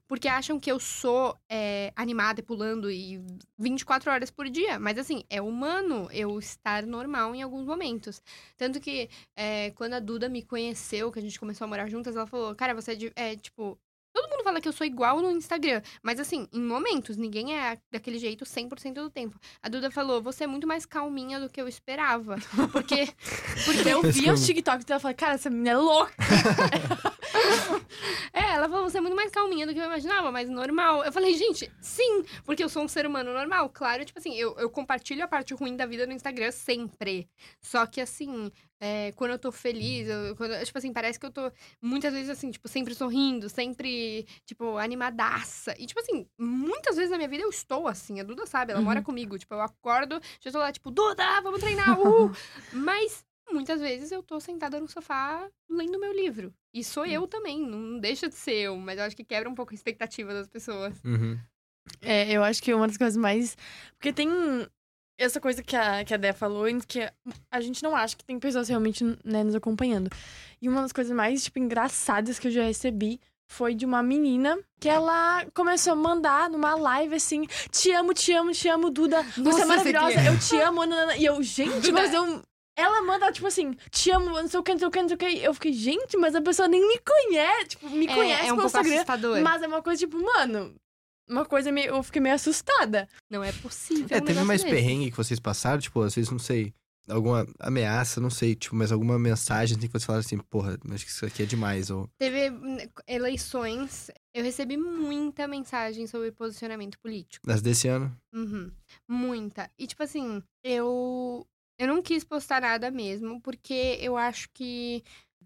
Porque 0.08 0.28
acham 0.28 0.60
que 0.60 0.72
eu 0.72 0.80
sou 0.80 1.38
é, 1.50 1.92
animada 1.96 2.40
e 2.40 2.44
pulando 2.44 2.92
e 2.92 3.24
24 3.58 4.12
horas 4.12 4.30
por 4.32 4.48
dia. 4.50 4.78
Mas 4.80 4.98
assim, 4.98 5.24
é 5.30 5.42
humano 5.42 6.08
eu 6.12 6.38
estar 6.38 6.86
normal 6.86 7.34
em 7.34 7.42
alguns 7.42 7.66
momentos. 7.66 8.22
Tanto 8.58 8.80
que 8.80 9.10
é, 9.36 9.72
quando 9.72 9.94
a 9.94 10.00
Duda 10.00 10.30
me 10.30 10.42
conheceu, 10.44 11.12
que 11.12 11.20
a 11.20 11.22
gente 11.22 11.40
começou 11.40 11.66
a 11.66 11.68
morar 11.68 11.88
juntas, 11.90 12.16
ela 12.16 12.28
falou, 12.28 12.54
cara, 12.56 12.74
você 12.76 12.92
é, 12.92 12.96
de- 12.96 13.14
é 13.16 13.36
tipo. 13.36 13.78
Todo 14.14 14.30
mundo 14.30 14.46
fala 14.46 14.62
que 14.62 14.68
eu 14.70 14.72
sou 14.72 14.88
igual 14.88 15.20
no 15.22 15.30
Instagram, 15.30 15.82
mas 16.02 16.22
assim, 16.22 16.48
em 16.54 16.62
momentos, 16.62 17.18
ninguém 17.18 17.54
é 17.54 17.78
daquele 17.92 18.18
jeito 18.18 18.46
100% 18.46 18.94
do 18.94 19.10
tempo. 19.10 19.38
A 19.62 19.68
Duda 19.68 19.92
falou, 19.92 20.22
você 20.22 20.46
é 20.46 20.48
muito 20.48 20.66
mais 20.66 20.86
calminha 20.86 21.38
do 21.38 21.50
que 21.50 21.60
eu 21.62 21.68
esperava. 21.68 22.38
Porque, 22.72 23.10
porque 23.66 23.90
Eu 23.90 24.02
vi 24.04 24.32
os 24.32 24.46
TikToks 24.46 24.86
dela 24.86 25.00
e 25.00 25.02
falei, 25.02 25.16
cara, 25.16 25.34
essa 25.34 25.50
menina 25.50 25.72
é 25.72 25.76
louca. 25.78 26.14
É, 28.34 28.56
ela 28.56 28.68
falou, 28.68 28.90
você 28.90 28.98
é 28.98 29.02
muito 29.02 29.16
mais 29.16 29.32
calminha 29.32 29.66
do 29.66 29.74
que 29.74 29.80
eu 29.80 29.86
imaginava, 29.86 30.30
mas 30.32 30.50
normal. 30.50 31.04
Eu 31.06 31.12
falei, 31.12 31.34
gente, 31.36 31.72
sim, 31.80 32.24
porque 32.44 32.64
eu 32.64 32.68
sou 32.70 32.84
um 32.84 32.88
ser 32.88 33.06
humano 33.06 33.32
normal. 33.34 33.70
Claro, 33.70 34.04
tipo 34.04 34.20
assim, 34.20 34.36
eu, 34.36 34.54
eu 34.58 34.70
compartilho 34.70 35.24
a 35.24 35.28
parte 35.28 35.54
ruim 35.54 35.76
da 35.78 35.86
vida 35.86 36.06
no 36.06 36.12
Instagram 36.14 36.52
sempre. 36.52 37.30
Só 37.62 37.86
que 37.86 38.02
assim, 38.02 38.52
é, 38.80 39.14
quando 39.14 39.32
eu 39.32 39.40
tô 39.40 39.52
feliz, 39.54 40.08
eu- 40.10 40.36
quando- 40.36 40.62
tipo 40.66 40.78
assim, 40.78 40.92
parece 40.92 41.18
que 41.20 41.26
eu 41.26 41.32
tô 41.32 41.50
muitas 41.82 42.12
vezes 42.14 42.30
assim, 42.30 42.52
tipo, 42.52 42.68
sempre 42.68 42.94
sorrindo, 42.94 43.48
sempre, 43.50 44.26
tipo, 44.46 44.78
animadaça. 44.78 45.74
E, 45.80 45.86
tipo 45.86 46.00
assim, 46.02 46.28
muitas 46.38 46.96
vezes 46.98 47.12
na 47.12 47.18
minha 47.18 47.30
vida 47.30 47.44
eu 47.44 47.50
estou 47.50 47.88
assim. 47.88 48.20
A 48.20 48.24
Duda 48.24 48.46
sabe, 48.46 48.72
ela 48.72 48.80
Uhum. 48.82 48.86
mora 48.86 49.02
comigo. 49.02 49.38
Tipo, 49.38 49.54
eu 49.56 49.62
acordo, 49.62 50.20
já 50.42 50.52
tô 50.52 50.60
lá, 50.60 50.72
tipo, 50.74 50.92
Duda, 50.92 51.42
vamos 51.42 51.60
treinar, 51.62 51.98
uhul! 52.00 52.32
Mas 52.74 53.24
muitas 53.56 53.82
vezes 53.82 54.12
eu 54.12 54.22
tô 54.22 54.40
sentada 54.40 54.80
no 54.80 54.88
sofá 54.88 55.50
lendo 55.70 56.00
meu 56.00 56.14
livro. 56.14 56.54
E 56.74 56.84
sou 56.84 57.06
eu 57.06 57.28
também, 57.28 57.60
não 57.66 58.00
deixa 58.00 58.28
de 58.28 58.36
ser 58.36 58.56
eu, 58.56 58.78
mas 58.78 58.98
eu 58.98 59.06
acho 59.06 59.16
que 59.16 59.24
quebra 59.24 59.50
um 59.50 59.56
pouco 59.56 59.72
a 59.72 59.76
expectativa 59.76 60.34
das 60.34 60.48
pessoas. 60.48 61.02
Uhum. 61.04 61.40
É, 62.02 62.32
eu 62.32 62.44
acho 62.44 62.62
que 62.62 62.74
uma 62.74 62.88
das 62.88 62.98
coisas 62.98 63.18
mais. 63.18 63.58
Porque 63.98 64.12
tem 64.12 64.30
essa 65.18 65.40
coisa 65.40 65.64
que 65.64 65.76
a, 65.76 66.04
que 66.04 66.14
a 66.14 66.18
Dé 66.18 66.34
falou, 66.34 66.68
em 66.68 66.80
que 66.80 67.10
a 67.50 67.62
gente 67.62 67.82
não 67.82 67.96
acha 67.96 68.16
que 68.16 68.26
tem 68.26 68.40
pessoas 68.40 68.68
realmente 68.68 69.04
né, 69.24 69.44
nos 69.44 69.56
acompanhando. 69.56 70.10
E 70.62 70.68
uma 70.68 70.82
das 70.82 70.92
coisas 70.92 71.16
mais, 71.16 71.44
tipo, 71.44 71.60
engraçadas 71.60 72.38
que 72.38 72.48
eu 72.48 72.52
já 72.52 72.64
recebi 72.64 73.20
foi 73.48 73.76
de 73.76 73.86
uma 73.86 74.02
menina 74.02 74.58
que 74.80 74.90
ela 74.90 75.46
começou 75.54 75.94
a 75.94 75.96
mandar 75.96 76.50
numa 76.50 76.76
live 76.76 77.16
assim: 77.16 77.46
Te 77.72 77.92
amo, 77.92 78.14
te 78.14 78.34
amo, 78.34 78.52
te 78.52 78.68
amo, 78.68 78.90
Duda. 78.90 79.24
Você 79.24 79.42
Nossa, 79.42 79.62
é 79.62 79.66
maravilhosa, 79.66 80.20
você 80.20 80.30
eu 80.30 80.40
te 80.40 80.64
amo. 80.64 80.86
nanana." 80.86 81.16
E 81.16 81.26
eu, 81.26 81.42
gente, 81.44 81.92
mas 81.92 82.14
eu. 82.14 82.44
Ela 82.78 83.02
manda, 83.04 83.32
tipo 83.32 83.48
assim, 83.48 83.74
te 83.90 84.12
amo, 84.12 84.30
não 84.30 84.48
sei 84.48 84.60
o 84.60 84.64
que, 84.64 84.72
não 84.72 84.80
sei 84.80 84.88
o 84.88 84.92
que, 84.92 85.02
não 85.02 85.08
sei 85.08 85.16
o 85.16 85.18
que. 85.18 85.38
Eu 85.38 85.54
fiquei, 85.54 85.74
gente, 85.74 86.18
mas 86.18 86.36
a 86.36 86.42
pessoa 86.42 86.68
nem 86.68 86.86
me 86.86 87.00
conhece. 87.00 87.68
Tipo, 87.70 87.90
me 87.90 88.08
conhece 88.08 88.50
é 88.50 88.54
um 88.54 88.58
pelo 88.58 88.68
Instagram. 88.68 88.96
assustador. 88.96 89.42
Mas 89.42 89.62
é 89.62 89.68
uma 89.68 89.82
coisa, 89.82 90.00
tipo, 90.00 90.22
mano. 90.22 90.76
Uma 91.28 91.46
coisa 91.46 91.72
meio. 91.72 91.96
Eu 91.96 92.04
fiquei 92.04 92.22
meio 92.22 92.36
assustada. 92.36 93.08
Não 93.32 93.44
é 93.44 93.52
possível. 93.52 94.16
É, 94.16 94.22
um 94.22 94.26
teve 94.26 94.44
mais 94.44 94.62
desse. 94.62 94.74
perrengue 94.74 95.10
que 95.10 95.18
vocês 95.18 95.40
passaram, 95.40 95.80
tipo, 95.80 96.02
às 96.02 96.14
vezes, 96.14 96.30
não 96.30 96.38
sei, 96.38 96.74
alguma 97.10 97.48
ameaça, 97.60 98.20
não 98.20 98.30
sei, 98.30 98.56
tipo, 98.56 98.76
mas 98.76 98.92
alguma 98.92 99.18
mensagem 99.18 99.78
assim, 99.78 99.88
que 99.88 99.94
você 99.94 100.06
fala 100.06 100.20
assim, 100.20 100.38
porra, 100.38 100.78
acho 100.92 101.06
que 101.06 101.12
isso 101.12 101.26
aqui 101.26 101.44
é 101.44 101.46
demais, 101.46 101.90
ou... 101.90 102.10
Teve 102.18 102.50
hum, 102.50 102.78
eleições, 103.08 104.10
eu 104.34 104.44
recebi 104.44 104.78
muita 104.78 105.48
mensagem 105.48 106.08
sobre 106.08 106.32
posicionamento 106.32 107.00
político. 107.00 107.50
As 107.50 107.62
desse 107.62 107.88
ano? 107.88 108.16
Uhum. 108.34 108.72
Muita. 109.08 109.70
E, 109.78 109.88
tipo 109.88 110.04
assim, 110.04 110.42
eu. 110.64 111.46
Eu 111.78 111.88
não 111.88 112.02
quis 112.02 112.24
postar 112.24 112.62
nada 112.62 112.90
mesmo, 112.90 113.42
porque 113.42 113.98
eu 114.00 114.16
acho 114.16 114.50
que 114.54 115.04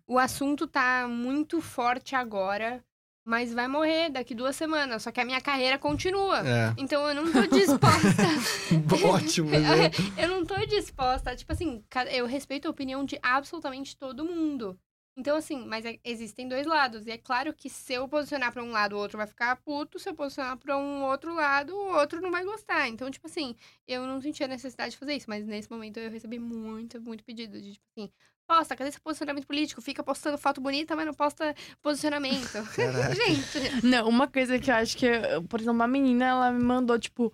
o 0.08 0.18
assunto 0.18 0.68
tá 0.68 1.08
muito 1.08 1.62
forte 1.62 2.16
agora, 2.16 2.84
mas 3.26 3.54
vai 3.54 3.68
morrer 3.68 4.10
daqui 4.10 4.34
duas 4.34 4.56
semanas. 4.56 5.04
Só 5.04 5.12
que 5.12 5.20
a 5.20 5.26
minha 5.26 5.42
carreira 5.42 5.78
continua. 5.78 6.40
É. 6.40 6.74
Então 6.80 7.08
eu 7.08 7.16
não 7.16 7.32
tô 7.32 7.46
disposta. 7.46 9.08
Ótimo, 9.08 9.50
né? 9.52 9.92
eu 10.18 10.28
não 10.28 10.46
tô 10.46 10.56
disposta. 10.66 11.36
Tipo 11.36 11.52
assim, 11.52 11.84
eu 12.12 12.26
respeito 12.26 12.68
a 12.68 12.72
opinião 12.72 13.06
de 13.06 13.20
absolutamente 13.22 13.96
todo 13.98 14.26
mundo. 14.26 14.80
Então, 15.20 15.36
assim, 15.36 15.66
mas 15.68 15.84
é- 15.84 16.00
existem 16.02 16.48
dois 16.48 16.66
lados. 16.66 17.06
E 17.06 17.12
é 17.12 17.18
claro 17.18 17.54
que 17.54 17.70
se 17.70 17.92
eu 17.94 18.08
posicionar 18.08 18.54
pra 18.54 18.64
um 18.64 18.72
lado, 18.72 18.96
o 18.96 19.00
outro 19.00 19.18
vai 19.18 19.28
ficar 19.28 19.54
puto. 19.58 20.00
Se 20.00 20.08
eu 20.10 20.16
posicionar 20.16 20.56
pra 20.58 20.78
um 20.78 21.04
outro 21.04 21.34
lado, 21.34 21.76
o 21.76 21.98
outro 21.98 22.22
não 22.22 22.32
vai 22.32 22.46
gostar. 22.46 22.88
Então, 22.88 23.12
tipo 23.12 23.28
assim, 23.28 23.54
eu 23.86 24.08
não 24.08 24.22
sentia 24.22 24.48
necessidade 24.48 24.92
de 24.92 24.98
fazer 24.98 25.16
isso. 25.16 25.26
Mas 25.30 25.46
nesse 25.46 25.70
momento 25.70 25.98
eu 26.00 26.10
recebi 26.10 26.40
muito, 26.40 27.02
muito 27.02 27.22
pedido 27.26 27.62
de, 27.62 27.74
tipo 27.74 27.86
assim, 27.98 28.10
posta, 28.48 28.78
cadê 28.78 28.90
esse 28.90 29.02
posicionamento 29.02 29.46
político? 29.46 29.82
Fica 29.82 30.02
postando 30.02 30.38
foto 30.38 30.62
bonita, 30.62 30.96
mas 30.96 31.06
não 31.06 31.14
posta 31.14 31.54
posicionamento. 31.82 32.48
Gente, 33.14 33.86
Não, 33.86 34.08
uma 34.08 34.26
coisa 34.26 34.58
que 34.58 34.72
eu 34.72 34.76
acho 34.76 34.96
que, 34.96 35.06
por 35.50 35.60
exemplo, 35.60 35.76
uma 35.76 35.88
menina, 35.88 36.26
ela 36.28 36.52
me 36.52 36.64
mandou, 36.64 36.98
tipo, 36.98 37.34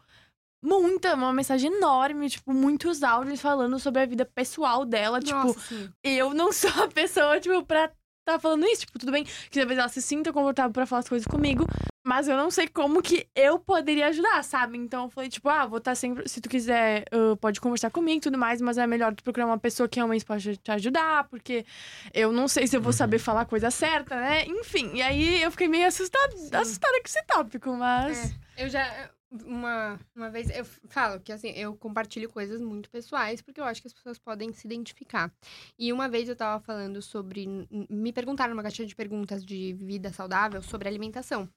muita, 0.66 1.14
uma 1.14 1.32
mensagem 1.32 1.72
enorme, 1.72 2.30
tipo, 2.30 2.54
muitos 2.54 3.04
áudios 3.04 3.40
falando 3.42 3.78
sobre 3.80 4.02
a 4.02 4.06
vida 4.06 4.26
pessoal 4.26 4.84
dela. 4.86 5.20
Tipo, 5.22 5.38
nossa, 5.48 5.60
assim, 5.60 5.90
eu 6.04 6.34
não 6.34 6.52
sou 6.52 6.72
a 6.84 6.88
pessoa, 6.88 7.40
tipo, 7.40 7.64
pra 7.66 7.92
tá 8.28 8.40
falando 8.40 8.66
isso. 8.66 8.88
Tipo, 8.88 8.98
tudo 8.98 9.12
bem 9.12 9.24
que 9.24 9.60
talvez 9.60 9.78
ela 9.78 9.88
se 9.88 10.02
sinta 10.02 10.34
confortável 10.34 10.72
pra 10.72 10.88
falar 10.88 11.02
as 11.02 11.08
coisas 11.10 11.28
comigo, 11.28 11.64
mas 12.04 12.28
eu 12.28 12.36
não 12.36 12.50
sei 12.50 12.68
como 12.68 13.00
que 13.00 13.28
eu 13.36 13.60
poderia 13.60 14.08
ajudar, 14.08 14.44
sabe? 14.44 14.80
Então 14.80 15.04
eu 15.04 15.10
falei, 15.12 15.30
tipo, 15.30 15.48
ah, 15.48 15.68
vou 15.68 15.78
estar 15.78 15.94
sempre. 15.94 16.28
Se 16.28 16.42
tu 16.42 16.50
quiser, 16.50 17.06
ah, 17.12 17.36
pode 17.40 17.62
conversar 17.62 17.92
comigo 17.92 18.18
e 18.18 18.22
tudo 18.22 18.36
mais, 18.36 18.60
mas 18.62 18.80
é 18.80 18.88
melhor 18.88 19.14
tu 19.14 19.24
procurar 19.24 19.46
uma 19.46 19.60
pessoa 19.60 19.88
que 19.88 20.00
realmente 20.00 20.26
pode 20.26 20.58
te 20.58 20.72
ajudar, 20.72 21.26
porque 21.30 21.68
eu 22.16 22.32
não 22.32 22.48
sei 22.48 22.66
se 22.66 22.76
eu 22.76 22.82
vou 22.82 22.90
Uhum. 22.92 22.98
saber 22.98 23.20
falar 23.20 23.42
a 23.42 23.46
coisa 23.46 23.70
certa, 23.70 24.16
né? 24.16 24.44
Enfim, 24.48 24.90
e 24.96 25.04
aí 25.04 25.44
eu 25.44 25.52
fiquei 25.52 25.68
meio 25.68 25.86
assustada, 25.88 26.34
assustada 26.60 27.00
com 27.00 27.06
esse 27.08 27.24
tópico, 27.28 27.74
mas. 27.76 28.34
Eu 28.58 28.70
já. 28.70 29.12
Uma, 29.44 30.00
uma 30.16 30.30
vez 30.30 30.50
eu 30.50 30.64
falo 30.64 31.20
que 31.20 31.32
assim, 31.32 31.50
eu 31.50 31.76
compartilho 31.76 32.30
coisas 32.30 32.62
muito 32.62 32.90
pessoais, 32.90 33.42
porque 33.42 33.60
eu 33.60 33.66
acho 33.66 33.82
que 33.82 33.88
as 33.88 33.94
pessoas 33.94 34.18
podem 34.18 34.54
se 34.54 34.68
identificar. 34.68 35.34
E 35.78 35.92
uma 35.92 36.08
vez 36.08 36.30
eu 36.30 36.36
tava 36.36 36.64
falando 36.64 37.02
sobre. 37.02 37.48
Me 37.90 38.14
perguntaram 38.14 38.54
numa 38.54 38.64
caixinha 38.64 38.88
de 38.88 38.96
perguntas 38.96 39.44
de 39.46 39.74
vida 39.74 40.12
saudável 40.14 40.62
sobre 40.62 40.88
alimentação. 40.88 41.50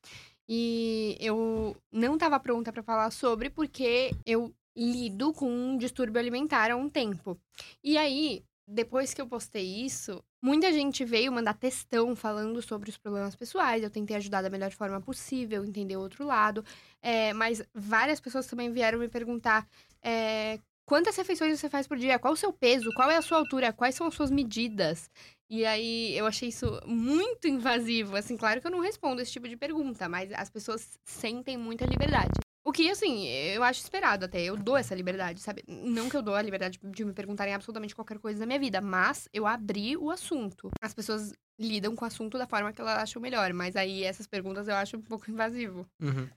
E 0.49 1.17
eu 1.21 1.77
não 1.93 2.17
tava 2.17 2.41
pronta 2.41 2.73
pra 2.73 2.83
falar 2.83 3.11
sobre, 3.11 3.51
porque 3.51 4.13
eu 4.25 4.55
lido 4.77 5.33
com 5.33 5.51
um 5.51 5.77
distúrbio 5.77 6.19
alimentar 6.19 6.71
há 6.71 6.77
um 6.77 6.89
tempo. 6.89 7.39
E 7.83 7.99
aí, 7.99 8.43
depois 8.69 9.15
que 9.15 9.21
eu 9.21 9.27
postei 9.27 9.65
isso, 9.65 10.23
muita 10.43 10.71
gente 10.71 11.03
veio 11.03 11.33
mandar 11.33 11.55
textão 11.55 12.15
falando 12.15 12.61
sobre 12.61 12.91
os 12.91 12.99
problemas 12.99 13.35
pessoais. 13.35 13.83
Eu 13.83 13.91
tentei 13.91 14.17
ajudar 14.17 14.43
da 14.43 14.51
melhor 14.51 14.71
forma 14.73 15.01
possível, 15.01 15.65
entender 15.65 15.97
o 15.97 16.01
outro 16.01 16.25
lado. 16.27 16.63
É, 17.01 17.33
mas 17.33 17.63
várias 17.75 18.21
pessoas 18.21 18.47
também 18.47 18.71
vieram 18.71 18.99
me 18.99 19.09
perguntar 19.09 19.67
é, 20.03 20.61
quantas 20.85 21.17
refeições 21.17 21.59
você 21.59 21.71
faz 21.71 21.87
por 21.87 21.97
dia, 21.97 22.19
qual 22.19 22.35
o 22.35 22.37
seu 22.37 22.53
peso, 22.53 22.93
qual 22.95 23.11
é 23.11 23.17
a 23.17 23.23
sua 23.23 23.39
altura, 23.39 23.73
quais 23.73 23.95
são 23.95 24.07
as 24.07 24.15
suas 24.15 24.31
medidas. 24.31 25.11
E 25.49 25.65
aí 25.65 26.17
eu 26.17 26.27
achei 26.27 26.51
isso 26.51 26.79
muito 26.85 27.49
invasivo. 27.49 28.17
Assim, 28.17 28.37
claro 28.37 28.61
que 28.61 28.67
eu 28.67 28.71
não 28.71 28.81
respondo 28.81 29.23
esse 29.23 29.33
tipo 29.33 29.49
de 29.49 29.57
pergunta, 29.57 30.09
mas 30.11 30.31
as 30.33 30.51
pessoas 30.51 30.99
sentem 31.05 31.57
muita 31.57 31.87
liberdade. 31.87 32.48
O 32.69 32.73
que, 32.73 32.91
assim, 32.91 33.27
eu 33.27 33.63
acho 33.63 33.81
esperado 33.81 34.27
até. 34.27 34.43
Eu 34.43 34.55
dou 34.55 34.77
essa 34.77 34.95
liberdade, 34.95 35.41
sabe? 35.41 35.65
Não 35.67 36.11
que 36.11 36.17
eu 36.19 36.21
dou 36.21 36.35
a 36.35 36.43
liberdade 36.43 36.79
de 36.83 37.03
me 37.03 37.15
perguntarem 37.15 37.55
absolutamente 37.55 37.95
qualquer 37.95 38.19
coisa 38.19 38.41
da 38.41 38.45
minha 38.45 38.59
vida, 38.59 38.79
mas 38.83 39.27
eu 39.33 39.47
abri 39.47 39.97
o 39.97 40.11
assunto. 40.11 40.69
As 40.83 40.93
pessoas 40.93 41.33
lidam 41.59 41.97
com 41.97 42.05
o 42.05 42.09
assunto 42.09 42.37
da 42.37 42.47
forma 42.47 42.71
que 42.71 42.79
elas 42.83 42.99
acham 42.99 43.23
melhor, 43.23 43.55
mas 43.55 43.75
aí 43.75 44.05
essas 44.05 44.27
perguntas 44.27 44.69
eu 44.69 44.75
acho 44.75 44.99
um 44.99 45.01
pouco 45.01 45.31
invasivo. 45.31 45.87
Uhum. 45.99 46.29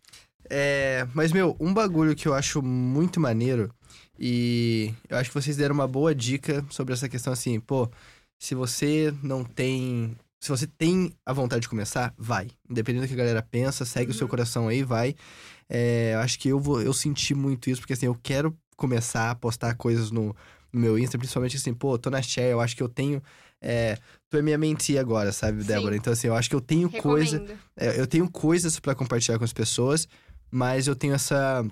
É, 0.50 1.06
mas, 1.14 1.34
meu, 1.34 1.58
um 1.60 1.74
bagulho 1.74 2.16
que 2.16 2.30
eu 2.30 2.34
acho 2.34 2.62
muito 2.62 3.20
maneiro, 3.20 3.70
e 4.18 4.94
eu 5.10 5.18
acho 5.18 5.30
que 5.32 5.36
vocês 5.36 5.58
deram 5.58 5.76
uma 5.76 5.88
boa 5.88 6.16
dica 6.16 6.66
sobre 6.70 6.94
essa 6.94 7.10
questão 7.10 7.34
assim, 7.34 7.60
pô, 7.60 7.92
se 8.40 8.56
você 8.56 9.14
não 9.22 9.44
tem. 9.44 10.16
Se 10.40 10.50
você 10.50 10.66
tem 10.66 11.14
a 11.24 11.34
vontade 11.34 11.62
de 11.62 11.70
começar, 11.70 12.16
vai. 12.18 12.48
Independente 12.68 13.04
do 13.04 13.08
que 13.10 13.14
a 13.14 13.18
galera 13.18 13.44
pensa, 13.44 13.86
segue 13.86 14.10
o 14.10 14.14
seu 14.14 14.26
Uhum. 14.26 14.30
coração 14.32 14.68
aí, 14.70 14.82
vai. 14.82 15.14
É, 15.74 16.16
eu 16.16 16.20
acho 16.20 16.38
que 16.38 16.50
eu 16.50 16.60
vou. 16.60 16.82
Eu 16.82 16.92
senti 16.92 17.34
muito 17.34 17.70
isso, 17.70 17.80
porque 17.80 17.94
assim, 17.94 18.06
eu 18.06 18.18
quero 18.22 18.54
começar 18.76 19.32
a 19.32 19.36
postar 19.36 19.74
coisas 19.76 20.12
no, 20.12 20.36
no 20.74 20.80
meu 20.80 21.00
Insta, 21.00 21.18
principalmente 21.18 21.56
assim, 21.56 21.74
pô, 21.74 21.98
tô 21.98 22.10
na 22.10 22.22
share, 22.22 22.52
eu 22.52 22.60
acho 22.60 22.76
que 22.76 22.84
eu 22.84 22.90
tenho. 22.90 23.24
É, 23.62 23.98
tu 24.30 24.36
é 24.36 24.42
minha 24.42 24.58
mentee 24.58 24.98
agora, 24.98 25.32
sabe, 25.32 25.62
Sim. 25.62 25.68
Débora? 25.68 25.96
Então, 25.96 26.12
assim, 26.12 26.28
eu 26.28 26.36
acho 26.36 26.50
que 26.50 26.56
eu 26.56 26.60
tenho 26.60 26.90
coisa. 26.90 27.38
Recomendo. 27.38 27.60
É, 27.78 27.98
eu 27.98 28.06
tenho 28.06 28.30
coisas 28.30 28.82
pra 28.82 28.94
compartilhar 28.94 29.38
com 29.38 29.46
as 29.46 29.54
pessoas, 29.54 30.10
mas 30.50 30.88
eu 30.88 30.96
tenho 30.96 31.14
essa, 31.14 31.66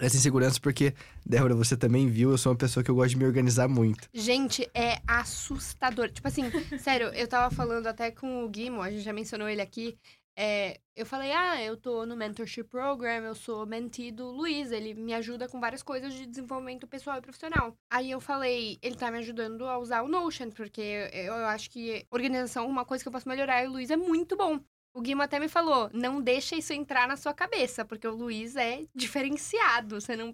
essa 0.00 0.16
insegurança 0.16 0.58
porque, 0.58 0.94
Débora, 1.26 1.54
você 1.54 1.76
também 1.76 2.08
viu, 2.08 2.30
eu 2.30 2.38
sou 2.38 2.52
uma 2.52 2.58
pessoa 2.58 2.82
que 2.82 2.90
eu 2.90 2.94
gosto 2.94 3.10
de 3.10 3.18
me 3.18 3.26
organizar 3.26 3.68
muito. 3.68 4.08
Gente, 4.14 4.66
é 4.72 4.98
assustador. 5.06 6.10
Tipo 6.10 6.28
assim, 6.28 6.44
sério, 6.80 7.08
eu 7.08 7.28
tava 7.28 7.54
falando 7.54 7.86
até 7.86 8.10
com 8.10 8.44
o 8.44 8.48
Guimo, 8.48 8.80
a 8.80 8.90
gente 8.90 9.02
já 9.02 9.12
mencionou 9.12 9.46
ele 9.46 9.60
aqui. 9.60 9.98
É, 10.38 10.78
eu 10.94 11.06
falei, 11.06 11.32
ah, 11.32 11.62
eu 11.62 11.78
tô 11.78 12.04
no 12.04 12.14
Mentorship 12.14 12.64
Program, 12.64 13.24
eu 13.24 13.34
sou 13.34 13.64
mentee 13.64 14.12
do 14.12 14.30
Luiz, 14.30 14.70
ele 14.70 14.92
me 14.92 15.14
ajuda 15.14 15.48
com 15.48 15.58
várias 15.58 15.82
coisas 15.82 16.12
de 16.12 16.26
desenvolvimento 16.26 16.86
pessoal 16.86 17.16
e 17.16 17.22
profissional. 17.22 17.74
Aí 17.90 18.10
eu 18.10 18.20
falei, 18.20 18.78
ele 18.82 18.96
tá 18.96 19.10
me 19.10 19.18
ajudando 19.18 19.66
a 19.66 19.78
usar 19.78 20.02
o 20.02 20.08
Notion, 20.08 20.50
porque 20.50 21.08
eu, 21.12 21.34
acho 21.46 21.70
que 21.70 22.06
organização, 22.10 22.68
uma 22.68 22.84
coisa 22.84 23.02
que 23.02 23.08
eu 23.08 23.12
posso 23.12 23.28
melhorar, 23.28 23.64
e 23.64 23.66
o 23.66 23.72
Luiz 23.72 23.90
é 23.90 23.96
muito 23.96 24.36
bom. 24.36 24.60
O 24.96 25.02
Guimo 25.02 25.20
até 25.20 25.38
me 25.38 25.46
falou, 25.46 25.90
não 25.92 26.22
deixa 26.22 26.56
isso 26.56 26.72
entrar 26.72 27.06
na 27.06 27.18
sua 27.18 27.34
cabeça, 27.34 27.84
porque 27.84 28.08
o 28.08 28.14
Luiz 28.14 28.56
é 28.56 28.80
diferenciado. 28.94 30.00
Você 30.00 30.16
não, 30.16 30.32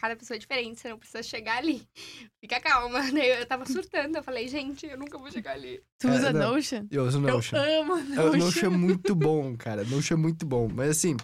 cada 0.00 0.14
pessoa 0.14 0.36
é 0.36 0.38
diferente, 0.38 0.78
você 0.80 0.88
não 0.88 0.96
precisa 0.96 1.24
chegar 1.24 1.56
ali. 1.58 1.82
Fica 2.40 2.60
calma. 2.60 3.00
Eu 3.18 3.44
tava 3.46 3.66
surtando, 3.66 4.14
eu 4.14 4.22
falei, 4.22 4.46
gente, 4.46 4.86
eu 4.86 4.96
nunca 4.96 5.18
vou 5.18 5.28
chegar 5.32 5.54
ali. 5.54 5.82
Tu 5.98 6.06
É, 6.06 6.12
usa 6.12 6.32
não. 6.32 6.52
Notion? 6.54 6.86
Eu 6.88 7.04
uso 7.04 7.20
Notion. 7.20 7.56
Eu 7.56 7.82
amo 7.82 7.92
Eu- 7.98 8.04
Notion. 8.26 8.38
Notion 8.38 8.66
é 8.66 8.68
muito 8.78 9.14
bom, 9.16 9.56
cara. 9.56 9.82
Notion 9.82 10.14
é 10.14 10.16
muito 10.16 10.46
bom. 10.46 10.68
Mas 10.72 10.90
assim, 10.90 11.16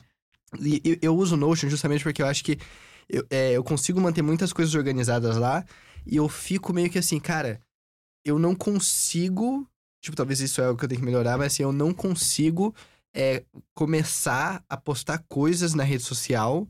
eu, 0.84 0.96
eu 1.00 1.16
uso 1.16 1.36
Notion 1.36 1.68
justamente 1.68 2.02
porque 2.02 2.20
eu 2.20 2.26
acho 2.26 2.42
que 2.42 2.58
eu, 3.08 3.24
é, 3.30 3.52
eu 3.52 3.62
consigo 3.62 4.00
manter 4.00 4.22
muitas 4.22 4.52
coisas 4.52 4.74
organizadas 4.74 5.36
lá 5.36 5.64
e 6.04 6.16
eu 6.16 6.28
fico 6.28 6.72
meio 6.72 6.90
que 6.90 6.98
assim, 6.98 7.20
cara, 7.20 7.60
eu 8.24 8.40
não 8.40 8.56
consigo. 8.56 9.64
Tipo, 10.02 10.16
talvez 10.16 10.40
isso 10.40 10.60
é 10.60 10.68
o 10.68 10.76
que 10.76 10.84
eu 10.84 10.88
tenho 10.88 11.00
que 11.00 11.06
melhorar, 11.06 11.38
mas 11.38 11.52
assim, 11.54 11.62
eu 11.62 11.72
não 11.72 11.94
consigo 11.94 12.74
é, 13.14 13.44
começar 13.72 14.62
a 14.68 14.76
postar 14.76 15.24
coisas 15.28 15.74
na 15.74 15.84
rede 15.84 16.02
social 16.02 16.68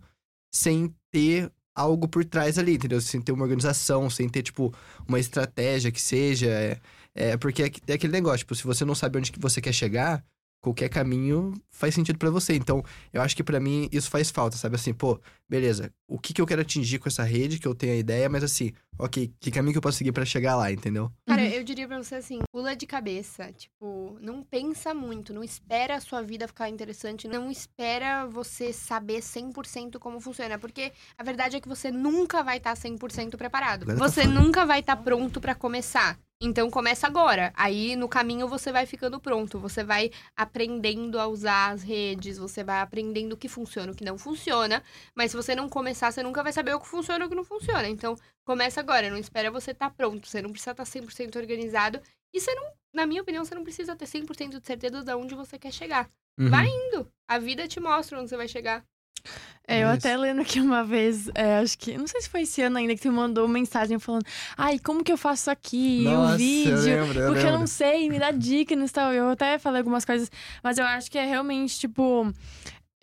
sem 0.54 0.94
ter 1.10 1.50
algo 1.74 2.06
por 2.06 2.24
trás 2.24 2.58
ali, 2.58 2.74
entendeu? 2.74 3.00
Sem 3.00 3.22
ter 3.22 3.32
uma 3.32 3.44
organização, 3.44 4.10
sem 4.10 4.28
ter, 4.28 4.42
tipo, 4.42 4.72
uma 5.08 5.18
estratégia 5.18 5.90
que 5.90 6.00
seja. 6.00 6.46
É, 6.48 6.80
é 7.14 7.36
porque 7.38 7.62
é, 7.62 7.70
é 7.88 7.92
aquele 7.94 8.12
negócio, 8.12 8.38
tipo, 8.40 8.54
se 8.54 8.64
você 8.64 8.84
não 8.84 8.94
sabe 8.94 9.18
onde 9.18 9.32
que 9.32 9.40
você 9.40 9.60
quer 9.60 9.72
chegar, 9.72 10.22
qualquer 10.62 10.88
caminho 10.88 11.52
faz 11.70 11.94
sentido 11.94 12.18
pra 12.18 12.30
você. 12.30 12.54
Então, 12.54 12.82
eu 13.12 13.20
acho 13.20 13.34
que 13.36 13.42
pra 13.42 13.58
mim 13.60 13.88
isso 13.92 14.08
faz 14.08 14.30
falta, 14.30 14.56
sabe? 14.56 14.76
Assim, 14.76 14.94
pô, 14.94 15.20
beleza, 15.48 15.92
o 16.08 16.18
que, 16.18 16.32
que 16.32 16.40
eu 16.40 16.46
quero 16.46 16.62
atingir 16.62 16.98
com 17.00 17.08
essa 17.08 17.24
rede, 17.24 17.58
que 17.58 17.66
eu 17.66 17.74
tenho 17.74 17.92
a 17.92 17.96
ideia, 17.96 18.28
mas 18.28 18.44
assim, 18.44 18.72
ok, 18.98 19.32
que 19.40 19.50
caminho 19.50 19.72
que 19.72 19.78
eu 19.78 19.82
posso 19.82 19.98
seguir 19.98 20.12
pra 20.12 20.24
chegar 20.24 20.56
lá, 20.56 20.70
entendeu? 20.70 21.10
Cara, 21.26 21.42
Uhum. 21.42 21.48
eu 21.48 21.64
diria 21.64 21.88
pra 21.88 21.98
você 22.00 22.14
assim, 22.14 22.38
pula 22.52 22.76
de 22.76 22.86
cabeça. 22.86 23.52
Tipo, 23.52 24.16
não 24.20 24.42
pensa 24.44 24.94
muito, 24.94 25.34
não 25.34 25.42
espera 25.42 25.96
a 25.96 26.00
sua 26.00 26.22
vida 26.22 26.46
ficar 26.46 26.68
interessante, 26.68 27.26
não 27.26 27.50
espera 27.50 28.26
você 28.26 28.72
saber 28.72 29.20
100% 29.20 29.98
como 29.98 30.20
funciona. 30.20 30.58
Porque 30.58 30.92
a 31.18 31.24
verdade 31.24 31.56
é 31.56 31.60
que 31.60 31.68
você 31.68 31.90
nunca 31.90 32.42
vai 32.44 32.58
estar 32.58 32.74
100% 32.76 33.36
preparado. 33.36 33.82
Agora 33.82 33.98
tá 33.98 34.08
Você 34.08 34.24
nunca 34.26 34.64
vai 34.64 34.78
estar 34.80 34.96
pronto 34.96 35.40
pra 35.40 35.54
começar. 35.56 36.16
Então 36.44 36.68
começa 36.68 37.06
agora. 37.06 37.52
Aí 37.56 37.94
no 37.94 38.08
caminho 38.08 38.48
você 38.48 38.72
vai 38.72 38.84
ficando 38.84 39.20
pronto. 39.20 39.60
Você 39.60 39.84
vai 39.84 40.10
aprendendo 40.36 41.20
a 41.20 41.28
usar 41.28 41.70
as 41.70 41.84
redes, 41.84 42.36
você 42.36 42.64
vai 42.64 42.80
aprendendo 42.80 43.34
o 43.34 43.36
que 43.36 43.48
funciona, 43.48 43.92
o 43.92 43.94
que 43.94 44.04
não 44.04 44.18
funciona. 44.18 44.82
Mas 45.14 45.30
se 45.30 45.36
você 45.36 45.54
não 45.54 45.68
começar, 45.68 46.10
você 46.10 46.20
nunca 46.20 46.42
vai 46.42 46.52
saber 46.52 46.74
o 46.74 46.80
que 46.80 46.88
funciona 46.88 47.24
e 47.24 47.26
o 47.26 47.30
que 47.30 47.36
não 47.36 47.44
funciona. 47.44 47.88
Então 47.88 48.16
começa 48.44 48.80
agora, 48.80 49.08
não 49.08 49.16
espera 49.16 49.52
você 49.52 49.70
estar 49.70 49.90
pronto. 49.90 50.26
Você 50.26 50.42
não 50.42 50.50
precisa 50.50 50.72
estar 50.72 50.84
100% 50.84 51.36
organizado. 51.36 52.00
E 52.34 52.40
você 52.40 52.52
não, 52.56 52.72
na 52.92 53.06
minha 53.06 53.22
opinião, 53.22 53.44
você 53.44 53.54
não 53.54 53.62
precisa 53.62 53.94
ter 53.94 54.06
100% 54.06 54.58
de 54.58 54.66
certeza 54.66 55.04
de 55.04 55.14
onde 55.14 55.36
você 55.36 55.56
quer 55.58 55.72
chegar. 55.72 56.10
Uhum. 56.36 56.50
Vai 56.50 56.66
indo. 56.66 57.08
A 57.28 57.38
vida 57.38 57.68
te 57.68 57.78
mostra 57.78 58.18
onde 58.18 58.28
você 58.28 58.36
vai 58.36 58.48
chegar. 58.48 58.84
É, 59.66 59.84
eu 59.84 59.88
até 59.88 60.16
lendo 60.16 60.40
aqui 60.40 60.60
uma 60.60 60.82
vez, 60.84 61.30
é, 61.34 61.58
acho 61.58 61.78
que, 61.78 61.96
não 61.96 62.06
sei 62.06 62.20
se 62.20 62.28
foi 62.28 62.42
esse 62.42 62.60
ano 62.60 62.76
ainda, 62.78 62.94
que 62.94 63.00
tu 63.00 63.12
mandou 63.12 63.46
mensagem 63.46 63.98
falando, 63.98 64.24
ai, 64.56 64.78
como 64.78 65.04
que 65.04 65.12
eu 65.12 65.16
faço 65.16 65.50
aqui? 65.50 66.02
Nossa, 66.02 66.34
o 66.34 66.36
vídeo. 66.36 66.72
eu 66.72 66.82
lembro, 66.82 67.20
eu 67.20 67.26
porque 67.28 67.40
eu 67.40 67.44
lembro. 67.44 67.60
não 67.60 67.66
sei, 67.66 68.10
me 68.10 68.18
dá 68.18 68.32
dica 68.32 68.74
no 68.74 68.84
Instagram. 68.84 69.14
Eu 69.14 69.30
até 69.30 69.58
falei 69.58 69.78
algumas 69.80 70.04
coisas, 70.04 70.30
mas 70.62 70.78
eu 70.78 70.84
acho 70.84 71.10
que 71.10 71.16
é 71.16 71.24
realmente, 71.24 71.78
tipo. 71.78 72.32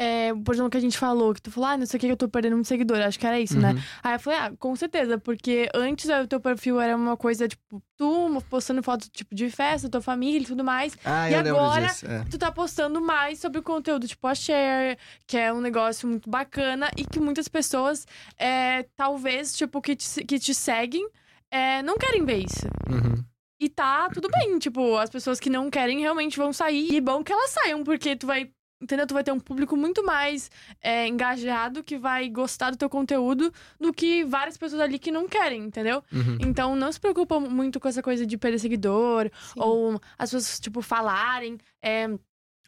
É, 0.01 0.33
por 0.33 0.53
exemplo, 0.55 0.69
que 0.71 0.77
a 0.77 0.79
gente 0.79 0.97
falou, 0.97 1.33
que 1.33 1.41
tu 1.41 1.51
falou, 1.51 1.71
ah, 1.71 1.77
não 1.77 1.85
sei 1.85 1.97
o 1.97 1.99
que, 1.99 2.07
eu 2.07 2.15
tô 2.15 2.29
perdendo 2.29 2.53
muito 2.53 2.69
seguidor. 2.69 2.99
Acho 2.99 3.19
que 3.19 3.27
era 3.27 3.37
isso, 3.37 3.59
né? 3.59 3.73
Uhum. 3.73 3.79
Aí 4.01 4.13
eu 4.15 4.19
falei, 4.21 4.39
ah, 4.39 4.53
com 4.57 4.73
certeza, 4.73 5.17
porque 5.17 5.67
antes 5.75 6.09
o 6.09 6.25
teu 6.25 6.39
perfil 6.39 6.79
era 6.79 6.95
uma 6.95 7.17
coisa, 7.17 7.49
tipo, 7.49 7.83
tu 7.97 8.41
postando 8.49 8.81
foto, 8.81 9.09
tipo, 9.11 9.35
de 9.35 9.49
festa, 9.49 9.89
tua 9.89 10.01
família 10.01 10.39
e 10.39 10.45
tudo 10.45 10.63
mais. 10.63 10.97
Ah, 11.03 11.29
E 11.29 11.35
agora-. 11.35 11.87
É. 12.21 12.23
Tu 12.31 12.37
tá 12.37 12.49
postando 12.49 13.01
mais 13.01 13.39
sobre 13.39 13.59
o 13.59 13.61
conteúdo, 13.61 14.07
tipo, 14.07 14.25
a 14.25 14.33
share, 14.33 14.97
que 15.27 15.35
é 15.35 15.51
um 15.51 15.59
negócio 15.59 16.07
muito 16.07 16.29
bacana 16.29 16.89
e 16.95 17.03
que 17.03 17.19
muitas 17.19 17.49
pessoas, 17.49 18.07
é, 18.37 18.85
talvez, 18.95 19.53
tipo, 19.53 19.81
que 19.81 19.97
te, 19.97 20.23
que 20.23 20.39
te 20.39 20.55
seguem, 20.55 21.09
é, 21.51 21.81
não 21.83 21.97
querem 21.97 22.23
ver 22.23 22.45
isso. 22.45 22.65
Uhum. 22.89 23.21
E 23.59 23.67
tá 23.67 24.07
tudo 24.13 24.29
bem, 24.29 24.57
tipo, 24.57 24.95
as 24.95 25.09
pessoas 25.09 25.37
que 25.41 25.49
não 25.49 25.69
querem 25.69 25.99
realmente 25.99 26.37
vão 26.37 26.53
sair. 26.53 26.93
E 26.93 27.01
bom 27.01 27.21
que 27.21 27.33
elas 27.33 27.49
saiam, 27.49 27.83
porque 27.83 28.15
tu 28.15 28.25
vai. 28.25 28.49
Entendeu? 28.81 29.05
Tu 29.05 29.13
vai 29.13 29.23
ter 29.23 29.31
um 29.31 29.39
público 29.39 29.75
muito 29.75 30.03
mais 30.05 30.49
é, 30.81 31.05
engajado 31.07 31.83
que 31.83 31.97
vai 31.97 32.29
gostar 32.29 32.71
do 32.71 32.77
teu 32.77 32.89
conteúdo 32.89 33.53
do 33.79 33.93
que 33.93 34.23
várias 34.23 34.57
pessoas 34.57 34.81
ali 34.81 34.97
que 34.97 35.11
não 35.11 35.27
querem, 35.27 35.63
entendeu? 35.63 36.01
Uhum. 36.11 36.37
Então 36.39 36.75
não 36.75 36.89
se 36.91 36.99
preocupa 36.99 37.39
muito 37.39 37.79
com 37.79 37.87
essa 37.89 38.01
coisa 38.01 38.25
de 38.25 38.37
perder 38.37 38.59
seguidor, 38.59 39.29
ou 39.55 39.99
as 40.17 40.31
pessoas, 40.31 40.59
tipo, 40.59 40.81
falarem. 40.81 41.57
é, 41.81 42.07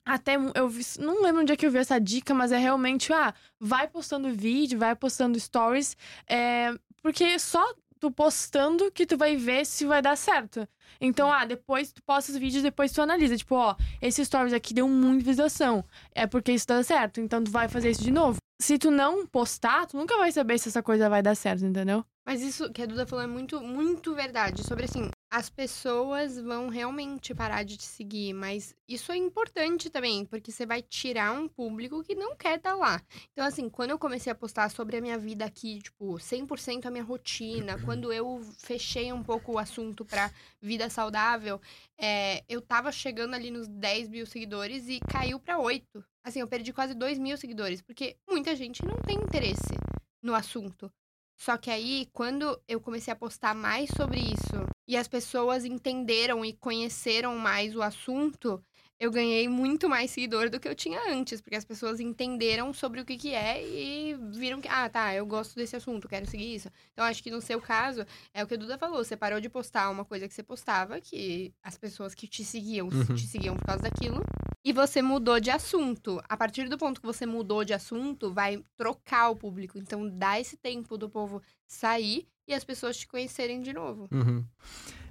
até 0.03 0.36
eu 0.55 0.68
vi, 0.68 0.84
não 0.99 1.22
lembro 1.22 1.41
onde 1.41 1.53
é 1.53 1.55
que 1.55 1.66
eu 1.66 1.72
vi 1.72 1.78
essa 1.78 1.99
dica, 1.99 2.34
mas 2.34 2.51
é 2.51 2.57
realmente, 2.57 3.14
ah, 3.14 3.34
vai 3.59 3.88
postando 3.88 4.34
vídeo, 4.34 4.80
vai 4.80 4.95
postando 4.95 5.39
stories, 5.39 5.95
é, 6.28 6.74
porque 7.03 7.38
só 7.38 7.64
tu 8.02 8.10
postando 8.10 8.91
que 8.91 9.06
tu 9.06 9.16
vai 9.16 9.38
ver 9.38 9.64
se 9.64 9.86
vai 9.86 10.02
dar 10.02 10.18
certo. 10.18 10.68
Então, 10.99 11.32
ah, 11.32 11.45
depois 11.45 11.93
tu 11.93 12.02
posta 12.04 12.32
os 12.32 12.38
vídeos, 12.38 12.64
depois 12.64 12.91
tu 12.91 12.99
analisa, 13.02 13.38
tipo, 13.38 13.56
ó, 13.56 13.76
esse 14.02 14.26
stories 14.26 14.54
aqui 14.54 14.74
deu 14.74 14.89
muita 14.89 15.24
visualização, 15.24 15.86
é 16.14 16.26
porque 16.26 16.52
isso 16.52 16.68
dá 16.68 16.84
certo, 16.84 17.22
então 17.22 17.43
tu 17.43 17.52
vai 17.52 17.70
fazer 17.70 17.91
isso 17.91 18.04
de 18.04 18.12
novo. 18.12 18.38
Se 18.62 18.78
tu 18.78 18.91
não 18.91 19.26
postar, 19.26 19.88
tu 19.88 19.97
nunca 19.97 20.16
vai 20.18 20.32
saber 20.32 20.59
se 20.59 20.70
essa 20.70 20.84
coisa 20.84 21.09
vai 21.09 21.24
dar 21.24 21.34
certo, 21.34 21.66
entendeu? 21.66 22.05
Mas 22.24 22.43
isso 22.43 22.72
que 22.72 22.84
a 22.84 22.86
Duda 22.86 23.07
falou 23.07 23.26
é 23.26 23.28
muito, 23.28 23.59
muito 23.59 24.14
verdade. 24.14 24.64
Sobre 24.64 24.86
assim, 24.86 25.09
as 25.32 25.49
pessoas 25.49 26.38
vão 26.38 26.70
realmente 26.70 27.34
parar 27.34 27.64
de 27.64 27.76
te 27.76 27.84
seguir. 27.84 28.34
Mas 28.34 28.76
isso 28.88 29.12
é 29.12 29.18
importante 29.18 29.89
também, 29.89 30.26
porque 30.26 30.51
você 30.51 30.64
vai 30.64 30.84
tirar 30.84 31.32
um 31.32 31.47
público 31.47 32.03
que 32.03 32.14
não 32.14 32.36
quer 32.36 32.57
estar 32.57 32.76
lá. 32.76 33.01
Então, 33.32 33.43
assim, 33.43 33.68
quando 33.68 33.89
eu 33.89 33.97
comecei 33.97 34.32
a 34.32 34.36
postar 34.36 34.70
sobre 34.70 34.95
a 34.97 35.01
minha 35.01 35.18
vida 35.18 35.43
aqui, 35.43 35.80
tipo, 35.82 36.20
100% 36.20 36.86
a 36.86 36.91
minha 36.91 37.03
rotina, 37.03 37.80
quando 37.84 38.14
eu 38.14 38.41
fechei 38.59 39.12
um 39.12 39.24
pouco 39.24 39.53
o 39.53 39.57
assunto 39.57 40.05
pra 40.05 40.30
vida 40.62 40.88
saudável, 40.88 41.59
é, 41.99 42.43
eu 42.47 42.62
tava 42.62 42.91
chegando 42.91 43.34
ali 43.34 43.49
nos 43.49 43.68
10 43.68 44.07
mil 44.07 44.28
seguidores 44.28 44.88
e 44.88 44.99
caiu 44.99 45.39
pra 45.39 45.57
8. 45.57 46.05
Assim, 46.24 46.39
eu 46.39 46.47
perdi 46.47 46.72
quase 46.72 46.93
2 46.93 47.17
mil 47.17 47.38
seguidores, 47.38 47.82
porque 47.82 48.17
muita 48.30 48.55
gente 48.55 48.86
não 48.86 48.97
tem 48.97 49.17
interesse 49.17 49.74
no 50.22 50.36
assunto. 50.36 50.91
Só 51.36 51.57
que 51.57 51.72
aí, 51.72 52.07
quando 52.13 52.61
eu 52.67 52.80
comecei 52.80 53.11
a 53.11 53.15
postar 53.15 53.55
mais 53.55 53.89
sobre 53.97 54.19
isso 54.19 54.67
e 54.88 54.95
as 54.95 55.07
pessoas 55.07 55.65
entenderam 55.65 56.45
e 56.45 56.53
conheceram 56.53 57.36
mais 57.38 57.76
o 57.76 57.82
assunto, 57.82 58.63
eu 59.02 59.10
ganhei 59.12 59.47
muito 59.49 59.89
mais 59.89 60.12
seguidor 60.12 60.47
do 60.49 60.60
que 60.60 60.68
eu 60.70 60.76
tinha 60.76 60.99
antes, 61.12 61.41
porque 61.41 61.56
as 61.56 61.66
pessoas 61.66 61.99
entenderam 61.99 62.72
sobre 62.72 63.02
o 63.02 63.06
que, 63.06 63.18
que 63.18 63.34
é 63.34 63.64
e 63.68 64.16
viram 64.32 64.62
que, 64.62 64.68
ah, 64.68 64.88
tá, 64.88 65.14
eu 65.16 65.26
gosto 65.26 65.56
desse 65.56 65.76
assunto, 65.76 66.08
quero 66.08 66.28
seguir 66.28 66.53
isso. 66.56 66.69
Então, 66.94 67.03
acho 67.06 67.23
que 67.23 67.32
no 67.32 67.41
seu 67.41 67.60
caso, 67.60 68.06
é 68.32 68.44
o 68.44 68.48
que 68.48 68.53
a 68.53 68.57
Duda 68.57 68.78
falou, 68.78 69.03
você 69.03 69.18
parou 69.18 69.41
de 69.41 69.49
postar 69.49 69.90
uma 69.90 70.06
coisa 70.06 70.28
que 70.28 70.34
você 70.36 70.44
postava, 70.44 71.02
que 71.02 71.52
as 71.64 71.78
pessoas 71.80 72.14
que 72.14 72.28
te 72.28 72.45
seguiam, 72.45 72.94
Uhum. 72.94 73.06
te 73.11 73.26
seguiam 73.28 73.57
por 73.57 73.65
causa 73.65 73.82
daquilo, 73.82 74.23
e 74.64 74.72
você 74.72 75.02
mudou 75.02 75.40
de 75.40 75.49
assunto. 75.49 76.22
A 76.30 76.38
partir 76.38 76.69
do 76.69 76.78
ponto 76.78 77.02
que 77.02 77.07
você 77.07 77.26
mudou 77.26 77.65
de 77.65 77.73
assunto, 77.73 78.32
vai 78.32 78.64
trocar 78.78 79.30
o 79.32 79.36
público. 79.36 79.78
Então, 79.80 80.07
dá 80.07 80.40
esse 80.40 80.56
tempo 80.57 80.98
do 80.98 81.10
povo 81.10 81.41
sair 81.68 82.28
e 82.52 82.56
as 82.56 82.64
pessoas 82.64 82.98
te 82.98 83.07
conhecerem 83.07 83.61
de 83.61 83.73
novo. 83.73 84.07
Uhum. 84.11 84.44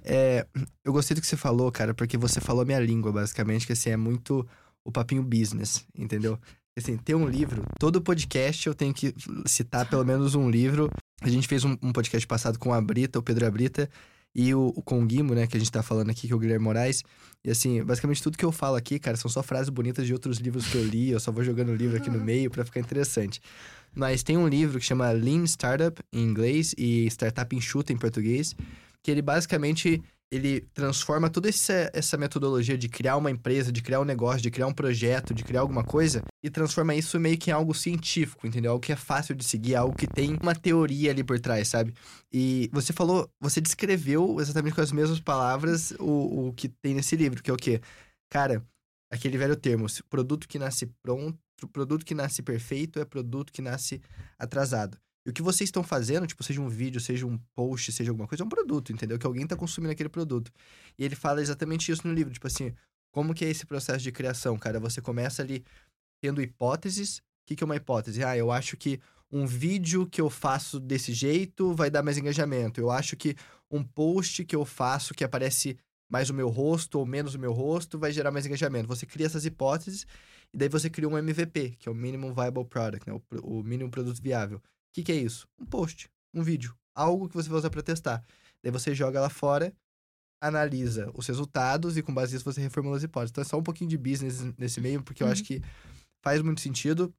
É, 0.03 0.45
eu 0.83 0.93
gostei 0.93 1.15
do 1.15 1.21
que 1.21 1.27
você 1.27 1.37
falou, 1.37 1.71
cara, 1.71 1.93
porque 1.93 2.17
você 2.17 2.39
falou 2.39 2.61
a 2.61 2.65
minha 2.65 2.79
língua, 2.79 3.11
basicamente, 3.11 3.65
que 3.65 3.73
assim, 3.73 3.89
é 3.89 3.97
muito 3.97 4.47
o 4.83 4.91
papinho 4.91 5.23
business, 5.23 5.85
entendeu? 5.95 6.39
Assim, 6.77 6.97
ter 6.97 7.15
um 7.15 7.27
livro, 7.27 7.63
todo 7.79 8.01
podcast 8.01 8.65
eu 8.65 8.73
tenho 8.73 8.93
que 8.93 9.13
citar 9.45 9.87
pelo 9.89 10.05
menos 10.05 10.35
um 10.35 10.49
livro. 10.49 10.89
A 11.21 11.29
gente 11.29 11.47
fez 11.47 11.65
um, 11.65 11.77
um 11.81 11.91
podcast 11.91 12.25
passado 12.25 12.57
com 12.57 12.73
a 12.73 12.81
Brita, 12.81 13.19
o 13.19 13.23
Pedro 13.23 13.45
Abrita, 13.45 13.89
e 14.33 14.53
o, 14.53 14.73
o 14.75 14.81
com 14.81 15.01
o 15.01 15.05
Guimo, 15.05 15.33
né, 15.33 15.47
que 15.47 15.57
a 15.57 15.59
gente 15.59 15.71
tá 15.71 15.83
falando 15.83 16.09
aqui, 16.09 16.27
que 16.27 16.33
é 16.33 16.35
o 16.35 16.39
Guilherme 16.39 16.63
Moraes. 16.63 17.03
E 17.43 17.49
assim, 17.49 17.83
basicamente 17.83 18.21
tudo 18.21 18.37
que 18.37 18.45
eu 18.45 18.51
falo 18.51 18.75
aqui, 18.75 18.99
cara, 18.99 19.17
são 19.17 19.29
só 19.29 19.41
frases 19.41 19.69
bonitas 19.69 20.05
de 20.05 20.13
outros 20.13 20.37
livros 20.37 20.67
que 20.67 20.75
eu 20.75 20.83
li, 20.83 21.09
eu 21.09 21.19
só 21.19 21.31
vou 21.31 21.43
jogando 21.43 21.69
o 21.69 21.75
livro 21.75 21.97
aqui 21.97 22.09
no 22.09 22.19
meio 22.19 22.49
pra 22.49 22.63
ficar 22.63 22.79
interessante. 22.79 23.41
Mas 23.93 24.23
tem 24.23 24.37
um 24.37 24.47
livro 24.47 24.79
que 24.79 24.85
chama 24.85 25.11
Lean 25.11 25.43
Startup, 25.45 26.01
em 26.13 26.23
inglês, 26.23 26.73
e 26.77 27.07
Startup 27.07 27.53
Enxuta, 27.55 27.91
em 27.91 27.97
português, 27.97 28.55
que 29.03 29.11
ele 29.11 29.21
basicamente 29.21 30.01
ele 30.31 30.61
transforma 30.73 31.29
toda 31.29 31.49
essa, 31.49 31.91
essa 31.93 32.17
metodologia 32.17 32.77
de 32.77 32.87
criar 32.87 33.17
uma 33.17 33.29
empresa, 33.29 33.71
de 33.71 33.81
criar 33.81 33.99
um 33.99 34.05
negócio, 34.05 34.41
de 34.41 34.49
criar 34.49 34.65
um 34.65 34.73
projeto, 34.73 35.33
de 35.33 35.43
criar 35.43 35.59
alguma 35.59 35.83
coisa, 35.83 36.23
e 36.41 36.49
transforma 36.49 36.95
isso 36.95 37.19
meio 37.19 37.37
que 37.37 37.49
em 37.49 37.53
algo 37.53 37.73
científico, 37.73 38.47
entendeu? 38.47 38.71
Algo 38.71 38.81
que 38.83 38.93
é 38.93 38.95
fácil 38.95 39.35
de 39.35 39.43
seguir, 39.43 39.75
algo 39.75 39.95
que 39.95 40.07
tem 40.07 40.37
uma 40.41 40.55
teoria 40.55 41.11
ali 41.11 41.21
por 41.21 41.37
trás, 41.39 41.67
sabe? 41.67 41.93
E 42.31 42.69
você 42.71 42.93
falou, 42.93 43.29
você 43.41 43.59
descreveu 43.59 44.39
exatamente 44.39 44.73
com 44.73 44.81
as 44.81 44.93
mesmas 44.93 45.19
palavras 45.19 45.91
o, 45.99 46.47
o 46.47 46.53
que 46.53 46.69
tem 46.69 46.93
nesse 46.93 47.17
livro, 47.17 47.43
que 47.43 47.51
é 47.51 47.53
o 47.53 47.57
quê? 47.57 47.81
Cara, 48.29 48.65
aquele 49.11 49.37
velho 49.37 49.57
termo, 49.57 49.85
produto 50.09 50.47
que 50.47 50.57
nasce 50.57 50.85
pronto, 51.03 51.37
produto 51.73 52.05
que 52.05 52.15
nasce 52.15 52.41
perfeito 52.41 52.99
é 52.99 53.05
produto 53.05 53.51
que 53.51 53.61
nasce 53.61 54.01
atrasado. 54.39 54.97
E 55.25 55.29
o 55.29 55.33
que 55.33 55.41
vocês 55.41 55.67
estão 55.67 55.83
fazendo, 55.83 56.25
tipo, 56.25 56.43
seja 56.43 56.59
um 56.61 56.67
vídeo, 56.67 56.99
seja 56.99 57.27
um 57.27 57.37
post, 57.55 57.91
seja 57.91 58.11
alguma 58.11 58.27
coisa, 58.27 58.43
é 58.43 58.45
um 58.45 58.49
produto, 58.49 58.91
entendeu? 58.91 59.19
Que 59.19 59.25
alguém 59.25 59.45
tá 59.45 59.55
consumindo 59.55 59.91
aquele 59.91 60.09
produto. 60.09 60.51
E 60.97 61.03
ele 61.03 61.15
fala 61.15 61.41
exatamente 61.41 61.91
isso 61.91 62.07
no 62.07 62.13
livro, 62.13 62.33
tipo 62.33 62.47
assim, 62.47 62.73
como 63.11 63.33
que 63.33 63.45
é 63.45 63.49
esse 63.49 63.65
processo 63.65 64.03
de 64.03 64.11
criação, 64.11 64.57
cara? 64.57 64.79
Você 64.79 65.01
começa 65.01 65.41
ali 65.41 65.63
tendo 66.21 66.41
hipóteses. 66.41 67.17
O 67.17 67.21
que, 67.47 67.55
que 67.55 67.63
é 67.63 67.65
uma 67.65 67.75
hipótese? 67.75 68.23
Ah, 68.23 68.35
eu 68.35 68.51
acho 68.51 68.77
que 68.77 68.99
um 69.31 69.45
vídeo 69.45 70.07
que 70.07 70.19
eu 70.19 70.29
faço 70.29 70.79
desse 70.79 71.13
jeito 71.13 71.73
vai 71.73 71.89
dar 71.89 72.03
mais 72.03 72.17
engajamento. 72.17 72.79
Eu 72.79 72.89
acho 72.89 73.15
que 73.15 73.35
um 73.69 73.83
post 73.83 74.43
que 74.45 74.55
eu 74.55 74.65
faço 74.65 75.13
que 75.13 75.23
aparece 75.23 75.77
mais 76.09 76.29
o 76.29 76.33
meu 76.33 76.49
rosto 76.49 76.99
ou 76.99 77.05
menos 77.05 77.35
o 77.35 77.39
meu 77.39 77.53
rosto 77.53 77.97
vai 77.97 78.11
gerar 78.11 78.31
mais 78.31 78.45
engajamento. 78.45 78.87
Você 78.87 79.05
cria 79.05 79.25
essas 79.25 79.45
hipóteses 79.45 80.05
e 80.53 80.57
daí 80.57 80.67
você 80.67 80.89
cria 80.89 81.07
um 81.07 81.17
MVP, 81.17 81.77
que 81.79 81.87
é 81.87 81.91
o 81.91 81.95
Minimum 81.95 82.33
Viable 82.33 82.65
Product, 82.65 83.09
né? 83.09 83.13
o, 83.13 83.59
o 83.59 83.63
mínimo 83.63 83.89
produto 83.89 84.21
viável. 84.21 84.61
O 84.91 84.93
que, 84.93 85.03
que 85.03 85.11
é 85.11 85.15
isso? 85.15 85.47
Um 85.59 85.65
post, 85.65 86.09
um 86.33 86.43
vídeo, 86.43 86.75
algo 86.93 87.29
que 87.29 87.35
você 87.35 87.47
vai 87.49 87.57
usar 87.59 87.69
para 87.69 87.81
testar. 87.81 88.23
Daí 88.63 88.71
você 88.71 88.93
joga 88.93 89.21
lá 89.21 89.29
fora, 89.29 89.73
analisa 90.41 91.09
os 91.13 91.27
resultados 91.27 91.97
e 91.97 92.01
com 92.03 92.13
base 92.13 92.33
nisso 92.33 92.45
você 92.45 92.59
reformula 92.61 92.97
as 92.97 93.03
hipóteses. 93.03 93.31
Então 93.31 93.41
é 93.41 93.45
só 93.45 93.57
um 93.57 93.63
pouquinho 93.63 93.89
de 93.89 93.97
business 93.97 94.41
nesse 94.57 94.81
meio, 94.81 95.01
porque 95.03 95.23
eu 95.23 95.27
Uhum. 95.27 95.33
acho 95.33 95.43
que 95.43 95.61
faz 96.23 96.41
muito 96.41 96.61
sentido. 96.61 97.13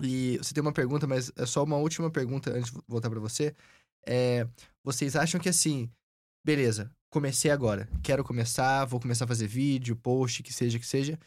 E 0.00 0.38
você 0.38 0.54
tem 0.54 0.60
uma 0.62 0.72
pergunta, 0.72 1.06
mas 1.06 1.32
é 1.34 1.44
só 1.44 1.64
uma 1.64 1.76
última 1.76 2.10
pergunta 2.10 2.50
antes 2.52 2.70
de 2.70 2.78
voltar 2.86 3.10
para 3.10 3.18
você. 3.18 3.54
É, 4.06 4.46
vocês 4.84 5.16
acham 5.16 5.40
que 5.40 5.48
assim, 5.48 5.90
beleza, 6.46 6.90
comecei 7.10 7.50
agora, 7.50 7.88
quero 8.02 8.22
começar, 8.22 8.84
vou 8.84 9.00
começar 9.00 9.24
a 9.24 9.28
fazer 9.28 9.48
vídeo, 9.48 9.96
post, 9.96 10.42
que 10.42 10.52
seja 10.52 10.78
que 10.78 10.86
seja. 10.86 11.18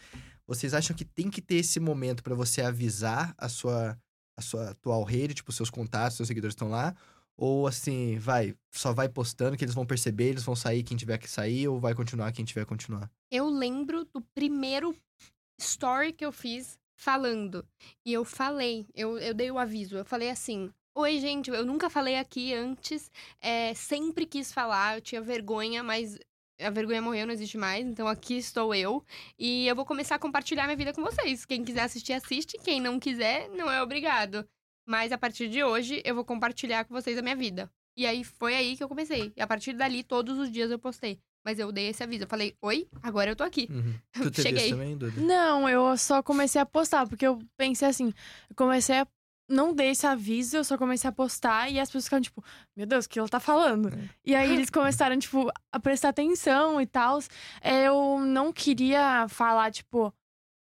Vocês 0.48 0.74
acham 0.74 0.96
que 0.96 1.04
tem 1.04 1.30
que 1.30 1.42
ter 1.42 1.56
esse 1.56 1.80
momento 1.80 2.24
para 2.24 2.34
você 2.36 2.62
avisar 2.62 3.34
a 3.38 3.50
sua 3.50 3.98
a 4.42 4.44
sua 4.44 4.70
atual 4.72 5.04
rede, 5.04 5.34
tipo, 5.34 5.52
seus 5.52 5.70
contatos, 5.70 6.18
seus 6.18 6.28
seguidores 6.28 6.54
estão 6.54 6.70
lá? 6.70 6.96
Ou 7.38 7.66
assim, 7.66 8.18
vai, 8.18 8.54
só 8.72 8.94
vai 8.94 9.08
postando 9.08 9.58
que 9.58 9.64
eles 9.64 9.74
vão 9.74 9.86
perceber, 9.86 10.30
eles 10.30 10.44
vão 10.44 10.56
sair 10.56 10.84
quem 10.84 10.98
tiver 10.98 11.18
que 11.18 11.30
sair, 11.30 11.68
ou 11.68 11.80
vai 11.80 11.96
continuar 11.96 12.32
quem 12.32 12.46
tiver 12.46 12.62
que 12.62 12.70
continuar? 12.70 13.10
Eu 13.32 13.50
lembro 13.50 14.06
do 14.06 14.22
primeiro 14.36 14.96
story 15.60 16.12
que 16.12 16.26
eu 16.26 16.32
fiz 16.32 16.78
falando. 16.96 17.66
E 18.06 18.14
eu 18.14 18.24
falei, 18.24 18.86
eu, 18.94 19.18
eu 19.18 19.34
dei 19.34 19.50
o 19.50 19.58
aviso, 19.58 19.98
eu 19.98 20.06
falei 20.06 20.30
assim. 20.30 20.72
Oi, 20.94 21.20
gente, 21.20 21.50
eu 21.50 21.66
nunca 21.66 21.90
falei 21.90 22.18
aqui 22.18 22.54
antes, 22.54 23.10
é, 23.40 23.74
sempre 23.74 24.26
quis 24.26 24.52
falar, 24.52 24.98
eu 24.98 25.02
tinha 25.02 25.22
vergonha, 25.22 25.82
mas 25.82 26.20
a 26.64 26.70
vergonha 26.70 27.02
morreu, 27.02 27.26
não 27.26 27.34
existe 27.34 27.58
mais, 27.58 27.86
então 27.86 28.08
aqui 28.08 28.38
estou 28.38 28.74
eu. 28.74 29.04
E 29.38 29.68
eu 29.68 29.76
vou 29.76 29.86
começar 29.86 30.16
a 30.16 30.20
compartilhar 30.20 30.66
minha 30.66 30.78
vida 30.78 30.94
com 30.94 31.02
vocês. 31.02 31.46
Quem 31.46 31.64
quiser 31.64 31.84
assistir, 31.84 32.14
assiste, 32.14 32.58
quem 32.64 32.80
não 32.80 33.00
quiser, 33.00 33.50
não 33.50 33.70
é 33.70 33.82
obrigado. 33.82 34.48
Mas 34.86 35.12
a 35.12 35.18
partir 35.18 35.48
de 35.50 35.64
hoje, 35.64 36.02
eu 36.04 36.16
vou 36.16 36.26
compartilhar 36.26 36.86
com 36.86 36.94
vocês 36.94 37.18
a 37.18 37.22
minha 37.22 37.36
vida. 37.36 37.72
E 37.96 38.06
aí 38.06 38.24
foi 38.24 38.56
aí 38.56 38.76
que 38.76 38.84
eu 38.84 38.88
comecei. 38.88 39.32
E 39.36 39.42
a 39.42 39.48
partir 39.48 39.74
dali, 39.74 40.04
todos 40.04 40.38
os 40.40 40.52
dias 40.52 40.72
eu 40.72 40.80
postei. 40.80 41.20
Mas 41.44 41.60
eu 41.60 41.72
dei 41.72 41.88
esse 41.88 42.04
aviso. 42.04 42.24
Eu 42.24 42.28
falei, 42.28 42.56
oi, 42.62 42.88
agora 43.02 43.32
eu 43.32 43.36
tô 43.36 43.44
aqui. 43.44 43.68
Uhum. 43.70 43.94
Tu 44.14 44.32
teve 44.32 44.42
Cheguei. 44.50 44.66
isso 44.66 44.76
também, 44.76 44.98
Duda? 44.98 45.20
Não, 45.22 45.68
eu 45.68 45.98
só 45.98 46.22
comecei 46.22 46.62
a 46.62 46.66
postar, 46.66 47.08
porque 47.08 47.26
eu 47.26 47.40
pensei 47.58 47.88
assim, 47.88 48.14
eu 48.50 48.56
comecei 48.56 49.00
a. 49.00 49.08
Não 49.52 49.74
dei 49.74 49.90
esse 49.90 50.08
aviso, 50.08 50.58
eu 50.58 50.64
só 50.64 50.78
comecei 50.78 51.10
a 51.10 51.12
postar 51.12 51.70
e 51.70 51.80
as 51.80 51.90
pessoas 51.90 52.06
ficaram 52.06 52.22
tipo, 52.22 52.44
meu 52.76 52.86
Deus, 52.86 53.06
o 53.06 53.10
que 53.10 53.20
ela 53.20 53.28
tá 53.28 53.40
falando? 53.40 53.90
É. 53.90 54.10
E 54.26 54.34
aí 54.36 54.52
eles 54.54 54.70
começaram, 54.70 55.18
tipo, 55.20 55.52
a 55.72 55.80
prestar 55.80 56.10
atenção 56.10 56.80
e 56.80 56.86
tal. 56.86 57.20
Eu 57.62 58.20
não 58.22 58.54
queria 58.54 59.28
falar, 59.28 59.72
tipo, 59.72 60.14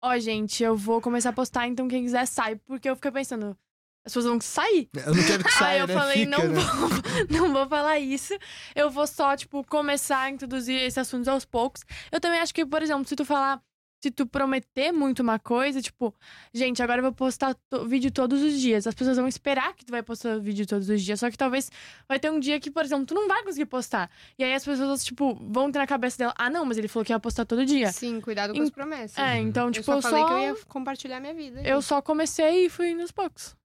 ó, 0.03 0.17
gente, 0.19 0.63
eu 0.63 0.77
vou 0.77 1.01
começar 1.01 1.29
a 1.29 1.33
postar, 1.33 1.67
então 1.67 1.87
quem 1.87 2.03
quiser 2.03 2.25
sai, 2.27 2.55
porque 2.57 2.89
eu 2.89 2.95
fiquei 2.95 3.11
pensando, 3.11 3.57
as 4.05 4.13
pessoas 4.13 4.25
vão 4.25 4.39
sair. 4.39 4.87
Eu 4.93 5.15
não 5.15 5.23
quero 5.23 5.43
que 5.43 5.51
saia, 5.51 5.73
Aí 5.73 5.79
eu 5.79 5.87
né? 5.87 5.93
falei, 5.95 6.25
Fica, 6.25 6.37
não, 6.37 6.47
né? 6.47 6.61
vou, 6.61 6.89
não 7.31 7.53
vou 7.53 7.67
falar 7.67 7.97
isso. 7.97 8.37
Eu 8.75 8.91
vou 8.91 9.07
só, 9.07 9.35
tipo, 9.35 9.63
começar 9.65 10.19
a 10.19 10.29
introduzir 10.29 10.79
esses 10.79 10.99
assuntos 10.99 11.27
aos 11.27 11.43
poucos. 11.43 11.83
Eu 12.11 12.21
também 12.21 12.39
acho 12.39 12.53
que, 12.53 12.63
por 12.63 12.83
exemplo, 12.83 13.03
se 13.07 13.15
tu 13.15 13.25
falar, 13.25 13.59
se 14.05 14.11
tu 14.11 14.27
prometer 14.27 14.91
muito 14.91 15.21
uma 15.23 15.39
coisa, 15.39 15.81
tipo, 15.81 16.13
gente, 16.53 16.83
agora 16.83 16.99
eu 16.99 17.03
vou 17.03 17.11
postar 17.11 17.55
to- 17.69 17.87
vídeo 17.87 18.11
todos 18.11 18.39
os 18.43 18.59
dias. 18.61 18.85
As 18.85 18.93
pessoas 18.93 19.17
vão 19.17 19.27
esperar 19.27 19.73
que 19.73 19.83
tu 19.83 19.89
vai 19.89 20.03
postar 20.03 20.39
vídeo 20.39 20.67
todos 20.67 20.87
os 20.89 21.01
dias. 21.01 21.19
Só 21.19 21.31
que 21.31 21.37
talvez 21.37 21.71
vai 22.07 22.19
ter 22.19 22.29
um 22.31 22.39
dia 22.39 22.59
que, 22.59 22.69
por 22.69 22.85
exemplo, 22.85 23.05
tu 23.07 23.15
não 23.15 23.27
vai 23.27 23.43
conseguir 23.43 23.65
postar. 23.65 24.11
E 24.37 24.43
aí 24.43 24.53
as 24.53 24.63
pessoas, 24.63 25.03
tipo, 25.03 25.33
vão 25.49 25.71
ter 25.71 25.79
na 25.79 25.87
cabeça 25.87 26.19
dela, 26.19 26.33
ah, 26.37 26.49
não, 26.51 26.63
mas 26.65 26.77
ele 26.77 26.87
falou 26.87 27.03
que 27.03 27.11
ia 27.11 27.19
postar 27.19 27.45
todo 27.45 27.65
dia. 27.65 27.91
Sim, 27.91 28.21
cuidado 28.21 28.53
com 28.53 28.59
Em- 28.59 28.63
as 28.63 28.69
promessas. 28.69 29.17
É, 29.17 29.39
então, 29.39 29.65
eu 29.67 29.71
tipo, 29.71 29.85
só 29.85 29.95
eu 29.95 30.01
falei 30.03 30.21
só, 30.21 30.27
que 30.27 30.33
eu 30.33 30.39
ia 30.39 30.55
compartilhar 30.67 31.19
minha 31.19 31.33
vida. 31.33 31.61
eu 31.63 31.81
só 31.81 31.99
comecei 32.01 32.67
e 32.67 32.69
fui 32.69 32.93
nos 32.93 33.11
poucos. 33.11 33.55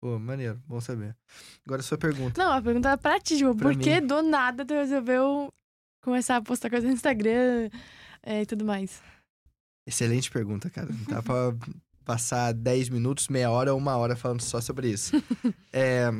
Pô, 0.00 0.18
maneiro, 0.18 0.62
bom 0.68 0.80
saber. 0.80 1.16
Agora 1.66 1.80
a 1.80 1.82
sua 1.82 1.98
pergunta. 1.98 2.40
Não, 2.40 2.52
a 2.52 2.62
pergunta 2.62 2.88
era 2.90 2.98
pra 2.98 3.18
ti, 3.18 3.36
tipo, 3.38 3.54
Pra 3.56 3.70
por 3.70 3.76
que 3.78 4.00
do 4.00 4.22
nada 4.22 4.64
tu 4.64 4.74
resolveu 4.74 5.52
começar 6.02 6.36
a 6.36 6.42
postar 6.42 6.70
coisa 6.70 6.86
no 6.86 6.92
Instagram 6.92 7.68
é, 8.22 8.42
e 8.42 8.46
tudo 8.46 8.64
mais? 8.64 9.02
Excelente 9.86 10.30
pergunta, 10.30 10.68
cara. 10.68 10.88
Dá 11.08 11.22
pra 11.22 11.54
passar 12.04 12.52
10 12.52 12.88
minutos, 12.88 13.28
meia 13.28 13.50
hora 13.50 13.72
ou 13.72 13.78
uma 13.78 13.96
hora 13.96 14.16
falando 14.16 14.40
só 14.42 14.60
sobre 14.60 14.90
isso. 14.90 15.12
É, 15.78 16.10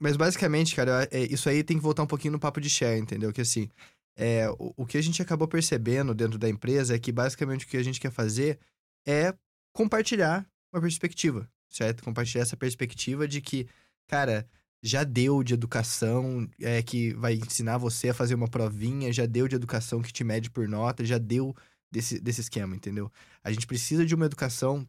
mas 0.00 0.16
basicamente, 0.16 0.74
cara, 0.74 1.08
é, 1.12 1.22
isso 1.32 1.48
aí 1.48 1.62
tem 1.62 1.76
que 1.76 1.82
voltar 1.82 2.02
um 2.02 2.06
pouquinho 2.06 2.32
no 2.32 2.40
papo 2.40 2.60
de 2.60 2.68
share, 2.68 2.98
entendeu? 2.98 3.32
Que 3.32 3.42
assim, 3.42 3.68
é, 4.16 4.50
o, 4.58 4.74
o 4.78 4.84
que 4.84 4.98
a 4.98 5.00
gente 5.00 5.22
acabou 5.22 5.46
percebendo 5.46 6.12
dentro 6.12 6.36
da 6.36 6.48
empresa 6.48 6.96
é 6.96 6.98
que 6.98 7.12
basicamente 7.12 7.64
o 7.64 7.68
que 7.68 7.76
a 7.76 7.82
gente 7.84 8.00
quer 8.00 8.10
fazer 8.10 8.58
é 9.06 9.32
compartilhar 9.72 10.44
uma 10.72 10.82
perspectiva, 10.82 11.48
certo? 11.68 12.02
Compartilhar 12.02 12.42
essa 12.42 12.56
perspectiva 12.56 13.28
de 13.28 13.40
que, 13.40 13.68
cara, 14.08 14.48
já 14.82 15.04
deu 15.04 15.44
de 15.44 15.54
educação 15.54 16.48
é, 16.60 16.82
que 16.82 17.14
vai 17.14 17.34
ensinar 17.34 17.78
você 17.78 18.08
a 18.08 18.14
fazer 18.14 18.34
uma 18.34 18.48
provinha, 18.48 19.12
já 19.12 19.26
deu 19.26 19.46
de 19.46 19.54
educação 19.54 20.02
que 20.02 20.12
te 20.12 20.24
mede 20.24 20.50
por 20.50 20.66
nota, 20.66 21.04
já 21.04 21.18
deu 21.18 21.54
desse, 21.92 22.18
desse 22.18 22.40
esquema, 22.40 22.74
entendeu? 22.74 23.12
A 23.44 23.52
gente 23.52 23.66
precisa 23.66 24.04
de 24.04 24.14
uma 24.14 24.26
educação 24.26 24.88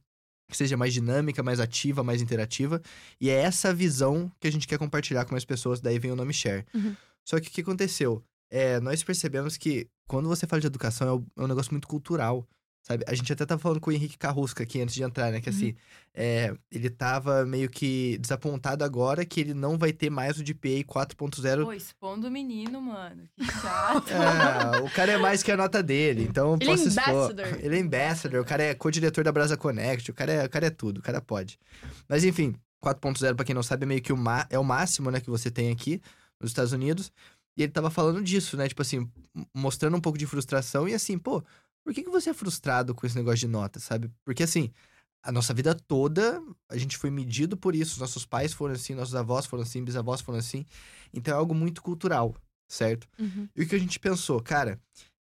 que 0.50 0.58
seja 0.58 0.78
mais 0.78 0.94
dinâmica, 0.94 1.44
mais 1.44 1.60
ativa, 1.60 2.04
mais 2.04 2.22
interativa. 2.22 2.82
E 3.20 3.30
é 3.30 3.34
essa 3.34 3.74
visão 3.74 4.32
que 4.40 4.48
a 4.48 4.52
gente 4.52 4.68
quer 4.68 4.78
compartilhar 4.78 5.26
com 5.26 5.32
mais 5.32 5.46
pessoas, 5.46 5.82
daí 5.82 6.00
vem 6.00 6.12
o 6.12 6.16
nome 6.16 6.34
Share. 6.34 6.66
Uhum. 6.74 6.96
Só 7.26 7.40
que 7.40 7.50
o 7.50 7.52
que 7.52 7.62
aconteceu? 7.62 8.24
É, 8.50 8.80
nós 8.80 9.04
percebemos 9.04 9.58
que 9.58 9.88
quando 10.08 10.28
você 10.30 10.46
fala 10.46 10.62
de 10.62 10.68
educação 10.68 11.26
é 11.38 11.42
é 11.42 11.44
um 11.44 11.48
negócio 11.48 11.72
muito 11.74 11.88
cultural. 11.88 12.48
Sabe? 12.84 13.06
A 13.08 13.16
gente 13.16 13.32
até 13.32 13.46
tava 13.46 13.62
falando 13.62 13.80
com 13.80 13.90
o 13.90 13.94
Henrique 13.94 14.18
Carrusca 14.18 14.64
aqui 14.64 14.82
antes 14.82 14.94
de 14.94 15.04
entrar, 15.04 15.32
né? 15.32 15.40
Que 15.40 15.50
assim, 15.50 15.74
é, 16.14 16.54
ele 16.70 16.90
tava 16.90 17.46
meio 17.46 17.70
que 17.70 18.18
desapontado 18.18 18.84
agora 18.84 19.24
que 19.26 19.40
ele 19.40 19.54
não 19.54 19.78
vai 19.78 19.94
ter 19.94 20.10
mais 20.10 20.38
o 20.38 20.44
DPA 20.44 20.84
4.0. 20.84 21.64
Pô, 21.64 21.72
expondo 21.72 22.28
o 22.28 22.32
menino, 22.32 22.82
mano. 22.82 23.24
Que 23.38 23.46
chato. 23.62 24.10
É, 24.12 24.82
o 24.82 24.90
cara 24.90 25.14
é 25.14 25.18
mais 25.18 25.42
que 25.42 25.50
a 25.50 25.56
nota 25.56 25.82
dele, 25.82 26.24
então 26.24 26.58
Ele 26.60 26.66
é 26.66 26.68
posso 26.76 26.90
expor. 26.90 27.08
ambassador. 27.10 27.48
Ele 27.64 27.78
é 27.78 27.82
ambassador, 27.82 28.42
o 28.42 28.46
cara 28.46 28.64
é 28.64 28.74
co-diretor 28.74 29.24
da 29.24 29.32
Brasa 29.32 29.56
Connect, 29.56 30.12
o 30.12 30.14
cara 30.14 30.34
é, 30.34 30.46
o 30.46 30.50
cara 30.50 30.66
é 30.68 30.70
tudo, 30.70 30.98
o 30.98 31.02
cara 31.02 31.22
pode. 31.22 31.58
Mas 32.10 32.26
enfim, 32.26 32.54
4.0, 32.84 33.34
pra 33.34 33.46
quem 33.46 33.56
não 33.56 33.64
sabe, 33.64 33.84
é 33.84 33.88
meio 33.88 34.02
que 34.02 34.12
o, 34.12 34.18
é 34.50 34.60
o 34.60 34.64
máximo, 34.64 35.10
né, 35.10 35.22
que 35.22 35.30
você 35.30 35.50
tem 35.50 35.72
aqui 35.72 36.02
nos 36.38 36.52
Estados 36.52 36.74
Unidos. 36.74 37.14
E 37.56 37.64
ele 37.64 37.72
tava 37.72 37.90
falando 37.90 38.22
disso, 38.22 38.58
né, 38.58 38.68
tipo 38.68 38.82
assim, 38.82 39.10
mostrando 39.54 39.96
um 39.96 40.02
pouco 40.02 40.18
de 40.18 40.26
frustração 40.26 40.90
e 40.90 40.94
assim, 40.94 41.18
pô, 41.18 41.42
por 41.84 41.94
que, 41.94 42.04
que 42.04 42.10
você 42.10 42.30
é 42.30 42.34
frustrado 42.34 42.96
com 42.96 43.06
esse 43.06 43.16
negócio 43.16 43.40
de 43.40 43.48
nota, 43.48 43.80
sabe? 43.80 44.10
Porque 44.24 44.44
assim, 44.44 44.72
a 45.24 45.32
nossa 45.32 45.54
vida 45.54 45.74
toda, 45.74 46.42
a 46.70 46.78
gente 46.78 46.98
foi 46.98 47.10
medido 47.10 47.56
por 47.56 47.76
isso. 47.76 48.00
Nossos 48.00 48.26
pais 48.26 48.54
foram 48.54 48.74
assim, 48.74 48.94
nossos 48.94 49.16
avós 49.16 49.46
foram 49.46 49.64
assim, 49.64 49.84
bisavós 49.84 50.22
foram 50.22 50.40
assim. 50.40 50.66
Então 51.14 51.34
é 51.34 51.38
algo 51.38 51.56
muito 51.56 51.82
cultural, 51.82 52.36
certo? 52.68 53.08
Uhum. 53.18 53.48
E 53.56 53.64
o 53.64 53.68
que 53.68 53.76
a 53.76 53.80
gente 53.80 54.00
pensou, 54.00 54.42
cara, 54.42 54.82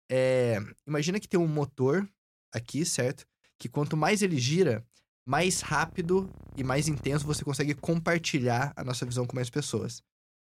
é, 0.09 0.57
imagina 0.87 1.19
que 1.19 1.27
tem 1.27 1.39
um 1.39 1.47
motor 1.47 2.07
aqui, 2.53 2.83
certo? 2.83 3.25
Que 3.59 3.69
quanto 3.69 3.95
mais 3.95 4.21
ele 4.21 4.39
gira, 4.39 4.83
mais 5.25 5.61
rápido 5.61 6.29
e 6.57 6.63
mais 6.63 6.87
intenso 6.87 7.25
você 7.25 7.45
consegue 7.45 7.75
compartilhar 7.75 8.73
a 8.75 8.83
nossa 8.83 9.05
visão 9.05 9.25
com 9.25 9.35
mais 9.35 9.49
pessoas, 9.49 10.01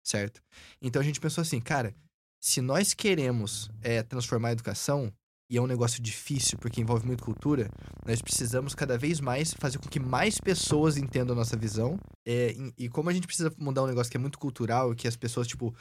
certo? 0.04 0.42
Então 0.80 1.00
a 1.00 1.04
gente 1.04 1.20
pensou 1.20 1.42
assim, 1.42 1.60
cara, 1.60 1.94
se 2.40 2.60
nós 2.60 2.94
queremos 2.94 3.70
é, 3.80 4.02
transformar 4.02 4.48
a 4.48 4.52
educação, 4.52 5.12
e 5.50 5.56
é 5.56 5.60
um 5.62 5.66
negócio 5.66 6.02
difícil 6.02 6.58
porque 6.58 6.80
envolve 6.80 7.06
muito 7.06 7.24
cultura, 7.24 7.70
nós 8.06 8.20
precisamos 8.20 8.74
cada 8.74 8.98
vez 8.98 9.20
mais 9.20 9.54
fazer 9.54 9.78
com 9.78 9.88
que 9.88 9.98
mais 10.00 10.38
pessoas 10.40 10.96
entendam 10.96 11.34
a 11.34 11.38
nossa 11.38 11.56
visão. 11.56 11.98
É, 12.26 12.54
e, 12.76 12.88
como 12.88 13.08
a 13.08 13.12
gente 13.12 13.26
precisa 13.26 13.52
mudar 13.58 13.82
um 13.82 13.86
negócio 13.86 14.10
que 14.10 14.16
é 14.16 14.20
muito 14.20 14.38
cultural, 14.38 14.94
que 14.94 15.08
as 15.08 15.16
pessoas, 15.16 15.46
tipo, 15.46 15.74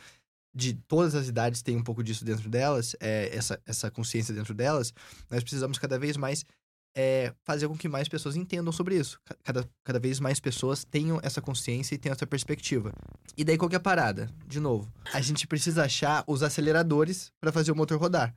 de 0.56 0.74
todas 0.88 1.14
as 1.16 1.28
idades 1.28 1.62
têm 1.62 1.76
um 1.78 1.84
pouco 1.84 2.02
disso 2.04 2.24
dentro 2.24 2.50
delas, 2.50 2.96
é, 3.00 3.30
essa, 3.36 3.62
essa 3.66 3.92
consciência 3.92 4.34
dentro 4.34 4.54
delas, 4.54 4.94
nós 5.30 5.44
precisamos 5.44 5.78
cada 5.78 6.00
vez 6.00 6.16
mais 6.18 6.46
é, 6.96 7.32
fazer 7.44 7.68
com 7.68 7.78
que 7.78 7.88
mais 7.88 8.08
pessoas 8.08 8.36
entendam 8.36 8.72
sobre 8.72 8.98
isso. 8.98 9.20
Ca- 9.24 9.36
Cada, 9.44 9.70
cada 9.84 10.00
vez 10.00 10.20
mais 10.20 10.40
pessoas 10.40 10.84
tenham 10.84 11.20
essa 11.22 11.42
consciência 11.42 11.94
e 11.94 11.98
tenham 11.98 12.14
essa 12.14 12.26
perspectiva. 12.26 12.92
E 13.38 13.44
daí 13.44 13.56
qual 13.58 13.70
que 13.70 13.76
é 13.76 13.78
a 13.78 13.82
parada? 13.82 14.30
De 14.48 14.60
novo, 14.60 14.92
a 15.14 15.22
gente 15.22 15.46
precisa 15.46 15.84
achar 15.84 16.24
os 16.26 16.42
aceleradores 16.42 17.32
para 17.40 17.52
fazer 17.52 17.72
o 17.72 17.76
motor 17.76 18.00
rodar. 18.00 18.34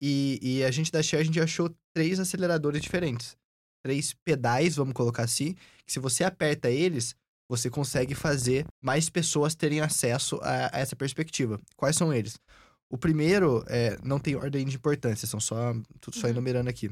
E, 0.00 0.38
e 0.42 0.64
a 0.64 0.70
gente 0.70 0.90
da 0.90 1.02
Share, 1.02 1.22
a 1.22 1.24
gente 1.24 1.40
achou 1.40 1.70
três 1.92 2.18
aceleradores 2.18 2.80
diferentes. 2.80 3.36
Três 3.82 4.14
pedais, 4.24 4.76
vamos 4.76 4.94
colocar 4.94 5.22
assim, 5.24 5.54
que 5.86 5.92
se 5.92 5.98
você 5.98 6.24
aperta 6.24 6.70
eles, 6.70 7.14
você 7.48 7.68
consegue 7.70 8.14
fazer 8.14 8.66
mais 8.80 9.10
pessoas 9.10 9.54
terem 9.54 9.80
acesso 9.80 10.38
a, 10.42 10.76
a 10.76 10.80
essa 10.80 10.94
perspectiva. 10.94 11.60
Quais 11.76 11.96
são 11.96 12.12
eles? 12.12 12.38
O 12.90 12.98
primeiro, 12.98 13.64
é, 13.68 13.98
não 14.02 14.18
tem 14.18 14.36
ordem 14.36 14.66
de 14.66 14.76
importância, 14.76 15.26
são 15.26 15.40
só, 15.40 15.74
tudo 16.00 16.16
só 16.16 16.26
Uhum. 16.26 16.32
enumerando 16.32 16.68
aqui. 16.68 16.90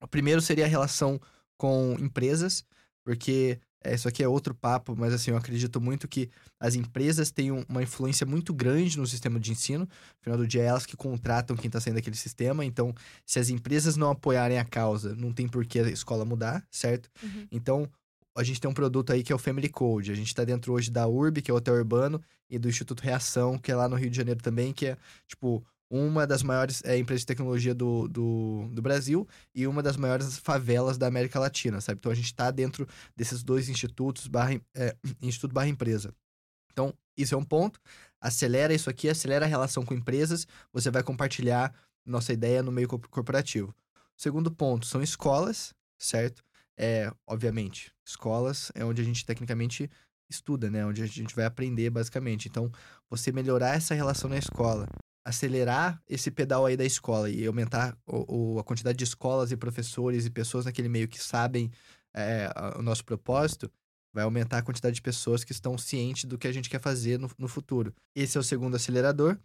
O 0.00 0.06
primeiro 0.08 0.40
seria 0.40 0.64
a 0.64 0.68
relação 0.68 1.20
com 1.56 1.96
empresas, 1.98 2.64
porque 3.04 3.60
isso 3.92 4.08
aqui 4.08 4.22
é 4.22 4.28
outro 4.28 4.54
papo, 4.54 4.94
mas 4.96 5.12
assim, 5.12 5.32
eu 5.32 5.36
acredito 5.36 5.78
muito 5.80 6.08
que 6.08 6.30
as 6.58 6.74
empresas 6.74 7.30
têm 7.30 7.52
um- 7.52 7.64
uma 7.68 7.82
influência 7.82 8.24
muito 8.24 8.54
grande 8.54 8.96
no 8.96 9.06
sistema 9.06 9.38
de 9.38 9.52
ensino. 9.52 9.86
Afinal 10.20 10.38
do 10.38 10.46
dia, 10.46 10.62
é 10.62 10.66
elas 10.66 10.86
que 10.86 10.96
contratam 10.96 11.56
quem 11.56 11.66
está 11.66 11.80
saindo 11.80 11.96
daquele 11.96 12.16
sistema. 12.16 12.64
Então, 12.64 12.94
se 13.26 13.38
as 13.38 13.50
empresas 13.50 13.96
não 13.96 14.10
apoiarem 14.10 14.58
a 14.58 14.64
causa, 14.64 15.14
não 15.14 15.32
tem 15.32 15.46
por 15.46 15.66
que 15.66 15.80
a 15.80 15.90
escola 15.90 16.24
mudar, 16.24 16.64
certo? 16.70 17.10
Uhum. 17.22 17.46
Então, 17.52 17.88
a 18.36 18.42
gente 18.42 18.60
tem 18.60 18.70
um 18.70 18.74
produto 18.74 19.12
aí 19.12 19.22
que 19.22 19.32
é 19.32 19.36
o 19.36 19.38
Family 19.38 19.68
Code. 19.68 20.10
A 20.10 20.14
gente 20.14 20.28
está 20.28 20.44
dentro 20.44 20.72
hoje 20.72 20.90
da 20.90 21.06
URB, 21.06 21.42
que 21.42 21.50
é 21.50 21.54
o 21.54 21.56
Hotel 21.58 21.74
Urbano, 21.74 22.20
e 22.50 22.58
do 22.58 22.68
Instituto 22.68 23.00
Reação, 23.00 23.58
que 23.58 23.70
é 23.70 23.76
lá 23.76 23.88
no 23.88 23.96
Rio 23.96 24.10
de 24.10 24.16
Janeiro 24.16 24.40
também, 24.42 24.72
que 24.72 24.86
é, 24.86 24.96
tipo, 25.28 25.64
uma 25.90 26.26
das 26.26 26.42
maiores 26.42 26.82
é, 26.84 26.96
empresas 26.98 27.22
de 27.22 27.26
tecnologia 27.26 27.74
do, 27.74 28.08
do, 28.08 28.68
do 28.72 28.82
Brasil 28.82 29.28
e 29.54 29.66
uma 29.66 29.82
das 29.82 29.96
maiores 29.96 30.38
favelas 30.38 30.98
da 30.98 31.06
América 31.06 31.38
Latina, 31.38 31.80
sabe? 31.80 31.98
Então, 31.98 32.10
a 32.10 32.14
gente 32.14 32.26
está 32.26 32.50
dentro 32.50 32.86
desses 33.16 33.42
dois 33.42 33.68
institutos, 33.68 34.26
barra, 34.26 34.60
é, 34.74 34.96
instituto 35.22 35.52
barra 35.52 35.68
empresa. 35.68 36.14
Então, 36.72 36.92
isso 37.16 37.34
é 37.34 37.38
um 37.38 37.44
ponto. 37.44 37.80
Acelera 38.20 38.74
isso 38.74 38.90
aqui, 38.90 39.08
acelera 39.08 39.44
a 39.44 39.48
relação 39.48 39.84
com 39.84 39.94
empresas. 39.94 40.46
Você 40.72 40.90
vai 40.90 41.02
compartilhar 41.02 41.72
nossa 42.04 42.32
ideia 42.32 42.62
no 42.62 42.72
meio 42.72 42.88
co- 42.88 42.98
corporativo. 42.98 43.74
Segundo 44.16 44.50
ponto, 44.50 44.86
são 44.86 45.02
escolas, 45.02 45.74
certo? 45.98 46.42
É, 46.76 47.12
obviamente, 47.26 47.92
escolas 48.04 48.72
é 48.74 48.84
onde 48.84 49.00
a 49.00 49.04
gente 49.04 49.24
tecnicamente 49.24 49.88
estuda, 50.28 50.70
né? 50.70 50.84
Onde 50.84 51.02
a 51.02 51.06
gente 51.06 51.34
vai 51.34 51.44
aprender, 51.44 51.90
basicamente. 51.90 52.48
Então, 52.48 52.70
você 53.08 53.30
melhorar 53.30 53.76
essa 53.76 53.94
relação 53.94 54.28
na 54.28 54.38
escola, 54.38 54.86
acelerar 55.24 56.02
esse 56.08 56.30
pedal 56.30 56.66
aí 56.66 56.76
da 56.76 56.84
escola 56.84 57.30
e 57.30 57.46
aumentar 57.46 57.96
o, 58.06 58.54
o- 58.56 58.58
a 58.58 58.64
quantidade 58.64 58.98
de 58.98 59.04
escolas 59.04 59.50
e 59.52 59.56
professores 59.56 60.26
e 60.26 60.30
pessoas 60.30 60.64
naquele 60.66 60.88
meio 60.88 61.08
que 61.08 61.22
sabem 61.22 61.70
é, 62.14 62.48
o 62.76 62.82
nosso 62.82 63.04
propósito, 63.04 63.70
vai 64.12 64.22
aumentar 64.22 64.58
a 64.58 64.62
quantidade 64.62 64.94
de 64.96 65.02
pessoas 65.02 65.42
que 65.42 65.52
estão 65.52 65.76
cientes 65.78 66.24
do 66.24 66.38
que 66.38 66.46
a 66.46 66.52
gente 66.52 66.70
quer 66.70 66.80
fazer 66.80 67.18
no, 67.18 67.28
no 67.38 67.48
futuro. 67.48 67.92
Esse 68.14 68.36
é 68.36 68.40
o 68.40 68.44
segundo 68.44 68.76
acelerador. 68.76 69.36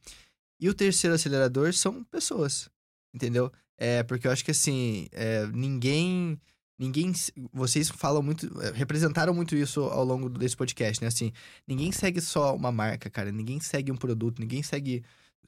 E 0.59 0.69
o 0.69 0.73
terceiro 0.73 1.15
acelerador 1.15 1.73
são 1.73 2.03
pessoas, 2.03 2.69
entendeu? 3.13 3.51
É, 3.77 4.03
porque 4.03 4.27
eu 4.27 4.31
acho 4.31 4.43
que 4.43 4.51
assim, 4.51 5.07
é, 5.11 5.47
ninguém. 5.47 6.39
Ninguém. 6.77 7.11
Vocês 7.53 7.89
falam 7.89 8.21
muito. 8.21 8.45
é, 8.61 8.71
Representaram 8.71 9.33
muito 9.33 9.55
isso 9.55 9.81
ao 9.83 10.03
longo 10.05 10.29
desse 10.29 10.55
podcast, 10.55 11.01
né? 11.01 11.07
Assim, 11.07 11.31
ninguém 11.67 11.91
segue 11.91 12.21
só 12.21 12.53
uma 12.55 12.71
marca, 12.71 13.09
cara. 13.09 13.31
Ninguém 13.31 13.59
segue 13.59 13.91
um 13.91 13.97
produto, 13.97 14.39
ninguém 14.39 14.61
segue. 14.61 15.03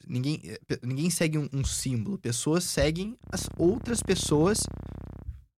Ninguém, 0.07 0.41
pe- 0.68 0.80
ninguém 0.84 1.09
segue 1.09 1.38
um, 1.38 1.47
um 1.53 1.63
símbolo. 1.63 2.18
Pessoas 2.18 2.63
seguem 2.63 3.18
as 3.31 3.47
outras 3.57 4.01
pessoas. 4.01 4.59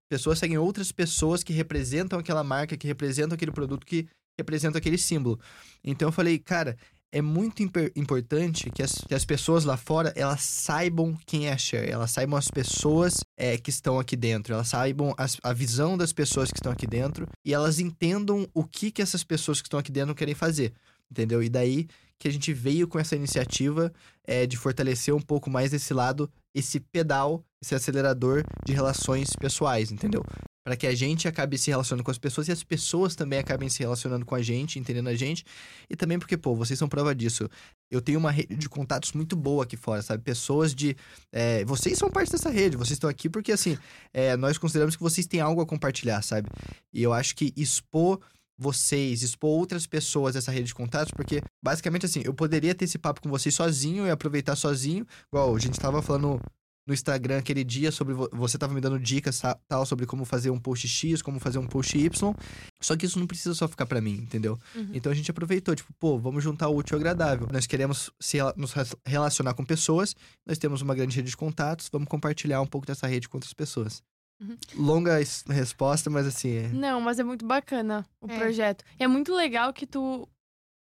Pessoas 0.10 0.38
seguem 0.40 0.58
outras 0.58 0.92
pessoas 0.92 1.44
que 1.44 1.54
representam 1.54 2.20
aquela 2.20 2.44
marca, 2.44 2.78
que 2.78 2.86
representam 2.88 3.36
aquele 3.36 3.52
produto, 3.52 3.86
que 3.86 4.08
representam 4.38 4.78
aquele 4.78 4.98
símbolo. 4.98 5.40
Então 5.84 6.10
eu 6.10 6.12
falei, 6.12 6.38
cara, 6.38 6.78
é 7.12 7.22
muito 7.22 7.62
importante 7.96 8.70
que 8.72 8.82
as, 8.82 8.94
que 9.08 9.14
as 9.14 9.24
pessoas 9.24 9.66
lá 9.66 9.78
fora, 9.78 10.12
elas 10.16 10.42
saibam 10.42 11.16
quem 11.26 11.48
é 11.48 11.54
a 11.54 11.58
Cher, 11.58 11.88
elas 11.88 12.12
saibam 12.12 12.38
as 12.38 12.48
pessoas 12.48 13.14
é, 13.38 13.56
que 13.58 13.70
estão 13.70 14.00
aqui 14.00 14.16
dentro, 14.16 14.54
elas 14.54 14.68
saibam 14.68 15.14
as- 15.18 15.38
a 15.44 15.54
visão 15.54 15.96
das 15.96 16.12
pessoas 16.12 16.50
que 16.52 16.58
estão 16.58 16.72
aqui 16.72 16.88
dentro 16.88 17.28
e 17.46 17.54
elas 17.54 17.80
entendam 17.80 18.48
o 18.54 18.64
que, 18.64 18.92
que 18.92 19.02
essas 19.02 19.24
pessoas 19.24 19.62
que 19.62 19.68
estão 19.68 19.80
aqui 19.80 19.92
dentro 19.92 20.16
querem 20.16 20.34
fazer, 20.36 20.74
entendeu? 21.10 21.42
E 21.44 21.50
daí 21.50 21.88
que 22.24 22.28
a 22.30 22.32
gente 22.32 22.54
veio 22.54 22.88
com 22.88 22.98
essa 22.98 23.18
iniciativa 23.18 23.92
é, 24.26 24.48
de 24.48 24.56
fortalecer 24.56 25.14
um 25.14 25.20
pouco 25.20 25.50
mais 25.50 25.74
esse 25.74 25.94
lado, 25.94 26.32
esse 26.56 26.80
pedal, 26.80 27.44
esse 27.62 27.76
acelerador 27.76 28.46
de 28.66 28.72
relações 28.72 29.36
pessoais, 29.36 29.92
entendeu? 29.92 30.24
Para 30.66 30.78
que 30.78 30.88
a 30.88 30.96
gente 30.96 31.28
acabe 31.28 31.58
se 31.58 31.70
relacionando 31.70 32.02
com 32.02 32.12
as 32.12 32.18
pessoas 32.18 32.48
e 32.48 32.54
as 32.54 32.64
pessoas 32.64 33.14
também 33.14 33.40
acabem 33.40 33.68
se 33.68 33.80
relacionando 33.80 34.26
com 34.26 34.36
a 34.36 34.42
gente, 34.42 34.80
entendendo 34.80 35.10
a 35.10 35.16
gente. 35.16 35.44
E 35.90 35.98
também 35.98 36.18
porque, 36.18 36.38
pô, 36.38 36.56
vocês 36.56 36.80
são 36.80 36.88
prova 36.88 37.14
disso. 37.14 37.50
Eu 37.92 38.02
tenho 38.02 38.20
uma 38.20 38.32
rede 38.32 38.56
de 38.56 38.70
contatos 38.70 39.12
muito 39.12 39.36
boa 39.36 39.66
aqui 39.66 39.76
fora, 39.76 40.02
sabe? 40.02 40.24
Pessoas 40.24 40.74
de. 40.74 40.96
é, 41.30 41.66
vocês 41.66 41.98
são 41.98 42.10
parte 42.10 42.32
dessa 42.32 42.50
rede, 42.50 42.78
vocês 42.78 42.92
estão 42.92 43.10
aqui 43.10 43.30
porque, 43.30 43.52
assim, 43.52 43.78
é, 44.14 44.38
nós 44.38 44.58
consideramos 44.58 44.96
que 44.96 45.04
vocês 45.04 45.28
têm 45.28 45.42
algo 45.42 45.60
a 45.60 45.66
compartilhar, 45.66 46.22
sabe? 46.22 46.50
E 46.94 47.04
eu 47.04 47.12
acho 47.12 47.36
que 47.36 47.52
expor 47.58 48.22
vocês, 48.64 49.22
expor 49.22 49.50
outras 49.52 49.86
pessoas 49.86 50.36
essa 50.36 50.52
rede 50.52 50.68
de 50.68 50.74
contatos, 50.74 51.12
porque 51.16 51.42
basicamente 51.64 52.06
assim, 52.06 52.22
eu 52.26 52.34
poderia 52.34 52.74
ter 52.74 52.86
esse 52.86 52.98
papo 52.98 53.22
com 53.22 53.30
vocês 53.30 53.54
sozinho 53.54 54.08
e 54.08 54.10
aproveitar 54.10 54.56
sozinho, 54.56 55.06
igual 55.28 55.56
a 55.56 55.60
gente 55.60 55.80
tava 55.80 56.02
falando 56.02 56.40
no 56.86 56.94
Instagram 56.94 57.38
aquele 57.38 57.64
dia 57.64 57.94
sobre 57.94 58.14
vo- 58.14 58.30
você 58.34 58.58
tava 58.58 58.74
me 58.74 58.82
dando 58.82 59.00
dicas 59.00 59.42
tal 59.70 59.86
sobre 59.86 60.06
como 60.06 60.26
fazer 60.26 60.50
um 60.50 60.60
post 60.60 60.86
X, 60.86 61.22
como 61.22 61.40
fazer 61.40 61.58
um 61.58 61.66
post 61.66 61.98
Y. 61.98 62.34
Só 62.82 62.98
que 62.98 63.06
isso 63.06 63.18
não 63.18 63.26
precisa 63.26 63.56
só 63.56 63.70
ficar 63.70 63.86
pra 63.86 64.02
mim, 64.02 64.16
entendeu? 64.16 64.60
Uhum. 64.76 64.90
Então 64.94 65.10
a 65.10 65.16
gente 65.16 65.32
aproveitou, 65.32 65.74
tipo, 65.76 65.94
pô, 65.98 66.20
vamos 66.20 66.44
juntar 66.44 66.68
o 66.68 66.76
útil 66.76 66.96
ao 66.96 67.00
agradável. 67.00 67.48
Nós 67.54 67.66
queremos 67.66 68.12
se 68.20 68.38
nos 68.58 68.74
relacionar 69.06 69.54
com 69.54 69.64
pessoas, 69.64 70.14
nós 70.46 70.58
temos 70.58 70.82
uma 70.82 70.94
grande 70.94 71.16
rede 71.16 71.30
de 71.30 71.38
contatos, 71.38 71.88
vamos 71.90 72.10
compartilhar 72.10 72.60
um 72.60 72.68
pouco 72.68 72.86
dessa 72.86 73.08
rede 73.08 73.30
com 73.30 73.38
outras 73.38 73.54
pessoas. 73.54 74.04
Uhum. 74.42 74.58
Longa 74.76 75.22
es- 75.22 75.44
resposta, 75.48 76.10
mas 76.10 76.26
assim, 76.28 76.50
é- 76.56 76.68
Não, 76.70 77.00
mas 77.00 77.20
é 77.20 77.24
muito 77.24 77.46
bacana 77.46 78.06
o 78.22 78.30
É. 78.30 78.38
projeto. 78.38 78.84
E 79.00 79.04
é 79.04 79.08
muito 79.08 79.34
legal 79.34 79.72
que 79.74 79.86
tu 79.88 80.28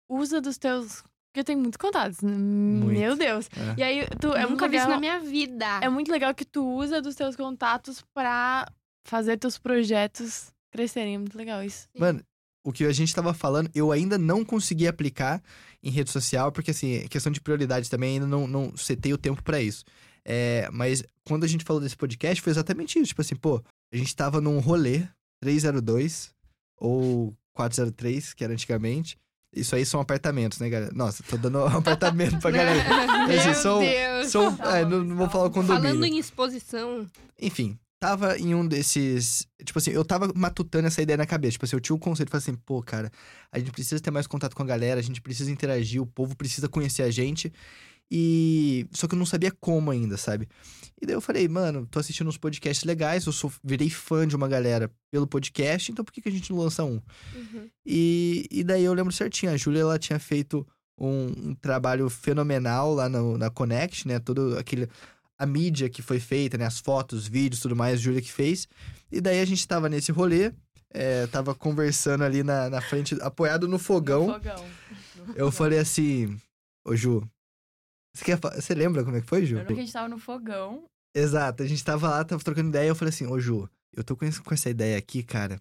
usa 0.09 0.41
dos 0.41 0.57
teus. 0.57 1.01
Porque 1.31 1.39
eu 1.39 1.43
tenho 1.45 1.59
muitos 1.59 1.77
contatos. 1.77 2.17
Meu 2.21 3.15
Deus. 3.15 3.49
é. 3.57 3.79
E 3.79 3.83
aí, 3.83 4.07
tu, 4.21 4.33
é 4.33 4.41
muito 4.41 4.51
Nunca 4.51 4.67
vi 4.67 4.77
isso 4.77 4.85
legal. 4.85 4.89
na 4.95 4.99
minha 4.99 5.19
vida. 5.19 5.65
É 5.81 5.89
muito 5.89 6.11
legal 6.11 6.33
que 6.35 6.45
tu 6.45 6.63
usa 6.77 7.01
dos 7.01 7.15
teus 7.15 7.35
contatos 7.35 8.03
pra 8.13 8.71
fazer 9.07 9.37
teus 9.37 9.57
projetos 9.57 10.51
crescerem. 10.71 11.15
É 11.15 11.17
muito 11.17 11.35
legal 11.37 11.63
isso. 11.63 11.87
Mano, 11.97 12.21
o 12.63 12.71
que 12.71 12.85
a 12.85 12.91
gente 12.93 13.15
tava 13.15 13.33
falando, 13.33 13.69
eu 13.73 13.91
ainda 13.91 14.15
não 14.17 14.45
consegui 14.45 14.87
aplicar 14.87 15.41
em 15.81 15.89
rede 15.89 16.11
social, 16.11 16.51
porque 16.51 16.69
assim, 16.71 17.07
questão 17.07 17.31
de 17.31 17.41
prioridade 17.41 17.89
também, 17.89 18.13
ainda 18.15 18.27
não, 18.27 18.45
não 18.47 18.77
setei 18.77 19.11
o 19.11 19.17
tempo 19.17 19.41
pra 19.43 19.59
isso. 19.59 19.83
É, 20.25 20.69
mas 20.71 21.03
quando 21.25 21.43
a 21.43 21.47
gente 21.47 21.65
falou 21.65 21.81
desse 21.81 21.97
podcast, 21.97 22.41
foi 22.41 22.51
exatamente 22.51 22.97
isso. 22.97 23.07
Tipo 23.09 23.21
assim, 23.21 23.35
pô, 23.35 23.61
a 23.93 23.97
gente 23.97 24.15
tava 24.15 24.39
num 24.41 24.59
rolê 24.59 25.03
302 25.41 26.31
ou 26.79 27.33
403, 27.53 28.33
que 28.33 28.43
era 28.43 28.53
antigamente. 28.53 29.17
Isso 29.55 29.75
aí 29.75 29.85
são 29.85 29.99
apartamentos, 29.99 30.57
né, 30.59 30.67
galera? 30.69 30.91
Nossa, 30.95 31.21
tô 31.23 31.37
dando 31.37 31.59
um 31.59 31.67
apartamento 31.67 32.39
pra 32.39 32.49
galera. 32.51 33.27
Meu 33.27 33.39
Assim, 33.39 33.53
são- 33.53 33.79
Deus. 33.79 34.27
São, 34.31 34.57
é, 34.73 34.83
não, 34.83 35.03
não 35.03 35.15
vou 35.15 35.29
falar 35.29 35.45
o 35.45 35.51
condomínio. 35.51 35.81
Falando 35.89 36.05
em 36.05 36.17
exposição, 36.17 37.05
Enfim, 37.39 37.77
tava 37.99 38.35
em 38.39 38.55
um 38.55 38.67
desses. 38.67 39.45
Tipo 39.63 39.77
assim, 39.77 39.91
eu 39.91 40.03
tava 40.03 40.31
matutando 40.35 40.87
essa 40.87 41.01
ideia 41.03 41.17
na 41.17 41.27
cabeça. 41.27 41.51
Tipo 41.51 41.65
assim, 41.65 41.75
eu 41.75 41.79
tinha 41.81 41.95
um 41.95 41.99
conceito, 41.99 42.29
falei 42.31 42.41
assim, 42.41 42.55
pô, 42.65 42.81
cara, 42.81 43.11
a 43.51 43.59
gente 43.59 43.71
precisa 43.71 44.01
ter 44.01 44.09
mais 44.09 44.25
contato 44.25 44.55
com 44.55 44.63
a 44.63 44.65
galera, 44.65 44.99
a 44.99 45.03
gente 45.03 45.21
precisa 45.21 45.51
interagir, 45.51 46.01
o 46.01 46.07
povo 46.07 46.35
precisa 46.35 46.67
conhecer 46.67 47.03
a 47.03 47.11
gente. 47.11 47.53
E. 48.11 48.85
Só 48.91 49.07
que 49.07 49.15
eu 49.15 49.19
não 49.19 49.25
sabia 49.25 49.51
como 49.51 49.91
ainda, 49.91 50.17
sabe? 50.17 50.47
E 51.01 51.05
daí 51.05 51.15
eu 51.15 51.21
falei, 51.21 51.47
mano, 51.49 51.85
tô 51.91 51.99
assistindo 51.99 52.29
uns 52.29 52.37
podcasts 52.37 52.85
legais, 52.85 53.25
eu 53.25 53.33
sou, 53.33 53.51
virei 53.61 53.89
fã 53.89 54.25
de 54.25 54.37
uma 54.37 54.47
galera 54.47 54.89
pelo 55.11 55.27
podcast, 55.27 55.91
então 55.91 56.05
por 56.05 56.13
que, 56.13 56.21
que 56.21 56.29
a 56.29 56.31
gente 56.31 56.49
não 56.49 56.59
lança 56.59 56.83
um? 56.85 57.01
Uhum. 57.35 57.69
E, 57.85 58.47
e 58.49 58.63
daí 58.63 58.85
eu 58.85 58.93
lembro 58.93 59.11
certinho, 59.11 59.51
a 59.51 59.57
Júlia, 59.57 59.81
ela 59.81 59.99
tinha 59.99 60.17
feito 60.17 60.65
um, 60.97 61.49
um 61.49 61.55
trabalho 61.55 62.09
fenomenal 62.09 62.93
lá 62.93 63.09
no, 63.09 63.37
na 63.37 63.49
Connect, 63.49 64.07
né? 64.07 64.19
Todo 64.19 64.57
aquele... 64.57 64.87
A 65.37 65.45
mídia 65.45 65.89
que 65.89 66.01
foi 66.01 66.21
feita, 66.21 66.57
né? 66.57 66.65
As 66.65 66.79
fotos, 66.79 67.27
vídeos, 67.27 67.59
tudo 67.59 67.75
mais, 67.75 67.99
Júlia 67.99 68.21
que 68.21 68.31
fez. 68.31 68.67
E 69.11 69.19
daí 69.19 69.41
a 69.41 69.45
gente 69.45 69.67
tava 69.67 69.89
nesse 69.89 70.11
rolê, 70.11 70.53
é, 70.93 71.27
tava 71.27 71.53
conversando 71.53 72.23
ali 72.23 72.43
na, 72.43 72.69
na 72.69 72.79
frente, 72.79 73.17
apoiado 73.19 73.67
no 73.67 73.77
fogão. 73.77 74.31
Fogão. 74.31 74.65
Eu 75.35 75.51
falei 75.51 75.79
assim, 75.79 76.37
ô 76.85 76.95
Ju, 76.95 77.27
você, 78.15 78.25
quer, 78.25 78.37
você 78.39 78.73
lembra 78.75 79.03
como 79.03 79.17
é 79.17 79.21
que 79.21 79.27
foi, 79.27 79.45
Ju? 79.45 79.55
Eu 79.55 79.59
lembro 79.59 79.75
que 79.75 79.81
a 79.81 79.83
gente 79.83 79.93
tava 79.93 80.07
no 80.09 80.17
fogão. 80.17 80.83
Exato, 81.15 81.63
a 81.63 81.65
gente 81.67 81.83
tava 81.83 82.09
lá, 82.09 82.23
tava 82.23 82.43
trocando 82.43 82.69
ideia, 82.69 82.87
eu 82.89 82.95
falei 82.95 83.09
assim, 83.09 83.25
ô 83.27 83.39
Ju, 83.39 83.69
eu 83.95 84.03
tô 84.03 84.15
com, 84.15 84.25
esse- 84.25 84.41
com 84.41 84.53
essa 84.53 84.69
ideia 84.69 84.97
aqui, 84.97 85.21
cara. 85.23 85.59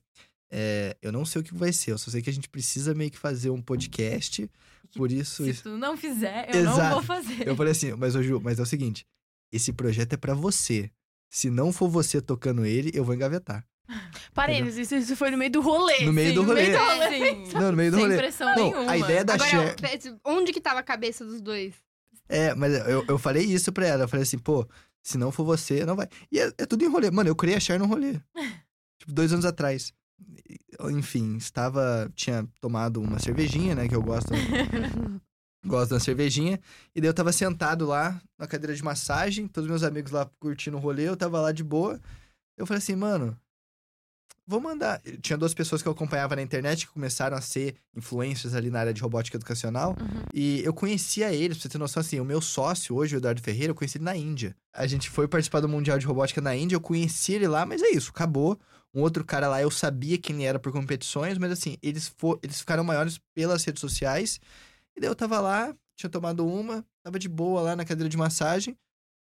É, 0.50 0.96
eu 1.00 1.10
não 1.12 1.24
sei 1.24 1.40
o 1.40 1.44
que 1.44 1.54
vai 1.54 1.72
ser, 1.72 1.92
eu 1.92 1.98
só 1.98 2.10
sei 2.10 2.20
que 2.22 2.28
a 2.30 2.32
gente 2.32 2.48
precisa 2.48 2.94
meio 2.94 3.10
que 3.10 3.18
fazer 3.18 3.50
um 3.50 3.60
podcast. 3.62 4.50
Que 4.90 4.98
Por 4.98 5.10
isso, 5.10 5.44
Se 5.44 5.50
isso- 5.50 5.62
tu 5.64 5.76
não 5.78 5.96
fizer, 5.96 6.48
eu 6.54 6.64
não 6.64 6.72
Exato. 6.72 6.94
vou 6.94 7.02
fazer. 7.02 7.46
eu 7.48 7.56
falei 7.56 7.72
assim, 7.72 7.92
mas 7.94 8.14
ô 8.14 8.22
Ju, 8.22 8.40
mas 8.40 8.58
é 8.58 8.62
o 8.62 8.66
seguinte, 8.66 9.06
esse 9.52 9.72
projeto 9.72 10.12
é 10.12 10.16
pra 10.16 10.34
você. 10.34 10.90
Se 11.30 11.48
não 11.48 11.72
for 11.72 11.88
você 11.88 12.20
tocando 12.20 12.66
ele, 12.66 12.90
eu 12.94 13.02
vou 13.04 13.14
engavetar. 13.14 13.64
Parênteses, 14.34 14.78
isso, 14.86 14.94
isso 14.94 15.16
foi 15.16 15.30
no 15.30 15.38
meio 15.38 15.50
do 15.50 15.60
rolê. 15.62 16.04
No 16.04 16.12
meio 16.12 16.28
Sim, 16.30 16.34
do 16.34 16.42
rolê. 16.42 16.66
Sim. 16.66 17.52
Não, 17.54 17.70
no 17.70 17.76
meio 17.76 17.90
do 17.90 17.96
Sem 17.96 18.04
rolê. 18.04 18.16
pressão 18.18 18.48
Não, 18.54 18.54
nenhuma. 18.70 18.90
a 18.92 18.98
ideia 18.98 19.24
da 19.24 19.34
Agora, 19.34 19.50
Cher. 19.50 19.76
onde 20.24 20.52
que 20.52 20.60
tava 20.60 20.80
a 20.80 20.82
cabeça 20.82 21.24
dos 21.24 21.40
dois? 21.40 21.74
É, 22.32 22.54
mas 22.54 22.72
eu, 22.88 23.04
eu 23.06 23.18
falei 23.18 23.44
isso 23.44 23.70
pra 23.70 23.86
ela. 23.86 24.04
Eu 24.04 24.08
falei 24.08 24.22
assim, 24.22 24.38
pô, 24.38 24.66
se 25.02 25.18
não 25.18 25.30
for 25.30 25.44
você, 25.44 25.84
não 25.84 25.94
vai. 25.94 26.08
E 26.30 26.40
é, 26.40 26.46
é 26.56 26.64
tudo 26.64 26.82
em 26.82 26.88
rolê. 26.88 27.10
Mano, 27.10 27.28
eu 27.28 27.36
criei 27.36 27.56
a 27.56 27.60
Cher 27.60 27.78
no 27.78 27.84
rolê. 27.84 28.14
tipo, 28.98 29.12
dois 29.12 29.34
anos 29.34 29.44
atrás. 29.44 29.92
Enfim, 30.90 31.36
estava. 31.36 32.10
Tinha 32.14 32.48
tomado 32.58 33.02
uma 33.02 33.18
cervejinha, 33.18 33.74
né? 33.74 33.86
Que 33.86 33.94
eu 33.94 34.02
gosto. 34.02 34.32
gosto 35.66 35.90
da 35.90 36.00
cervejinha. 36.00 36.58
E 36.94 37.02
daí 37.02 37.10
eu 37.10 37.14
tava 37.14 37.32
sentado 37.32 37.84
lá 37.84 38.18
na 38.38 38.46
cadeira 38.46 38.74
de 38.74 38.82
massagem, 38.82 39.46
todos 39.46 39.68
meus 39.68 39.82
amigos 39.82 40.10
lá 40.10 40.28
curtindo 40.40 40.78
o 40.78 40.80
rolê, 40.80 41.08
eu 41.08 41.16
tava 41.16 41.38
lá 41.38 41.52
de 41.52 41.62
boa. 41.62 42.00
Eu 42.56 42.66
falei 42.66 42.78
assim, 42.78 42.96
mano. 42.96 43.38
Vou 44.52 44.60
mandar. 44.60 45.00
Tinha 45.22 45.38
duas 45.38 45.54
pessoas 45.54 45.80
que 45.80 45.88
eu 45.88 45.92
acompanhava 45.92 46.36
na 46.36 46.42
internet 46.42 46.86
que 46.86 46.92
começaram 46.92 47.34
a 47.34 47.40
ser 47.40 47.74
influencers 47.96 48.52
ali 48.52 48.68
na 48.68 48.80
área 48.80 48.92
de 48.92 49.00
robótica 49.00 49.38
educacional. 49.38 49.96
Uhum. 49.98 50.26
E 50.34 50.60
eu 50.62 50.74
conhecia 50.74 51.32
eles, 51.32 51.56
pra 51.56 51.62
você 51.62 51.68
ter 51.70 51.78
noção, 51.78 52.02
assim, 52.02 52.20
o 52.20 52.24
meu 52.24 52.42
sócio 52.42 52.94
hoje, 52.94 53.16
o 53.16 53.18
Eduardo 53.18 53.40
Ferreira, 53.40 53.70
eu 53.70 53.74
conheci 53.74 53.96
ele 53.96 54.04
na 54.04 54.14
Índia. 54.14 54.54
A 54.74 54.86
gente 54.86 55.08
foi 55.08 55.26
participar 55.26 55.60
do 55.60 55.70
Mundial 55.70 55.98
de 55.98 56.04
Robótica 56.04 56.42
na 56.42 56.54
Índia, 56.54 56.76
eu 56.76 56.82
conheci 56.82 57.32
ele 57.32 57.48
lá, 57.48 57.64
mas 57.64 57.80
é 57.80 57.92
isso, 57.92 58.10
acabou. 58.10 58.60
Um 58.94 59.00
outro 59.00 59.24
cara 59.24 59.48
lá, 59.48 59.62
eu 59.62 59.70
sabia 59.70 60.18
quem 60.18 60.36
ele 60.36 60.44
era 60.44 60.58
por 60.58 60.70
competições, 60.70 61.38
mas 61.38 61.50
assim, 61.50 61.78
eles, 61.82 62.12
for, 62.18 62.38
eles 62.42 62.60
ficaram 62.60 62.84
maiores 62.84 63.18
pelas 63.34 63.64
redes 63.64 63.80
sociais. 63.80 64.38
E 64.94 65.00
daí 65.00 65.08
eu 65.08 65.16
tava 65.16 65.40
lá, 65.40 65.74
tinha 65.96 66.10
tomado 66.10 66.46
uma, 66.46 66.84
tava 67.02 67.18
de 67.18 67.26
boa 67.26 67.62
lá 67.62 67.74
na 67.74 67.86
cadeira 67.86 68.10
de 68.10 68.18
massagem. 68.18 68.76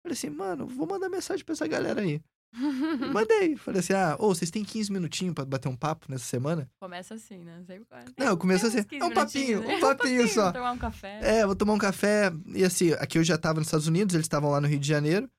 Falei 0.02 0.14
assim, 0.14 0.30
mano, 0.30 0.66
vou 0.66 0.88
mandar 0.88 1.10
mensagem 1.10 1.44
pra 1.44 1.52
essa 1.52 1.68
galera 1.68 2.00
aí. 2.00 2.22
Mandei. 3.14 3.56
Falei 3.56 3.80
assim, 3.80 3.94
ah, 3.94 4.16
ô, 4.20 4.34
vocês 4.34 4.50
têm 4.52 4.64
15 4.64 4.92
minutinhos 4.92 5.34
pra 5.34 5.46
bater 5.46 5.68
um 5.68 5.76
papo 5.76 6.08
nessa 6.10 6.26
semana? 6.26 6.70
Começa 6.80 7.14
assim, 7.14 7.38
né? 7.44 7.64
Qual 7.88 8.00
é. 8.02 8.06
Não, 8.18 8.38
Tem 8.38 8.68
assim, 8.68 8.84
15 8.84 9.04
um 9.06 9.14
papinho, 9.14 9.60
minutinhos, 9.62 9.66
um 9.66 9.68
né? 9.68 9.80
papinho 9.80 10.28
só. 10.30 10.52
Tomar 10.52 10.72
um 10.72 10.78
café. 10.78 11.20
É, 11.22 11.46
vou 11.46 11.56
tomar 11.56 11.74
um 11.74 11.78
café. 11.78 12.32
E 12.54 12.64
assim, 12.64 12.92
aqui 12.94 13.18
eu 13.18 13.24
já 13.24 13.38
tava 13.38 13.60
nos 13.60 13.68
Estados 13.68 13.88
Unidos, 13.88 14.16
eles 14.16 14.26
estavam 14.26 14.50
lá 14.52 14.60
no 14.62 14.68
Rio 14.68 14.80
de 14.80 14.88
Janeiro. 14.88 15.30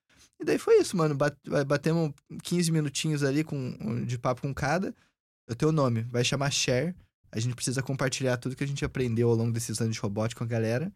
E 0.40 0.45
daí 0.45 0.59
foi 0.59 0.81
isso, 0.81 0.97
mano. 0.97 1.15
Bat- 1.16 1.36
Batemos 1.66 2.12
15 2.43 2.70
minutinhos 2.70 3.23
ali 3.24 3.43
com, 3.43 4.05
de 4.07 4.16
papo 4.19 4.43
com 4.43 4.55
cada. 4.55 4.95
Eu 5.49 5.57
tenho 5.57 5.70
o 5.70 5.74
nome, 5.74 6.03
vai 6.03 6.23
chamar 6.23 6.51
Share. 6.53 6.95
A 7.32 7.40
gente 7.40 7.55
precisa 7.55 7.82
compartilhar 7.82 8.36
tudo 8.36 8.55
que 8.57 8.65
a 8.65 8.66
gente 8.66 8.85
aprendeu 8.85 9.28
ao 9.28 9.35
longo 9.35 9.51
desses 9.53 9.81
anos 9.81 9.95
de 9.95 10.01
robótica 10.01 10.39
com 10.39 10.45
a 10.45 10.47
galera. 10.49 10.93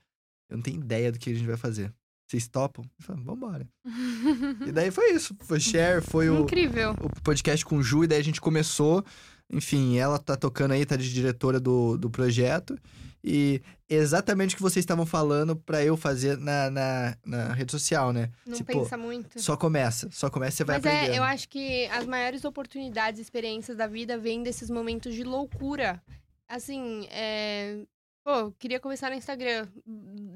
Eu 0.48 0.56
não 0.56 0.62
tenho 0.62 0.78
ideia 0.78 1.10
do 1.10 1.18
que 1.18 1.30
a 1.30 1.34
gente 1.34 1.46
vai 1.46 1.56
fazer. 1.56 1.92
Vocês 2.32 2.48
topam? 2.48 2.82
Eu 2.98 3.04
falei, 3.04 3.22
vambora. 3.22 3.68
e 4.66 4.72
daí 4.72 4.90
foi 4.90 5.12
isso. 5.12 5.36
Foi 5.40 5.60
Share, 5.60 6.00
foi 6.00 6.30
o, 6.30 6.44
Incrível. 6.44 6.92
o 6.92 7.22
podcast 7.22 7.62
com 7.62 7.76
o 7.76 7.82
Ju, 7.82 8.04
e 8.04 8.06
daí 8.06 8.18
a 8.20 8.24
gente 8.24 8.40
começou. 8.40 9.04
Enfim, 9.50 9.98
ela 9.98 10.18
tá 10.18 10.34
tocando 10.34 10.72
aí, 10.72 10.86
tá 10.86 10.96
de 10.96 11.12
diretora 11.12 11.60
do, 11.60 11.98
do 11.98 12.08
projeto. 12.08 12.78
E 13.22 13.60
exatamente 13.86 14.54
o 14.54 14.56
que 14.56 14.62
vocês 14.62 14.82
estavam 14.82 15.04
falando 15.04 15.54
pra 15.54 15.84
eu 15.84 15.94
fazer 15.94 16.38
na, 16.38 16.70
na, 16.70 17.16
na 17.22 17.52
rede 17.52 17.70
social, 17.70 18.14
né? 18.14 18.30
Não 18.46 18.56
Tipo, 18.56 18.72
pensa 18.72 18.96
muito. 18.96 19.38
Só 19.38 19.54
começa, 19.54 20.08
só 20.10 20.30
começa 20.30 20.54
e 20.54 20.56
você 20.56 20.64
vai 20.64 20.76
Mas 20.78 20.86
aprendendo. 20.86 21.12
é, 21.14 21.18
eu 21.18 21.22
acho 21.22 21.46
que 21.50 21.84
as 21.88 22.06
maiores 22.06 22.46
oportunidades 22.46 23.18
e 23.20 23.22
experiências 23.22 23.76
da 23.76 23.86
vida 23.86 24.16
vêm 24.16 24.42
desses 24.42 24.70
momentos 24.70 25.14
de 25.14 25.22
loucura. 25.22 26.02
Assim, 26.48 27.06
é... 27.10 27.82
Pô, 28.24 28.50
queria 28.52 28.80
começar 28.80 29.10
no 29.10 29.16
Instagram. 29.16 29.68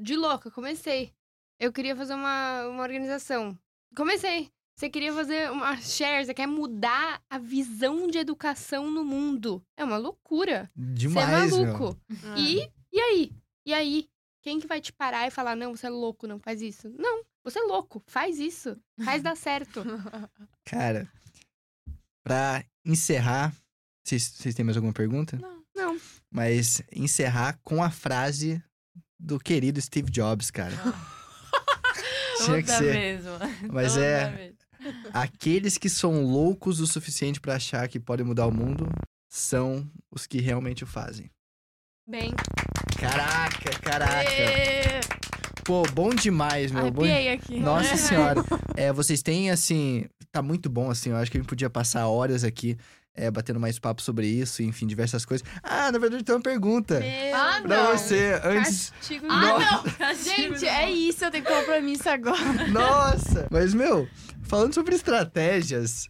De 0.03 0.15
louca, 0.15 0.51
comecei. 0.51 1.11
Eu 1.59 1.73
queria 1.73 1.97
fazer 1.97 2.15
uma, 2.15 2.67
uma 2.69 2.83
organização. 2.83 3.59
Comecei. 3.97 4.51
Você 4.77 4.91
queria 4.91 5.13
fazer 5.13 5.51
uma 5.51 5.77
share, 5.81 6.25
você 6.25 6.35
quer 6.35 6.47
mudar 6.47 7.23
a 7.31 7.39
visão 7.39 8.07
de 8.09 8.19
educação 8.19 8.91
no 8.91 9.05
mundo. 9.05 9.63
É 9.77 9.85
uma 9.85 9.97
loucura. 9.97 10.71
Demais, 10.77 11.51
você 11.51 11.57
é 11.57 11.65
meu. 11.65 11.73
maluco. 11.73 12.01
Ah. 12.25 12.35
E, 12.39 12.71
e 12.93 13.01
aí? 13.01 13.33
E 13.65 13.73
aí? 13.73 14.09
Quem 14.43 14.61
que 14.61 14.67
vai 14.67 14.81
te 14.81 14.93
parar 14.93 15.27
e 15.27 15.31
falar, 15.31 15.57
não, 15.57 15.75
você 15.75 15.87
é 15.87 15.91
louco, 15.91 16.27
não 16.27 16.39
faz 16.39 16.63
isso? 16.63 16.89
Não, 16.97 17.25
você 17.43 17.59
é 17.59 17.63
louco, 17.63 18.01
faz 18.07 18.39
isso. 18.39 18.77
Faz 19.03 19.23
dar 19.23 19.37
certo. 19.37 19.83
Cara, 20.65 21.11
pra 22.23 22.65
encerrar... 22.85 23.53
Vocês, 24.05 24.23
vocês 24.23 24.55
têm 24.55 24.65
mais 24.65 24.77
alguma 24.77 24.93
pergunta? 24.93 25.37
Não. 25.37 25.57
Não. 25.75 26.01
Mas 26.31 26.83
encerrar 26.93 27.59
com 27.63 27.83
a 27.83 27.91
frase 27.91 28.63
do 29.19 29.39
querido 29.39 29.81
Steve 29.81 30.11
Jobs, 30.11 30.51
cara. 30.51 30.75
Tinha 32.45 32.63
que 32.63 32.71
ser. 32.71 33.23
mano. 33.23 33.55
Mas 33.73 33.95
Toda 33.95 34.05
é-. 34.05 34.53
Aqueles 35.13 35.79
que 35.79 35.89
são 35.89 36.23
loucos 36.25 36.81
o 36.81 36.87
suficiente 36.87 37.41
pra 37.41 37.57
achar 37.57 37.89
que 37.89 37.99
podem 37.99 38.25
mudar 38.25 38.47
o 38.47 38.53
mundo 38.53 38.89
são 39.29 39.89
os 40.11 40.27
que 40.27 40.41
realmente 40.41 40.85
o 40.85 40.87
fazem. 40.87 41.31
Bem, 42.09 42.33
Caraca, 42.99 43.71
caraca. 43.81 44.31
Ê, 44.31 45.01
Pô, 45.65 45.83
bom 45.93 46.11
demais, 46.11 46.71
meu. 46.71 46.91
Bom... 46.91 47.03
Aqui. 47.33 47.59
Nossa 47.59 47.97
senhora. 47.99 48.43
É, 48.77 48.93
vocês 48.93 49.23
têm, 49.23 49.51
assim... 49.51 50.07
Tá 50.31 50.41
muito 50.41 50.71
bom, 50.71 50.91
assim. 50.91 51.11
Eu 51.11 51.17
acho 51.17 51.31
que 51.31 51.37
a 51.37 51.41
gente 51.41 51.49
podia 51.49 51.69
passar 51.69 52.07
horas 52.07 52.45
aqui 52.45 52.77
é, 53.17 53.31
batendo 53.31 53.59
mais 53.59 53.79
papo 53.79 54.03
sobre 54.03 54.27
isso. 54.27 54.63
Enfim, 54.63 54.87
diversas 54.87 55.25
coisas. 55.25 55.47
Ah, 55.63 55.91
na 55.91 55.99
verdade, 55.99 56.23
tem 56.23 56.35
uma 56.35 56.41
pergunta. 56.43 57.01
Ah, 57.35 57.61
Pra 57.63 57.85
não. 57.85 57.97
você, 57.97 58.41
antes... 58.45 58.91
Castigo 58.91 59.27
Ah, 59.29 59.41
Nossa. 59.41 59.95
não! 59.99 60.15
Gente, 60.15 60.67
é 60.67 60.91
isso, 60.91 61.25
eu 61.25 61.31
tenho 61.31 61.45
compromisso 61.45 62.09
agora. 62.09 62.37
Nossa! 62.69 63.49
Mas, 63.51 63.75
meu, 63.75 64.09
falando 64.43 64.75
sobre 64.75 64.95
estratégias... 64.95 66.09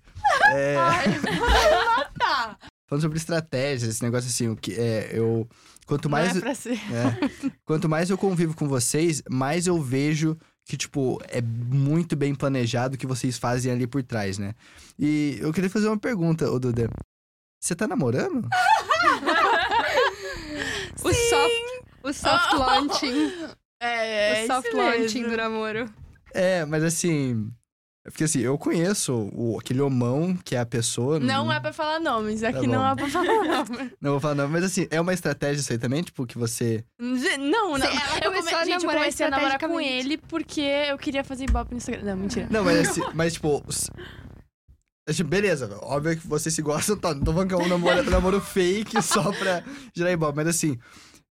É... 0.52 0.74
Tá. 2.18 2.56
Falando 2.88 3.02
sobre 3.02 3.18
estratégias, 3.18 3.90
esse 3.90 4.02
negócio 4.02 4.28
assim, 4.28 4.48
o 4.48 4.56
que 4.56 4.72
é, 4.74 5.10
eu... 5.12 5.48
Quanto 5.86 6.10
mais... 6.10 6.30
Não 6.30 6.38
é 6.38 6.40
pra 6.40 6.54
ser. 6.54 6.72
É. 6.92 7.50
Quanto 7.64 7.88
mais 7.88 8.10
eu 8.10 8.18
convivo 8.18 8.56
com 8.56 8.66
vocês, 8.66 9.22
mais 9.30 9.66
eu 9.68 9.80
vejo 9.80 10.36
que, 10.66 10.76
tipo, 10.76 11.18
é 11.28 11.40
muito 11.40 12.16
bem 12.16 12.34
planejado 12.34 12.97
o 12.97 12.98
que 12.98 13.06
vocês 13.06 13.38
fazem 13.38 13.70
ali 13.70 13.86
por 13.86 14.02
trás, 14.02 14.36
né? 14.36 14.52
E 14.98 15.38
eu 15.40 15.52
queria 15.52 15.70
fazer 15.70 15.86
uma 15.86 15.97
pergunta, 15.97 16.51
ô 16.51 16.59
Duda. 16.59 16.90
Você 17.60 17.76
tá 17.76 17.86
namorando? 17.86 18.48
o 21.02 21.14
soft, 21.14 21.62
o 22.02 22.12
soft 22.12 22.52
launching. 22.59 23.32
É, 23.80 24.43
o 24.43 24.47
soft 24.48 24.74
launching 24.74 25.22
mesmo. 25.22 25.30
do 25.30 25.36
namoro. 25.36 25.88
É, 26.34 26.64
mas 26.64 26.82
assim. 26.82 27.48
Porque 28.06 28.24
assim, 28.24 28.40
eu 28.40 28.56
conheço 28.56 29.12
o, 29.34 29.58
aquele 29.58 29.80
homão 29.80 30.36
que 30.44 30.54
é 30.54 30.60
a 30.60 30.66
pessoa. 30.66 31.18
Não 31.18 31.52
é 31.52 31.58
pra 31.60 31.72
falar 31.72 31.98
nomes, 32.00 32.42
aqui 32.42 32.60
Tá 32.62 32.66
não 32.66 32.86
é 32.86 32.94
pra 32.94 33.08
falar 33.08 33.24
nomes. 33.44 33.92
Não 34.00 34.10
vou 34.12 34.20
falar 34.20 34.34
não, 34.34 34.48
mas 34.48 34.64
assim, 34.64 34.86
é 34.90 35.00
uma 35.00 35.12
estratégia 35.12 35.60
isso 35.60 35.72
aí 35.72 35.78
também, 35.78 36.02
tipo, 36.02 36.26
que 36.26 36.38
você. 36.38 36.84
Não, 36.98 37.76
não. 37.76 37.86
Ela 37.86 38.18
eu 38.22 38.32
começou 38.32 38.58
a 38.58 38.64
gente, 38.64 38.84
eu 38.84 38.90
comecei 38.90 39.26
a 39.26 39.30
namorar 39.30 39.58
com 39.58 39.80
ele 39.80 40.16
porque 40.18 40.60
eu 40.60 40.96
queria 40.98 41.24
fazer 41.24 41.44
ibope 41.44 41.72
no 41.72 41.76
Instagram. 41.78 42.02
Não, 42.04 42.16
mentira. 42.16 42.46
Não, 42.50 42.64
mas, 42.64 42.88
assim, 42.88 43.02
mas 43.14 43.32
tipo. 43.34 43.62
s- 43.68 43.90
tipo, 45.12 45.28
Beleza, 45.28 45.76
óbvio 45.82 46.16
que 46.18 46.26
vocês 46.26 46.54
se 46.54 46.62
gostam, 46.62 46.96
tá? 46.96 47.14
Não 47.14 47.22
tô 47.24 47.32
falando 47.32 47.48
que 47.48 47.54
é 47.54 47.58
um 47.58 47.68
namoro, 47.68 48.10
namoro 48.10 48.40
fake 48.40 49.00
só 49.02 49.30
pra 49.32 49.62
gerar 49.94 50.12
ibope, 50.12 50.36
mas 50.36 50.48
assim. 50.48 50.78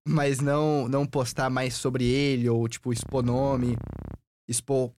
Mas 0.07 0.39
não, 0.39 0.87
não 0.87 1.03
postar 1.05 1.49
mais 1.49 1.73
sobre 1.73 2.03
ele, 2.05 2.47
ou 2.47 2.67
tipo, 2.67 2.93
expor 2.93 3.23
nome, 3.23 3.75
expor, 4.47 4.91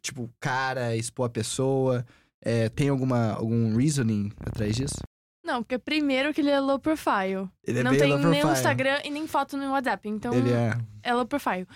tipo, 0.00 0.30
cara, 0.40 0.96
expor 0.96 1.26
a 1.26 1.30
pessoa. 1.30 2.04
É, 2.42 2.68
tem 2.70 2.88
alguma, 2.88 3.32
algum 3.34 3.76
reasoning 3.76 4.32
atrás 4.40 4.74
disso? 4.74 4.96
Não, 5.44 5.62
porque 5.62 5.78
primeiro 5.78 6.32
que 6.32 6.40
ele 6.40 6.50
é 6.50 6.60
low 6.60 6.78
profile. 6.78 7.48
Ele 7.66 7.80
é 7.80 7.82
não 7.82 7.90
bem 7.90 8.00
tem 8.00 8.10
low 8.10 8.18
nem 8.18 8.40
profile. 8.40 8.52
Instagram 8.52 9.00
e 9.04 9.10
nem 9.10 9.26
foto 9.26 9.56
no 9.56 9.70
WhatsApp. 9.72 10.08
Então 10.08 10.32
Ele 10.32 10.52
é. 10.52 10.78
é 11.02 11.14
low 11.14 11.26
profile. 11.26 11.66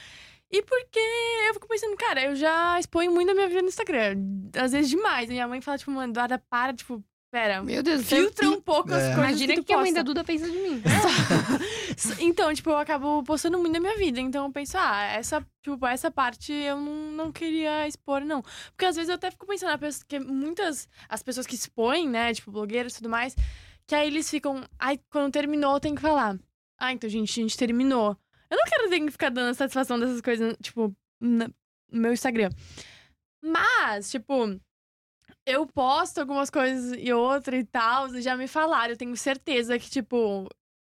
E 0.50 0.62
porque 0.62 1.00
eu 1.48 1.54
fico 1.54 1.66
pensando, 1.66 1.96
cara, 1.96 2.22
eu 2.22 2.36
já 2.36 2.78
exponho 2.78 3.10
muito 3.10 3.30
a 3.30 3.34
minha 3.34 3.48
vida 3.48 3.62
no 3.62 3.68
Instagram. 3.68 4.16
Às 4.56 4.72
vezes 4.72 4.88
demais. 4.90 5.28
Minha 5.28 5.48
mãe 5.48 5.60
fala, 5.60 5.78
tipo, 5.78 5.90
mano, 5.90 6.12
Dora, 6.12 6.38
para, 6.48 6.72
tipo, 6.72 7.02
pera. 7.34 7.62
Meu 7.62 7.82
Deus, 7.82 8.02
você 8.06 8.16
Filtra 8.16 8.48
um 8.48 8.60
pouco 8.60 8.94
as 8.94 9.02
É. 9.02 9.14
coisas 9.14 9.18
Imagina 9.30 9.54
que 9.56 9.64
que 9.64 9.72
a 9.72 9.78
mãe 9.78 9.92
da 9.92 10.02
Duda 10.02 10.22
pensa 10.22 10.48
de 10.48 10.56
mim. 10.56 10.80
Então, 12.18 12.52
tipo, 12.52 12.70
eu 12.70 12.76
acabo 12.78 13.22
postando 13.22 13.58
muito 13.58 13.72
da 13.72 13.80
minha 13.80 13.96
vida. 13.96 14.20
Então 14.20 14.46
eu 14.46 14.52
penso, 14.52 14.76
ah, 14.78 15.02
essa, 15.04 15.44
tipo, 15.62 15.84
essa 15.86 16.10
parte 16.10 16.52
eu 16.52 16.76
não, 16.80 17.12
não 17.12 17.32
queria 17.32 17.86
expor, 17.86 18.20
não. 18.20 18.42
Porque 18.70 18.84
às 18.84 18.96
vezes 18.96 19.08
eu 19.08 19.14
até 19.14 19.30
fico 19.30 19.46
pensando, 19.46 19.78
que 20.08 20.18
muitas 20.18 20.88
as 21.08 21.22
pessoas 21.22 21.46
que 21.46 21.54
expõem, 21.54 22.08
né, 22.08 22.32
tipo, 22.34 22.50
blogueiros 22.50 22.94
e 22.94 22.96
tudo 22.96 23.08
mais, 23.08 23.36
que 23.86 23.94
aí 23.94 24.06
eles 24.08 24.28
ficam, 24.28 24.64
ai, 24.78 24.98
quando 25.10 25.32
terminou, 25.32 25.78
tem 25.78 25.94
que 25.94 26.02
falar. 26.02 26.36
Ah, 26.78 26.92
então, 26.92 27.08
gente, 27.08 27.30
a 27.38 27.42
gente 27.42 27.56
terminou. 27.56 28.16
Eu 28.50 28.56
não 28.56 28.64
quero 28.64 28.88
ter 28.90 29.00
que 29.00 29.10
ficar 29.10 29.30
dando 29.30 29.54
satisfação 29.54 29.98
dessas 29.98 30.20
coisas, 30.20 30.56
tipo, 30.62 30.92
na- 31.20 31.48
no 31.92 32.00
meu 32.00 32.12
Instagram. 32.12 32.50
Mas, 33.42 34.10
tipo, 34.10 34.58
eu 35.46 35.66
posto 35.66 36.18
algumas 36.18 36.50
coisas 36.50 36.96
e 36.98 37.12
outra 37.12 37.56
e 37.56 37.64
tal, 37.64 38.14
e 38.14 38.22
já 38.22 38.36
me 38.36 38.46
falaram, 38.46 38.92
eu 38.92 38.96
tenho 38.96 39.16
certeza 39.16 39.78
que, 39.78 39.90
tipo, 39.90 40.48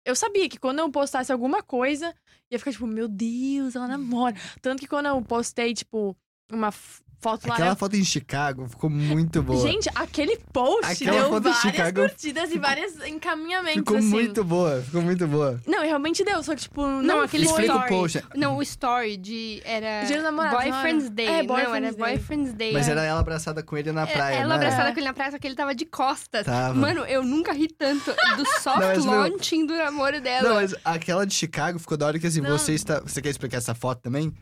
eu 0.06 0.16
sabia 0.16 0.50
que 0.50 0.60
quando 0.60 0.80
eu 0.80 0.92
postasse 0.92 1.32
alguma 1.32 1.62
coisa, 1.62 2.16
ia 2.50 2.58
ficar 2.58 2.72
tipo, 2.72 2.88
meu 2.88 3.08
Deus, 3.08 3.76
ela 3.76 3.88
namora. 3.88 4.36
Tanto 4.62 4.80
que 4.80 4.88
quando 4.88 5.08
eu 5.08 5.22
postei, 5.22 5.74
tipo, 5.74 6.16
uma 6.52 6.72
foto 7.20 7.48
lá. 7.48 7.54
Aquela 7.56 7.70
né? 7.72 7.76
foto 7.76 7.96
em 7.96 8.04
Chicago 8.04 8.68
ficou 8.68 8.90
muito 8.90 9.42
boa. 9.44 9.62
Gente, 9.68 9.90
aquele 9.96 10.38
post 10.54 10.92
Aquela 11.04 11.22
deu 11.22 11.30
foto 11.30 11.44
várias 11.44 11.62
Chicago 11.62 12.02
curtidas 12.02 12.52
e 12.52 12.58
vários 12.60 12.94
encaminhamentos, 13.08 13.80
ficou 13.80 13.98
assim. 13.98 14.08
muito 14.10 14.44
boa, 14.44 14.82
ficou 14.82 15.02
muito 15.02 15.28
boa. 15.28 15.60
Não, 15.68 15.82
realmente 15.82 16.24
deu, 16.24 16.42
só 16.44 16.56
que, 16.56 16.62
tipo, 16.62 16.82
não, 16.82 17.02
Não, 17.02 17.22
aquele. 17.22 17.46
Explica 17.46 17.74
o 17.74 17.76
story. 17.78 17.90
post. 17.90 18.24
Não, 18.36 18.58
o 18.58 18.62
story 18.62 19.18
de. 19.18 19.62
Era. 19.66 20.04
Dia 20.06 20.22
namorados, 20.22 20.64
não 20.66 20.72
Boyfriend's 20.72 21.06
era? 21.06 21.14
Day. 21.14 21.26
É, 21.28 21.44
não, 21.44 21.58
era 21.58 21.70
Boyfriend's 21.70 21.96
Day. 21.96 22.06
Boyfriend's 22.18 22.54
Day. 22.54 22.74
Mas 22.74 22.88
É. 22.88 22.92
era 22.92 23.04
ela 23.04 23.20
abraçada 23.20 23.62
com 23.64 23.78
ele 23.78 23.92
na 23.92 24.08
praia, 24.08 24.36
Ela 24.36 24.56
era? 24.56 24.56
abraçada 24.56 24.90
É. 24.90 24.92
com 24.94 25.00
ele 25.00 25.08
na 25.08 25.14
praia, 25.14 25.32
só 25.32 25.38
que 25.40 25.48
ele 25.48 25.56
tava 25.56 25.76
de 25.76 25.86
costas. 25.86 26.46
Tava. 26.46 26.74
Mano, 26.74 27.02
eu 27.06 27.24
nunca 27.24 27.52
ri 27.54 27.68
tanto 27.68 28.12
do 28.38 28.46
soft 28.62 28.80
Não, 28.80 28.88
mas, 28.88 29.06
meu- 29.06 29.14
launching 29.16 29.66
do 29.66 29.76
namoro 29.76 30.22
dela. 30.22 30.48
Não, 30.50 30.56
mas 30.56 30.74
aquela 30.86 31.26
de 31.26 31.34
Chicago 31.34 31.80
ficou 31.80 31.98
da 31.98 32.06
hora 32.08 32.20
que 32.20 32.28
assim, 32.28 32.42
Não. 32.42 32.58
você 32.58 32.74
está. 32.74 33.00
Você 33.02 33.22
quer 33.22 33.30
explicar 33.30 33.58
essa 33.58 33.74
foto 33.76 34.02
também? 34.02 34.34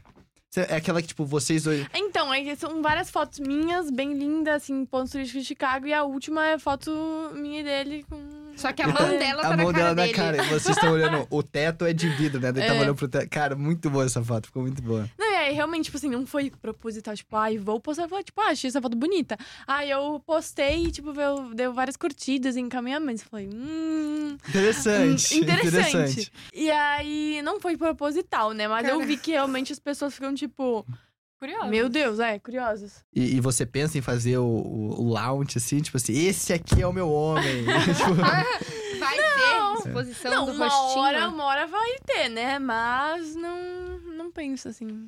É 0.61 0.75
aquela 0.75 1.01
que, 1.01 1.07
tipo, 1.07 1.25
vocês 1.25 1.63
dois. 1.63 1.85
Então, 1.93 2.31
aí 2.31 2.55
são 2.55 2.81
várias 2.81 3.09
fotos 3.09 3.39
minhas, 3.39 3.89
bem 3.89 4.13
lindas, 4.13 4.55
assim, 4.63 4.85
pontos 4.85 5.11
turísticos 5.11 5.43
de 5.43 5.47
Chicago. 5.47 5.88
E 5.88 5.93
a 5.93 6.03
última 6.03 6.45
é 6.47 6.57
foto 6.57 6.91
minha 7.34 7.61
e 7.61 7.63
dele 7.63 8.05
com... 8.09 8.47
Só 8.57 8.73
que 8.73 8.81
a 8.81 8.88
mão 8.88 8.95
dela 9.17 9.41
tá 9.43 9.47
a 9.53 9.55
na 9.55 9.63
mão 9.63 9.71
cara 9.71 9.93
dela 9.93 9.95
dele. 9.95 10.11
na 10.11 10.17
cara. 10.17 10.38
E 10.38 10.49
vocês 10.49 10.75
estão 10.75 10.91
olhando. 10.93 11.27
O 11.29 11.41
teto 11.43 11.85
é 11.85 11.93
de 11.93 12.09
vidro, 12.09 12.41
né? 12.41 12.51
Daí 12.51 12.63
tava 12.65 12.79
É. 12.79 12.81
olhando 12.81 12.95
pro 12.95 13.07
teto. 13.07 13.29
Cara, 13.29 13.55
muito 13.55 13.89
boa 13.89 14.05
essa 14.05 14.21
foto, 14.23 14.47
ficou 14.47 14.63
muito 14.63 14.81
boa. 14.81 15.07
Não, 15.17 15.31
e 15.31 15.35
aí 15.35 15.53
realmente, 15.53 15.85
tipo 15.85 15.97
assim, 15.97 16.09
não 16.09 16.25
foi 16.25 16.49
proposital, 16.61 17.15
tipo, 17.15 17.35
ai, 17.35 17.57
vou 17.57 17.79
postar 17.79 18.07
foto, 18.09 18.23
tipo, 18.25 18.41
ah, 18.41 18.47
achei 18.49 18.67
essa 18.67 18.81
foto 18.81 18.97
bonita. 18.97 19.38
Aí 19.67 19.89
eu 19.91 20.21
postei 20.25 20.85
e, 20.85 20.91
tipo, 20.91 21.13
deu, 21.13 21.53
deu 21.53 21.73
várias 21.73 21.95
curtidas 21.95 22.55
e 22.55 22.59
encaminhamentos. 22.59 23.23
Falei, 23.23 23.47
hum. 23.53 24.38
Interessante. 24.49 25.35
hum, 25.35 25.38
interessante. 25.38 25.89
interessante. 25.95 26.31
E 26.53 26.69
aí 26.71 27.41
não 27.43 27.59
foi 27.61 27.77
proposital, 27.77 28.51
né? 28.53 28.67
Mas 28.67 28.88
eu 28.88 28.95
Cara. 28.95 29.05
vi 29.07 29.17
que 29.17 29.31
realmente 29.31 29.71
as 29.71 29.79
pessoas 29.79 30.13
ficam, 30.13 30.34
tipo, 30.34 30.85
Curioso. 31.39 31.68
meu 31.69 31.88
Deus, 31.88 32.19
é, 32.19 32.39
curiosas. 32.39 33.03
E, 33.14 33.35
e 33.35 33.39
você 33.39 33.65
pensa 33.65 33.97
em 33.97 34.01
fazer 34.01 34.38
o, 34.39 34.43
o, 34.45 35.01
o 35.01 35.09
launch, 35.09 35.57
assim, 35.57 35.80
tipo 35.80 35.97
assim, 35.97 36.14
esse 36.14 36.51
aqui 36.51 36.81
é 36.81 36.88
o 36.88 36.93
meu 36.93 37.09
homem. 37.11 37.64
Tipo, 37.95 38.15
Vai 38.99 39.15
ter 39.18 39.88
exposição 39.88 40.31
não, 40.31 40.45
do 40.47 40.51
uma 40.53 40.68
rostinho. 40.68 40.99
hora, 41.03 41.30
uma 41.30 41.43
hora 41.45 41.68
vai 41.68 41.95
ter, 42.05 42.30
né? 42.30 42.57
Mas 42.57 43.35
não, 43.35 43.99
não 44.15 44.31
penso 44.31 44.68
assim. 44.68 45.05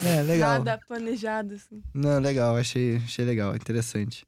é, 0.00 0.22
legal. 0.22 0.58
Nada 0.62 0.78
planejado, 0.86 1.54
assim. 1.54 1.82
Não, 1.92 2.20
legal, 2.20 2.56
achei, 2.56 2.96
achei 2.96 3.24
legal, 3.24 3.54
interessante. 3.56 4.24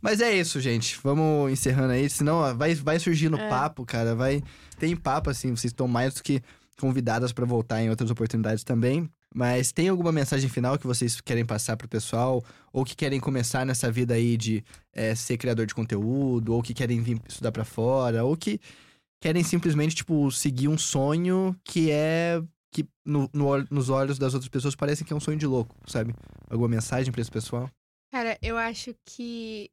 Mas 0.00 0.20
é 0.20 0.32
isso, 0.34 0.60
gente. 0.60 0.98
Vamos 1.02 1.50
encerrando 1.52 1.92
aí, 1.92 2.08
senão 2.08 2.36
ó, 2.36 2.54
vai, 2.54 2.74
vai 2.74 2.98
surgindo 2.98 3.38
É. 3.38 3.48
papo, 3.48 3.84
cara. 3.84 4.14
Vai. 4.14 4.42
Tem 4.78 4.96
papo, 4.96 5.30
assim, 5.30 5.50
vocês 5.50 5.72
estão 5.72 5.86
mais 5.88 6.14
do 6.14 6.22
que 6.22 6.42
convidadas 6.78 7.32
pra 7.32 7.44
voltar 7.46 7.82
em 7.82 7.90
outras 7.90 8.10
oportunidades 8.10 8.64
também. 8.64 9.08
Mas 9.36 9.70
tem 9.70 9.90
alguma 9.90 10.10
mensagem 10.10 10.48
final 10.48 10.78
que 10.78 10.86
vocês 10.86 11.20
querem 11.20 11.44
passar 11.44 11.76
pro 11.76 11.86
pessoal? 11.86 12.42
Ou 12.72 12.86
que 12.86 12.96
querem 12.96 13.20
começar 13.20 13.66
nessa 13.66 13.92
vida 13.92 14.14
aí 14.14 14.34
de 14.34 14.64
é, 14.94 15.14
ser 15.14 15.36
criador 15.36 15.66
de 15.66 15.74
conteúdo? 15.74 16.54
Ou 16.54 16.62
que 16.62 16.72
querem 16.72 17.02
vir 17.02 17.20
estudar 17.28 17.52
pra 17.52 17.62
fora? 17.62 18.24
Ou 18.24 18.34
que 18.34 18.58
querem 19.20 19.44
simplesmente, 19.44 19.94
tipo, 19.94 20.32
seguir 20.32 20.68
um 20.68 20.78
sonho 20.78 21.54
que 21.62 21.90
é. 21.90 22.42
que 22.72 22.86
no, 23.04 23.28
no 23.30 23.62
nos 23.70 23.90
olhos 23.90 24.18
das 24.18 24.32
outras 24.32 24.48
pessoas 24.48 24.74
parece 24.74 25.04
que 25.04 25.12
é 25.12 25.16
um 25.16 25.20
sonho 25.20 25.36
de 25.36 25.46
louco, 25.46 25.76
sabe? 25.86 26.14
Alguma 26.48 26.70
mensagem 26.70 27.12
pra 27.12 27.20
esse 27.20 27.30
pessoal? 27.30 27.70
Cara, 28.10 28.38
eu 28.40 28.56
acho 28.56 28.94
que 29.04 29.70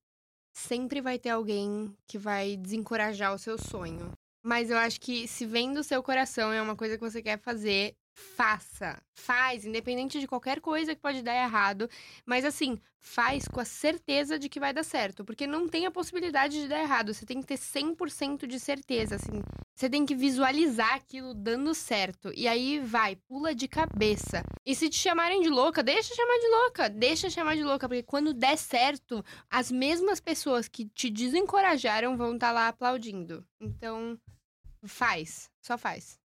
sempre 0.53 0.99
vai 0.99 1.17
ter 1.17 1.29
alguém 1.29 1.95
que 2.05 2.17
vai 2.17 2.57
desencorajar 2.57 3.33
o 3.33 3.39
seu 3.39 3.57
sonho. 3.57 4.11
Mas 4.45 4.69
eu 4.69 4.75
acho 4.77 4.99
que 4.99 5.25
se 5.25 5.45
vem 5.45 5.73
do 5.73 5.85
seu 5.85 6.03
coração 6.03 6.51
é 6.51 6.61
uma 6.61 6.75
coisa 6.75 6.97
que 6.97 7.09
você 7.09 7.21
quer 7.21 7.39
fazer, 7.39 7.95
faça. 8.13 9.01
Faz, 9.13 9.65
independente 9.65 10.19
de 10.19 10.27
qualquer 10.27 10.59
coisa 10.59 10.95
que 10.95 11.01
pode 11.01 11.21
dar 11.21 11.35
errado. 11.35 11.89
Mas 12.25 12.45
assim, 12.45 12.79
faz 12.99 13.47
com 13.47 13.59
a 13.59 13.65
certeza 13.65 14.39
de 14.39 14.49
que 14.49 14.59
vai 14.59 14.73
dar 14.73 14.83
certo. 14.83 15.25
Porque 15.25 15.45
não 15.45 15.67
tem 15.67 15.85
a 15.85 15.91
possibilidade 15.91 16.61
de 16.61 16.67
dar 16.67 16.81
errado. 16.81 17.13
Você 17.13 17.25
tem 17.25 17.41
que 17.41 17.47
ter 17.47 17.57
100% 17.57 18.47
de 18.47 18.59
certeza, 18.59 19.15
assim. 19.15 19.41
Você 19.75 19.89
tem 19.89 20.05
que 20.05 20.15
visualizar 20.15 20.93
aquilo 20.93 21.33
dando 21.33 21.73
certo. 21.73 22.31
E 22.35 22.47
aí 22.47 22.79
vai, 22.79 23.15
pula 23.15 23.53
de 23.53 23.67
cabeça. 23.67 24.43
E 24.65 24.75
se 24.75 24.89
te 24.89 24.97
chamarem 24.97 25.41
de 25.41 25.49
louca, 25.49 25.83
deixa 25.83 26.15
chamar 26.15 26.39
de 26.39 26.47
louca. 26.47 26.89
Deixa 26.89 27.29
chamar 27.29 27.55
de 27.55 27.63
louca. 27.63 27.87
Porque 27.87 28.03
quando 28.03 28.33
der 28.33 28.57
certo, 28.57 29.23
as 29.49 29.71
mesmas 29.71 30.19
pessoas 30.19 30.67
que 30.67 30.85
te 30.85 31.09
desencorajaram 31.09 32.15
vão 32.15 32.35
estar 32.35 32.51
lá 32.51 32.67
aplaudindo. 32.67 33.45
Então, 33.59 34.17
faz. 34.85 35.49
Só 35.61 35.77
faz. 35.77 36.19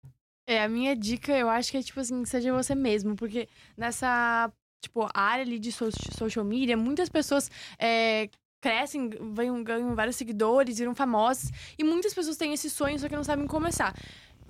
É, 0.51 0.63
a 0.63 0.69
minha 0.69 0.97
dica, 0.97 1.37
eu 1.37 1.49
acho 1.51 1.71
que 1.71 1.77
é, 1.77 1.83
tipo 1.83 2.01
assim, 2.01 2.25
seja 2.25 2.53
você 2.55 2.75
mesmo. 2.75 3.15
Porque 3.17 3.49
nessa, 3.77 4.51
tipo, 4.81 5.07
área 5.15 5.43
ali 5.45 5.59
de 5.59 5.71
so- 5.71 5.93
social 5.93 6.45
media, 6.45 6.75
muitas 6.77 7.09
pessoas 7.11 7.51
é, 7.79 8.31
crescem, 8.61 9.11
ganham, 9.35 9.63
ganham 9.63 9.95
vários 9.95 10.17
seguidores, 10.17 10.79
viram 10.79 10.95
famosas. 10.95 11.51
E 11.79 11.85
muitas 11.85 12.15
pessoas 12.15 12.37
têm 12.39 12.55
esse 12.55 12.71
sonho, 12.71 12.99
só 12.99 13.09
que 13.09 13.17
não 13.17 13.25
sabem 13.25 13.47
começar. 13.47 13.95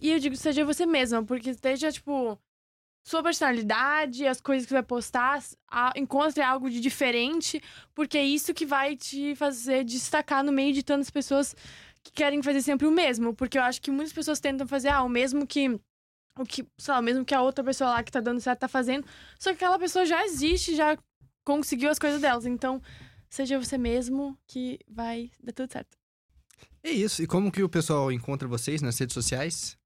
E 0.01 0.11
eu 0.12 0.19
digo, 0.20 0.37
seja 0.37 0.65
você 0.65 0.87
mesma, 0.87 1.25
porque 1.25 1.51
esteja, 1.51 1.91
tipo, 1.93 2.39
sua 3.05 3.23
personalidade, 3.23 4.27
as 4.27 4.41
coisas 4.41 4.66
que 4.66 4.70
você 4.70 4.75
vai 4.77 4.83
postar, 4.83 5.43
a- 5.70 5.93
encontre 5.97 6.43
algo 6.43 6.70
de 6.70 6.81
diferente, 6.81 7.62
porque 7.95 8.19
é 8.19 8.25
isso 8.25 8.55
que 8.55 8.66
vai 8.66 8.97
te 8.97 9.35
fazer 9.37 9.85
destacar 9.85 10.45
no 10.45 10.53
meio 10.53 10.73
de 10.75 10.83
tantas 10.83 11.11
pessoas 11.11 11.55
que 12.03 12.12
querem 12.12 12.43
fazer 12.43 12.62
sempre 12.62 12.87
o 12.87 12.91
mesmo. 12.93 13.35
Porque 13.35 13.59
eu 13.59 13.62
acho 13.62 13.81
que 13.83 13.91
muitas 13.91 14.12
pessoas 14.12 14.41
tentam 14.41 14.66
fazer, 14.69 14.89
ah, 14.91 15.03
o 15.03 15.09
mesmo 15.09 15.47
que. 15.47 15.81
O 16.39 16.47
que, 16.47 16.66
sei 16.78 16.94
lá, 16.94 17.02
mesmo 17.02 17.24
que 17.24 17.35
a 17.35 17.43
outra 17.43 17.65
pessoa 17.65 17.90
lá 17.90 18.02
que 18.02 18.12
tá 18.12 18.20
dando 18.20 18.40
certo 18.40 18.60
tá 18.60 18.69
fazendo. 18.69 19.05
Só 19.39 19.51
que 19.51 19.56
aquela 19.56 19.78
pessoa 19.78 20.06
já 20.06 20.24
existe, 20.24 20.74
já 20.77 20.97
conseguiu 21.44 21.90
as 21.90 21.98
coisas 21.98 22.20
delas. 22.20 22.47
Então, 22.47 22.81
seja 23.28 23.59
você 23.59 23.77
mesmo 23.78 24.36
que 24.47 24.78
vai 24.89 25.31
dar 25.43 25.52
tudo 25.52 25.73
certo. 25.73 25.97
É 26.82 26.90
isso. 26.90 27.23
E 27.23 27.27
como 27.27 27.51
que 27.51 27.62
o 27.62 27.69
pessoal 27.69 28.10
encontra 28.12 28.47
vocês 28.48 28.81
nas 28.82 28.98
redes 28.98 29.15
sociais? 29.15 29.77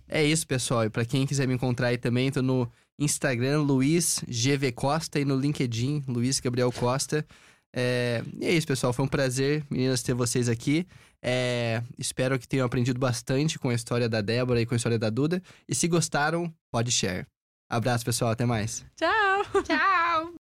É 0.08 0.24
isso, 0.24 0.46
pessoal. 0.46 0.84
E 0.84 0.90
pra 0.90 1.04
quem 1.04 1.26
quiser 1.26 1.46
me 1.48 1.54
encontrar 1.54 1.88
aí 1.88 1.98
também, 1.98 2.30
tô 2.30 2.40
no 2.40 2.70
Instagram, 2.98 3.62
Luiz 3.62 4.22
GV 4.28 4.72
Costa, 4.72 5.18
e 5.18 5.24
no 5.24 5.36
LinkedIn, 5.36 6.04
Luiz 6.06 6.38
Gabriel 6.38 6.70
Costa. 6.70 7.26
É... 7.74 8.22
E 8.40 8.46
é 8.46 8.52
isso, 8.52 8.66
pessoal. 8.66 8.92
Foi 8.92 9.04
um 9.04 9.08
prazer, 9.08 9.64
meninas, 9.70 10.02
ter 10.02 10.14
vocês 10.14 10.48
aqui. 10.48 10.86
É... 11.22 11.82
Espero 11.98 12.38
que 12.38 12.48
tenham 12.48 12.66
aprendido 12.66 12.98
bastante 12.98 13.58
com 13.58 13.68
a 13.68 13.74
história 13.74 14.08
da 14.08 14.20
Débora 14.20 14.60
e 14.60 14.66
com 14.66 14.74
a 14.74 14.76
história 14.76 14.98
da 14.98 15.10
Duda. 15.10 15.42
E 15.68 15.74
se 15.74 15.88
gostaram, 15.88 16.52
pode 16.70 16.90
share. 16.90 17.26
Abraço, 17.70 18.04
pessoal. 18.04 18.30
Até 18.32 18.44
mais. 18.44 18.84
Tchau! 18.96 19.62
Tchau! 19.62 20.34